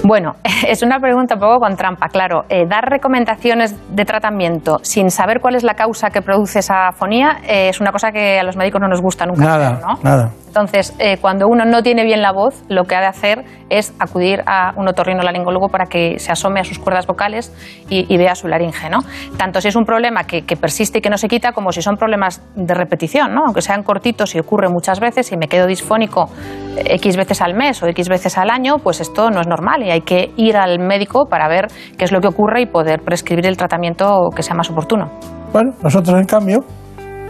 Bueno, 0.04 0.36
es 0.68 0.84
una 0.84 1.00
pregunta 1.00 1.36
un 1.36 1.42
poco 1.42 1.60
con 1.60 1.76
trampa, 1.76 2.10
claro. 2.10 2.46
Eh, 2.50 2.66
dar 2.68 2.86
recomendaciones 2.90 3.76
de 3.96 4.06
tratamiento 4.06 4.80
sin 4.82 5.12
saber 5.12 5.40
cuál 5.40 5.56
es 5.56 5.64
la 5.64 5.76
causa 5.76 6.10
que 6.10 6.22
produce 6.22 6.60
esa 6.60 6.90
afonía 6.90 7.38
eh, 7.48 7.70
es 7.70 7.80
una 7.80 7.92
cosa 7.92 8.12
que 8.12 8.40
a 8.40 8.44
los 8.44 8.58
médicos 8.58 8.82
no 8.82 8.88
nos 8.88 9.02
gusta 9.02 9.26
nunca 9.26 9.44
nada, 9.44 9.68
hacer, 9.70 9.82
¿no? 9.82 10.00
Nada. 10.04 10.32
Entonces, 10.54 10.94
eh, 11.00 11.18
cuando 11.20 11.48
uno 11.48 11.66
no 11.66 11.82
tiene 11.82 12.04
bien 12.04 12.22
la 12.22 12.32
voz, 12.32 12.64
lo 12.70 12.84
que 12.84 12.94
ha 12.94 13.02
de 13.02 13.08
hacer 13.08 13.44
es 13.72 13.92
acudir 13.98 14.44
a 14.46 14.74
un 14.78 14.88
otorrinolaringólogo 14.88 15.70
para 15.70 15.86
que 15.86 16.20
se 16.20 16.32
asome 16.32 16.60
a 16.60 16.64
sus 16.64 16.78
cuerdas 16.78 17.08
vocales 17.08 17.52
y, 17.90 18.16
vea 18.18 18.36
su 18.36 18.48
laringe, 18.48 18.88
¿no? 18.88 19.00
Tanto 19.36 19.62
si 19.62 19.70
es 19.70 19.76
un 19.76 19.84
problema 19.84 20.26
que, 20.26 20.44
que, 20.44 20.56
persiste 20.56 21.00
y 21.00 21.02
que 21.02 21.10
no 21.10 21.18
se 21.18 21.28
quita, 21.28 21.54
como 21.54 21.72
si 21.72 21.82
son 21.82 21.98
problemas 21.98 22.44
de 22.54 22.72
repetición, 22.76 23.34
¿no? 23.34 23.46
Aunque 23.48 23.64
sean 23.64 23.82
cortitos 23.82 24.36
y 24.36 24.40
ocurre 24.40 24.70
muchas 24.70 25.00
veces 25.00 25.32
y 25.32 25.38
me 25.38 25.48
quedo 25.48 25.66
disfónico 25.66 26.30
X 26.78 27.18
veces 27.18 27.42
al 27.42 27.56
mes 27.56 27.82
o 27.82 27.88
X 27.88 28.08
veces 28.08 28.38
al 28.38 28.52
año, 28.52 28.78
pues 28.78 29.02
esto 29.02 29.32
no 29.32 29.42
es 29.42 29.48
normal 29.48 29.82
y 29.82 29.90
hay 29.90 30.02
que 30.02 30.34
ir 30.38 30.56
al 30.56 30.78
médico 30.78 31.26
para 31.26 31.48
ver 31.48 31.66
qué 31.98 32.06
es 32.06 32.12
lo 32.12 32.22
que 32.22 32.28
ocurre 32.28 32.62
y 32.62 32.66
poder 32.68 33.02
prescribir 33.02 33.48
el 33.48 33.58
tratamiento 33.58 34.30
que 34.36 34.44
sea 34.44 34.54
más 34.54 34.70
oportuno. 34.70 35.10
Bueno, 35.52 35.72
nosotros 35.82 36.20
en 36.20 36.26
cambio 36.28 36.60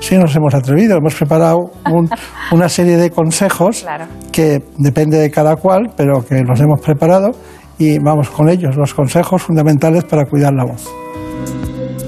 sí 0.03 0.17
nos 0.17 0.35
hemos 0.35 0.53
atrevido, 0.53 0.97
hemos 0.97 1.15
preparado 1.15 1.71
un, 1.89 2.09
una 2.51 2.67
serie 2.67 2.97
de 2.97 3.09
consejos 3.09 3.81
claro. 3.83 4.05
que 4.31 4.59
depende 4.77 5.17
de 5.17 5.31
cada 5.31 5.55
cual, 5.55 5.91
pero 5.95 6.23
que 6.25 6.43
los 6.43 6.59
hemos 6.59 6.81
preparado 6.81 7.31
y 7.79 7.99
vamos 7.99 8.29
con 8.29 8.49
ellos, 8.49 8.75
los 8.75 8.93
consejos 8.93 9.41
fundamentales 9.41 10.03
para 10.03 10.25
cuidar 10.25 10.53
la 10.53 10.65
voz. 10.65 10.89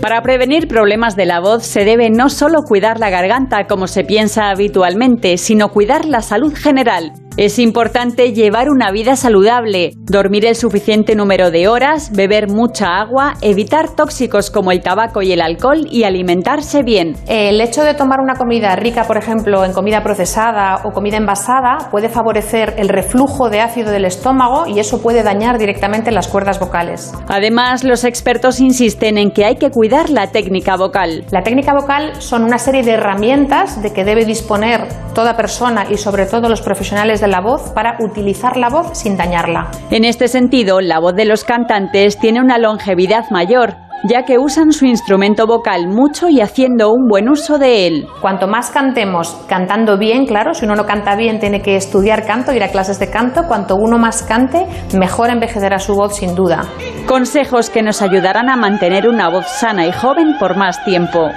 Para 0.01 0.21
prevenir 0.21 0.67
problemas 0.67 1.15
de 1.15 1.25
la 1.25 1.39
voz 1.39 1.63
se 1.63 1.83
debe 1.83 2.09
no 2.09 2.29
solo 2.29 2.61
cuidar 2.63 2.99
la 2.99 3.09
garganta 3.09 3.65
como 3.65 3.87
se 3.87 4.03
piensa 4.03 4.49
habitualmente, 4.49 5.37
sino 5.37 5.69
cuidar 5.69 6.05
la 6.05 6.21
salud 6.21 6.53
general. 6.53 7.13
Es 7.37 7.59
importante 7.59 8.31
llevar 8.31 8.69
una 8.69 8.91
vida 8.91 9.17
saludable, 9.17 9.91
dormir 10.05 10.45
el 10.45 10.55
suficiente 10.55 11.15
número 11.17 11.51
de 11.51 11.67
horas, 11.67 12.11
beber 12.13 12.47
mucha 12.47 12.97
agua, 13.01 13.33
evitar 13.41 13.89
tóxicos 13.89 14.49
como 14.49 14.71
el 14.71 14.81
tabaco 14.81 15.21
y 15.21 15.33
el 15.33 15.41
alcohol 15.41 15.85
y 15.91 16.05
alimentarse 16.05 16.81
bien. 16.81 17.17
El 17.27 17.59
hecho 17.59 17.83
de 17.83 17.93
tomar 17.93 18.21
una 18.21 18.35
comida 18.35 18.73
rica, 18.77 19.03
por 19.03 19.17
ejemplo, 19.17 19.65
en 19.65 19.73
comida 19.73 20.01
procesada 20.01 20.79
o 20.85 20.93
comida 20.93 21.17
envasada, 21.17 21.89
puede 21.91 22.07
favorecer 22.07 22.75
el 22.77 22.87
reflujo 22.87 23.49
de 23.49 23.59
ácido 23.59 23.91
del 23.91 24.05
estómago 24.05 24.65
y 24.65 24.79
eso 24.79 25.01
puede 25.01 25.21
dañar 25.21 25.57
directamente 25.57 26.11
las 26.11 26.29
cuerdas 26.29 26.57
vocales. 26.57 27.11
Además, 27.27 27.83
los 27.83 28.05
expertos 28.05 28.61
insisten 28.61 29.17
en 29.17 29.31
que 29.31 29.43
hay 29.43 29.57
que 29.57 29.71
cuidar 29.71 30.09
la 30.09 30.31
técnica 30.31 30.77
vocal. 30.77 31.25
La 31.31 31.43
técnica 31.43 31.73
vocal 31.73 32.13
son 32.21 32.45
una 32.45 32.59
serie 32.59 32.83
de 32.83 32.91
herramientas 32.91 33.83
de 33.83 33.91
que 33.91 34.05
debe 34.05 34.23
disponer 34.23 34.87
toda 35.13 35.35
persona 35.35 35.85
y 35.89 35.97
sobre 35.97 36.27
todo 36.27 36.47
los 36.47 36.61
profesionales 36.61 37.19
de 37.19 37.24
la 37.27 37.41
voz 37.41 37.71
para 37.73 37.97
utilizar 37.99 38.57
la 38.57 38.69
voz 38.69 38.97
sin 38.97 39.17
dañarla. 39.17 39.69
En 39.91 40.05
este 40.05 40.27
sentido, 40.27 40.81
la 40.81 40.99
voz 40.99 41.15
de 41.15 41.25
los 41.25 41.43
cantantes 41.43 42.17
tiene 42.19 42.41
una 42.41 42.57
longevidad 42.57 43.29
mayor, 43.31 43.75
ya 44.07 44.23
que 44.23 44.37
usan 44.37 44.71
su 44.71 44.85
instrumento 44.85 45.47
vocal 45.47 45.87
mucho 45.87 46.29
y 46.29 46.41
haciendo 46.41 46.91
un 46.91 47.07
buen 47.07 47.29
uso 47.29 47.57
de 47.57 47.87
él. 47.87 48.07
Cuanto 48.21 48.47
más 48.47 48.69
cantemos 48.69 49.35
cantando 49.47 49.97
bien, 49.97 50.25
claro, 50.25 50.53
si 50.53 50.65
uno 50.65 50.75
no 50.75 50.85
canta 50.85 51.15
bien 51.15 51.39
tiene 51.39 51.61
que 51.61 51.75
estudiar 51.75 52.25
canto, 52.25 52.53
ir 52.53 52.63
a 52.63 52.69
clases 52.69 52.99
de 52.99 53.09
canto, 53.09 53.43
cuanto 53.47 53.75
uno 53.75 53.97
más 53.97 54.23
cante, 54.23 54.65
mejor 54.93 55.29
envejecerá 55.29 55.79
su 55.79 55.95
voz 55.95 56.17
sin 56.17 56.35
duda. 56.35 56.65
Consejos 57.07 57.69
que 57.69 57.81
nos 57.81 58.01
ayudarán 58.01 58.49
a 58.49 58.55
mantener 58.55 59.07
una 59.07 59.29
voz 59.29 59.47
sana 59.47 59.87
y 59.87 59.91
joven 59.91 60.35
por 60.39 60.55
más 60.55 60.83
tiempo. 60.85 61.29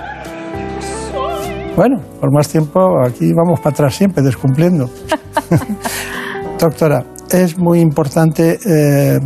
Bueno, 1.78 2.00
por 2.18 2.32
más 2.34 2.48
tiempo 2.48 3.00
aquí 3.06 3.32
vamos 3.32 3.60
para 3.60 3.72
atrás 3.72 3.94
siempre, 3.94 4.20
descumpliendo. 4.20 4.90
Doctora, 6.58 7.04
es 7.30 7.56
muy 7.56 7.78
importante 7.78 8.58
eh, 8.66 9.20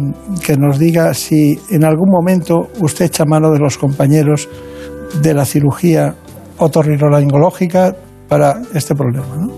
que 0.44 0.58
nos 0.58 0.78
diga 0.78 1.14
si 1.14 1.58
en 1.70 1.82
algún 1.82 2.10
momento 2.10 2.68
usted 2.78 3.06
echa 3.06 3.24
mano 3.24 3.50
de 3.52 3.58
los 3.58 3.78
compañeros 3.78 4.50
de 5.22 5.32
la 5.32 5.46
cirugía 5.46 6.14
otorrinolaringológica 6.58 7.96
para 8.28 8.60
este 8.74 8.94
problema. 8.94 9.34
¿no? 9.34 9.56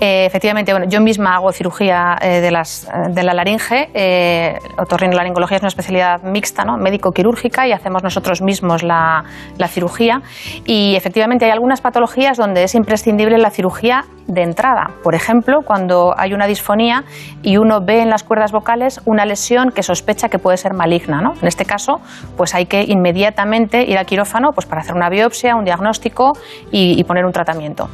Eh, 0.00 0.24
efectivamente, 0.26 0.72
bueno, 0.72 0.86
yo 0.88 1.00
misma 1.00 1.34
hago 1.34 1.52
cirugía 1.52 2.16
eh, 2.20 2.40
de, 2.40 2.50
las, 2.50 2.84
eh, 2.84 3.10
de 3.10 3.22
la 3.22 3.34
laringe. 3.34 3.90
Eh, 3.94 4.58
otorrinolaringología 4.78 5.56
es 5.56 5.62
una 5.62 5.68
especialidad 5.68 6.22
mixta, 6.22 6.64
¿no? 6.64 6.76
médico-quirúrgica, 6.76 7.66
y 7.66 7.72
hacemos 7.72 8.02
nosotros 8.02 8.42
mismos 8.42 8.82
la, 8.82 9.24
la 9.58 9.68
cirugía. 9.68 10.22
Y 10.64 10.94
efectivamente 10.96 11.44
hay 11.44 11.50
algunas 11.50 11.80
patologías 11.80 12.36
donde 12.36 12.64
es 12.64 12.74
imprescindible 12.74 13.38
la 13.38 13.50
cirugía 13.50 14.04
de 14.26 14.42
entrada. 14.42 14.90
Por 15.02 15.14
ejemplo, 15.14 15.60
cuando 15.64 16.14
hay 16.16 16.32
una 16.32 16.46
disfonía 16.46 17.04
y 17.42 17.56
uno 17.56 17.80
ve 17.84 18.00
en 18.00 18.10
las 18.10 18.22
cuerdas 18.22 18.52
vocales 18.52 19.00
una 19.04 19.26
lesión 19.26 19.70
que 19.72 19.82
sospecha 19.82 20.28
que 20.28 20.38
puede 20.38 20.56
ser 20.56 20.72
maligna. 20.72 21.20
¿no? 21.20 21.32
En 21.40 21.48
este 21.48 21.64
caso, 21.64 22.00
pues 22.36 22.54
hay 22.54 22.66
que 22.66 22.84
inmediatamente 22.86 23.82
ir 23.82 23.98
al 23.98 24.06
quirófano 24.06 24.50
pues, 24.54 24.66
para 24.66 24.82
hacer 24.82 24.94
una 24.94 25.08
biopsia, 25.08 25.56
un 25.56 25.64
diagnóstico 25.64 26.32
y, 26.70 26.98
y 26.98 27.04
poner 27.04 27.24
un 27.24 27.32
tratamiento. 27.32 27.88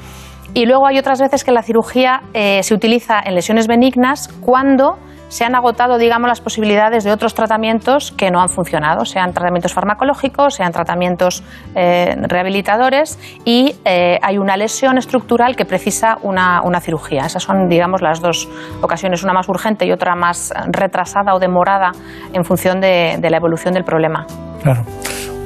Y 0.57 0.65
luego 0.65 0.87
hay 0.87 0.99
otras 0.99 1.21
veces 1.21 1.45
que 1.45 1.53
la 1.53 1.63
cirugía 1.63 2.23
eh, 2.33 2.63
se 2.63 2.73
utiliza 2.73 3.21
en 3.23 3.35
lesiones 3.35 3.67
benignas 3.67 4.29
cuando 4.41 4.97
se 5.29 5.45
han 5.45 5.55
agotado, 5.55 5.99
digamos, 5.99 6.29
las 6.29 6.41
posibilidades 6.41 7.05
de 7.05 7.13
otros 7.13 7.35
tratamientos 7.35 8.11
que 8.13 8.31
no 8.31 8.41
han 8.41 8.49
funcionado, 8.49 9.05
sean 9.05 9.35
tratamientos 9.35 9.75
farmacológicos, 9.75 10.55
sean 10.55 10.73
tratamientos 10.73 11.45
eh, 11.75 12.17
rehabilitadores 12.23 13.19
y 13.45 13.77
eh, 13.85 14.19
hay 14.23 14.39
una 14.39 14.57
lesión 14.57 14.97
estructural 14.97 15.57
que 15.57 15.67
precisa 15.67 16.17
una, 16.23 16.63
una 16.63 16.81
cirugía. 16.81 17.27
Esas 17.27 17.43
son, 17.43 17.69
digamos, 17.69 18.01
las 18.01 18.23
dos 18.23 18.49
ocasiones, 18.81 19.25
una 19.25 19.35
más 19.35 19.51
urgente 19.51 19.85
y 19.85 19.93
otra 19.93 20.15
más 20.15 20.55
retrasada 20.69 21.35
o 21.35 21.39
demorada 21.39 21.93
en 22.33 22.47
función 22.47 22.81
de, 22.81 23.19
de 23.21 23.29
la 23.29 23.37
evolución 23.37 23.75
del 23.75 23.85
problema. 23.85 24.25
Claro. 24.63 24.85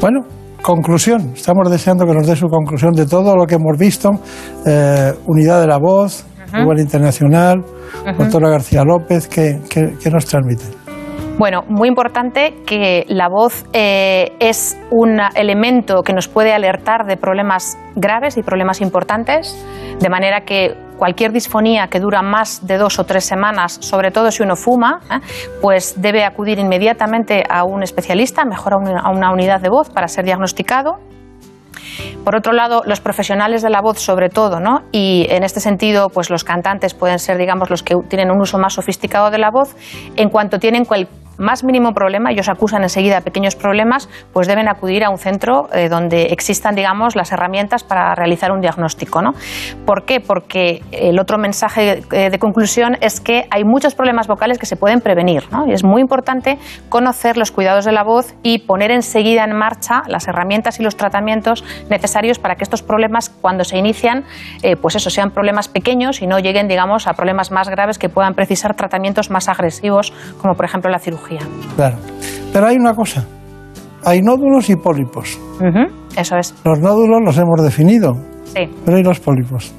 Bueno, 0.00 0.20
conclusión. 0.62 1.32
Estamos 1.34 1.70
deseando 1.70 2.06
que 2.06 2.14
nos 2.14 2.26
dé 2.26 2.36
su 2.36 2.48
conclusión 2.48 2.92
de 2.92 3.06
todo 3.06 3.36
lo 3.36 3.46
que 3.46 3.54
hemos 3.56 3.78
visto. 3.78 4.10
Eh, 4.66 5.12
unidad 5.26 5.60
de 5.60 5.66
la 5.66 5.78
voz, 5.78 6.26
Igual 6.58 6.80
Internacional, 6.80 7.64
doctora 8.18 8.50
García 8.50 8.82
López, 8.84 9.28
¿qué, 9.28 9.60
qué, 9.68 9.94
qué 10.02 10.10
nos 10.10 10.24
transmite? 10.26 10.64
Bueno, 11.38 11.62
muy 11.68 11.88
importante 11.88 12.54
que 12.66 13.04
la 13.08 13.28
voz 13.28 13.64
eh, 13.72 14.32
es 14.40 14.76
un 14.90 15.20
elemento 15.34 16.02
que 16.02 16.12
nos 16.12 16.28
puede 16.28 16.52
alertar 16.52 17.06
de 17.06 17.16
problemas 17.16 17.78
graves 17.96 18.36
y 18.36 18.42
problemas 18.42 18.82
importantes, 18.82 19.56
de 20.00 20.08
manera 20.10 20.42
que 20.42 20.74
cualquier 21.01 21.32
disfonía 21.32 21.89
que 21.89 21.98
dura 21.98 22.20
más 22.20 22.66
de 22.66 22.77
dos 22.77 22.98
o 22.98 23.05
tres 23.05 23.24
semanas, 23.24 23.78
sobre 23.81 24.10
todo 24.10 24.31
si 24.31 24.43
uno 24.43 24.55
fuma, 24.55 25.01
¿eh? 25.10 25.18
pues 25.62 25.94
debe 25.97 26.24
acudir 26.24 26.59
inmediatamente 26.59 27.43
a 27.48 27.64
un 27.64 27.82
especialista, 27.82 28.44
mejor 28.44 28.74
a 28.74 28.77
una, 28.77 29.01
a 29.01 29.09
una 29.09 29.32
unidad 29.32 29.62
de 29.62 29.70
voz 29.70 29.89
para 29.89 30.09
ser 30.09 30.27
diagnosticado. 30.27 30.98
Por 32.24 32.36
otro 32.36 32.52
lado, 32.52 32.82
los 32.86 33.01
profesionales 33.01 33.62
de 33.62 33.70
la 33.70 33.80
voz, 33.80 33.98
sobre 33.98 34.28
todo, 34.28 34.60
¿no? 34.60 34.82
y 34.92 35.26
en 35.30 35.42
este 35.42 35.60
sentido, 35.60 36.09
pues 36.10 36.30
los 36.30 36.44
cantantes 36.44 36.94
pueden 36.94 37.18
ser, 37.18 37.38
digamos, 37.38 37.70
los 37.70 37.82
que 37.82 37.94
tienen 38.09 38.30
un 38.30 38.40
uso 38.40 38.59
más 38.59 38.74
sofisticado 38.74 39.30
de 39.30 39.38
la 39.38 39.51
voz, 39.51 39.74
en 40.16 40.28
cuanto 40.28 40.59
tienen 40.59 40.84
cual 40.84 41.09
más 41.40 41.64
mínimo 41.64 41.92
problema, 41.92 42.30
ellos 42.30 42.48
acusan 42.48 42.82
enseguida 42.82 43.22
pequeños 43.22 43.56
problemas, 43.56 44.09
pues 44.32 44.47
deben 44.47 44.68
acudir 44.68 45.05
a 45.05 45.10
un 45.10 45.16
centro 45.16 45.68
eh, 45.72 45.88
donde 45.88 46.24
existan, 46.24 46.74
digamos, 46.74 47.16
las 47.16 47.32
herramientas 47.32 47.82
para 47.82 48.14
realizar 48.14 48.52
un 48.52 48.60
diagnóstico. 48.60 49.22
¿no? 49.22 49.32
¿Por 49.86 50.05
qué? 50.05 50.20
Porque 50.20 50.82
el 50.92 51.18
otro 51.18 51.38
mensaje 51.38 52.02
eh, 52.12 52.30
de 52.30 52.38
conclusión 52.38 52.98
es 53.01 53.20
que 53.20 53.48
hay 53.51 53.64
muchos 53.64 53.94
problemas 53.94 54.28
vocales 54.28 54.59
que 54.59 54.66
se 54.66 54.76
pueden 54.76 55.01
prevenir. 55.01 55.44
¿no? 55.51 55.66
Y 55.66 55.72
es 55.72 55.82
muy 55.82 56.02
importante 56.02 56.59
conocer 56.90 57.38
los 57.38 57.51
cuidados 57.51 57.86
de 57.86 57.92
la 57.92 58.05
voz 58.05 58.34
y 58.42 58.59
poner 58.59 58.90
enseguida 58.90 59.44
en 59.44 59.56
marcha 59.56 60.02
las 60.09 60.28
herramientas 60.28 60.78
y 60.78 60.82
los 60.82 60.97
tratamientos 60.97 61.64
necesarios 61.88 62.09
para 62.38 62.54
que 62.56 62.64
estos 62.64 62.82
problemas, 62.82 63.30
cuando 63.30 63.64
se 63.64 63.78
inician, 63.78 64.24
eh, 64.62 64.76
pues 64.76 64.96
eso, 64.96 65.10
sean 65.10 65.30
problemas 65.30 65.68
pequeños 65.68 66.22
y 66.22 66.26
no 66.26 66.38
lleguen, 66.38 66.68
digamos, 66.68 67.06
a 67.06 67.12
problemas 67.14 67.50
más 67.50 67.68
graves 67.68 67.98
que 67.98 68.08
puedan 68.08 68.34
precisar 68.34 68.74
tratamientos 68.74 69.30
más 69.30 69.48
agresivos, 69.48 70.12
como 70.40 70.54
por 70.54 70.64
ejemplo 70.64 70.90
la 70.90 70.98
cirugía. 70.98 71.40
Claro. 71.76 71.96
Pero 72.52 72.66
hay 72.66 72.76
una 72.76 72.94
cosa. 72.94 73.24
Hay 74.04 74.22
nódulos 74.22 74.70
y 74.70 74.76
pólipos. 74.76 75.38
Eso 76.16 76.36
es. 76.36 76.54
Los 76.64 76.80
nódulos 76.80 77.20
los 77.24 77.36
hemos 77.38 77.62
definido, 77.62 78.14
Sí. 78.44 78.68
pero 78.84 78.96
hay 78.96 79.02
los 79.02 79.20
pólipos. 79.20 79.72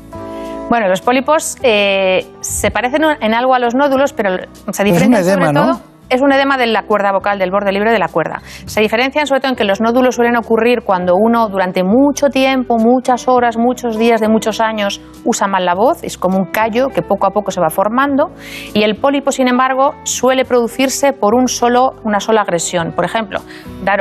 Bueno, 0.70 0.88
los 0.88 1.02
pólipos 1.02 1.58
eh, 1.64 2.26
se 2.40 2.72
parecen 2.72 3.02
en 3.20 3.34
algo 3.34 3.54
a 3.54 3.60
los 3.60 3.76
nódulos, 3.76 4.14
pero 4.14 4.38
se 4.72 4.84
un 4.84 4.86
diferencian 4.90 5.14
edema, 5.14 5.48
sobre 5.48 5.54
¿no? 5.54 5.91
Es 6.12 6.20
un 6.20 6.34
edema 6.34 6.58
de 6.58 6.68
la 6.68 6.84
cuerda 6.84 7.14
vocal, 7.14 7.40
del 7.40 7.52
borde 7.52 7.72
libre 7.72 7.90
de 7.90 7.98
la 7.98 8.10
cuerda. 8.10 8.42
Se 8.66 8.82
diferencian 8.82 9.28
sobre 9.28 9.40
todo 9.40 9.52
en 9.52 9.56
que 9.56 9.64
los 9.64 9.80
nódulos 9.80 10.16
suelen 10.16 10.36
ocurrir 10.36 10.82
cuando 10.84 11.16
uno 11.16 11.48
durante 11.48 11.86
mucho 11.86 12.28
tiempo, 12.28 12.78
muchas 12.78 13.30
horas, 13.30 13.56
muchos 13.56 13.98
días 13.98 14.20
de 14.20 14.28
muchos 14.28 14.60
años 14.60 15.00
usa 15.24 15.48
mal 15.48 15.64
la 15.64 15.74
voz, 15.74 16.04
es 16.04 16.18
como 16.18 16.38
un 16.38 16.52
callo 16.52 16.90
que 16.90 17.02
poco 17.02 17.28
a 17.28 17.30
poco 17.30 17.52
se 17.52 17.62
va 17.62 17.70
formando. 17.70 18.32
Y 18.74 18.84
el 18.84 18.98
pólipo, 18.98 19.32
sin 19.32 19.48
embargo, 19.48 19.96
suele 20.04 20.44
producirse 20.44 21.14
por 21.14 21.34
una 21.34 22.20
sola 22.20 22.42
agresión. 22.42 22.92
Por 22.92 23.06
ejemplo, 23.06 23.40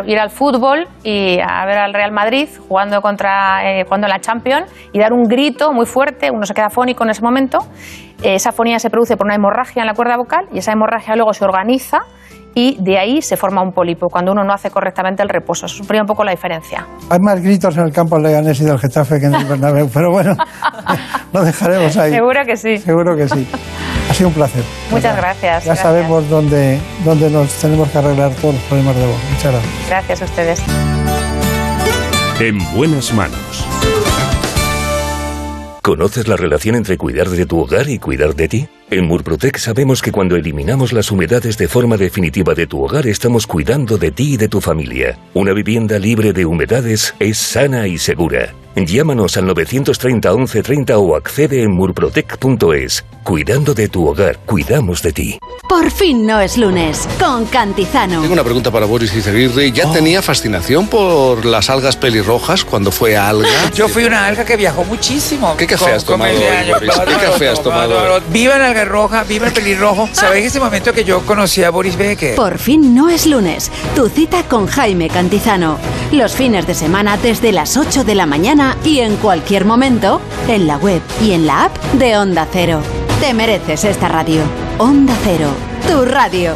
ir 0.06 0.18
al 0.18 0.30
fútbol 0.30 0.88
y 1.04 1.38
a 1.38 1.64
ver 1.64 1.78
al 1.78 1.94
Real 1.94 2.10
Madrid 2.10 2.48
jugando 2.68 3.02
contra 3.02 3.60
eh, 3.62 3.84
jugando 3.84 4.08
en 4.08 4.12
la 4.12 4.18
Champions 4.18 4.68
y 4.92 4.98
dar 4.98 5.12
un 5.12 5.28
grito 5.28 5.72
muy 5.72 5.86
fuerte, 5.86 6.32
uno 6.32 6.44
se 6.44 6.54
queda 6.54 6.66
afónico 6.66 7.04
en 7.04 7.10
ese 7.10 7.22
momento. 7.22 7.58
Eh, 8.22 8.34
Esa 8.34 8.50
afonía 8.50 8.78
se 8.78 8.90
produce 8.90 9.16
por 9.16 9.26
una 9.26 9.34
hemorragia 9.34 9.82
en 9.82 9.86
la 9.86 9.94
cuerda 9.94 10.16
vocal 10.16 10.46
y 10.52 10.58
esa 10.58 10.72
hemorragia 10.72 11.16
luego 11.16 11.32
se 11.32 11.44
organiza 11.44 11.98
y 12.54 12.76
de 12.82 12.98
ahí 12.98 13.22
se 13.22 13.36
forma 13.36 13.62
un 13.62 13.72
pólipo 13.72 14.08
cuando 14.08 14.32
uno 14.32 14.42
no 14.42 14.52
hace 14.52 14.70
correctamente 14.70 15.22
el 15.22 15.28
reposo. 15.28 15.66
Eso 15.66 15.84
sería 15.84 16.02
un 16.02 16.08
poco 16.08 16.24
la 16.24 16.32
diferencia. 16.32 16.84
Hay 17.08 17.18
más 17.20 17.40
gritos 17.40 17.76
en 17.76 17.84
el 17.84 17.92
campo 17.92 18.16
del 18.16 18.24
Leganés 18.24 18.60
y 18.60 18.64
del 18.64 18.78
Getafe 18.78 19.20
que 19.20 19.26
en 19.26 19.34
el 19.36 19.44
Bernabéu, 19.44 19.88
pero 19.94 20.10
bueno, 20.10 20.34
lo 21.32 21.44
dejaremos 21.44 21.96
ahí. 21.96 22.10
Seguro 22.12 22.40
que 22.44 22.56
sí. 22.56 22.78
Seguro 22.78 23.16
que 23.16 23.28
sí. 23.28 23.46
Ha 24.10 24.14
sido 24.14 24.28
un 24.30 24.34
placer. 24.34 24.64
Muchas 24.90 25.16
gracias. 25.16 25.64
Ya 25.64 25.74
gracias. 25.74 25.78
sabemos 25.78 26.28
dónde, 26.28 26.80
dónde 27.04 27.30
nos 27.30 27.52
tenemos 27.54 27.88
que 27.90 27.98
arreglar 27.98 28.32
todos 28.32 28.54
los 28.54 28.62
problemas 28.64 28.96
de 28.96 29.06
voz. 29.06 29.16
Muchas 29.32 29.52
gracias. 29.52 29.88
Gracias 29.88 30.22
a 30.22 30.24
ustedes. 30.24 30.62
En 32.40 32.58
buenas 32.74 33.12
manos. 33.14 33.69
¿Conoces 35.82 36.28
la 36.28 36.36
relación 36.36 36.74
entre 36.74 36.98
cuidar 36.98 37.30
de 37.30 37.46
tu 37.46 37.58
hogar 37.58 37.88
y 37.88 37.98
cuidar 37.98 38.34
de 38.34 38.48
ti? 38.48 38.68
En 38.90 39.06
Murprotec 39.06 39.56
sabemos 39.56 40.02
que 40.02 40.12
cuando 40.12 40.36
eliminamos 40.36 40.92
las 40.92 41.10
humedades 41.10 41.56
de 41.56 41.68
forma 41.68 41.96
definitiva 41.96 42.54
de 42.54 42.66
tu 42.66 42.84
hogar 42.84 43.06
estamos 43.06 43.46
cuidando 43.46 43.96
de 43.96 44.10
ti 44.10 44.34
y 44.34 44.36
de 44.36 44.48
tu 44.48 44.60
familia. 44.60 45.18
Una 45.32 45.52
vivienda 45.54 45.98
libre 45.98 46.34
de 46.34 46.44
humedades 46.44 47.14
es 47.18 47.38
sana 47.38 47.86
y 47.86 47.96
segura. 47.96 48.52
Llámanos 48.76 49.36
al 49.36 49.46
930 49.46 50.30
1130 50.32 50.98
o 50.98 51.16
accede 51.16 51.62
en 51.62 51.72
murprotec.es. 51.72 53.04
Cuidando 53.22 53.74
de 53.74 53.88
tu 53.88 54.08
hogar, 54.08 54.38
cuidamos 54.46 55.02
de 55.02 55.12
ti. 55.12 55.38
Por 55.68 55.90
fin 55.90 56.26
no 56.26 56.40
es 56.40 56.56
lunes, 56.56 57.06
con 57.18 57.44
Cantizano. 57.46 58.22
Tengo 58.22 58.32
una 58.32 58.42
pregunta 58.42 58.70
para 58.70 58.86
Boris 58.86 59.14
Izaguirre. 59.14 59.70
¿Ya 59.70 59.90
tenía 59.92 60.22
fascinación 60.22 60.88
por 60.88 61.44
las 61.44 61.68
algas 61.68 61.96
pelirrojas 61.96 62.64
cuando 62.64 62.90
fue 62.90 63.16
alga? 63.16 63.48
Yo 63.74 63.88
fui 63.88 64.04
una 64.04 64.26
alga 64.26 64.44
que 64.44 64.56
viajó 64.56 64.84
muchísimo. 64.84 65.56
¿Qué 65.56 65.66
café 65.70 65.92
has 65.92 66.04
tomado 66.04 66.32
hoy, 66.32 66.72
Boris? 66.72 66.92
¿Qué 67.06 67.14
café 67.14 67.48
has 67.48 67.62
tomado. 67.62 68.20
Viva 68.30 68.58
la 68.58 68.68
alga 68.68 68.84
roja, 68.84 69.24
viva 69.24 69.46
el 69.46 69.52
pelirrojo. 69.52 70.08
¿Sabéis 70.12 70.46
ese 70.46 70.60
momento 70.60 70.92
que 70.92 71.04
yo 71.04 71.24
conocí 71.24 71.62
a 71.62 71.70
Boris 71.70 71.96
Becker? 71.96 72.34
Por 72.34 72.58
fin 72.58 72.94
no 72.94 73.08
es 73.08 73.26
lunes, 73.26 73.70
tu 73.94 74.08
cita 74.08 74.42
con 74.44 74.66
Jaime 74.66 75.08
Cantizano. 75.08 75.78
Los 76.12 76.34
fines 76.34 76.66
de 76.66 76.74
semana 76.74 77.16
desde 77.16 77.52
las 77.52 77.76
8 77.76 78.04
de 78.04 78.14
la 78.14 78.26
mañana 78.26 78.76
y 78.84 79.00
en 79.00 79.16
cualquier 79.16 79.64
momento, 79.64 80.20
en 80.48 80.66
la 80.66 80.76
web 80.76 81.00
y 81.22 81.32
en 81.32 81.46
la 81.46 81.64
app 81.64 81.76
de 81.94 82.16
Onda 82.16 82.46
Cero. 82.50 82.82
Te 83.20 83.34
mereces 83.34 83.84
esta 83.84 84.08
radio. 84.08 84.42
Onda 84.78 85.14
Cero, 85.24 85.50
tu 85.86 86.04
radio. 86.04 86.54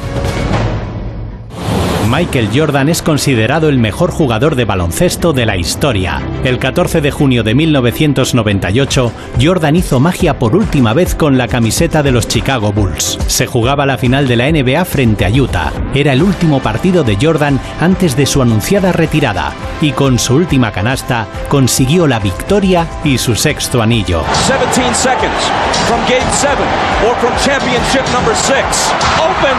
Michael 2.10 2.51
Jordan 2.55 2.89
es 2.89 3.02
considerado 3.02 3.68
el 3.68 3.78
mejor 3.78 4.10
jugador 4.10 4.56
de 4.56 4.64
baloncesto 4.64 5.32
de 5.32 5.47
la 5.47 5.56
historia. 5.56 6.22
El 6.44 6.59
14 6.59 7.01
de 7.01 7.10
junio 7.10 7.43
de 7.43 7.55
1998, 7.55 9.12
Jordan 9.40 9.76
hizo 9.76 10.01
magia 10.01 10.39
por 10.39 10.55
última 10.55 10.93
vez 10.93 11.14
con 11.14 11.39
la 11.39 11.48
camiseta 11.48 12.02
de 12.02 12.12
los 12.12 12.28
Chicago 12.28 12.72
Bulls. 12.72 13.18
Se 13.26 13.47
jugaba 13.47 13.86
la 13.86 13.97
final 13.98 14.28
de 14.28 14.36
la 14.36 14.51
NBA 14.51 14.85
frente 14.85 15.24
a 15.24 15.31
Utah. 15.31 15.72
Era 15.94 16.12
el 16.12 16.22
último 16.22 16.60
partido 16.60 17.05
de 17.05 17.16
Jordan 17.20 17.59
antes 17.81 18.16
de 18.16 18.26
su 18.26 18.43
anunciada 18.43 18.93
retirada 18.93 19.52
y 19.81 19.93
con 19.93 20.18
su 20.18 20.35
última 20.35 20.72
canasta 20.72 21.26
consiguió 21.48 22.06
la 22.06 22.18
victoria 22.18 22.86
y 23.02 23.18
su 23.18 23.35
sexto 23.35 23.81
anillo. 23.81 24.22
17 24.47 24.94
seconds 24.94 25.51
from 25.86 26.01
game 26.09 26.31
seven 26.32 26.66
or 27.09 27.16
from 27.16 27.32
championship 27.44 28.05
number 28.12 28.35
six. 28.36 28.93
Open. 29.18 29.56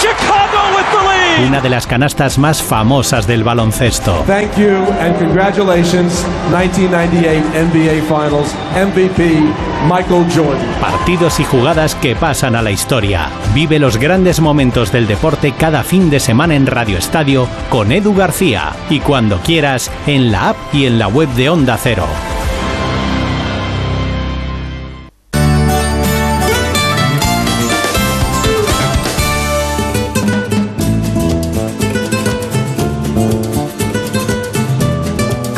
Chicago. 0.00 0.41
Una 1.46 1.60
de 1.60 1.70
las 1.70 1.86
canastas 1.86 2.38
más 2.38 2.62
famosas 2.62 3.26
del 3.26 3.42
baloncesto. 3.42 4.12
Thank 4.26 4.56
you 4.56 4.86
and 5.00 5.18
congratulations, 5.18 6.24
1998 6.50 7.42
NBA 7.54 8.02
Finals 8.06 8.54
MVP 8.74 9.42
Michael 9.88 10.26
Jordan. 10.34 10.66
Partidos 10.80 11.40
y 11.40 11.44
jugadas 11.44 11.94
que 11.96 12.14
pasan 12.14 12.54
a 12.54 12.62
la 12.62 12.70
historia. 12.70 13.30
Vive 13.54 13.78
los 13.78 13.96
grandes 13.96 14.40
momentos 14.40 14.92
del 14.92 15.06
deporte 15.06 15.52
cada 15.52 15.82
fin 15.82 16.10
de 16.10 16.20
semana 16.20 16.54
en 16.54 16.66
Radio 16.66 16.98
Estadio 16.98 17.48
con 17.70 17.92
Edu 17.92 18.14
García 18.14 18.72
y 18.88 19.00
cuando 19.00 19.40
quieras 19.40 19.90
en 20.06 20.30
la 20.30 20.50
app 20.50 20.56
y 20.72 20.86
en 20.86 20.98
la 20.98 21.08
web 21.08 21.28
de 21.30 21.50
Onda 21.50 21.76
Cero. 21.76 22.06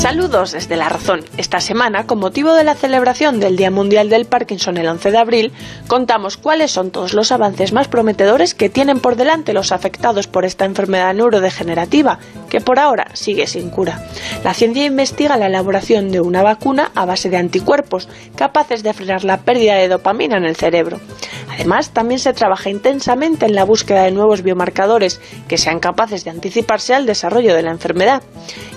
Saludos 0.00 0.52
desde 0.52 0.78
La 0.78 0.88
Razón. 0.88 1.26
Esta 1.36 1.60
semana, 1.60 2.06
con 2.06 2.20
motivo 2.20 2.54
de 2.54 2.64
la 2.64 2.74
celebración 2.74 3.38
del 3.38 3.58
Día 3.58 3.70
Mundial 3.70 4.08
del 4.08 4.24
Parkinson 4.24 4.78
el 4.78 4.88
11 4.88 5.10
de 5.10 5.18
abril, 5.18 5.52
contamos 5.88 6.38
cuáles 6.38 6.70
son 6.70 6.90
todos 6.90 7.12
los 7.12 7.30
avances 7.32 7.74
más 7.74 7.86
prometedores 7.86 8.54
que 8.54 8.70
tienen 8.70 8.98
por 8.98 9.16
delante 9.16 9.52
los 9.52 9.72
afectados 9.72 10.26
por 10.26 10.46
esta 10.46 10.64
enfermedad 10.64 11.12
neurodegenerativa, 11.12 12.18
que 12.48 12.62
por 12.62 12.78
ahora 12.78 13.08
sigue 13.12 13.46
sin 13.46 13.68
cura. 13.68 14.02
La 14.42 14.54
ciencia 14.54 14.86
investiga 14.86 15.36
la 15.36 15.48
elaboración 15.48 16.10
de 16.10 16.22
una 16.22 16.42
vacuna 16.42 16.90
a 16.94 17.04
base 17.04 17.28
de 17.28 17.36
anticuerpos, 17.36 18.08
capaces 18.36 18.82
de 18.82 18.94
frenar 18.94 19.24
la 19.24 19.40
pérdida 19.40 19.74
de 19.74 19.88
dopamina 19.88 20.38
en 20.38 20.46
el 20.46 20.56
cerebro. 20.56 20.98
Además, 21.52 21.90
también 21.90 22.20
se 22.20 22.32
trabaja 22.32 22.70
intensamente 22.70 23.44
en 23.44 23.54
la 23.54 23.64
búsqueda 23.64 24.04
de 24.04 24.12
nuevos 24.12 24.42
biomarcadores 24.42 25.20
que 25.46 25.58
sean 25.58 25.78
capaces 25.78 26.24
de 26.24 26.30
anticiparse 26.30 26.94
al 26.94 27.04
desarrollo 27.04 27.54
de 27.54 27.62
la 27.62 27.70
enfermedad. 27.70 28.22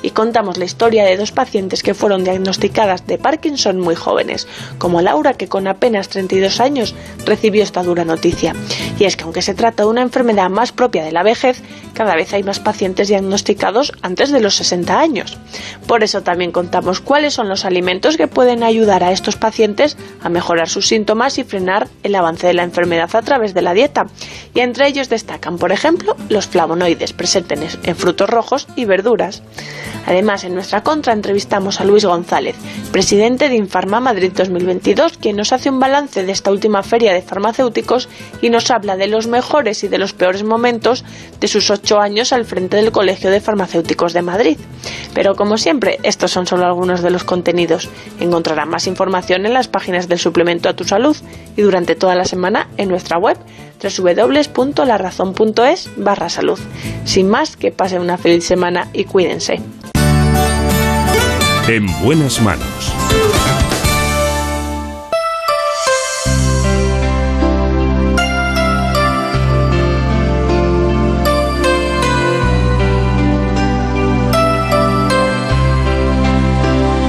Y 0.01 0.09
contamos 0.09 0.57
la 0.57 0.65
historia 0.65 1.05
de 1.05 1.12
dos 1.17 1.31
pacientes 1.31 1.83
que 1.83 1.93
fueron 1.93 2.23
diagnosticadas 2.23 3.05
de 3.07 3.17
Parkinson 3.17 3.79
muy 3.79 3.95
jóvenes, 3.95 4.47
como 4.77 5.01
Laura 5.01 5.33
que 5.33 5.47
con 5.47 5.67
apenas 5.67 6.09
32 6.09 6.59
años 6.59 6.95
recibió 7.25 7.63
esta 7.63 7.83
dura 7.83 8.05
noticia. 8.05 8.55
Y 8.99 9.05
es 9.05 9.15
que 9.15 9.23
aunque 9.23 9.41
se 9.41 9.53
trata 9.53 9.83
de 9.83 9.89
una 9.89 10.01
enfermedad 10.01 10.49
más 10.49 10.71
propia 10.71 11.03
de 11.03 11.11
la 11.11 11.23
vejez, 11.23 11.61
cada 11.93 12.15
vez 12.15 12.33
hay 12.33 12.43
más 12.43 12.59
pacientes 12.59 13.07
diagnosticados 13.07 13.91
antes 14.01 14.31
de 14.31 14.39
los 14.39 14.55
60 14.55 14.99
años. 14.99 15.37
Por 15.87 16.03
eso 16.03 16.21
también 16.21 16.51
contamos 16.51 16.99
cuáles 16.99 17.33
son 17.33 17.49
los 17.49 17.65
alimentos 17.65 18.17
que 18.17 18.27
pueden 18.27 18.63
ayudar 18.63 19.03
a 19.03 19.11
estos 19.11 19.35
pacientes 19.35 19.97
a 20.21 20.29
mejorar 20.29 20.69
sus 20.69 20.87
síntomas 20.87 21.37
y 21.37 21.43
frenar 21.43 21.87
el 22.03 22.15
avance 22.15 22.47
de 22.47 22.53
la 22.53 22.63
enfermedad 22.63 23.09
a 23.15 23.21
través 23.21 23.53
de 23.53 23.61
la 23.61 23.73
dieta. 23.73 24.05
Y 24.53 24.61
entre 24.61 24.87
ellos 24.87 25.09
destacan, 25.09 25.57
por 25.57 25.71
ejemplo, 25.71 26.15
los 26.29 26.47
flavonoides 26.47 27.13
presentes 27.13 27.77
en 27.83 27.95
frutos 27.95 28.29
rojos 28.29 28.67
y 28.75 28.85
verduras. 28.85 29.43
Además, 30.05 30.43
en 30.43 30.53
nuestra 30.53 30.83
entrevistamos 31.11 31.81
a 31.81 31.83
Luis 31.83 32.05
González, 32.05 32.55
presidente 32.91 33.49
de 33.49 33.55
Infarma 33.55 33.99
Madrid 33.99 34.31
2022, 34.33 35.17
quien 35.17 35.35
nos 35.35 35.51
hace 35.51 35.69
un 35.69 35.79
balance 35.79 36.23
de 36.23 36.31
esta 36.31 36.51
última 36.51 36.83
feria 36.83 37.13
de 37.13 37.21
farmacéuticos 37.21 38.07
y 38.41 38.49
nos 38.49 38.71
habla 38.71 38.95
de 38.95 39.07
los 39.07 39.27
mejores 39.27 39.83
y 39.83 39.87
de 39.87 39.97
los 39.97 40.13
peores 40.13 40.43
momentos 40.43 41.03
de 41.39 41.47
sus 41.47 41.69
ocho 41.69 41.99
años 41.99 42.31
al 42.31 42.45
frente 42.45 42.77
del 42.77 42.91
Colegio 42.91 43.29
de 43.29 43.41
Farmacéuticos 43.41 44.13
de 44.13 44.21
Madrid. 44.21 44.57
Pero 45.13 45.35
como 45.35 45.57
siempre, 45.57 45.99
estos 46.03 46.31
son 46.31 46.47
solo 46.47 46.65
algunos 46.65 47.01
de 47.01 47.11
los 47.11 47.23
contenidos. 47.23 47.89
Encontrarán 48.19 48.69
más 48.69 48.87
información 48.87 49.45
en 49.45 49.53
las 49.53 49.67
páginas 49.67 50.07
del 50.07 50.19
suplemento 50.19 50.69
a 50.69 50.75
tu 50.75 50.85
salud 50.85 51.15
y 51.55 51.61
durante 51.61 51.95
toda 51.95 52.15
la 52.15 52.25
semana 52.25 52.69
en 52.77 52.89
nuestra 52.89 53.17
web 53.17 53.37
www.larazón.es 53.83 55.89
barra 55.97 56.29
salud. 56.29 56.59
Sin 57.05 57.29
más, 57.29 57.57
que 57.57 57.71
pasen 57.71 58.01
una 58.01 58.17
feliz 58.17 58.45
semana 58.45 58.87
y 58.93 59.03
cuídense. 59.05 59.61
En 61.65 61.85
buenas 62.03 62.41
manos. 62.41 62.93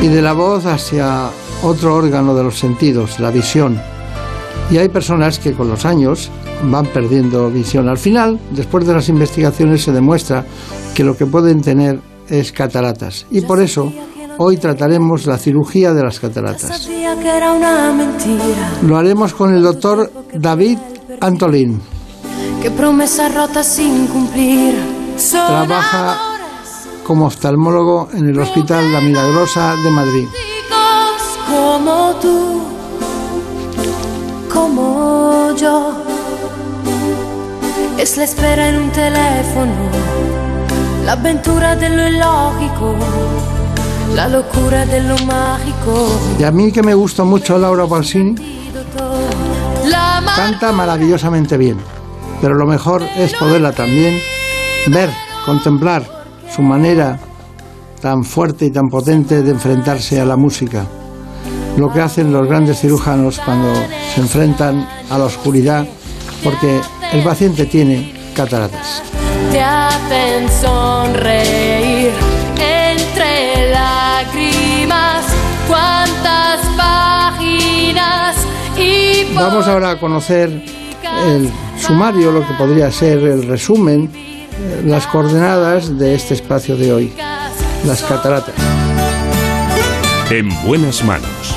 Y 0.01 0.07
de 0.07 0.23
la 0.23 0.33
voz 0.35 0.67
hacia 0.67 1.31
otro 1.65 1.97
órgano 1.97 2.37
de 2.37 2.45
los 2.45 2.57
sentidos, 2.57 3.19
la 3.19 3.33
visión. 3.33 3.81
Y 4.71 4.79
hay 4.79 4.89
personas 4.89 5.41
que 5.41 5.53
con 5.55 5.69
los 5.69 5.85
años 5.85 6.31
van 6.63 6.87
perdiendo 6.87 7.51
visión. 7.51 7.89
Al 7.89 7.99
final, 7.99 8.39
después 8.53 8.87
de 8.87 8.95
las 8.95 9.09
investigaciones, 9.09 9.83
se 9.83 9.91
demuestra 9.91 10.47
que 10.95 11.03
lo 11.03 11.17
que 11.17 11.27
pueden 11.27 11.61
tener 11.61 11.99
es 12.29 12.53
cataratas. 12.53 13.27
Y 13.33 13.41
por 13.41 13.61
eso, 13.61 13.93
hoy 14.39 14.57
trataremos 14.57 15.27
la 15.27 15.39
cirugía 15.39 15.93
de 15.93 16.03
las 16.03 16.21
cataratas. 16.21 16.89
Lo 18.83 18.97
haremos 18.97 19.35
con 19.35 19.55
el 19.55 19.63
doctor 19.63 20.11
David 20.33 20.79
Antolín. 21.21 21.81
Que 22.63 22.71
sin 23.63 24.07
cumplir. 24.07 24.75
Trabaja 25.17 26.35
como 27.05 27.27
oftalmólogo 27.27 28.09
en 28.15 28.31
el 28.31 28.39
Hospital 28.41 28.93
La 28.93 29.01
Milagrosa 29.01 29.77
de 29.77 29.91
Madrid. 29.91 30.27
como 31.47 32.15
tú, 32.21 32.63
como 34.53 35.55
yo. 35.57 35.93
Es 37.99 38.17
la 38.17 38.25
espera 38.25 38.71
en 38.71 38.77
un 38.77 38.91
teléfono, 38.91 39.73
la 41.05 41.13
aventura 41.13 41.77
de 41.77 41.89
lo 41.91 42.09
ilógico, 42.09 42.97
la 44.15 44.29
locura 44.29 44.87
de 44.87 45.03
lo 45.03 45.19
mágico. 45.27 46.09
Y 46.39 46.45
a 46.45 46.51
mí 46.51 46.71
que 46.71 46.83
me 46.83 46.95
gusta 46.95 47.25
mucho 47.25 47.59
Laura 47.59 47.87
Pausini, 47.87 48.35
canta 50.37 50.73
maravillosamente 50.73 51.57
bien. 51.57 51.79
Pero 52.41 52.55
lo 52.55 52.67
mejor 52.67 53.03
es 53.17 53.35
poderla 53.35 53.73
también 53.73 54.19
ver, 54.89 55.11
contemplar 55.45 56.05
su 56.55 56.63
manera 56.63 57.19
tan 58.01 58.23
fuerte 58.25 58.67
y 58.67 58.71
tan 58.71 58.89
potente 58.89 59.43
de 59.43 59.51
enfrentarse 59.51 60.21
a 60.21 60.25
la 60.25 60.37
música. 60.37 60.85
Lo 61.77 61.93
que 61.93 62.01
hacen 62.01 62.33
los 62.33 62.47
grandes 62.47 62.81
cirujanos 62.81 63.41
cuando 63.45 63.75
se 64.15 64.21
enfrentan 64.21 64.87
a 65.11 65.19
la 65.19 65.25
oscuridad 65.25 65.87
porque 66.43 66.81
el 67.13 67.25
paciente 67.25 67.65
tiene 67.67 68.15
cataratas. 68.35 69.03
Vamos 79.35 79.67
ahora 79.67 79.91
a 79.91 79.99
conocer 79.99 80.49
el 81.27 81.51
sumario, 81.77 82.31
lo 82.31 82.41
que 82.41 82.55
podría 82.55 82.91
ser 82.91 83.19
el 83.19 83.47
resumen 83.47 84.11
eh, 84.57 84.83
las 84.85 85.07
coordenadas 85.09 85.99
de 85.99 86.15
este 86.15 86.35
espacio 86.35 86.77
de 86.77 86.93
hoy, 86.93 87.13
las 87.85 88.03
cataratas. 88.05 88.55
En 90.31 90.49
buenas 90.65 91.05
manos. 91.05 91.57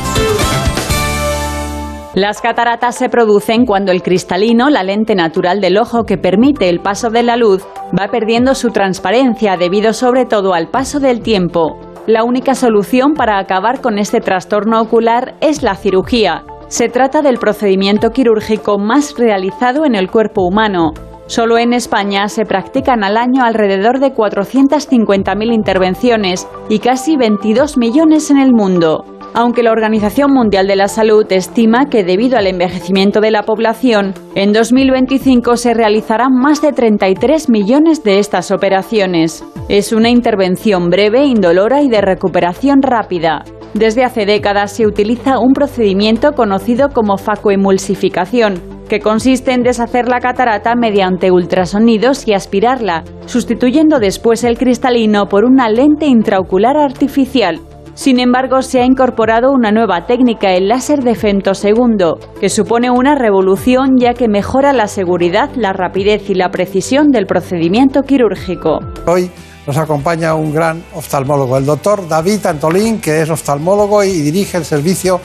Las 2.16 2.42
cataratas 2.42 2.96
se 2.96 3.10
producen 3.10 3.66
cuando 3.66 3.92
el 3.92 4.02
cristalino, 4.02 4.72
la 4.72 4.82
lente 4.82 5.14
natural 5.14 5.62
del 5.62 5.78
ojo 5.78 6.04
que 6.04 6.18
permite 6.18 6.68
el 6.70 6.80
paso 6.80 7.12
de 7.12 7.22
la 7.22 7.38
luz, 7.38 7.64
va 7.98 8.08
perdiendo 8.08 8.56
su 8.56 8.70
transparencia 8.72 9.56
debido 9.58 9.94
sobre 9.94 10.26
todo 10.26 10.56
al 10.56 10.70
paso 10.70 11.00
del 11.00 11.22
tiempo. 11.22 11.78
La 12.08 12.24
única 12.24 12.56
solución 12.56 13.14
para 13.14 13.38
acabar 13.38 13.82
con 13.82 14.00
este 14.00 14.20
trastorno 14.22 14.82
ocular 14.82 15.36
es 15.42 15.62
la 15.62 15.76
cirugía. 15.76 16.44
Se 16.68 16.90
trata 16.90 17.22
del 17.22 17.38
procedimiento 17.38 18.10
quirúrgico 18.10 18.78
más 18.78 19.16
realizado 19.18 19.86
en 19.86 19.96
el 19.96 20.12
cuerpo 20.12 20.46
humano. 20.46 20.92
Solo 21.28 21.58
en 21.58 21.72
España 21.72 22.28
se 22.28 22.46
practican 22.46 23.06
al 23.06 23.16
año 23.16 23.44
alrededor 23.44 24.00
de 24.00 24.14
450.000 24.14 25.54
intervenciones 25.54 26.48
y 26.70 26.80
casi 26.80 27.16
22 27.16 27.78
millones 27.78 28.32
en 28.32 28.38
el 28.38 28.52
mundo. 28.52 29.06
Aunque 29.34 29.64
la 29.64 29.72
Organización 29.72 30.34
Mundial 30.34 30.68
de 30.68 30.76
la 30.76 30.88
Salud 30.88 31.26
estima 31.30 31.86
que 31.90 32.04
debido 32.04 32.38
al 32.38 32.48
envejecimiento 32.48 33.22
de 33.22 33.32
la 33.32 33.44
población, 33.44 34.14
en 34.36 34.52
2025 34.52 35.56
se 35.56 35.74
realizarán 35.74 36.34
más 36.34 36.62
de 36.62 36.74
33 36.74 37.50
millones 37.50 38.04
de 38.04 38.20
estas 38.20 38.52
operaciones. 38.52 39.46
Es 39.70 39.94
una 39.94 40.10
intervención 40.10 40.90
breve, 40.90 41.26
indolora 41.26 41.82
y 41.82 41.90
de 41.90 42.02
recuperación 42.02 42.82
rápida. 42.82 43.44
Desde 43.74 44.04
hace 44.04 44.26
décadas 44.26 44.72
se 44.72 44.88
utiliza 44.88 45.40
un 45.40 45.54
procedimiento 45.54 46.32
conocido 46.34 46.90
como 46.90 47.18
facoemulsificación, 47.18 48.62
que 48.88 49.00
consiste 49.00 49.52
en 49.52 49.64
deshacer 49.64 50.08
la 50.08 50.20
catarata 50.20 50.76
mediante 50.76 51.32
ultrasonidos 51.32 52.28
y 52.28 52.34
aspirarla, 52.34 53.04
sustituyendo 53.26 54.00
después 54.00 54.44
el 54.44 54.58
cristalino 54.58 55.28
por 55.28 55.46
una 55.46 55.70
lente 55.70 56.06
intraocular 56.06 56.78
artificial. 56.78 57.60
Sin 57.94 58.20
embargo, 58.20 58.62
se 58.62 58.80
ha 58.80 58.86
incorporado 58.86 59.52
una 59.52 59.72
nueva 59.72 60.06
técnica, 60.06 60.54
el 60.54 60.68
láser 60.68 61.04
de 61.04 61.16
femtosegundo, 61.16 62.20
que 62.40 62.48
supone 62.48 62.92
una 62.92 63.16
revolución 63.16 63.98
ya 63.98 64.14
que 64.14 64.28
mejora 64.28 64.72
la 64.72 64.88
seguridad, 64.88 65.50
la 65.56 65.74
rapidez 65.74 66.30
y 66.30 66.36
la 66.36 66.50
precisión 66.50 67.08
del 67.08 67.26
procedimiento 67.26 68.04
quirúrgico. 68.04 68.80
Hoy 69.08 69.32
nos 69.68 69.78
acompaña 69.78 70.34
un 70.34 70.54
gran 70.54 70.82
oftalmólogo, 70.94 71.58
el 71.58 71.66
doctor 71.66 72.08
David 72.08 72.46
Antolín, 72.46 73.02
que 73.02 73.22
es 73.22 73.30
oftalmólogo 73.30 74.02
y 74.02 74.22
dirige 74.22 74.58
el 74.58 74.64
servicio 74.64 75.20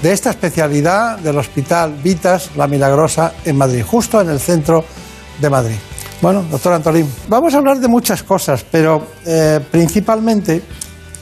de 0.00 0.12
esta 0.12 0.30
especialidad 0.30 1.18
del 1.18 1.36
Hospital 1.36 1.94
Vitas 2.02 2.52
La 2.56 2.68
Milagrosa 2.68 3.34
en 3.44 3.56
Madrid, 3.56 3.82
justo 3.84 4.20
en 4.20 4.30
el 4.30 4.38
centro 4.38 4.84
de 5.40 5.50
Madrid. 5.50 5.76
Bueno, 6.22 6.44
doctor 6.48 6.74
Antolín, 6.74 7.10
vamos 7.28 7.52
a 7.52 7.58
hablar 7.58 7.80
de 7.80 7.88
muchas 7.88 8.22
cosas, 8.22 8.64
pero 8.70 9.08
eh, 9.26 9.58
principalmente 9.70 10.62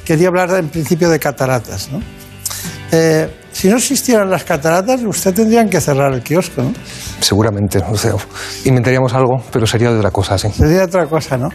quería 0.04 0.28
hablar 0.28 0.50
en 0.50 0.68
principio 0.68 1.08
de 1.08 1.18
cataratas. 1.18 1.88
¿no? 1.90 2.02
Eh, 2.92 3.47
si 3.58 3.66
no 3.66 3.76
existieran 3.76 4.30
las 4.30 4.44
cataratas, 4.44 5.02
usted 5.02 5.34
tendrían 5.34 5.68
que 5.68 5.80
cerrar 5.80 6.14
el 6.14 6.22
kiosco, 6.22 6.62
¿no? 6.62 6.72
Seguramente, 7.18 7.82
o 7.90 7.96
sea, 7.96 8.12
inventaríamos 8.64 9.12
algo, 9.14 9.42
pero 9.50 9.66
sería 9.66 9.90
de 9.90 9.98
otra 9.98 10.12
cosa, 10.12 10.38
sí. 10.38 10.48
Sería 10.48 10.78
de 10.78 10.84
otra 10.84 11.06
cosa, 11.06 11.36
¿no? 11.36 11.48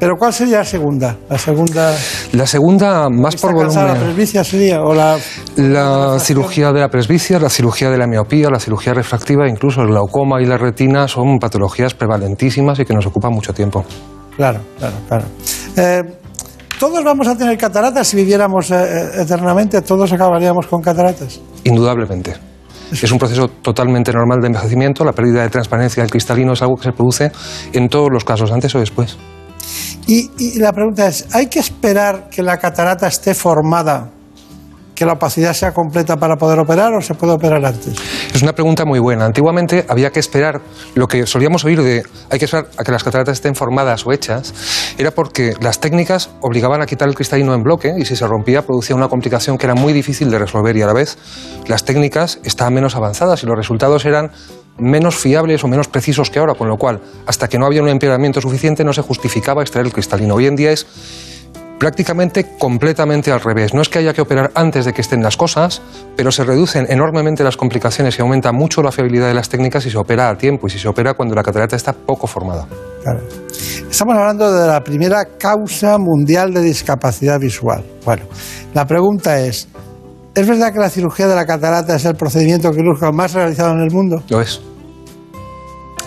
Pero 0.00 0.16
¿cuál 0.16 0.32
sería 0.32 0.60
la 0.60 0.64
segunda? 0.64 1.14
La 1.28 1.36
segunda. 1.36 1.94
La 2.32 2.46
segunda, 2.46 3.10
más 3.10 3.36
por 3.36 3.52
volumen. 3.52 3.86
¿La 3.86 3.94
presbicia 3.96 4.42
sería? 4.44 4.80
¿O 4.80 4.94
la, 4.94 5.18
la 5.56 6.18
cirugía 6.20 6.72
de 6.72 6.80
la 6.80 6.88
presbicia, 6.88 7.38
la 7.38 7.50
cirugía 7.50 7.90
de 7.90 7.98
la 7.98 8.06
miopía, 8.06 8.48
la 8.48 8.58
cirugía 8.58 8.94
refractiva, 8.94 9.46
incluso 9.46 9.82
el 9.82 9.88
glaucoma 9.88 10.40
y 10.40 10.46
la 10.46 10.56
retina 10.56 11.06
son 11.06 11.38
patologías 11.38 11.92
prevalentísimas 11.92 12.78
y 12.78 12.86
que 12.86 12.94
nos 12.94 13.04
ocupan 13.04 13.30
mucho 13.30 13.52
tiempo. 13.52 13.84
Claro, 14.38 14.60
claro, 14.78 14.96
claro. 15.06 15.24
Eh, 15.76 16.21
todos 16.82 17.04
vamos 17.04 17.28
a 17.28 17.36
tener 17.36 17.56
cataratas 17.56 18.08
si 18.08 18.16
viviéramos 18.16 18.72
eh, 18.72 19.22
eternamente, 19.22 19.82
todos 19.82 20.12
acabaríamos 20.12 20.66
con 20.66 20.82
cataratas. 20.82 21.40
Indudablemente. 21.62 22.34
Es 22.90 23.12
un 23.12 23.18
proceso 23.18 23.46
totalmente 23.46 24.12
normal 24.12 24.40
de 24.40 24.48
envejecimiento. 24.48 25.04
La 25.04 25.12
pérdida 25.12 25.42
de 25.42 25.48
transparencia 25.48 26.02
del 26.02 26.10
cristalino 26.10 26.54
es 26.54 26.62
algo 26.62 26.74
que 26.74 26.82
se 26.82 26.92
produce 26.92 27.30
en 27.72 27.88
todos 27.88 28.08
los 28.12 28.24
casos, 28.24 28.50
antes 28.50 28.74
o 28.74 28.80
después. 28.80 29.16
Y, 30.08 30.28
y 30.38 30.58
la 30.58 30.72
pregunta 30.72 31.06
es, 31.06 31.32
¿hay 31.32 31.46
que 31.46 31.60
esperar 31.60 32.28
que 32.28 32.42
la 32.42 32.58
catarata 32.58 33.06
esté 33.06 33.32
formada, 33.32 34.10
que 34.92 35.06
la 35.06 35.12
opacidad 35.12 35.52
sea 35.52 35.70
completa 35.72 36.16
para 36.16 36.34
poder 36.34 36.58
operar 36.58 36.92
o 36.94 37.00
se 37.00 37.14
puede 37.14 37.34
operar 37.34 37.64
antes? 37.64 37.94
Es 38.34 38.42
una 38.42 38.54
pregunta 38.54 38.86
muy 38.86 38.98
buena. 38.98 39.26
Antiguamente 39.26 39.84
había 39.88 40.10
que 40.10 40.18
esperar, 40.18 40.62
lo 40.94 41.06
que 41.06 41.26
solíamos 41.26 41.64
oír 41.66 41.82
de 41.82 42.02
hay 42.30 42.38
que 42.38 42.46
esperar 42.46 42.68
a 42.78 42.82
que 42.82 42.90
las 42.90 43.04
cataratas 43.04 43.34
estén 43.34 43.54
formadas 43.54 44.06
o 44.06 44.12
hechas, 44.12 44.54
era 44.96 45.10
porque 45.10 45.54
las 45.60 45.80
técnicas 45.80 46.30
obligaban 46.40 46.80
a 46.80 46.86
quitar 46.86 47.08
el 47.08 47.14
cristalino 47.14 47.54
en 47.54 47.62
bloque 47.62 47.92
y 47.98 48.06
si 48.06 48.16
se 48.16 48.26
rompía 48.26 48.62
producía 48.62 48.96
una 48.96 49.08
complicación 49.08 49.58
que 49.58 49.66
era 49.66 49.74
muy 49.74 49.92
difícil 49.92 50.30
de 50.30 50.38
resolver 50.38 50.74
y 50.76 50.82
a 50.82 50.86
la 50.86 50.94
vez 50.94 51.18
las 51.66 51.84
técnicas 51.84 52.40
estaban 52.42 52.72
menos 52.72 52.96
avanzadas 52.96 53.42
y 53.42 53.46
los 53.46 53.56
resultados 53.56 54.06
eran 54.06 54.30
menos 54.78 55.16
fiables 55.16 55.62
o 55.62 55.68
menos 55.68 55.88
precisos 55.88 56.30
que 56.30 56.38
ahora, 56.38 56.54
con 56.54 56.68
lo 56.68 56.78
cual, 56.78 57.00
hasta 57.26 57.48
que 57.48 57.58
no 57.58 57.66
había 57.66 57.82
un 57.82 57.88
empeoramiento 57.88 58.40
suficiente, 58.40 58.82
no 58.82 58.94
se 58.94 59.02
justificaba 59.02 59.60
extraer 59.60 59.86
el 59.86 59.92
cristalino. 59.92 60.34
Hoy 60.36 60.46
en 60.46 60.56
día 60.56 60.72
es 60.72 60.86
prácticamente 61.82 62.46
completamente 62.60 63.32
al 63.32 63.40
revés. 63.40 63.74
No 63.74 63.82
es 63.82 63.88
que 63.88 63.98
haya 63.98 64.14
que 64.14 64.20
operar 64.20 64.52
antes 64.54 64.84
de 64.84 64.92
que 64.92 65.00
estén 65.00 65.20
las 65.20 65.36
cosas, 65.36 65.82
pero 66.16 66.30
se 66.30 66.44
reducen 66.44 66.86
enormemente 66.88 67.42
las 67.42 67.56
complicaciones 67.56 68.16
y 68.16 68.22
aumenta 68.22 68.52
mucho 68.52 68.84
la 68.84 68.92
fiabilidad 68.92 69.26
de 69.26 69.34
las 69.34 69.48
técnicas 69.48 69.82
si 69.82 69.90
se 69.90 69.98
opera 69.98 70.28
a 70.28 70.38
tiempo 70.38 70.68
y 70.68 70.70
si 70.70 70.78
se 70.78 70.86
opera 70.86 71.14
cuando 71.14 71.34
la 71.34 71.42
catarata 71.42 71.74
está 71.74 71.92
poco 71.92 72.28
formada. 72.28 72.68
Claro. 73.02 73.18
Estamos 73.90 74.16
hablando 74.16 74.52
de 74.52 74.68
la 74.68 74.84
primera 74.84 75.24
causa 75.36 75.98
mundial 75.98 76.54
de 76.54 76.62
discapacidad 76.62 77.40
visual. 77.40 77.84
Bueno, 78.04 78.26
la 78.74 78.86
pregunta 78.86 79.40
es, 79.40 79.66
¿es 80.36 80.46
verdad 80.46 80.72
que 80.72 80.78
la 80.78 80.88
cirugía 80.88 81.26
de 81.26 81.34
la 81.34 81.46
catarata 81.46 81.96
es 81.96 82.04
el 82.04 82.14
procedimiento 82.14 82.70
quirúrgico 82.70 83.12
más 83.12 83.32
realizado 83.32 83.72
en 83.72 83.80
el 83.80 83.90
mundo? 83.90 84.22
Lo 84.28 84.40
es. 84.40 84.60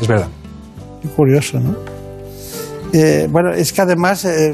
Es 0.02 0.07
verdad. 0.07 0.30
Qué 1.02 1.10
curioso, 1.10 1.60
¿no? 1.60 1.95
Eh, 2.98 3.28
bueno, 3.30 3.52
es 3.52 3.74
que 3.74 3.82
además 3.82 4.24
eh, 4.24 4.54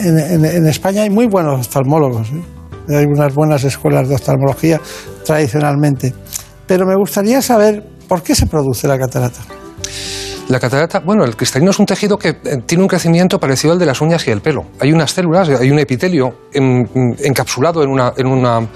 en, 0.00 0.18
en- 0.44 0.66
España 0.66 1.02
hay 1.02 1.10
muy 1.10 1.26
buenos 1.26 1.60
oftalmólogos. 1.60 2.30
¿eh? 2.30 2.96
Hay 2.96 3.04
unas 3.04 3.34
buenas 3.34 3.62
escuelas 3.64 4.08
de 4.08 4.14
oftalmología 4.14 4.80
tradicionalmente. 5.26 6.14
Pero 6.66 6.86
me 6.86 6.96
gustaría 6.96 7.42
saber 7.42 7.84
por 8.08 8.22
qué 8.22 8.34
se 8.34 8.46
produce 8.46 8.88
la 8.88 8.98
catarata. 8.98 9.40
La 10.48 10.58
catarata, 10.58 11.00
bueno, 11.00 11.24
el 11.24 11.36
cristalino 11.36 11.72
es 11.72 11.78
un 11.78 11.84
tejido 11.84 12.16
que 12.18 12.34
tiene 12.64 12.82
un 12.84 12.88
crecimiento 12.88 13.38
parecido 13.38 13.74
al 13.74 13.78
de 13.78 13.86
las 13.86 14.00
uñas 14.00 14.26
y 14.28 14.30
el 14.30 14.40
pelo. 14.40 14.64
Hay 14.80 14.90
unas 14.90 15.10
células, 15.12 15.48
hay 15.50 15.70
un 15.70 15.78
epitelio 15.78 16.34
en- 16.54 16.88
encapsulado 17.22 17.82
en 17.82 18.26
una 18.26 18.68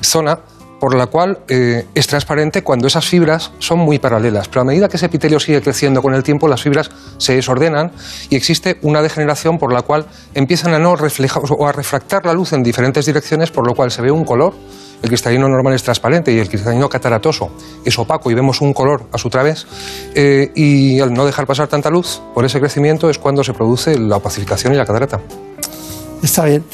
zona 0.00 0.38
por 0.80 0.94
la 0.94 1.06
cual 1.06 1.38
eh, 1.48 1.86
es 1.94 2.06
transparente 2.06 2.62
cuando 2.62 2.86
esas 2.86 3.06
fibras 3.06 3.52
son 3.58 3.78
muy 3.78 3.98
paralelas. 3.98 4.48
Pero 4.48 4.62
a 4.62 4.64
medida 4.64 4.88
que 4.88 4.96
ese 4.96 5.06
epitelio 5.06 5.40
sigue 5.40 5.60
creciendo 5.62 6.02
con 6.02 6.14
el 6.14 6.22
tiempo, 6.22 6.48
las 6.48 6.62
fibras 6.62 6.90
se 7.18 7.34
desordenan 7.34 7.92
y 8.30 8.36
existe 8.36 8.78
una 8.82 9.02
degeneración 9.02 9.58
por 9.58 9.72
la 9.72 9.82
cual 9.82 10.06
empiezan 10.34 10.74
a 10.74 10.78
no 10.78 10.96
reflejar 10.96 11.42
o 11.50 11.66
a 11.66 11.72
refractar 11.72 12.26
la 12.26 12.32
luz 12.32 12.52
en 12.52 12.62
diferentes 12.62 13.06
direcciones, 13.06 13.50
por 13.50 13.66
lo 13.66 13.74
cual 13.74 13.90
se 13.90 14.02
ve 14.02 14.10
un 14.10 14.24
color. 14.24 14.54
El 15.02 15.10
cristalino 15.10 15.46
normal 15.48 15.74
es 15.74 15.82
transparente 15.82 16.32
y 16.32 16.38
el 16.38 16.48
cristalino 16.48 16.88
cataratoso 16.88 17.50
es 17.84 17.98
opaco 17.98 18.30
y 18.30 18.34
vemos 18.34 18.62
un 18.62 18.72
color 18.72 19.06
a 19.12 19.18
su 19.18 19.28
través. 19.28 19.66
Eh, 20.14 20.50
y 20.54 21.00
al 21.00 21.12
no 21.12 21.26
dejar 21.26 21.46
pasar 21.46 21.68
tanta 21.68 21.90
luz, 21.90 22.22
por 22.34 22.44
ese 22.44 22.60
crecimiento 22.60 23.10
es 23.10 23.18
cuando 23.18 23.44
se 23.44 23.52
produce 23.52 23.98
la 23.98 24.16
opacificación 24.16 24.72
y 24.72 24.76
la 24.76 24.86
catarata. 24.86 25.20
Está 26.22 26.46
bien. 26.46 26.64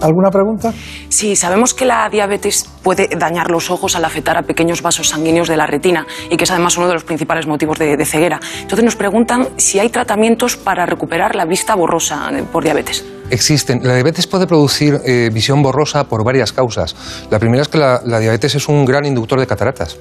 ¿Alguna 0.00 0.30
pregunta? 0.30 0.72
Sí, 1.08 1.36
sabemos 1.36 1.74
que 1.74 1.84
la 1.84 2.08
diabetes 2.08 2.68
puede 2.82 3.08
dañar 3.08 3.50
los 3.50 3.70
ojos 3.70 3.96
al 3.96 4.04
afectar 4.04 4.36
a 4.36 4.42
pequeños 4.42 4.82
vasos 4.82 5.08
sanguíneos 5.08 5.48
de 5.48 5.56
la 5.56 5.66
retina 5.66 6.06
y 6.30 6.36
que 6.36 6.44
es 6.44 6.50
además 6.50 6.76
uno 6.76 6.88
de 6.88 6.94
los 6.94 7.04
principales 7.04 7.46
motivos 7.46 7.78
de, 7.78 8.04
ceguera. 8.04 8.40
Entonces 8.60 8.84
nos 8.84 8.96
preguntan 8.96 9.48
si 9.56 9.78
hay 9.78 9.88
tratamientos 9.88 10.56
para 10.56 10.86
recuperar 10.86 11.34
la 11.34 11.44
vista 11.44 11.74
borrosa 11.74 12.30
eh, 12.32 12.44
por 12.50 12.62
diabetes. 12.62 13.15
Existen. 13.30 13.80
La 13.82 13.94
diabetes 13.94 14.26
puede 14.26 14.46
producir 14.46 15.00
eh, 15.04 15.30
visión 15.32 15.62
borrosa 15.62 16.04
por 16.04 16.24
varias 16.24 16.52
causas. 16.52 16.94
La 17.30 17.38
primera 17.38 17.62
es 17.62 17.68
que 17.68 17.78
la, 17.78 18.00
diabetes 18.20 18.54
es 18.54 18.68
un 18.68 18.84
gran 18.84 19.04
inductor 19.04 19.40
de 19.40 19.46
cataratas. 19.46 19.96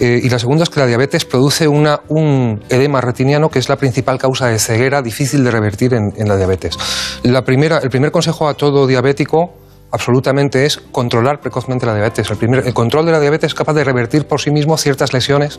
Eh, 0.00 0.20
y 0.22 0.28
la 0.28 0.38
segunda 0.38 0.64
es 0.64 0.70
que 0.70 0.80
la 0.80 0.86
diabetes 0.86 1.24
produce 1.24 1.68
un 1.68 2.60
edema 2.68 3.00
retiniano 3.00 3.48
que 3.48 3.58
es 3.58 3.68
la 3.68 3.76
principal 3.76 4.18
causa 4.18 4.48
de 4.48 4.58
ceguera 4.58 5.02
difícil 5.02 5.44
de 5.44 5.50
revertir 5.50 5.94
en, 5.94 6.12
en 6.16 6.28
la 6.28 6.36
diabetes. 6.36 6.76
La 7.22 7.42
primera, 7.42 7.78
el 7.78 7.90
primer 7.90 8.10
consejo 8.10 8.48
a 8.48 8.54
todo 8.54 8.86
diabético 8.86 9.63
absolutamente 9.94 10.66
es 10.66 10.78
controlar 10.90 11.40
precozmente 11.40 11.86
la 11.86 11.94
diabetes. 11.94 12.28
El, 12.30 12.36
primer- 12.36 12.66
el 12.66 12.74
control 12.74 13.06
de 13.06 13.12
la 13.12 13.20
diabetes 13.20 13.52
es 13.52 13.54
capaz 13.54 13.74
de 13.74 13.84
revertir 13.84 14.26
por 14.26 14.40
sí 14.40 14.50
mismo 14.50 14.76
ciertas 14.76 15.12
lesiones 15.12 15.58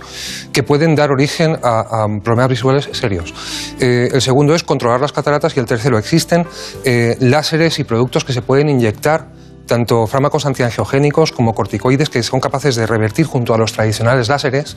que 0.51 0.61
pueden 0.61 0.93
dar 0.93 1.09
origen 1.11 1.57
a, 1.63 2.05
problemas 2.23 2.49
visuales 2.49 2.89
serios. 2.91 3.33
Eh, 3.79 4.09
el 4.11 4.21
segundo 4.21 4.53
es 4.53 4.63
controlar 4.63 4.99
las 4.99 5.13
cataratas 5.13 5.55
y 5.55 5.59
el 5.61 5.65
tercero 5.65 5.97
existen 5.97 6.45
eh, 6.83 7.15
láseres 7.19 7.79
y 7.79 7.85
productos 7.85 8.25
que 8.25 8.33
se 8.33 8.41
pueden 8.41 8.67
inyectar 8.69 9.33
tanto 9.67 10.05
fármacos 10.05 10.45
antiangiogénicos 10.45 11.31
como 11.31 11.53
corticoides 11.53 12.09
que 12.09 12.21
son 12.21 12.39
capaces 12.39 12.75
de 12.75 12.85
revertir 12.85 13.25
junto 13.25 13.53
a 13.53 13.57
los 13.57 13.73
tradicionales 13.73 14.29
láseres 14.29 14.75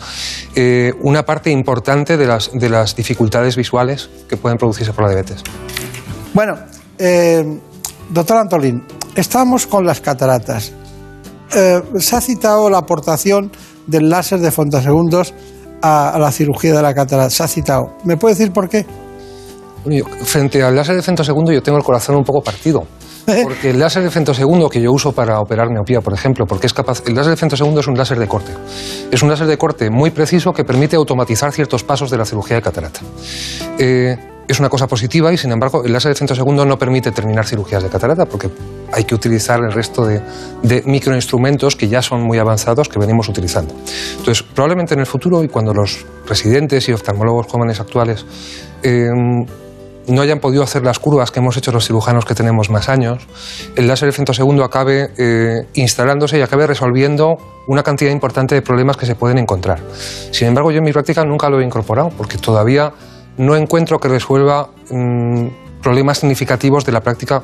eh, 0.55 0.93
una 1.03 1.25
parte 1.25 1.51
importante 1.51 2.17
de 2.17 2.27
las, 2.27 2.51
de 2.55 2.71
las 2.71 2.97
dificultades 2.97 3.57
visuales 3.57 4.09
que 4.29 4.37
pueden 4.39 4.57
producirse 4.57 4.93
por 4.95 5.05
la 5.05 5.11
diabetes. 5.11 5.43
Bueno, 6.33 6.55
eh, 6.99 7.45
doctor 8.09 8.39
Antolín, 8.39 8.83
estamos 9.19 9.67
con 9.67 9.85
las 9.85 10.01
cataratas. 10.01 10.73
Eh, 11.55 11.83
se 11.99 12.17
ha 12.17 12.21
citado 12.21 12.71
la 12.71 12.79
aportación 12.79 13.51
del 13.87 14.09
láser 14.09 14.41
de 14.41 14.51
fontosegundos 14.51 15.35
a, 15.83 16.11
a 16.11 16.19
la 16.19 16.31
cirugía 16.31 16.75
de 16.75 16.83
la 16.83 16.95
catarata. 16.95 17.31
Se 17.31 17.43
ha 17.43 17.49
citado. 17.49 17.97
¿Me 18.05 18.17
puede 18.17 18.35
decir 18.35 18.53
por 18.53 18.69
qué? 18.69 18.87
Frente 20.25 20.63
al 20.63 20.77
láser 20.77 20.97
de 20.97 21.03
femtosegundo 21.03 21.53
yo 21.53 21.63
tengo 21.63 21.79
el 21.79 21.85
corazón 21.85 22.17
un 22.17 22.25
poco 22.25 22.43
partido. 22.43 22.87
Porque 23.43 23.71
el 23.71 23.79
láser 23.79 24.03
de 24.03 24.11
femtosegundo 24.11 24.69
que 24.69 24.81
yo 24.81 24.93
uso 24.93 25.13
para 25.13 25.41
operar 25.41 25.69
miopía, 25.71 26.01
por 26.01 26.15
ejemplo, 26.15 26.47
porque 26.47 26.67
es 26.67 26.73
capaz. 26.73 27.03
El 27.07 27.15
láser 27.15 27.31
de 27.31 27.37
femtosegundo 27.37 27.81
es 27.81 27.87
un 27.87 27.97
láser 27.97 28.19
de 28.19 28.27
corte. 28.27 28.53
Es 29.11 29.23
un 29.23 29.29
láser 29.29 29.47
de 29.47 29.59
corte 29.59 29.91
muy 29.91 30.11
preciso 30.11 30.53
que 30.53 30.65
permite 30.65 30.97
automatizar 30.97 31.53
ciertos 31.53 31.85
pasos 31.85 32.11
de 32.11 32.17
la 32.17 32.25
cirugía 32.25 32.57
de 32.57 32.63
catarata. 32.63 33.01
Eh, 33.79 34.17
es 34.49 34.59
una 34.61 34.71
cosa 34.71 34.87
positiva 34.87 35.31
y, 35.31 35.37
sin 35.37 35.53
embargo, 35.53 35.85
el 35.85 35.93
láser 35.93 36.11
de 36.11 36.15
femtosegundo 36.15 36.65
no 36.65 36.79
permite 36.79 37.13
terminar 37.13 37.45
cirugías 37.45 37.83
de 37.83 37.91
catarata 37.91 38.25
porque 38.25 38.49
hay 38.93 39.05
que 39.05 39.15
utilizar 39.15 39.61
el 39.61 39.73
resto 39.73 40.07
de, 40.07 40.23
de 40.63 40.83
microinstrumentos 40.87 41.77
que 41.77 41.89
ya 41.89 42.01
son 42.01 42.23
muy 42.23 42.39
avanzados 42.39 42.89
que 42.89 42.99
venimos 42.99 43.29
utilizando. 43.29 43.75
Entonces, 44.17 44.43
probablemente 44.43 44.95
en 44.95 45.01
el 45.01 45.07
futuro 45.07 45.45
y 45.45 45.49
cuando 45.49 45.75
los 45.75 46.07
residentes 46.27 46.89
y 46.89 46.93
oftalmólogos 46.93 47.47
jóvenes 47.47 47.79
actuales 47.79 48.25
eh, 48.83 49.11
no 50.09 50.23
hayan 50.23 50.41
podido 50.41 50.63
hacer 50.63 50.83
las 50.83 50.99
curvas 50.99 51.31
que 51.31 51.41
hemos 51.41 51.57
hecho 51.57 51.73
los 51.73 51.87
cirujanos 51.87 52.25
que 52.25 52.35
tenemos 52.35 52.71
más 52.71 52.89
años, 52.89 53.27
el 53.77 53.87
láser 53.87 54.07
de 54.07 54.13
femtosegundo 54.13 54.65
acabe 54.65 55.11
eh, 55.19 55.67
instalándose 55.75 56.39
y 56.39 56.43
acabe 56.43 56.67
resolviendo 56.67 57.37
una 57.67 57.83
cantidad 57.83 58.11
importante 58.11 58.55
de 58.55 58.63
problemas 58.63 58.97
que 58.97 59.07
se 59.07 59.15
pueden 59.15 59.39
encontrar. 59.39 59.81
Sin 60.31 60.49
embargo, 60.49 60.71
yo 60.71 60.79
en 60.79 60.85
mi 60.85 60.93
práctica 60.93 61.25
nunca 61.25 61.49
lo 61.51 61.61
he 61.61 61.65
incorporado 61.65 62.11
porque 62.11 62.39
todavía 62.39 62.93
no 63.37 63.55
encuentro 63.57 63.99
que 63.99 64.09
resuelva 64.09 64.71
mm, 64.91 65.81
problemas 65.83 66.19
significativos 66.19 66.85
de 66.85 66.93
la 66.93 67.01
práctica 67.01 67.43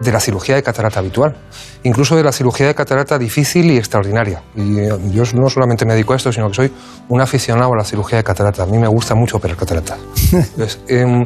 de 0.00 0.12
la 0.12 0.20
cirugía 0.20 0.56
de 0.56 0.62
catarata 0.62 1.00
habitual, 1.00 1.36
incluso 1.84 2.16
de 2.16 2.24
la 2.24 2.32
cirugía 2.32 2.66
de 2.66 2.74
catarata 2.74 3.18
difícil 3.18 3.70
y 3.70 3.76
extraordinaria. 3.76 4.42
Y 4.56 4.80
eh, 4.80 4.90
yo 5.12 5.22
no 5.34 5.48
solamente 5.48 5.84
me 5.86 5.92
dedico 5.94 6.12
a 6.12 6.16
esto, 6.16 6.32
sino 6.32 6.48
que 6.48 6.54
soy 6.54 6.72
un 7.08 7.20
aficionado 7.20 7.72
a 7.72 7.76
la 7.76 7.84
cirugía 7.84 8.18
de 8.18 8.24
catarata. 8.24 8.64
A 8.64 8.66
mí 8.66 8.78
me 8.78 8.88
gusta 8.88 9.14
mucho 9.14 9.36
operar 9.36 9.56
catarata. 9.56 9.96
Entonces, 10.32 10.80
em, 10.88 11.24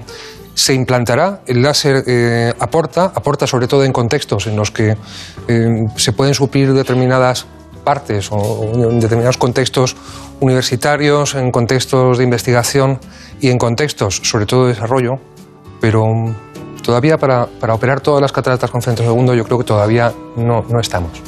se 0.59 0.75
implantará, 0.75 1.41
el 1.47 1.63
láser 1.63 2.03
eh, 2.09 2.53
aporta, 2.59 3.13
aporta 3.15 3.47
sobre 3.47 3.69
todo 3.69 3.85
en 3.85 3.93
contextos 3.93 4.49
en 4.49 4.57
los 4.57 4.73
que 4.73 4.97
eh, 5.47 5.87
se 5.95 6.13
pueden 6.13 6.35
suplir 6.35 6.73
determinadas 6.75 7.47
partes 7.85 8.29
o 8.33 8.73
en 8.75 8.99
determinados 8.99 9.37
contextos 9.37 9.95
universitarios, 10.41 11.37
en 11.37 11.53
contextos 11.53 12.19
de 12.19 12.25
investigación 12.25 12.99
y 13.41 13.51
en 13.51 13.59
contextos 13.59 14.21
sobre 14.25 14.47
todo 14.47 14.65
de 14.65 14.73
desarrollo, 14.73 15.21
pero 15.81 16.05
mm, 16.07 16.35
todavía 16.83 17.19
para, 17.19 17.47
para 17.47 17.75
operar 17.75 18.01
todas 18.01 18.21
las 18.21 18.33
cataratas 18.33 18.69
con 18.69 18.83
segundo 18.83 19.35
yo 19.35 19.45
creo 19.45 19.59
que 19.59 19.65
todavía 19.65 20.13
no, 20.37 20.65
no 20.69 20.81
estamos. 20.81 21.23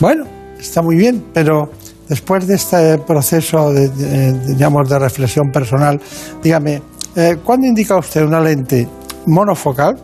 Bueno, 0.00 0.24
está 0.58 0.82
muy 0.82 0.96
bien, 0.96 1.26
pero 1.32 1.70
después 2.08 2.48
de 2.48 2.56
este 2.56 2.98
proceso 2.98 3.72
de, 3.72 3.88
de, 3.88 4.32
digamos, 4.48 4.88
de 4.88 4.98
reflexión 4.98 5.52
personal, 5.52 6.00
dígame, 6.42 6.82
eh, 7.16 7.36
¿cuándo 7.44 7.66
indica 7.66 7.98
usted 7.98 8.22
una 8.22 8.40
lente 8.40 8.88
monofocal, 9.26 9.96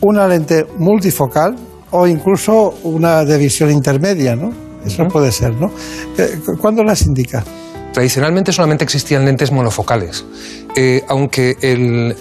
una 0.00 0.26
lente 0.26 0.66
multifocal 0.78 1.56
o 1.90 2.06
incluso 2.06 2.74
una 2.84 3.24
de 3.24 3.38
visión 3.38 3.70
intermedia, 3.70 4.36
¿no? 4.36 4.50
Eso 4.84 5.06
puede 5.08 5.32
ser, 5.32 5.54
¿no? 5.54 5.70
Eh, 6.16 6.40
¿Cuándo 6.60 6.84
las 6.84 7.02
indica? 7.02 7.44
Tradicionalmente 7.92 8.52
solamente 8.52 8.84
existían 8.84 9.24
lentes 9.24 9.50
monofocales, 9.50 10.24
eh, 10.76 11.04
aunque 11.08 11.56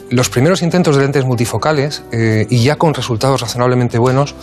los 0.09 0.29
primeros 0.29 0.61
intentos 0.61 0.95
de 0.95 1.01
lentes 1.03 1.25
multifocales, 1.25 2.03
eh, 2.11 2.47
y 2.49 2.63
ya 2.63 2.77
con 2.77 2.93
resultados 2.93 3.41
razonablemente 3.41 3.99
buenos, 3.99 4.33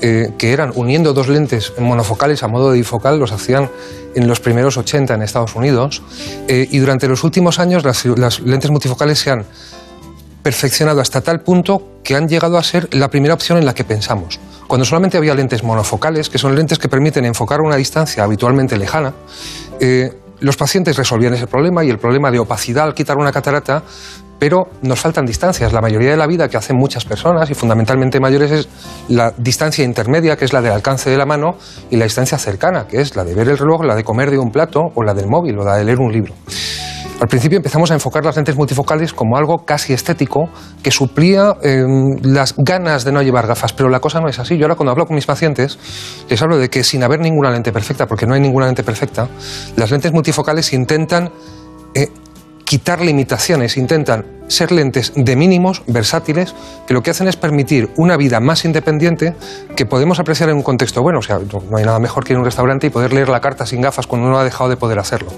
eh, 0.00 0.30
que 0.38 0.52
eran 0.52 0.72
uniendo 0.74 1.12
dos 1.12 1.28
lentes 1.28 1.74
monofocales 1.78 2.42
a 2.42 2.48
modo 2.48 2.72
de 2.72 2.78
bifocal, 2.78 3.18
los 3.18 3.30
hacían 3.30 3.70
en 4.14 4.26
los 4.26 4.40
primeros 4.40 4.78
80 4.78 5.14
en 5.14 5.22
Estados 5.22 5.54
Unidos, 5.54 6.02
y 6.48 6.78
durante 6.78 7.06
los 7.06 7.22
últimos 7.22 7.60
años 7.60 7.84
las, 7.84 8.40
lentes 8.40 8.70
multifocales 8.70 9.20
se 9.20 9.30
han 9.30 9.44
perfeccionado 10.42 11.00
hasta 11.00 11.20
tal 11.20 11.42
punto 11.42 12.00
que 12.02 12.16
han 12.16 12.28
llegado 12.28 12.58
a 12.58 12.64
ser 12.64 12.92
la 12.92 13.08
primera 13.08 13.34
opción 13.34 13.58
en 13.58 13.66
la 13.66 13.74
que 13.74 13.84
pensamos. 13.84 14.40
Cuando 14.66 14.84
solamente 14.84 15.16
había 15.18 15.34
lentes 15.34 15.62
monofocales, 15.62 16.28
que 16.28 16.38
son 16.38 16.56
lentes 16.56 16.78
que 16.78 16.88
permiten 16.88 17.24
enfocar 17.24 17.60
a 17.60 17.62
una 17.62 17.76
distancia 17.76 18.24
habitualmente 18.24 18.76
lejana, 18.76 19.12
los 20.40 20.56
pacientes 20.56 20.96
resolvían 20.96 21.34
ese 21.34 21.46
problema 21.46 21.84
y 21.84 21.90
el 21.90 21.98
problema 21.98 22.30
de 22.30 22.38
opacidad 22.38 22.84
al 22.84 22.94
quitar 22.94 23.16
una 23.16 23.32
catarata, 23.32 23.82
pero 24.40 24.68
nos 24.82 24.98
faltan 24.98 25.26
distancias. 25.26 25.72
La 25.72 25.80
mayoría 25.80 26.10
de 26.10 26.16
la 26.16 26.26
vida 26.26 26.48
que 26.48 26.56
hacen 26.56 26.76
muchas 26.76 27.04
personas 27.04 27.48
y 27.50 27.54
fundamentalmente 27.54 28.18
mayores 28.18 28.50
es 28.50 28.68
la 29.08 29.32
distancia 29.36 29.84
intermedia, 29.84 30.36
que 30.36 30.46
es 30.46 30.52
la 30.52 30.62
del 30.62 30.72
alcance 30.72 31.10
de 31.10 31.18
la 31.18 31.26
mano, 31.26 31.50
y 31.90 31.96
la 31.96 32.04
distancia 32.04 32.38
cercana, 32.38 32.88
que 32.88 33.00
es 33.00 33.14
la 33.14 33.22
de 33.22 33.34
ver 33.34 33.48
el 33.48 33.58
reloj, 33.58 33.84
la 33.84 33.94
de 33.94 34.02
comer 34.02 34.30
de 34.30 34.38
un 34.38 34.50
plato 34.50 34.80
o 34.94 35.02
la 35.04 35.14
del 35.14 35.28
móvil 35.28 35.58
o 35.58 35.64
la 35.64 35.76
de 35.76 35.84
leer 35.84 36.00
un 36.00 36.10
libro. 36.10 36.34
Al 37.20 37.28
principio 37.28 37.58
empezamos 37.58 37.90
a 37.90 37.94
enfocar 37.94 38.24
las 38.24 38.36
lentes 38.36 38.56
multifocales 38.56 39.12
como 39.12 39.36
algo 39.36 39.66
casi 39.66 39.92
estético 39.92 40.48
que 40.82 40.90
suplía 40.90 41.54
eh, 41.62 41.84
las 42.22 42.54
ganas 42.56 43.04
de 43.04 43.12
no 43.12 43.20
llevar 43.20 43.46
gafas, 43.46 43.74
pero 43.74 43.90
la 43.90 44.00
cosa 44.00 44.20
no 44.20 44.28
es 44.28 44.38
así. 44.38 44.56
Yo 44.56 44.64
ahora 44.64 44.74
cuando 44.74 44.92
hablo 44.92 45.04
con 45.04 45.16
mis 45.16 45.26
pacientes 45.26 45.78
les 46.30 46.40
hablo 46.40 46.56
de 46.56 46.70
que 46.70 46.82
sin 46.82 47.02
haber 47.02 47.20
ninguna 47.20 47.50
lente 47.50 47.72
perfecta, 47.72 48.06
porque 48.06 48.26
no 48.26 48.32
hay 48.32 48.40
ninguna 48.40 48.64
lente 48.64 48.82
perfecta, 48.82 49.28
las 49.76 49.90
lentes 49.90 50.14
multifocales 50.14 50.72
intentan 50.72 51.30
eh, 51.94 52.08
quitar 52.70 53.00
limitaciones, 53.00 53.76
intentan 53.76 54.24
ser 54.46 54.70
lentes 54.70 55.12
de 55.16 55.34
mínimos, 55.34 55.82
versátiles, 55.88 56.54
que 56.86 56.94
lo 56.94 57.02
que 57.02 57.10
hacen 57.10 57.26
es 57.26 57.34
permitir 57.34 57.90
una 57.96 58.16
vida 58.16 58.38
más 58.38 58.64
independiente 58.64 59.34
que 59.74 59.86
podemos 59.86 60.20
apreciar 60.20 60.50
en 60.50 60.54
un 60.54 60.62
contexto 60.62 61.02
bueno. 61.02 61.18
O 61.18 61.22
sea, 61.22 61.40
no, 61.40 61.76
hay 61.76 61.84
nada 61.84 61.98
mejor 61.98 62.22
que 62.22 62.32
ir 62.32 62.36
a 62.36 62.38
un 62.38 62.44
restaurante 62.44 62.86
y 62.86 62.90
poder 62.90 63.12
leer 63.12 63.28
la 63.28 63.40
carta 63.40 63.66
sin 63.66 63.80
gafas 63.80 64.06
cuando 64.06 64.28
uno 64.28 64.38
ha 64.38 64.44
dejado 64.44 64.70
de 64.70 64.76
poder 64.76 65.00
hacerlo. 65.00 65.32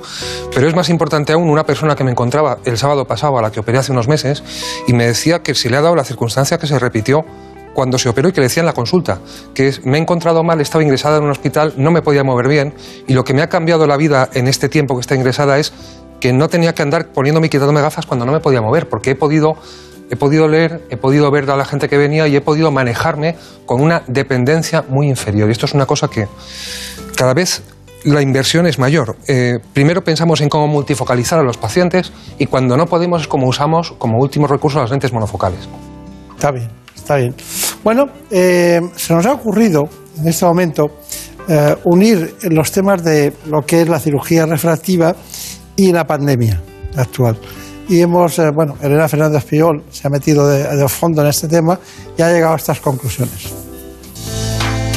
Pero 0.55 0.69
es 0.69 0.75
más 0.75 0.91
importante 0.91 1.33
aún 1.33 1.49
una 1.49 1.65
persona 1.65 1.97
que 1.97 2.05
me 2.05 2.11
encontraba 2.11 2.59
el 2.67 2.77
sábado 2.77 3.07
pasado, 3.07 3.39
a 3.39 3.41
la 3.41 3.51
que 3.51 3.61
operé 3.61 3.79
hace 3.79 3.93
unos 3.93 4.09
meses, 4.09 4.45
y 4.87 4.93
me 4.93 5.07
decía 5.07 5.43
que 5.43 5.55
se 5.55 5.71
le 5.71 5.79
ha 5.79 5.81
dado 5.81 5.97
la 5.97 6.05
circunstancia 6.05 6.59
que 6.59 6.67
se 6.67 6.79
repitió 6.79 7.25
cuando 7.73 7.99
se 7.99 8.11
operó 8.11 8.29
y 8.29 8.33
que 8.33 8.43
le 8.43 8.49
decía 8.49 8.61
en 8.61 8.67
la 8.67 8.75
consulta, 8.75 9.21
que 9.55 9.69
es, 9.69 9.87
me 9.87 9.97
he 9.97 10.01
encontrado 10.03 10.43
mal, 10.45 10.61
estaba 10.61 10.85
ingresada 10.85 11.17
en 11.17 11.25
un 11.25 11.31
hospital, 11.31 11.73
no 11.77 11.91
me 11.91 12.03
podía 12.03 12.25
mover 12.25 12.49
bien, 12.49 12.75
y 13.07 13.15
lo 13.15 13.25
que 13.25 13.33
me 13.33 13.41
ha 13.41 13.49
cambiado 13.49 13.87
la 13.87 13.97
vida 13.97 14.29
en 14.35 14.49
este 14.49 14.69
tiempo 14.69 14.95
que 14.95 15.01
está 15.01 15.15
ingresada 15.15 15.59
es 15.59 15.73
que 16.23 16.33
no 16.33 16.49
tenía 16.49 16.73
que 16.73 16.83
andar 16.83 17.09
poniéndome 17.09 17.49
y 17.49 17.51
quitándome 17.51 17.81
gafas 17.81 18.07
cuando 18.07 18.25
no 18.25 18.31
me 18.31 18.39
podía 18.39 18.63
mover, 18.63 18.89
porque 18.89 19.11
he 19.11 19.15
podido, 19.17 19.57
he 20.09 20.15
podido 20.15 20.47
leer, 20.47 20.81
he 20.89 20.97
podido 20.97 21.29
ver 21.33 21.51
a 21.51 21.57
la 21.57 21.65
gente 21.65 21.89
que 21.89 21.99
venía 21.99 22.29
y 22.29 22.37
he 22.37 22.41
podido 22.41 22.71
manejarme 22.71 23.35
con 23.67 23.81
una 23.81 24.05
dependencia 24.07 24.85
muy 24.89 25.09
inferior. 25.09 25.49
Y 25.49 25.51
esto 25.51 25.67
es 25.67 25.75
una 25.75 25.85
cosa 25.85 26.07
que 26.07 26.29
cada 27.17 27.35
vez 27.35 27.65
la 28.05 28.23
inversión 28.23 28.69
es 28.69 28.79
mayor. 28.79 29.17
Eh, 29.27 29.59
primero 29.73 30.05
pensamos 30.05 30.41
en 30.43 30.49
cómo 30.49 30.69
multifocalizar 30.69 31.41
a 31.41 31.43
los 31.43 31.57
pacientes 31.57 32.13
y 32.39 32.47
cuando 32.47 32.77
no 32.77 32.87
podemos 32.87 33.23
es 33.23 33.27
como 33.27 33.49
usamos 33.49 33.91
como 33.99 34.19
último 34.19 34.47
recurso 34.47 34.79
las 34.79 34.93
lentes 34.93 35.13
monofocales. 35.13 35.69
Está 36.37 36.53
bien, 36.53 36.69
está 36.95 37.17
bien. 37.17 37.35
Bueno, 37.83 38.07
eh, 38.31 38.81
se 38.95 39.13
nos 39.13 39.27
ha 39.27 39.33
ocurrido 39.33 39.89
en 40.21 40.29
este 40.29 40.45
momento 40.45 40.87
eh, 41.49 41.75
unir 41.83 42.37
los 42.43 42.71
temas 42.71 43.03
de 43.03 43.33
lo 43.47 43.63
que 43.63 43.83
es 43.83 43.89
la 43.89 43.99
cirugía 43.99 44.47
refractiva 44.47 45.17
y 45.89 45.93
la 45.93 46.07
pandemia 46.07 46.61
actual. 46.97 47.37
Y 47.89 48.01
hemos, 48.01 48.39
eh, 48.39 48.51
bueno, 48.51 48.77
Elena 48.81 49.09
Fernández 49.09 49.45
Piol 49.45 49.83
se 49.91 50.07
ha 50.07 50.11
metido 50.11 50.49
de, 50.49 50.77
de 50.77 50.89
fondo 50.89 51.23
en 51.23 51.29
este 51.29 51.49
tema 51.49 51.79
y 52.17 52.23
ha 52.23 52.33
llegado 52.33 52.55
a 52.55 52.57
estas 52.57 52.81
conclusiones. 52.81 53.62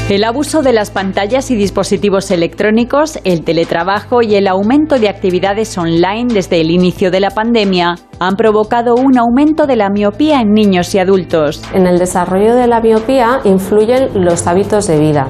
El 0.08 0.24
abuso 0.24 0.62
de 0.62 0.72
las 0.72 0.92
pantallas 0.92 1.50
y 1.50 1.56
dispositivos 1.56 2.30
electrónicos, 2.30 3.20
el 3.24 3.44
teletrabajo 3.44 4.22
y 4.22 4.36
el 4.36 4.48
aumento 4.48 5.00
de 5.00 5.10
actividades 5.10 5.76
online 5.80 6.32
desde 6.32 6.62
el 6.62 6.70
inicio 6.70 7.10
de 7.10 7.20
la 7.20 7.32
pandemia 7.32 7.96
han 8.20 8.36
provocado 8.36 8.94
un 8.94 9.18
aumento 9.18 9.66
de 9.66 9.76
la 9.76 9.90
miopía 9.90 10.42
en 10.42 10.54
niños 10.54 10.94
y 10.94 11.00
adultos. 11.00 11.64
En 11.74 11.88
el 11.88 11.98
desarrollo 11.98 12.54
de 12.54 12.68
la 12.68 12.82
miopía 12.82 13.40
influyen 13.46 14.24
los 14.24 14.46
hábitos 14.46 14.86
de 14.86 15.00
vida. 15.00 15.28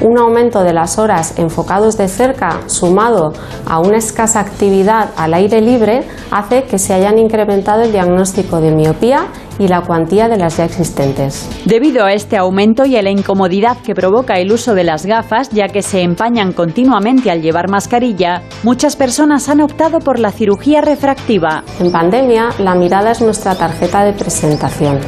Un 0.00 0.18
aumento 0.18 0.64
de 0.64 0.72
las 0.72 0.98
horas 0.98 1.38
enfocados 1.38 1.96
de 1.96 2.08
cerca 2.08 2.62
sumado 2.66 3.32
a 3.64 3.78
una 3.78 3.98
escasa 3.98 4.40
actividad 4.40 5.10
al 5.16 5.34
aire 5.34 5.60
libre 5.60 6.02
hace 6.32 6.64
que 6.64 6.80
se 6.80 6.94
hayan 6.94 7.20
incrementado 7.20 7.82
el 7.82 7.92
diagnóstico 7.92 8.60
de 8.60 8.72
miopía 8.72 9.28
y 9.58 9.68
la 9.68 9.82
cuantía 9.82 10.28
de 10.28 10.36
las 10.36 10.56
ya 10.56 10.64
existentes. 10.64 11.48
Debido 11.64 12.04
a 12.04 12.12
este 12.12 12.36
aumento 12.36 12.84
y 12.86 12.96
a 12.96 13.02
la 13.02 13.10
incomodidad 13.10 13.76
que 13.78 13.94
provoca 13.94 14.38
el 14.38 14.52
uso 14.52 14.74
de 14.74 14.84
las 14.84 15.06
gafas, 15.06 15.50
ya 15.50 15.68
que 15.68 15.82
se 15.82 16.02
empañan 16.02 16.52
continuamente 16.52 17.30
al 17.30 17.42
llevar 17.42 17.68
mascarilla, 17.68 18.42
muchas 18.62 18.96
personas 18.96 19.48
han 19.48 19.60
optado 19.60 19.98
por 20.00 20.18
la 20.18 20.30
cirugía 20.30 20.80
refractiva. 20.80 21.64
En 21.80 21.92
pandemia, 21.92 22.50
la 22.58 22.74
mirada 22.74 23.12
es 23.12 23.20
nuestra 23.20 23.54
tarjeta 23.54 24.04
de 24.04 24.12
presentación. 24.12 25.00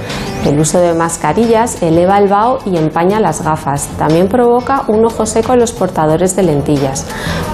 El 0.46 0.60
uso 0.60 0.78
de 0.78 0.94
mascarillas 0.94 1.82
eleva 1.82 2.18
el 2.18 2.28
vaho 2.28 2.60
y 2.64 2.76
empaña 2.76 3.20
las 3.20 3.42
gafas. 3.42 3.88
También 3.98 4.28
provoca 4.28 4.84
un 4.86 5.04
ojo 5.04 5.26
seco 5.26 5.52
en 5.52 5.60
los 5.60 5.72
portadores 5.72 6.36
de 6.36 6.44
lentillas. 6.44 7.06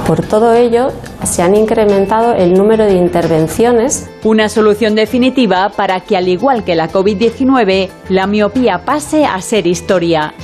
Por 0.07 0.21
todo 0.27 0.53
ello, 0.53 0.89
se 1.25 1.43
han 1.43 1.57
incrementado 1.57 2.35
el 2.35 2.53
número 2.53 2.85
de 2.85 2.95
intervenciones. 2.95 4.11
Una 4.23 4.49
solución 4.49 4.95
definitiva 4.95 5.71
para 5.71 6.01
que, 6.01 6.17
al 6.17 6.29
igual 6.29 6.63
que 6.65 6.75
la 6.75 6.84
COVID-19, 6.91 7.89
la 8.11 8.27
miopía 8.27 8.85
pase 8.85 9.25
a 9.25 9.41
ser 9.41 9.67
historia. 9.67 10.35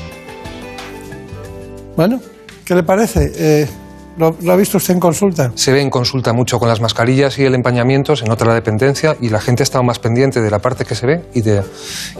Bueno, 1.97 2.21
¿qué 2.65 2.75
le 2.75 2.83
parece? 2.83 3.31
Eh, 3.37 3.69
¿lo, 4.17 4.37
¿Lo 4.43 4.53
ha 4.53 4.57
visto 4.57 4.79
usted 4.79 4.95
en 4.95 5.01
consulta? 5.01 5.53
Se 5.55 5.73
ve 5.73 5.81
en 5.83 5.91
consulta 5.91 6.33
mucho 6.33 6.59
con 6.59 6.69
las 6.69 6.81
mascarillas 6.81 7.39
y 7.39 7.45
el 7.45 7.55
empañamiento, 7.55 8.17
se 8.17 8.25
nota 8.27 8.45
la 8.45 8.55
dependencia 8.55 9.17
y 9.21 9.29
la 9.29 9.41
gente 9.41 9.62
ha 9.62 9.65
estado 9.65 9.85
más 9.85 9.99
pendiente 9.99 10.41
de 10.41 10.51
la 10.51 10.59
parte 10.59 10.85
que 10.85 10.95
se 10.95 11.07
ve 11.07 11.25
y 11.35 11.43
de, 11.43 11.62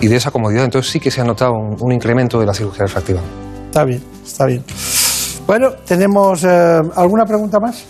y 0.01 0.09
de 0.09 0.17
esa 0.17 0.31
comodidad. 0.31 0.65
Entonces 0.65 0.91
sí 0.91 1.01
que 1.01 1.11
se 1.11 1.21
ha 1.21 1.25
notado 1.25 1.53
un, 1.53 1.77
un 1.81 1.93
incremento 1.93 2.39
de 2.39 2.47
la 2.47 2.55
cirugía 2.55 2.85
refractiva. 2.87 3.21
Está 3.69 3.85
bien, 3.85 4.03
está 4.25 4.47
bien. 4.47 4.65
Bueno, 5.47 5.73
¿tenemos 5.85 6.45
eh, 6.45 6.81
alguna 6.95 7.25
pregunta 7.25 7.59
más? 7.59 7.85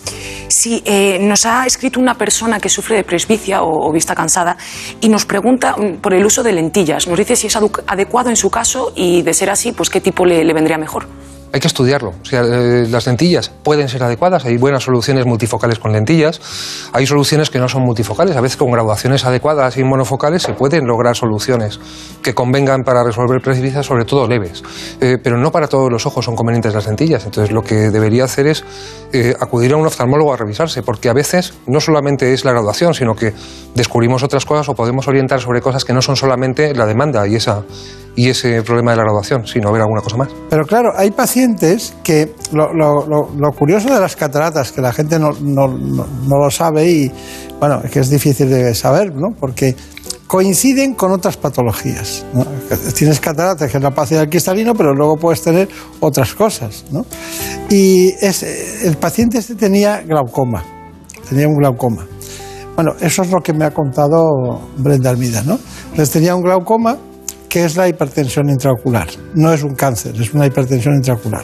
Sí, 0.51 0.83
eh, 0.85 1.19
nos 1.21 1.47
ha 1.47 1.65
escrito 1.65 2.01
una 2.01 2.19
persona 2.19 2.59
que 2.59 2.69
sufre 2.69 2.97
de 2.97 3.05
presbicia 3.05 3.63
o, 3.63 3.93
vista 3.93 4.17
cansada 4.17 4.57
y 5.01 5.09
nos 5.09 5.25
pregunta 5.25 5.77
mm, 5.77 5.99
por 6.01 6.13
el 6.13 6.25
uso 6.27 6.43
de 6.43 6.53
lentillas. 6.53 7.07
Nos 7.07 7.17
dice 7.17 7.37
si 7.37 7.47
es 7.47 7.57
adecuado 7.57 8.31
en 8.31 8.37
su 8.37 8.51
caso 8.51 8.93
y, 8.97 9.23
de 9.23 9.33
ser 9.33 9.49
así, 9.49 9.71
pues 9.71 9.89
qué 9.91 10.01
tipo 10.01 10.27
le 10.27 10.53
vendría 10.53 10.77
mejor. 10.77 11.07
Hay 11.53 11.61
que 11.61 11.67
estudiarlo. 11.67 12.11
O 12.11 12.15
eh, 12.33 12.87
las 12.89 13.07
lentillas 13.07 13.51
pueden 13.63 13.89
ser 13.89 14.03
adecuadas, 14.03 14.45
hay 14.45 14.57
buenas 14.57 14.85
soluciones 14.85 15.27
multifocales 15.27 15.79
con 15.79 15.93
lentillas, 15.93 16.41
hay 16.93 17.07
soluciones 17.07 17.51
que 17.51 17.59
no 17.59 17.69
son 17.69 17.83
multifocales, 17.83 18.37
a 18.37 18.41
veces 18.41 18.57
con 18.57 18.71
graduaciones 18.71 19.25
adecuadas 19.25 19.77
y 19.77 19.83
monofocales 19.83 20.43
se 20.43 20.53
pueden 20.53 20.87
lograr 20.87 21.17
soluciones 21.17 21.81
que 22.23 22.35
convengan 22.35 22.83
para 22.83 23.03
resolver 23.03 23.41
presbicias, 23.43 23.87
sobre 23.87 24.05
todo 24.05 24.29
leves. 24.29 24.63
Eh, 25.01 25.19
pero 25.23 25.39
no 25.39 25.51
para 25.51 25.67
todos 25.67 25.91
los 25.91 26.07
ojos 26.07 26.25
son 26.25 26.37
convenientes 26.37 26.73
las 26.73 26.87
lentillas. 26.87 27.25
Entonces 27.25 27.53
lo 27.53 27.63
que 27.63 27.91
debería 27.91 28.25
hacer 28.25 28.47
es 28.47 28.65
eh, 29.13 29.35
acudir 29.41 29.73
a 29.73 29.77
un 29.77 29.87
oftalmólogo 29.87 30.33
a 30.33 30.37
revisarse, 30.37 30.83
porque 30.83 31.09
a 31.09 31.13
veces 31.13 31.55
no 31.67 31.81
solamente 31.81 32.33
es 32.33 32.45
la 32.45 32.53
graduación, 32.53 32.95
sino 32.95 33.15
que 33.15 33.33
descubrimos 33.75 34.23
otras 34.23 34.45
cosas 34.45 34.69
o 34.69 34.75
podemos 34.75 35.09
orientar 35.09 35.41
sobre 35.41 35.61
cosas 35.61 35.85
que 35.85 35.93
no 35.93 36.03
son 36.03 36.17
solamente 36.17 36.75
la 36.75 36.87
demanda 36.87 37.27
y, 37.27 37.35
esa, 37.35 37.65
y 38.21 38.29
ese 38.29 38.63
problema 38.63 38.91
de 38.91 38.99
la 38.99 39.03
graduación, 39.05 39.47
sino 39.47 39.73
ver 39.73 39.81
alguna 39.83 40.03
cosa 40.03 40.17
más. 40.19 40.29
Pero 40.51 40.65
claro, 40.67 40.91
hay 40.97 41.11
pacientes 41.11 41.95
que 42.03 42.35
lo, 42.53 42.73
lo- 42.75 43.07
lo- 43.07 43.31
lo 43.37 43.53
curioso 43.53 43.93
de 43.95 43.99
las 44.01 44.15
cataratas, 44.17 44.73
que 44.73 44.81
la 44.83 44.93
gente 44.93 45.19
no, 45.19 45.31
no- 45.41 45.69
no- 45.69 46.07
no 46.29 46.37
lo 46.39 46.51
sabe 46.51 46.91
y 46.91 47.11
bueno, 47.59 47.81
es 47.85 47.91
que 47.91 48.01
es 48.01 48.11
difícil 48.11 48.51
de 48.51 48.75
saber, 48.75 49.15
¿no? 49.15 49.29
Porque 49.39 49.75
coinciden 50.27 50.95
con 50.95 51.13
otras 51.13 51.37
patologías. 51.37 52.25
¿no? 52.33 52.45
Tienes 52.95 53.21
cataratas, 53.21 53.71
que 53.71 53.77
es 53.79 53.83
la 53.83 53.89
opacidad 53.89 54.21
del 54.21 54.29
cristalino, 54.31 54.75
pero 54.75 54.95
luego 54.95 55.17
puedes 55.17 55.43
tener 55.43 55.69
otras 56.01 56.35
cosas, 56.35 56.85
¿no? 56.93 57.05
Y 57.71 58.11
el 58.85 58.97
paciente 58.97 59.39
este 59.39 59.55
tenía 59.55 60.03
glaucoma, 60.03 60.63
tenía 61.29 61.49
un 61.49 61.57
glaucoma. 61.57 62.07
Bueno, 62.77 62.93
eso 63.01 63.23
es 63.23 63.31
lo 63.31 63.41
que 63.41 63.53
me 63.53 63.65
ha 63.65 63.73
contado 63.73 64.61
Brenda 64.79 65.11
Almida, 65.11 65.43
¿no? 65.43 65.59
Entonces 65.91 66.11
tenía 66.11 66.35
un 66.35 66.43
glaucoma 66.43 66.97
que 67.51 67.65
es 67.65 67.77
la 67.77 67.89
hipertensión 67.89 68.49
intraocular. 68.49 69.09
No 69.35 69.53
es 69.53 69.63
un 69.63 69.75
cáncer, 69.75 70.15
es 70.19 70.33
una 70.33 70.47
hipertensión 70.47 70.95
intraocular. 70.95 71.43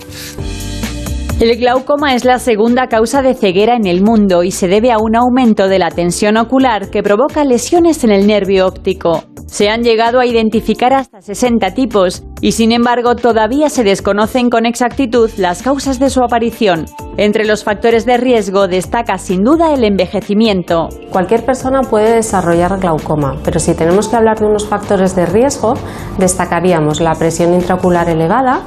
El 1.39 1.55
glaucoma 1.59 2.15
es 2.15 2.24
la 2.24 2.39
segunda 2.39 2.87
causa 2.87 3.20
de 3.20 3.35
ceguera 3.35 3.77
en 3.77 3.87
el 3.87 4.03
mundo 4.03 4.43
y 4.43 4.53
se 4.53 4.69
debe 4.69 4.91
a 4.91 4.97
un 4.99 5.16
aumento 5.16 5.69
de 5.69 5.78
la 5.78 5.91
tensión 5.91 6.39
ocular 6.39 6.89
que 6.89 7.03
provoca 7.03 7.45
lesiones 7.45 8.05
en 8.05 8.12
el 8.12 8.27
nervio 8.27 8.66
óptico. 8.66 9.24
Se 9.47 9.69
han 9.69 9.83
llegado 9.83 10.19
a 10.19 10.27
identificar 10.27 10.95
hasta 10.95 11.20
60 11.20 11.74
tipos 11.74 12.24
y 12.41 12.53
sin 12.53 12.73
embargo 12.73 13.16
todavía 13.16 13.69
se 13.69 13.85
desconocen 13.85 14.49
con 14.49 14.65
exactitud 14.65 15.31
las 15.37 15.62
causas 15.62 15.99
de 15.99 16.09
su 16.09 16.23
aparición. 16.23 16.87
Entre 17.19 17.47
los 17.47 17.65
factores 17.65 18.05
de 18.05 18.19
riesgo 18.19 18.69
destaca 18.69 19.17
sin 19.17 19.43
duda 19.43 19.73
el 19.73 19.85
envejecimiento. 19.85 20.89
Cualquier 21.11 21.47
persona 21.47 21.81
puede 21.81 22.15
desarrollar 22.15 22.79
glaucoma, 22.79 23.37
pero 23.43 23.59
si 23.59 23.75
tenemos 23.75 24.09
que 24.09 24.17
hablar 24.17 24.39
de 24.39 24.47
unos 24.47 24.69
factores 24.69 25.17
de 25.17 25.25
riesgo, 25.25 25.75
destacaríamos 26.19 27.01
la 27.01 27.15
presión 27.15 27.55
intraocular 27.55 28.11
elevada 28.11 28.61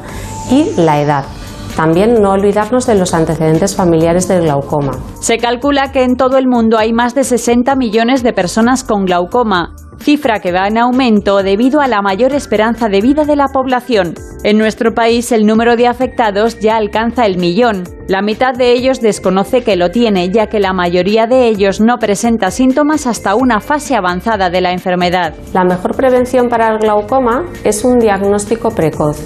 y 0.49 0.71
la 0.77 0.99
edad. 0.99 1.25
También 1.75 2.21
no 2.21 2.31
olvidarnos 2.31 2.87
de 2.87 2.95
los 2.95 3.13
antecedentes 3.13 3.75
familiares 3.75 4.27
del 4.27 4.41
glaucoma. 4.41 4.93
Se 5.21 5.37
calcula 5.37 5.91
que 5.91 6.03
en 6.03 6.15
todo 6.15 6.37
el 6.39 6.47
mundo 6.47 6.79
hay 6.79 6.91
más 6.91 7.13
de 7.13 7.23
60 7.23 7.75
millones 7.75 8.23
de 8.23 8.33
personas 8.33 8.83
con 8.83 9.05
glaucoma, 9.05 9.75
cifra 9.99 10.39
que 10.39 10.51
va 10.51 10.67
en 10.67 10.77
aumento 10.77 11.43
debido 11.43 11.81
a 11.81 11.87
la 11.87 12.01
mayor 12.01 12.33
esperanza 12.33 12.89
de 12.89 13.01
vida 13.01 13.25
de 13.25 13.35
la 13.35 13.47
población. 13.47 14.15
En 14.43 14.57
nuestro 14.57 14.93
país 14.93 15.31
el 15.31 15.45
número 15.45 15.75
de 15.75 15.87
afectados 15.87 16.59
ya 16.59 16.77
alcanza 16.77 17.25
el 17.25 17.37
millón. 17.37 17.83
La 18.07 18.21
mitad 18.21 18.53
de 18.53 18.71
ellos 18.71 19.01
desconoce 19.01 19.63
que 19.63 19.75
lo 19.75 19.91
tiene, 19.91 20.29
ya 20.29 20.47
que 20.47 20.59
la 20.59 20.73
mayoría 20.73 21.27
de 21.27 21.47
ellos 21.47 21.79
no 21.79 21.97
presenta 21.97 22.49
síntomas 22.49 23.05
hasta 23.05 23.35
una 23.35 23.59
fase 23.59 23.95
avanzada 23.95 24.49
de 24.49 24.61
la 24.61 24.71
enfermedad. 24.71 25.35
La 25.53 25.63
mejor 25.63 25.95
prevención 25.95 26.49
para 26.49 26.69
el 26.71 26.79
glaucoma 26.79 27.45
es 27.63 27.83
un 27.83 27.99
diagnóstico 27.99 28.69
precoz. 28.69 29.19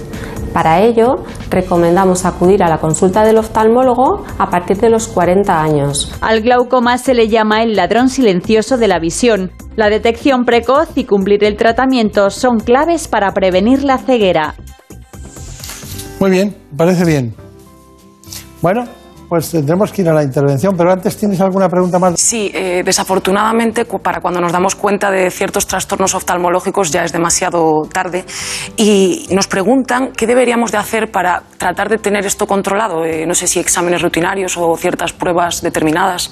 Para 0.53 0.81
ello, 0.81 1.15
recomendamos 1.49 2.25
acudir 2.25 2.63
a 2.63 2.69
la 2.69 2.77
consulta 2.77 3.23
del 3.23 3.37
oftalmólogo 3.37 4.23
a 4.37 4.49
partir 4.49 4.77
de 4.77 4.89
los 4.89 5.07
40 5.07 5.61
años. 5.61 6.13
Al 6.21 6.41
glaucoma 6.41 6.99
se 6.99 7.15
le 7.15 7.27
llama 7.27 7.63
el 7.63 7.75
ladrón 7.75 8.09
silencioso 8.09 8.77
de 8.77 8.87
la 8.87 8.99
visión. 8.99 9.51
La 9.75 9.89
detección 9.89 10.45
precoz 10.45 10.89
y 10.95 11.05
cumplir 11.05 11.43
el 11.43 11.57
tratamiento 11.57 12.29
son 12.29 12.59
claves 12.59 13.07
para 13.07 13.33
prevenir 13.33 13.83
la 13.83 13.97
ceguera. 13.97 14.53
Muy 16.19 16.29
bien, 16.29 16.55
parece 16.77 17.03
bien. 17.03 17.33
Bueno, 18.61 18.85
pues 19.33 19.49
tendremos 19.49 19.91
que 19.91 20.03
ir 20.03 20.09
a 20.09 20.13
la 20.13 20.21
intervención, 20.21 20.75
pero 20.77 20.91
antes 20.91 21.17
tienes 21.17 21.41
alguna 21.41 21.67
pregunta 21.67 21.97
más. 21.97 22.19
Sí, 22.19 22.51
eh, 22.53 22.83
desafortunadamente 22.85 23.83
para 23.85 24.21
cuando 24.21 24.39
nos 24.39 24.51
damos 24.51 24.75
cuenta 24.75 25.09
de 25.09 25.31
ciertos 25.31 25.65
trastornos 25.65 26.13
oftalmológicos 26.13 26.91
ya 26.91 27.03
es 27.03 27.11
demasiado 27.11 27.81
tarde 27.91 28.25
y 28.77 29.25
nos 29.31 29.47
preguntan 29.47 30.11
qué 30.15 30.27
deberíamos 30.27 30.71
de 30.71 30.77
hacer 30.77 31.09
para 31.09 31.41
tratar 31.57 31.89
de 31.89 31.97
tener 31.97 32.27
esto 32.27 32.45
controlado. 32.45 33.05
Eh, 33.05 33.25
no 33.25 33.33
sé 33.33 33.47
si 33.47 33.59
exámenes 33.59 34.03
rutinarios 34.03 34.55
o 34.55 34.77
ciertas 34.77 35.13
pruebas 35.13 35.63
determinadas. 35.63 36.31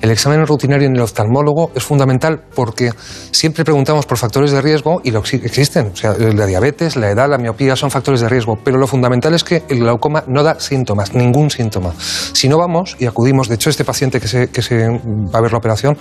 El 0.00 0.10
examen 0.10 0.46
rutinario 0.46 0.86
en 0.88 0.94
el 0.96 1.02
oftalmólogo 1.02 1.70
es 1.74 1.82
fundamental 1.82 2.42
porque 2.54 2.92
siempre 3.30 3.64
preguntamos 3.64 4.06
por 4.06 4.18
factores 4.18 4.52
de 4.52 4.60
riesgo 4.60 5.00
y 5.02 5.10
lo 5.10 5.22
exi- 5.22 5.42
existen. 5.44 5.90
O 5.92 5.96
sea, 5.96 6.14
la 6.18 6.46
diabetes, 6.46 6.96
la 6.96 7.10
edad, 7.10 7.28
la 7.28 7.38
miopía 7.38 7.76
son 7.76 7.90
factores 7.90 8.20
de 8.20 8.28
riesgo, 8.28 8.58
pero 8.62 8.78
lo 8.78 8.86
fundamental 8.86 9.34
es 9.34 9.42
que 9.44 9.62
el 9.68 9.80
glaucoma 9.80 10.24
no 10.26 10.42
da 10.42 10.60
síntomas, 10.60 11.14
ningún 11.14 11.50
síntoma. 11.50 11.92
Si 11.98 12.48
no 12.48 12.58
vamos 12.58 12.96
y 12.98 13.06
acudimos, 13.06 13.48
de 13.48 13.54
hecho 13.56 13.70
este 13.70 13.84
paciente 13.84 14.20
que 14.20 14.28
se, 14.28 14.88
va 14.88 15.38
a 15.38 15.42
ver 15.42 15.52
la 15.52 15.58
operación 15.58 15.96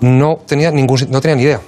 no 0.00 0.36
tenía, 0.46 0.70
ningún, 0.70 0.98
no 1.10 1.20
tenía 1.20 1.36
ni 1.36 1.42
idea. 1.42 1.60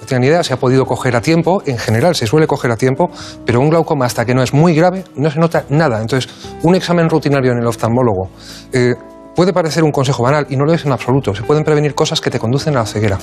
No 0.00 0.06
tenía 0.06 0.20
ni 0.20 0.26
idea, 0.26 0.42
se 0.42 0.52
ha 0.52 0.58
podido 0.58 0.84
coger 0.84 1.16
a 1.16 1.22
tiempo, 1.22 1.62
en 1.64 1.78
general 1.78 2.14
se 2.14 2.26
suele 2.26 2.46
coger 2.46 2.70
a 2.70 2.76
tiempo, 2.76 3.10
pero 3.46 3.60
un 3.60 3.70
glaucoma 3.70 4.04
hasta 4.04 4.24
que 4.26 4.34
no 4.34 4.42
es 4.42 4.52
muy 4.52 4.74
grave 4.74 5.04
no 5.16 5.30
se 5.30 5.38
nota 5.38 5.64
nada. 5.70 6.00
Entonces, 6.00 6.30
un 6.62 6.74
examen 6.74 7.08
rutinario 7.08 7.52
en 7.52 7.58
el 7.58 7.66
oftalmólogo 7.66 8.28
eh, 8.72 8.94
puede 9.34 9.52
parecer 9.52 9.84
un 9.84 9.92
consejo 9.92 10.22
banal 10.22 10.46
y 10.48 10.56
no 10.56 10.64
lo 10.64 10.72
es 10.72 10.84
en 10.84 10.92
absoluto. 10.92 11.34
Se 11.34 11.42
pueden 11.42 11.64
prevenir 11.64 11.94
cosas 11.94 12.20
que 12.20 12.30
te 12.30 12.38
conducen 12.38 12.76
a 12.76 12.80
la 12.80 12.86
ceguera. 12.86 13.18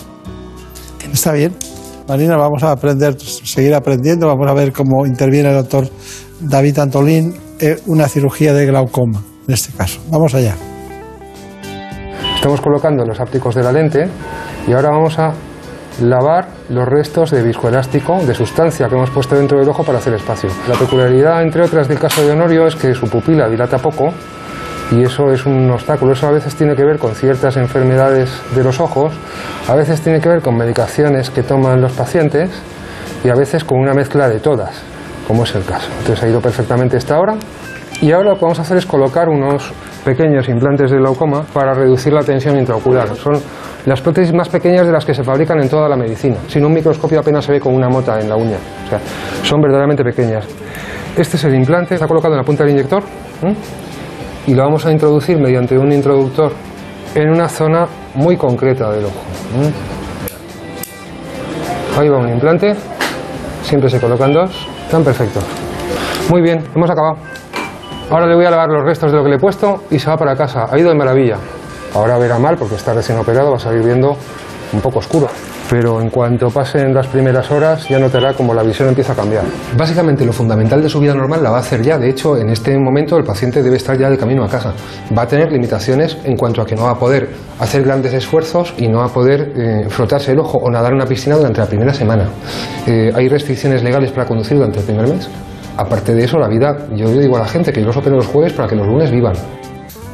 Está 1.11 1.33
bien. 1.33 1.55
Marina, 2.07 2.35
vamos 2.35 2.63
a 2.63 2.71
aprender, 2.71 3.19
seguir 3.19 3.73
aprendiendo. 3.73 4.27
Vamos 4.27 4.49
a 4.49 4.53
ver 4.53 4.71
cómo 4.71 5.05
interviene 5.05 5.49
el 5.49 5.55
doctor 5.55 5.87
David 6.39 6.79
Antolín 6.79 7.33
en 7.59 7.77
una 7.87 8.07
cirugía 8.07 8.53
de 8.53 8.65
glaucoma, 8.65 9.21
en 9.47 9.53
este 9.53 9.71
caso. 9.73 9.99
Vamos 10.09 10.33
allá. 10.33 10.55
Estamos 12.35 12.59
colocando 12.59 13.05
los 13.05 13.19
ápticos 13.19 13.53
de 13.53 13.63
la 13.63 13.71
lente 13.71 14.09
y 14.67 14.73
ahora 14.73 14.89
vamos 14.89 15.17
a 15.19 15.31
lavar 16.01 16.47
los 16.69 16.87
restos 16.87 17.31
de 17.31 17.43
viscoelástico, 17.43 18.17
de 18.25 18.33
sustancia 18.33 18.87
que 18.87 18.95
hemos 18.95 19.11
puesto 19.11 19.35
dentro 19.35 19.59
del 19.59 19.69
ojo 19.69 19.83
para 19.83 19.99
hacer 19.99 20.13
espacio. 20.15 20.49
La 20.67 20.75
peculiaridad, 20.75 21.43
entre 21.43 21.63
otras, 21.63 21.87
del 21.87 21.99
caso 21.99 22.25
de 22.25 22.31
Honorio 22.31 22.65
es 22.65 22.75
que 22.75 22.95
su 22.95 23.07
pupila 23.07 23.47
dilata 23.47 23.77
poco 23.77 24.11
y 24.91 25.03
eso 25.03 25.31
es 25.31 25.45
un 25.45 25.69
obstáculo. 25.71 26.13
Eso 26.13 26.27
a 26.27 26.31
veces 26.31 26.55
tiene 26.55 26.75
que 26.75 26.83
ver 26.83 26.99
con 26.99 27.15
ciertas 27.15 27.57
enfermedades 27.57 28.29
de 28.53 28.63
los 28.63 28.79
ojos, 28.79 29.13
a 29.67 29.75
veces 29.75 30.01
tiene 30.01 30.19
que 30.19 30.29
ver 30.29 30.41
con 30.41 30.55
medicaciones 30.55 31.29
que 31.29 31.43
toman 31.43 31.81
los 31.81 31.93
pacientes 31.93 32.49
y 33.23 33.29
a 33.29 33.35
veces 33.35 33.63
con 33.63 33.79
una 33.79 33.93
mezcla 33.93 34.27
de 34.27 34.39
todas, 34.39 34.83
como 35.27 35.43
es 35.43 35.55
el 35.55 35.63
caso. 35.63 35.89
Entonces 35.99 36.23
ha 36.23 36.27
ido 36.27 36.41
perfectamente 36.41 36.97
esta 36.97 37.19
hora 37.19 37.35
y 38.01 38.11
ahora 38.11 38.31
lo 38.31 38.35
que 38.35 38.41
vamos 38.41 38.59
a 38.59 38.63
hacer 38.63 38.77
es 38.77 38.85
colocar 38.85 39.29
unos 39.29 39.71
pequeños 40.03 40.49
implantes 40.49 40.89
de 40.89 40.97
glaucoma 40.97 41.43
para 41.53 41.73
reducir 41.73 42.11
la 42.11 42.23
tensión 42.23 42.57
intraocular. 42.57 43.15
Son 43.15 43.39
las 43.85 44.01
prótesis 44.01 44.33
más 44.33 44.49
pequeñas 44.49 44.85
de 44.85 44.91
las 44.91 45.05
que 45.05 45.13
se 45.13 45.23
fabrican 45.23 45.59
en 45.61 45.69
toda 45.69 45.87
la 45.87 45.95
medicina. 45.95 46.37
Sin 46.47 46.65
un 46.65 46.73
microscopio 46.73 47.19
apenas 47.19 47.45
se 47.45 47.53
ve 47.53 47.59
con 47.59 47.73
una 47.75 47.87
mota 47.87 48.19
en 48.19 48.27
la 48.27 48.35
uña. 48.35 48.57
O 48.85 48.89
sea, 48.89 48.99
son 49.43 49.61
verdaderamente 49.61 50.03
pequeñas. 50.03 50.45
Este 51.15 51.37
es 51.37 51.43
el 51.43 51.55
implante, 51.55 51.93
está 51.93 52.07
colocado 52.07 52.33
en 52.33 52.39
la 52.39 52.43
punta 52.43 52.63
del 52.63 52.73
inyector. 52.73 53.03
Y 54.47 54.53
lo 54.53 54.63
vamos 54.63 54.85
a 54.85 54.91
introducir 54.91 55.37
mediante 55.37 55.77
un 55.77 55.91
introductor 55.91 56.51
en 57.15 57.29
una 57.29 57.47
zona 57.47 57.87
muy 58.15 58.37
concreta 58.37 58.91
del 58.91 59.05
ojo. 59.05 59.21
¿eh? 59.61 59.71
Ahí 61.99 62.09
va 62.09 62.19
un 62.19 62.29
implante 62.29 62.75
siempre 63.71 63.89
se 63.89 64.01
colocan 64.01 64.33
dos, 64.33 64.67
están 64.83 65.01
perfectos. 65.01 65.43
Muy 66.29 66.41
bien, 66.41 66.61
hemos 66.75 66.89
acabado. 66.89 67.15
Ahora 68.09 68.27
le 68.27 68.35
voy 68.35 68.45
a 68.45 68.51
lavar 68.51 68.67
los 68.67 68.83
restos 68.83 69.11
de 69.11 69.17
lo 69.17 69.23
que 69.23 69.29
le 69.29 69.35
he 69.37 69.39
puesto 69.39 69.83
y 69.89 69.97
se 69.97 70.09
va 70.09 70.17
para 70.17 70.35
casa. 70.35 70.65
Ha 70.69 70.77
ido 70.77 70.89
de 70.89 70.95
maravilla. 70.95 71.37
Ahora 71.95 72.17
verá 72.17 72.37
mal 72.37 72.57
porque 72.57 72.75
está 72.75 72.93
recién 72.93 73.17
operado, 73.17 73.51
va 73.51 73.55
a 73.55 73.59
salir 73.59 73.81
viendo 73.81 74.17
un 74.73 74.81
poco 74.81 74.99
oscuro. 74.99 75.29
Pero 75.71 76.01
en 76.01 76.09
cuanto 76.09 76.49
pasen 76.49 76.93
las 76.93 77.07
primeras 77.07 77.49
horas 77.49 77.87
ya 77.87 77.97
notará 77.97 78.33
como 78.33 78.53
la 78.53 78.61
visión 78.61 78.89
empieza 78.89 79.13
a 79.13 79.15
cambiar. 79.15 79.45
Básicamente 79.77 80.25
lo 80.25 80.33
fundamental 80.33 80.81
de 80.81 80.89
su 80.89 80.99
vida 80.99 81.15
normal 81.15 81.41
la 81.41 81.49
va 81.49 81.57
a 81.57 81.59
hacer 81.61 81.81
ya. 81.81 81.97
De 81.97 82.09
hecho, 82.09 82.37
en 82.37 82.49
este 82.49 82.77
momento 82.77 83.15
el 83.15 83.23
paciente 83.23 83.63
debe 83.63 83.77
estar 83.77 83.97
ya 83.97 84.09
de 84.09 84.17
camino 84.17 84.43
a 84.43 84.49
casa. 84.49 84.73
Va 85.17 85.21
a 85.21 85.27
tener 85.29 85.49
limitaciones 85.49 86.17
en 86.25 86.35
cuanto 86.35 86.61
a 86.61 86.65
que 86.65 86.75
no 86.75 86.83
va 86.83 86.91
a 86.91 86.99
poder 86.99 87.29
hacer 87.57 87.83
grandes 87.83 88.11
esfuerzos 88.11 88.73
y 88.77 88.89
no 88.89 88.97
va 88.97 89.05
a 89.05 89.13
poder 89.13 89.53
eh, 89.55 89.85
frotarse 89.87 90.33
el 90.33 90.39
ojo 90.39 90.57
o 90.57 90.69
nadar 90.69 90.91
en 90.91 90.97
una 90.97 91.05
piscina 91.05 91.37
durante 91.37 91.61
la 91.61 91.67
primera 91.67 91.93
semana. 91.93 92.27
Eh, 92.85 93.09
hay 93.15 93.29
restricciones 93.29 93.81
legales 93.81 94.11
para 94.11 94.27
conducir 94.27 94.57
durante 94.57 94.79
el 94.79 94.85
primer 94.85 95.07
mes. 95.07 95.29
Aparte 95.77 96.13
de 96.13 96.25
eso, 96.25 96.37
la 96.37 96.49
vida, 96.49 96.85
yo 96.97 97.07
digo 97.07 97.37
a 97.37 97.39
la 97.39 97.47
gente 97.47 97.71
que 97.71 97.79
yo 97.79 97.87
los 97.87 97.95
opero 97.95 98.17
los 98.17 98.27
jueves 98.27 98.51
para 98.51 98.67
que 98.67 98.75
los 98.75 98.85
lunes 98.85 99.09
vivan. 99.09 99.35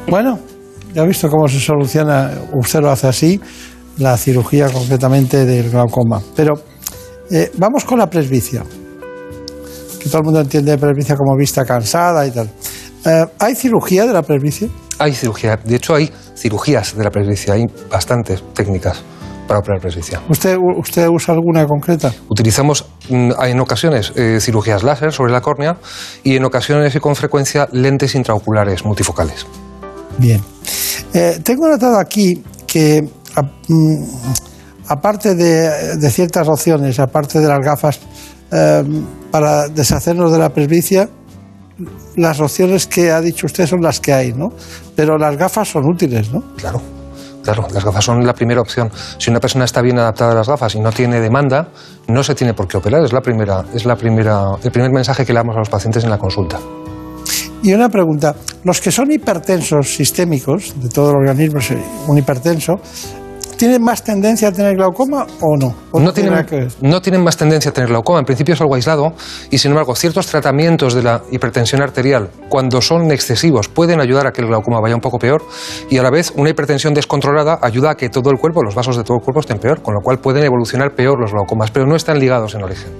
Bueno, 0.06 0.38
ya 0.94 1.02
ha 1.02 1.04
visto 1.04 1.28
cómo 1.28 1.48
se 1.48 1.58
soluciona, 1.58 2.30
usted 2.54 2.80
lo 2.80 2.90
hace 2.90 3.08
así, 3.08 3.40
la 3.98 4.16
cirugía 4.16 4.70
concretamente 4.70 5.44
del 5.44 5.70
glaucoma. 5.70 6.20
Pero 6.34 6.54
eh, 7.30 7.50
vamos 7.56 7.84
con 7.84 7.98
la 7.98 8.08
presbicia, 8.08 8.64
que 10.00 10.08
todo 10.08 10.18
el 10.18 10.24
mundo 10.24 10.40
entiende 10.40 10.78
presbicia 10.78 11.16
como 11.16 11.36
vista 11.36 11.64
cansada 11.64 12.26
y 12.26 12.30
tal. 12.30 12.50
Eh, 13.04 13.26
¿Hay 13.38 13.54
cirugía 13.54 14.06
de 14.06 14.12
la 14.12 14.22
presbicia? 14.22 14.68
Hay 14.98 15.14
cirugía, 15.14 15.56
de 15.56 15.76
hecho 15.76 15.94
hay 15.94 16.10
cirugías 16.36 16.96
de 16.96 17.04
la 17.04 17.10
presbicia, 17.10 17.54
hay 17.54 17.64
bastantes 17.90 18.42
técnicas 18.54 19.02
para 19.48 19.60
operar 19.60 19.80
presbicia. 19.80 20.20
¿Usted, 20.28 20.56
usted 20.76 21.08
usa 21.08 21.34
alguna 21.34 21.66
concreta? 21.66 22.12
Utilizamos 22.28 22.84
mm, 23.08 23.30
en 23.42 23.60
ocasiones 23.60 24.12
eh, 24.14 24.38
cirugías 24.40 24.82
láser 24.82 25.12
sobre 25.12 25.32
la 25.32 25.40
córnea 25.40 25.78
y 26.22 26.36
en 26.36 26.44
ocasiones 26.44 26.94
y 26.94 27.00
con 27.00 27.16
frecuencia 27.16 27.66
lentes 27.72 28.14
intraoculares 28.14 28.84
multifocales. 28.84 29.46
Bien. 30.18 30.40
Eh, 31.14 31.40
tengo 31.42 31.68
notado 31.68 31.98
aquí 31.98 32.42
que, 32.66 33.08
aparte 34.88 35.34
de, 35.34 35.96
de 35.96 36.10
ciertas 36.10 36.48
opciones, 36.48 36.98
aparte 36.98 37.40
de 37.40 37.48
las 37.48 37.60
gafas, 37.60 38.00
eh, 38.50 38.82
para 39.30 39.68
deshacernos 39.68 40.32
de 40.32 40.38
la 40.38 40.48
presbicia, 40.50 41.08
las 42.16 42.40
opciones 42.40 42.86
que 42.86 43.10
ha 43.10 43.20
dicho 43.20 43.46
usted 43.46 43.66
son 43.66 43.80
las 43.82 44.00
que 44.00 44.12
hay, 44.12 44.32
¿no? 44.32 44.48
Pero 44.96 45.18
las 45.18 45.36
gafas 45.36 45.68
son 45.68 45.84
útiles, 45.86 46.32
¿no? 46.32 46.42
Claro. 46.56 46.80
Claro, 47.42 47.66
las 47.72 47.82
gafas 47.82 48.04
son 48.04 48.26
la 48.26 48.34
primera 48.34 48.60
opción. 48.60 48.90
Si 49.16 49.30
una 49.30 49.40
persona 49.40 49.64
está 49.64 49.80
bien 49.80 49.98
adaptada 49.98 50.32
a 50.32 50.34
las 50.34 50.48
gafas 50.48 50.74
y 50.74 50.80
no 50.80 50.92
tiene 50.92 51.20
demanda, 51.20 51.68
no 52.08 52.22
se 52.22 52.34
tiene 52.34 52.52
por 52.52 52.68
qué 52.68 52.76
operar. 52.76 53.02
Es 53.04 53.12
la 53.12 53.22
primera, 53.22 53.64
es 53.72 53.86
la 53.86 53.96
primera, 53.96 54.56
el 54.62 54.70
primer 54.70 54.90
mensaje 54.90 55.24
que 55.24 55.32
le 55.32 55.38
damos 55.38 55.56
a 55.56 55.60
los 55.60 55.70
pacientes 55.70 56.04
en 56.04 56.10
la 56.10 56.18
consulta. 56.18 56.58
Y 57.62 57.72
una 57.72 57.88
pregunta, 57.88 58.34
los 58.64 58.80
que 58.80 58.92
son 58.92 59.10
hipertensos 59.10 59.94
sistémicos, 59.94 60.74
de 60.80 60.88
todo 60.90 61.10
el 61.12 61.16
organismo, 61.16 61.58
es 61.60 61.72
un 62.06 62.18
hipertenso, 62.18 62.74
¿tienen 63.58 63.82
más 63.82 64.02
tendencia 64.02 64.48
a 64.48 64.52
tener 64.52 64.76
glaucoma 64.76 65.26
o 65.42 65.56
no? 65.56 65.74
¿O 65.90 66.00
No 66.00 66.12
tiene 66.12 66.30
tienen, 66.30 66.46
que 66.46 66.68
no 66.80 67.02
tienen 67.02 67.22
más 67.22 67.36
tendencia 67.36 67.70
a 67.70 67.74
tener 67.74 67.90
glaucoma. 67.90 68.20
En 68.20 68.24
principio 68.24 68.54
es 68.54 68.60
algo 68.60 68.74
aislado 68.74 69.12
y, 69.50 69.58
sin 69.58 69.72
embargo, 69.72 69.94
ciertos 69.94 70.26
tratamientos 70.28 70.94
de 70.94 71.02
la 71.02 71.22
hipertensión 71.30 71.82
arterial, 71.82 72.30
cuando 72.48 72.80
son 72.80 73.10
excesivos, 73.10 73.68
pueden 73.68 74.00
ayudar 74.00 74.26
a 74.26 74.32
que 74.32 74.40
el 74.40 74.46
glaucoma 74.46 74.80
vaya 74.80 74.94
un 74.94 75.00
poco 75.00 75.18
peor 75.18 75.42
y, 75.90 75.98
a 75.98 76.02
la 76.02 76.10
vez, 76.10 76.32
una 76.36 76.48
hipertensión 76.48 76.94
descontrolada 76.94 77.58
ayuda 77.60 77.90
a 77.90 77.94
que 77.96 78.08
todo 78.08 78.30
el 78.30 78.38
cuerpo, 78.38 78.62
los 78.62 78.74
vasos 78.74 78.96
de 78.96 79.02
todo 79.02 79.18
el 79.18 79.22
cuerpo 79.22 79.40
estén 79.40 79.58
peor, 79.58 79.82
con 79.82 79.92
lo 79.92 80.00
cual 80.00 80.18
pueden 80.18 80.44
evolucionar 80.44 80.94
peor 80.94 81.20
los 81.20 81.32
glaucomas, 81.32 81.70
pero 81.70 81.86
no 81.86 81.96
están 81.96 82.18
ligados 82.18 82.54
en 82.54 82.62
origen. 82.62 82.92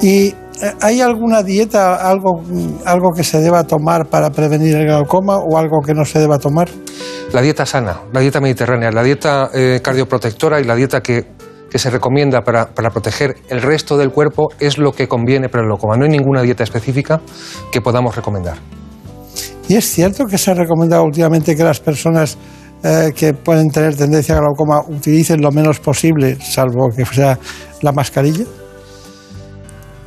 ¿Y 0.00 0.28
eh, 0.28 0.34
hay 0.80 1.00
alguna 1.00 1.42
dieta, 1.42 1.96
algo, 1.96 2.42
algo 2.84 3.10
que 3.10 3.24
se 3.24 3.40
deba 3.40 3.64
tomar 3.64 4.06
para 4.06 4.30
prevenir 4.30 4.76
el 4.76 4.86
glaucoma 4.86 5.38
o 5.38 5.58
algo 5.58 5.80
que 5.84 5.94
no 5.94 6.04
se 6.04 6.20
deba 6.20 6.38
tomar? 6.38 6.68
La 7.32 7.42
dieta 7.42 7.66
sana, 7.66 8.00
la 8.12 8.20
dieta 8.20 8.40
mediterránea, 8.40 8.90
la 8.90 9.02
dieta 9.02 9.50
eh, 9.52 9.80
cardioprotectora 9.82 10.60
y 10.60 10.64
la 10.64 10.74
dieta 10.74 11.02
que, 11.02 11.26
que 11.70 11.78
se 11.78 11.90
recomienda 11.90 12.40
para, 12.40 12.66
para 12.74 12.90
proteger 12.90 13.36
el 13.50 13.60
resto 13.60 13.98
del 13.98 14.10
cuerpo 14.10 14.48
es 14.58 14.78
lo 14.78 14.92
que 14.92 15.08
conviene 15.08 15.48
para 15.48 15.62
el 15.62 15.68
glaucoma. 15.68 15.96
No 15.96 16.04
hay 16.04 16.10
ninguna 16.10 16.40
dieta 16.42 16.64
específica 16.64 17.20
que 17.70 17.82
podamos 17.82 18.16
recomendar. 18.16 18.56
Y 19.68 19.76
es 19.76 19.84
cierto 19.84 20.24
que 20.24 20.38
se 20.38 20.50
ha 20.50 20.54
recomendado 20.54 21.04
últimamente 21.04 21.54
que 21.54 21.62
las 21.62 21.80
personas 21.80 22.38
eh, 22.82 23.12
que 23.14 23.34
pueden 23.34 23.68
tener 23.70 23.96
tendencia 23.96 24.36
a 24.36 24.40
glaucoma 24.40 24.80
utilicen 24.88 25.42
lo 25.42 25.50
menos 25.50 25.80
posible, 25.80 26.38
salvo 26.40 26.88
que 26.96 27.04
sea 27.04 27.38
la 27.82 27.92
mascarilla. 27.92 28.44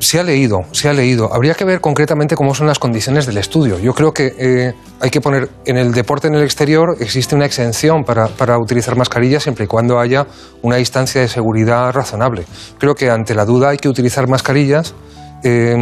Se 0.02 0.20
ha 0.20 0.24
leído, 0.24 0.62
se 0.72 0.90
ha 0.90 0.94
leído. 0.94 1.32
Habría 1.32 1.54
que 1.54 1.64
ver 1.64 1.80
concretamente 1.80 2.36
cómo 2.36 2.56
son 2.56 2.66
las 2.66 2.80
condiciones 2.80 3.28
del 3.28 3.38
estudio. 3.38 3.78
Yo 3.78 3.94
creo 3.94 4.12
que 4.12 4.34
eh, 4.36 4.74
hay 5.00 5.10
que 5.12 5.22
poner 5.22 5.48
en 5.66 5.78
el 5.78 5.94
deporte 5.94 6.28
en 6.28 6.34
el 6.34 6.42
exterior 6.42 6.98
existe 7.00 7.36
una 7.36 7.46
exención 7.46 8.04
para, 8.04 8.28
para 8.28 8.58
utilizar 8.58 8.98
mascarillas 8.98 9.44
siempre 9.44 9.66
y 9.66 9.68
cuando 9.68 10.00
haya 10.00 10.26
una 10.64 10.78
distancia 10.78 11.22
de 11.22 11.28
seguridad 11.28 11.92
razonable. 11.94 12.46
Creo 12.80 12.96
que 12.96 13.12
ante 13.12 13.36
la 13.36 13.46
duda 13.46 13.70
hay 13.70 13.78
que 13.78 13.90
utilizar 13.90 14.28
mascarillas. 14.28 14.96
eh, 15.44 15.78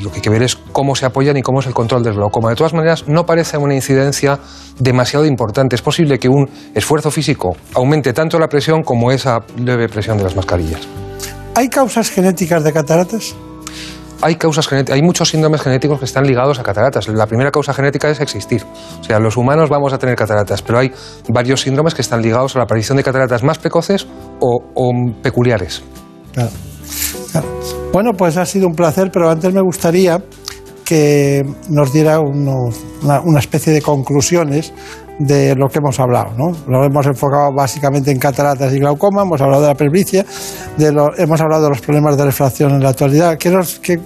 lo 0.00 0.10
que 0.10 0.16
hay 0.16 0.22
que 0.22 0.30
ver 0.30 0.42
es 0.42 0.56
cómo 0.56 0.94
se 0.94 1.06
apoyan 1.06 1.36
y 1.36 1.42
cómo 1.42 1.60
es 1.60 1.66
el 1.66 1.72
control 1.72 2.02
del 2.02 2.14
glaucoma. 2.14 2.50
De 2.50 2.56
todas 2.56 2.74
maneras, 2.74 3.04
no 3.06 3.24
parece 3.24 3.56
una 3.56 3.74
incidencia 3.74 4.38
demasiado 4.78 5.24
importante. 5.24 5.74
Es 5.74 5.82
posible 5.82 6.18
que 6.18 6.28
un 6.28 6.50
esfuerzo 6.74 7.10
físico 7.10 7.56
aumente 7.74 8.12
tanto 8.12 8.38
la 8.38 8.48
presión 8.48 8.82
como 8.82 9.10
esa 9.10 9.38
leve 9.56 9.88
presión 9.88 10.18
de 10.18 10.24
las 10.24 10.36
mascarillas. 10.36 11.05
¿Hay 11.56 11.68
causas 11.70 12.10
genéticas 12.10 12.62
de 12.62 12.72
cataratas? 12.72 13.34
Hay 14.22 14.36
causas 14.36 14.68
hay 14.72 15.02
muchos 15.02 15.30
síndromes 15.30 15.60
genéticos 15.62 15.98
que 15.98 16.04
están 16.04 16.26
ligados 16.26 16.58
a 16.58 16.62
cataratas. 16.62 17.08
La 17.08 17.26
primera 17.26 17.50
causa 17.50 17.72
genética 17.74 18.10
es 18.10 18.20
existir. 18.20 18.62
O 19.00 19.04
sea, 19.04 19.18
los 19.18 19.36
humanos 19.36 19.68
vamos 19.70 19.92
a 19.92 19.98
tener 19.98 20.16
cataratas, 20.16 20.60
pero 20.62 20.78
hay 20.78 20.92
varios 21.28 21.62
síndromes 21.62 21.94
que 21.94 22.02
están 22.02 22.22
ligados 22.22 22.54
a 22.54 22.58
la 22.58 22.64
aparición 22.64 22.96
de 22.96 23.02
cataratas 23.04 23.42
más 23.42 23.58
precoces 23.58 24.06
o, 24.40 24.58
o 24.74 24.92
peculiares. 25.22 25.82
Claro. 26.32 26.50
Claro. 27.32 27.46
Bueno, 27.92 28.12
pues 28.12 28.36
ha 28.36 28.44
sido 28.46 28.66
un 28.66 28.74
placer, 28.74 29.10
pero 29.10 29.30
antes 29.30 29.52
me 29.52 29.60
gustaría 29.62 30.22
que 30.84 31.42
nos 31.68 31.92
diera 31.92 32.20
unos- 32.20 32.76
una, 33.02 33.20
una 33.20 33.38
especie 33.38 33.72
de 33.72 33.82
conclusiones 33.82 34.72
de 35.18 35.54
lo 35.56 35.68
que 35.68 35.78
hemos 35.78 35.98
hablado. 36.00 36.32
¿no? 36.36 36.52
Lo 36.68 36.84
hemos 36.84 37.06
enfocado 37.06 37.50
básicamente 37.54 38.10
en 38.10 38.18
cataratas 38.18 38.72
y 38.72 38.78
glaucoma, 38.78 39.22
hemos 39.22 39.40
hablado 39.40 39.62
de 39.62 39.68
la 39.68 39.74
presbicia, 39.74 40.24
de 40.76 40.92
lo- 40.92 41.16
hemos 41.16 41.40
hablado 41.40 41.64
de 41.64 41.68
los 41.70 41.80
problemas 41.80 42.16
de 42.16 42.24
refracción 42.24 42.72
en 42.72 42.82
la 42.82 42.90
actualidad. 42.90 43.36
¿Qué, 43.38 43.50
nos- 43.50 43.78
qué, 43.78 43.98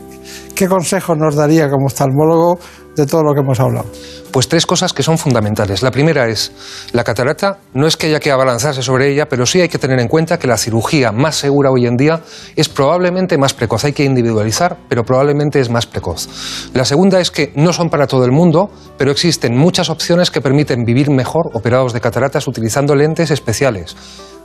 qué 0.54 0.68
consejos 0.68 1.16
nos 1.18 1.34
daría 1.34 1.68
como 1.68 1.86
oftalmólogo 1.86 2.58
de 2.96 3.06
todo 3.06 3.22
lo 3.22 3.34
que 3.34 3.40
hemos 3.40 3.60
hablado? 3.60 3.86
Pues 4.32 4.48
tres 4.48 4.66
cosas 4.66 4.92
que 4.92 5.02
son 5.02 5.18
fundamentales. 5.18 5.82
La 5.82 5.90
primera 5.90 6.28
es, 6.28 6.52
la 6.92 7.02
catarata 7.02 7.58
no 7.74 7.86
es 7.86 7.96
que 7.96 8.06
haya 8.06 8.20
que 8.20 8.30
abalanzarse 8.30 8.82
sobre 8.82 9.12
ella, 9.12 9.28
pero 9.28 9.46
sí 9.46 9.60
hay 9.60 9.68
que 9.68 9.78
tener 9.78 9.98
en 9.98 10.08
cuenta 10.08 10.38
que 10.38 10.46
la 10.46 10.56
cirugía 10.56 11.10
más 11.10 11.36
segura 11.36 11.70
hoy 11.70 11.86
en 11.86 11.96
día 11.96 12.20
es 12.56 12.68
probablemente 12.68 13.38
más 13.38 13.54
precoz. 13.54 13.84
Hay 13.84 13.92
que 13.92 14.04
individualizar, 14.04 14.76
pero 14.88 15.04
probablemente 15.04 15.60
es 15.60 15.70
más 15.70 15.86
precoz. 15.86 16.28
La 16.74 16.84
segunda 16.84 17.20
es 17.20 17.30
que 17.30 17.52
no 17.56 17.72
son 17.72 17.90
para 17.90 18.06
todo 18.06 18.24
el 18.24 18.32
mundo, 18.32 18.70
pero 18.96 19.10
existen 19.10 19.56
muchas 19.56 19.90
opciones 19.90 20.30
que 20.30 20.40
permiten 20.40 20.84
vivir 20.84 21.10
mejor 21.10 21.50
operados 21.54 21.92
de 21.92 22.00
cataratas 22.00 22.46
utilizando 22.46 22.94
lentes 22.94 23.30
especiales 23.30 23.96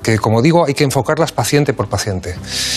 que 0.05 0.19
como 0.19 0.43
digo 0.43 0.67
hay 0.67 0.75
que 0.75 0.83
enfocarlas 0.83 1.31
paciente 1.31 1.73
por 1.73 1.89
paciente. 1.89 2.35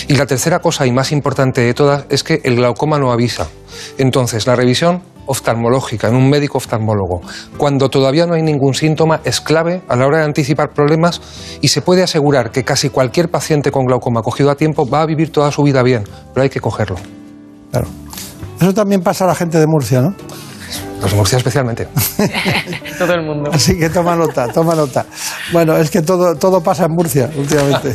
Y 0.08 0.16
la 0.16 0.24
tercera 0.24 0.60
cosa 0.60 0.86
y 0.86 0.92
más 0.92 1.12
importante 1.12 1.60
de 1.60 1.74
todas 1.74 2.06
es 2.08 2.24
que 2.24 2.40
el 2.42 2.56
glaucoma 2.56 2.98
no 2.98 3.12
avisa. 3.12 3.48
Entonces, 3.98 4.46
la 4.46 4.56
revisión 4.56 5.02
oftalmológica 5.28 6.08
en 6.08 6.16
un 6.16 6.28
médico 6.28 6.58
oftalmólogo, 6.58 7.20
cuando 7.56 7.88
todavía 7.88 8.26
no 8.26 8.34
hay 8.34 8.42
ningún 8.42 8.74
síntoma, 8.74 9.20
es 9.24 9.40
clave 9.40 9.82
a 9.88 9.96
la 9.96 10.06
hora 10.06 10.18
de 10.18 10.24
anticipar 10.24 10.70
problemas 10.70 11.20
y 11.60 11.68
se 11.68 11.82
puede 11.82 12.02
asegurar 12.02 12.50
que 12.50 12.64
casi 12.64 12.90
cualquier 12.90 13.30
paciente 13.30 13.70
con 13.70 13.86
glaucoma 13.86 14.22
cogido 14.22 14.50
a 14.50 14.56
tiempo 14.56 14.88
va 14.88 15.02
a 15.02 15.06
vivir 15.06 15.30
toda 15.30 15.52
su 15.52 15.62
vida 15.62 15.82
bien, 15.82 16.04
pero 16.34 16.42
hay 16.42 16.50
que 16.50 16.60
cogerlo. 16.60 16.96
Claro. 17.70 17.86
Eso 18.60 18.74
también 18.74 19.02
pasa 19.02 19.24
a 19.24 19.28
la 19.28 19.34
gente 19.34 19.58
de 19.58 19.66
Murcia, 19.66 20.00
¿no? 20.00 20.14
Los 21.00 21.10
de 21.10 21.16
Murcia 21.16 21.38
especialmente. 21.38 21.88
Todo 22.98 23.14
el 23.14 23.22
mundo. 23.22 23.50
Así 23.52 23.78
que 23.78 23.88
toma 23.90 24.16
nota, 24.16 24.48
toma 24.48 24.74
nota. 24.74 25.06
Bueno, 25.52 25.76
es 25.76 25.90
que 25.90 26.02
todo, 26.02 26.34
todo 26.36 26.60
pasa 26.62 26.86
en 26.86 26.92
Murcia 26.92 27.30
últimamente. 27.36 27.94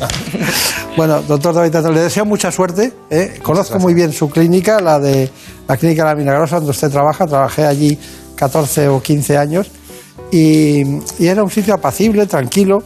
Bueno, 0.96 1.22
doctor 1.22 1.54
David 1.54 1.72
Tato, 1.72 1.92
le 1.92 2.02
deseo 2.02 2.26
mucha 2.26 2.52
suerte. 2.52 2.94
¿eh? 3.10 3.40
Conozco 3.44 3.80
muy 3.80 3.94
bien 3.94 4.14
su 4.14 4.30
clínica, 4.30 4.80
la 4.80 5.00
de 5.00 5.30
la 5.68 5.78
clínica 5.78 6.06
La 6.06 6.16
Milagrosa, 6.16 6.58
donde 6.58 6.72
usted 6.72 6.90
trabaja. 6.90 7.28
Trabajé 7.28 7.66
allí 7.66 8.00
14 8.36 8.88
o 8.88 9.02
15 9.02 9.38
años 9.38 9.68
y, 10.32 10.84
y 11.20 11.28
era 11.28 11.44
un 11.44 11.52
sitio 11.52 11.74
apacible, 11.74 12.26
tranquilo, 12.26 12.84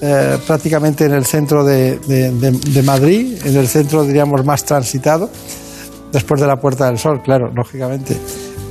eh, 0.00 0.38
prácticamente 0.46 1.04
en 1.06 1.12
el 1.12 1.26
centro 1.26 1.64
de, 1.64 1.98
de- 2.06 2.30
de- 2.30 2.52
de 2.52 2.82
Madrid, 2.82 3.38
en 3.44 3.56
el 3.56 3.66
centro, 3.68 4.04
diríamos, 4.04 4.44
más 4.44 4.64
transitado, 4.64 5.30
después 6.12 6.40
de 6.40 6.46
la 6.46 6.56
Puerta 6.56 6.86
del 6.86 6.98
Sol, 6.98 7.20
claro, 7.22 7.50
lógicamente. 7.54 8.16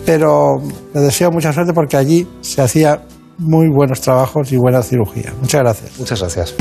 Pero 0.06 0.61
le 0.94 1.02
deseo 1.02 1.32
mucha 1.32 1.52
suerte 1.52 1.73
porque 1.73 1.98
allí 1.98 2.27
se 2.41 2.61
hacía 2.61 3.02
muy 3.38 3.68
buenos 3.69 4.02
trabajos 4.02 4.52
y 4.52 4.57
buena 4.57 4.82
cirugía. 4.82 5.34
Muchas 5.41 5.61
gracias. 5.61 5.99
Muchas 5.99 6.19
gracias. 6.19 6.56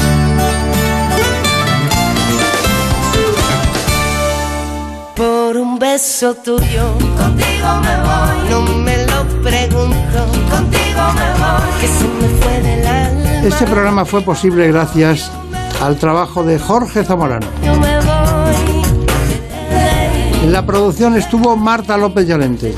beso 5.95 6.35
tuyo. 6.35 6.93
Contigo 7.17 7.69
me 7.83 7.97
voy. 8.03 8.51
No 8.51 8.61
me 8.83 8.97
lo 9.07 9.25
pregunto. 9.43 10.19
Contigo 10.51 11.03
me 11.15 11.29
voy. 11.41 11.81
Que 11.81 11.87
se 11.87 12.05
me 12.05 12.29
fue 12.41 12.61
del 12.63 12.87
alma. 12.87 13.47
Este 13.47 13.65
programa 13.67 14.05
fue 14.05 14.23
posible 14.23 14.67
gracias 14.69 15.31
al 15.81 15.97
trabajo 15.97 16.43
de 16.43 16.59
Jorge 16.59 17.05
Zamorano. 17.05 17.47
Yo 17.63 17.75
me 17.77 17.97
voy. 18.01 18.55
En 20.43 20.53
la 20.53 20.67
producción 20.67 21.17
estuvo 21.17 21.57
Marta 21.57 21.97
López 21.97 22.27
Llorente. 22.27 22.75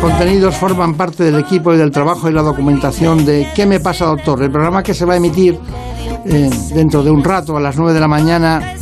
Contenidos 0.00 0.56
forman 0.56 0.94
parte 0.94 1.24
del 1.24 1.38
equipo 1.38 1.72
y 1.74 1.76
del 1.76 1.90
trabajo 1.90 2.28
y 2.28 2.32
la 2.32 2.42
documentación 2.42 3.24
de 3.24 3.48
¿Qué 3.54 3.66
me 3.66 3.80
pasa, 3.80 4.06
doctor? 4.06 4.42
El 4.42 4.50
programa 4.50 4.82
que 4.82 4.94
se 4.94 5.04
va 5.04 5.14
a 5.14 5.16
emitir 5.16 5.58
eh, 6.26 6.50
dentro 6.74 7.02
de 7.02 7.10
un 7.10 7.22
rato 7.22 7.56
a 7.56 7.60
las 7.60 7.76
9 7.76 7.92
de 7.92 8.00
la 8.00 8.08
mañana 8.08 8.74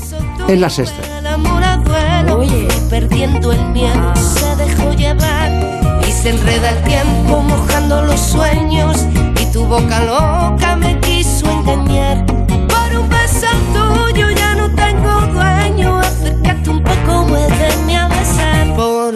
en 0.48 0.60
la 0.60 0.70
sexta. 0.70 1.02
Oye, 2.34 2.68
perdiendo 2.88 3.52
el 3.52 3.64
miedo. 3.70 4.14
Se 4.16 4.56
dejó 4.56 4.92
llevar 4.92 5.50
y 6.06 6.12
se 6.12 6.30
enreda 6.30 6.70
el 6.70 6.82
tiempo 6.84 7.42
mojando 7.42 8.02
los 8.02 8.20
sueños. 8.20 9.06
Y 9.40 9.52
tu 9.52 9.64
boca 9.66 10.00
loca 10.04 10.76
me 10.76 10.98
quiso 11.00 11.50
engañar. 11.50 12.24
Por 12.26 13.00
un 13.00 13.08
beso 13.08 13.46
tuyo 13.72 14.30
ya 14.30 14.54
no 14.54 14.70
tengo 14.74 15.20
dueño. 15.32 15.98
Acércate 15.98 16.70
un 16.70 16.82
poco, 16.82 17.26
muéveme 17.28 17.91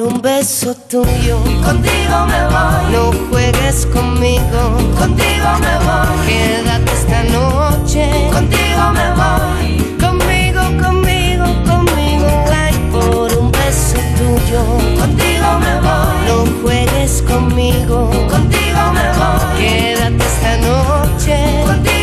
un 0.07 0.20
beso 0.23 0.74
tuyo. 0.89 1.39
Contigo 1.65 2.27
me 2.27 2.41
voy. 2.47 2.93
No 2.93 3.12
juegues 3.31 3.87
conmigo. 3.87 4.61
Contigo 4.99 5.49
me 5.61 5.74
voy. 5.87 6.27
Quédate 6.27 6.93
esta 6.93 7.23
noche. 7.24 8.31
Contigo 8.33 8.83
me 8.93 9.07
voy. 9.20 9.97
Conmigo, 10.01 10.62
conmigo, 10.83 11.45
conmigo. 11.66 12.27
Por 12.93 13.33
un 13.37 13.51
beso 13.51 13.99
tuyo. 14.19 14.62
Contigo 15.01 15.49
me 15.65 15.74
voy. 15.87 16.16
No 16.28 16.62
juegues 16.62 17.23
conmigo. 17.23 18.11
Contigo 18.31 18.83
me 18.97 19.07
voy. 19.19 19.59
Quédate 19.59 20.24
esta 20.24 20.57
noche. 20.69 21.37
Contigo 21.66 21.95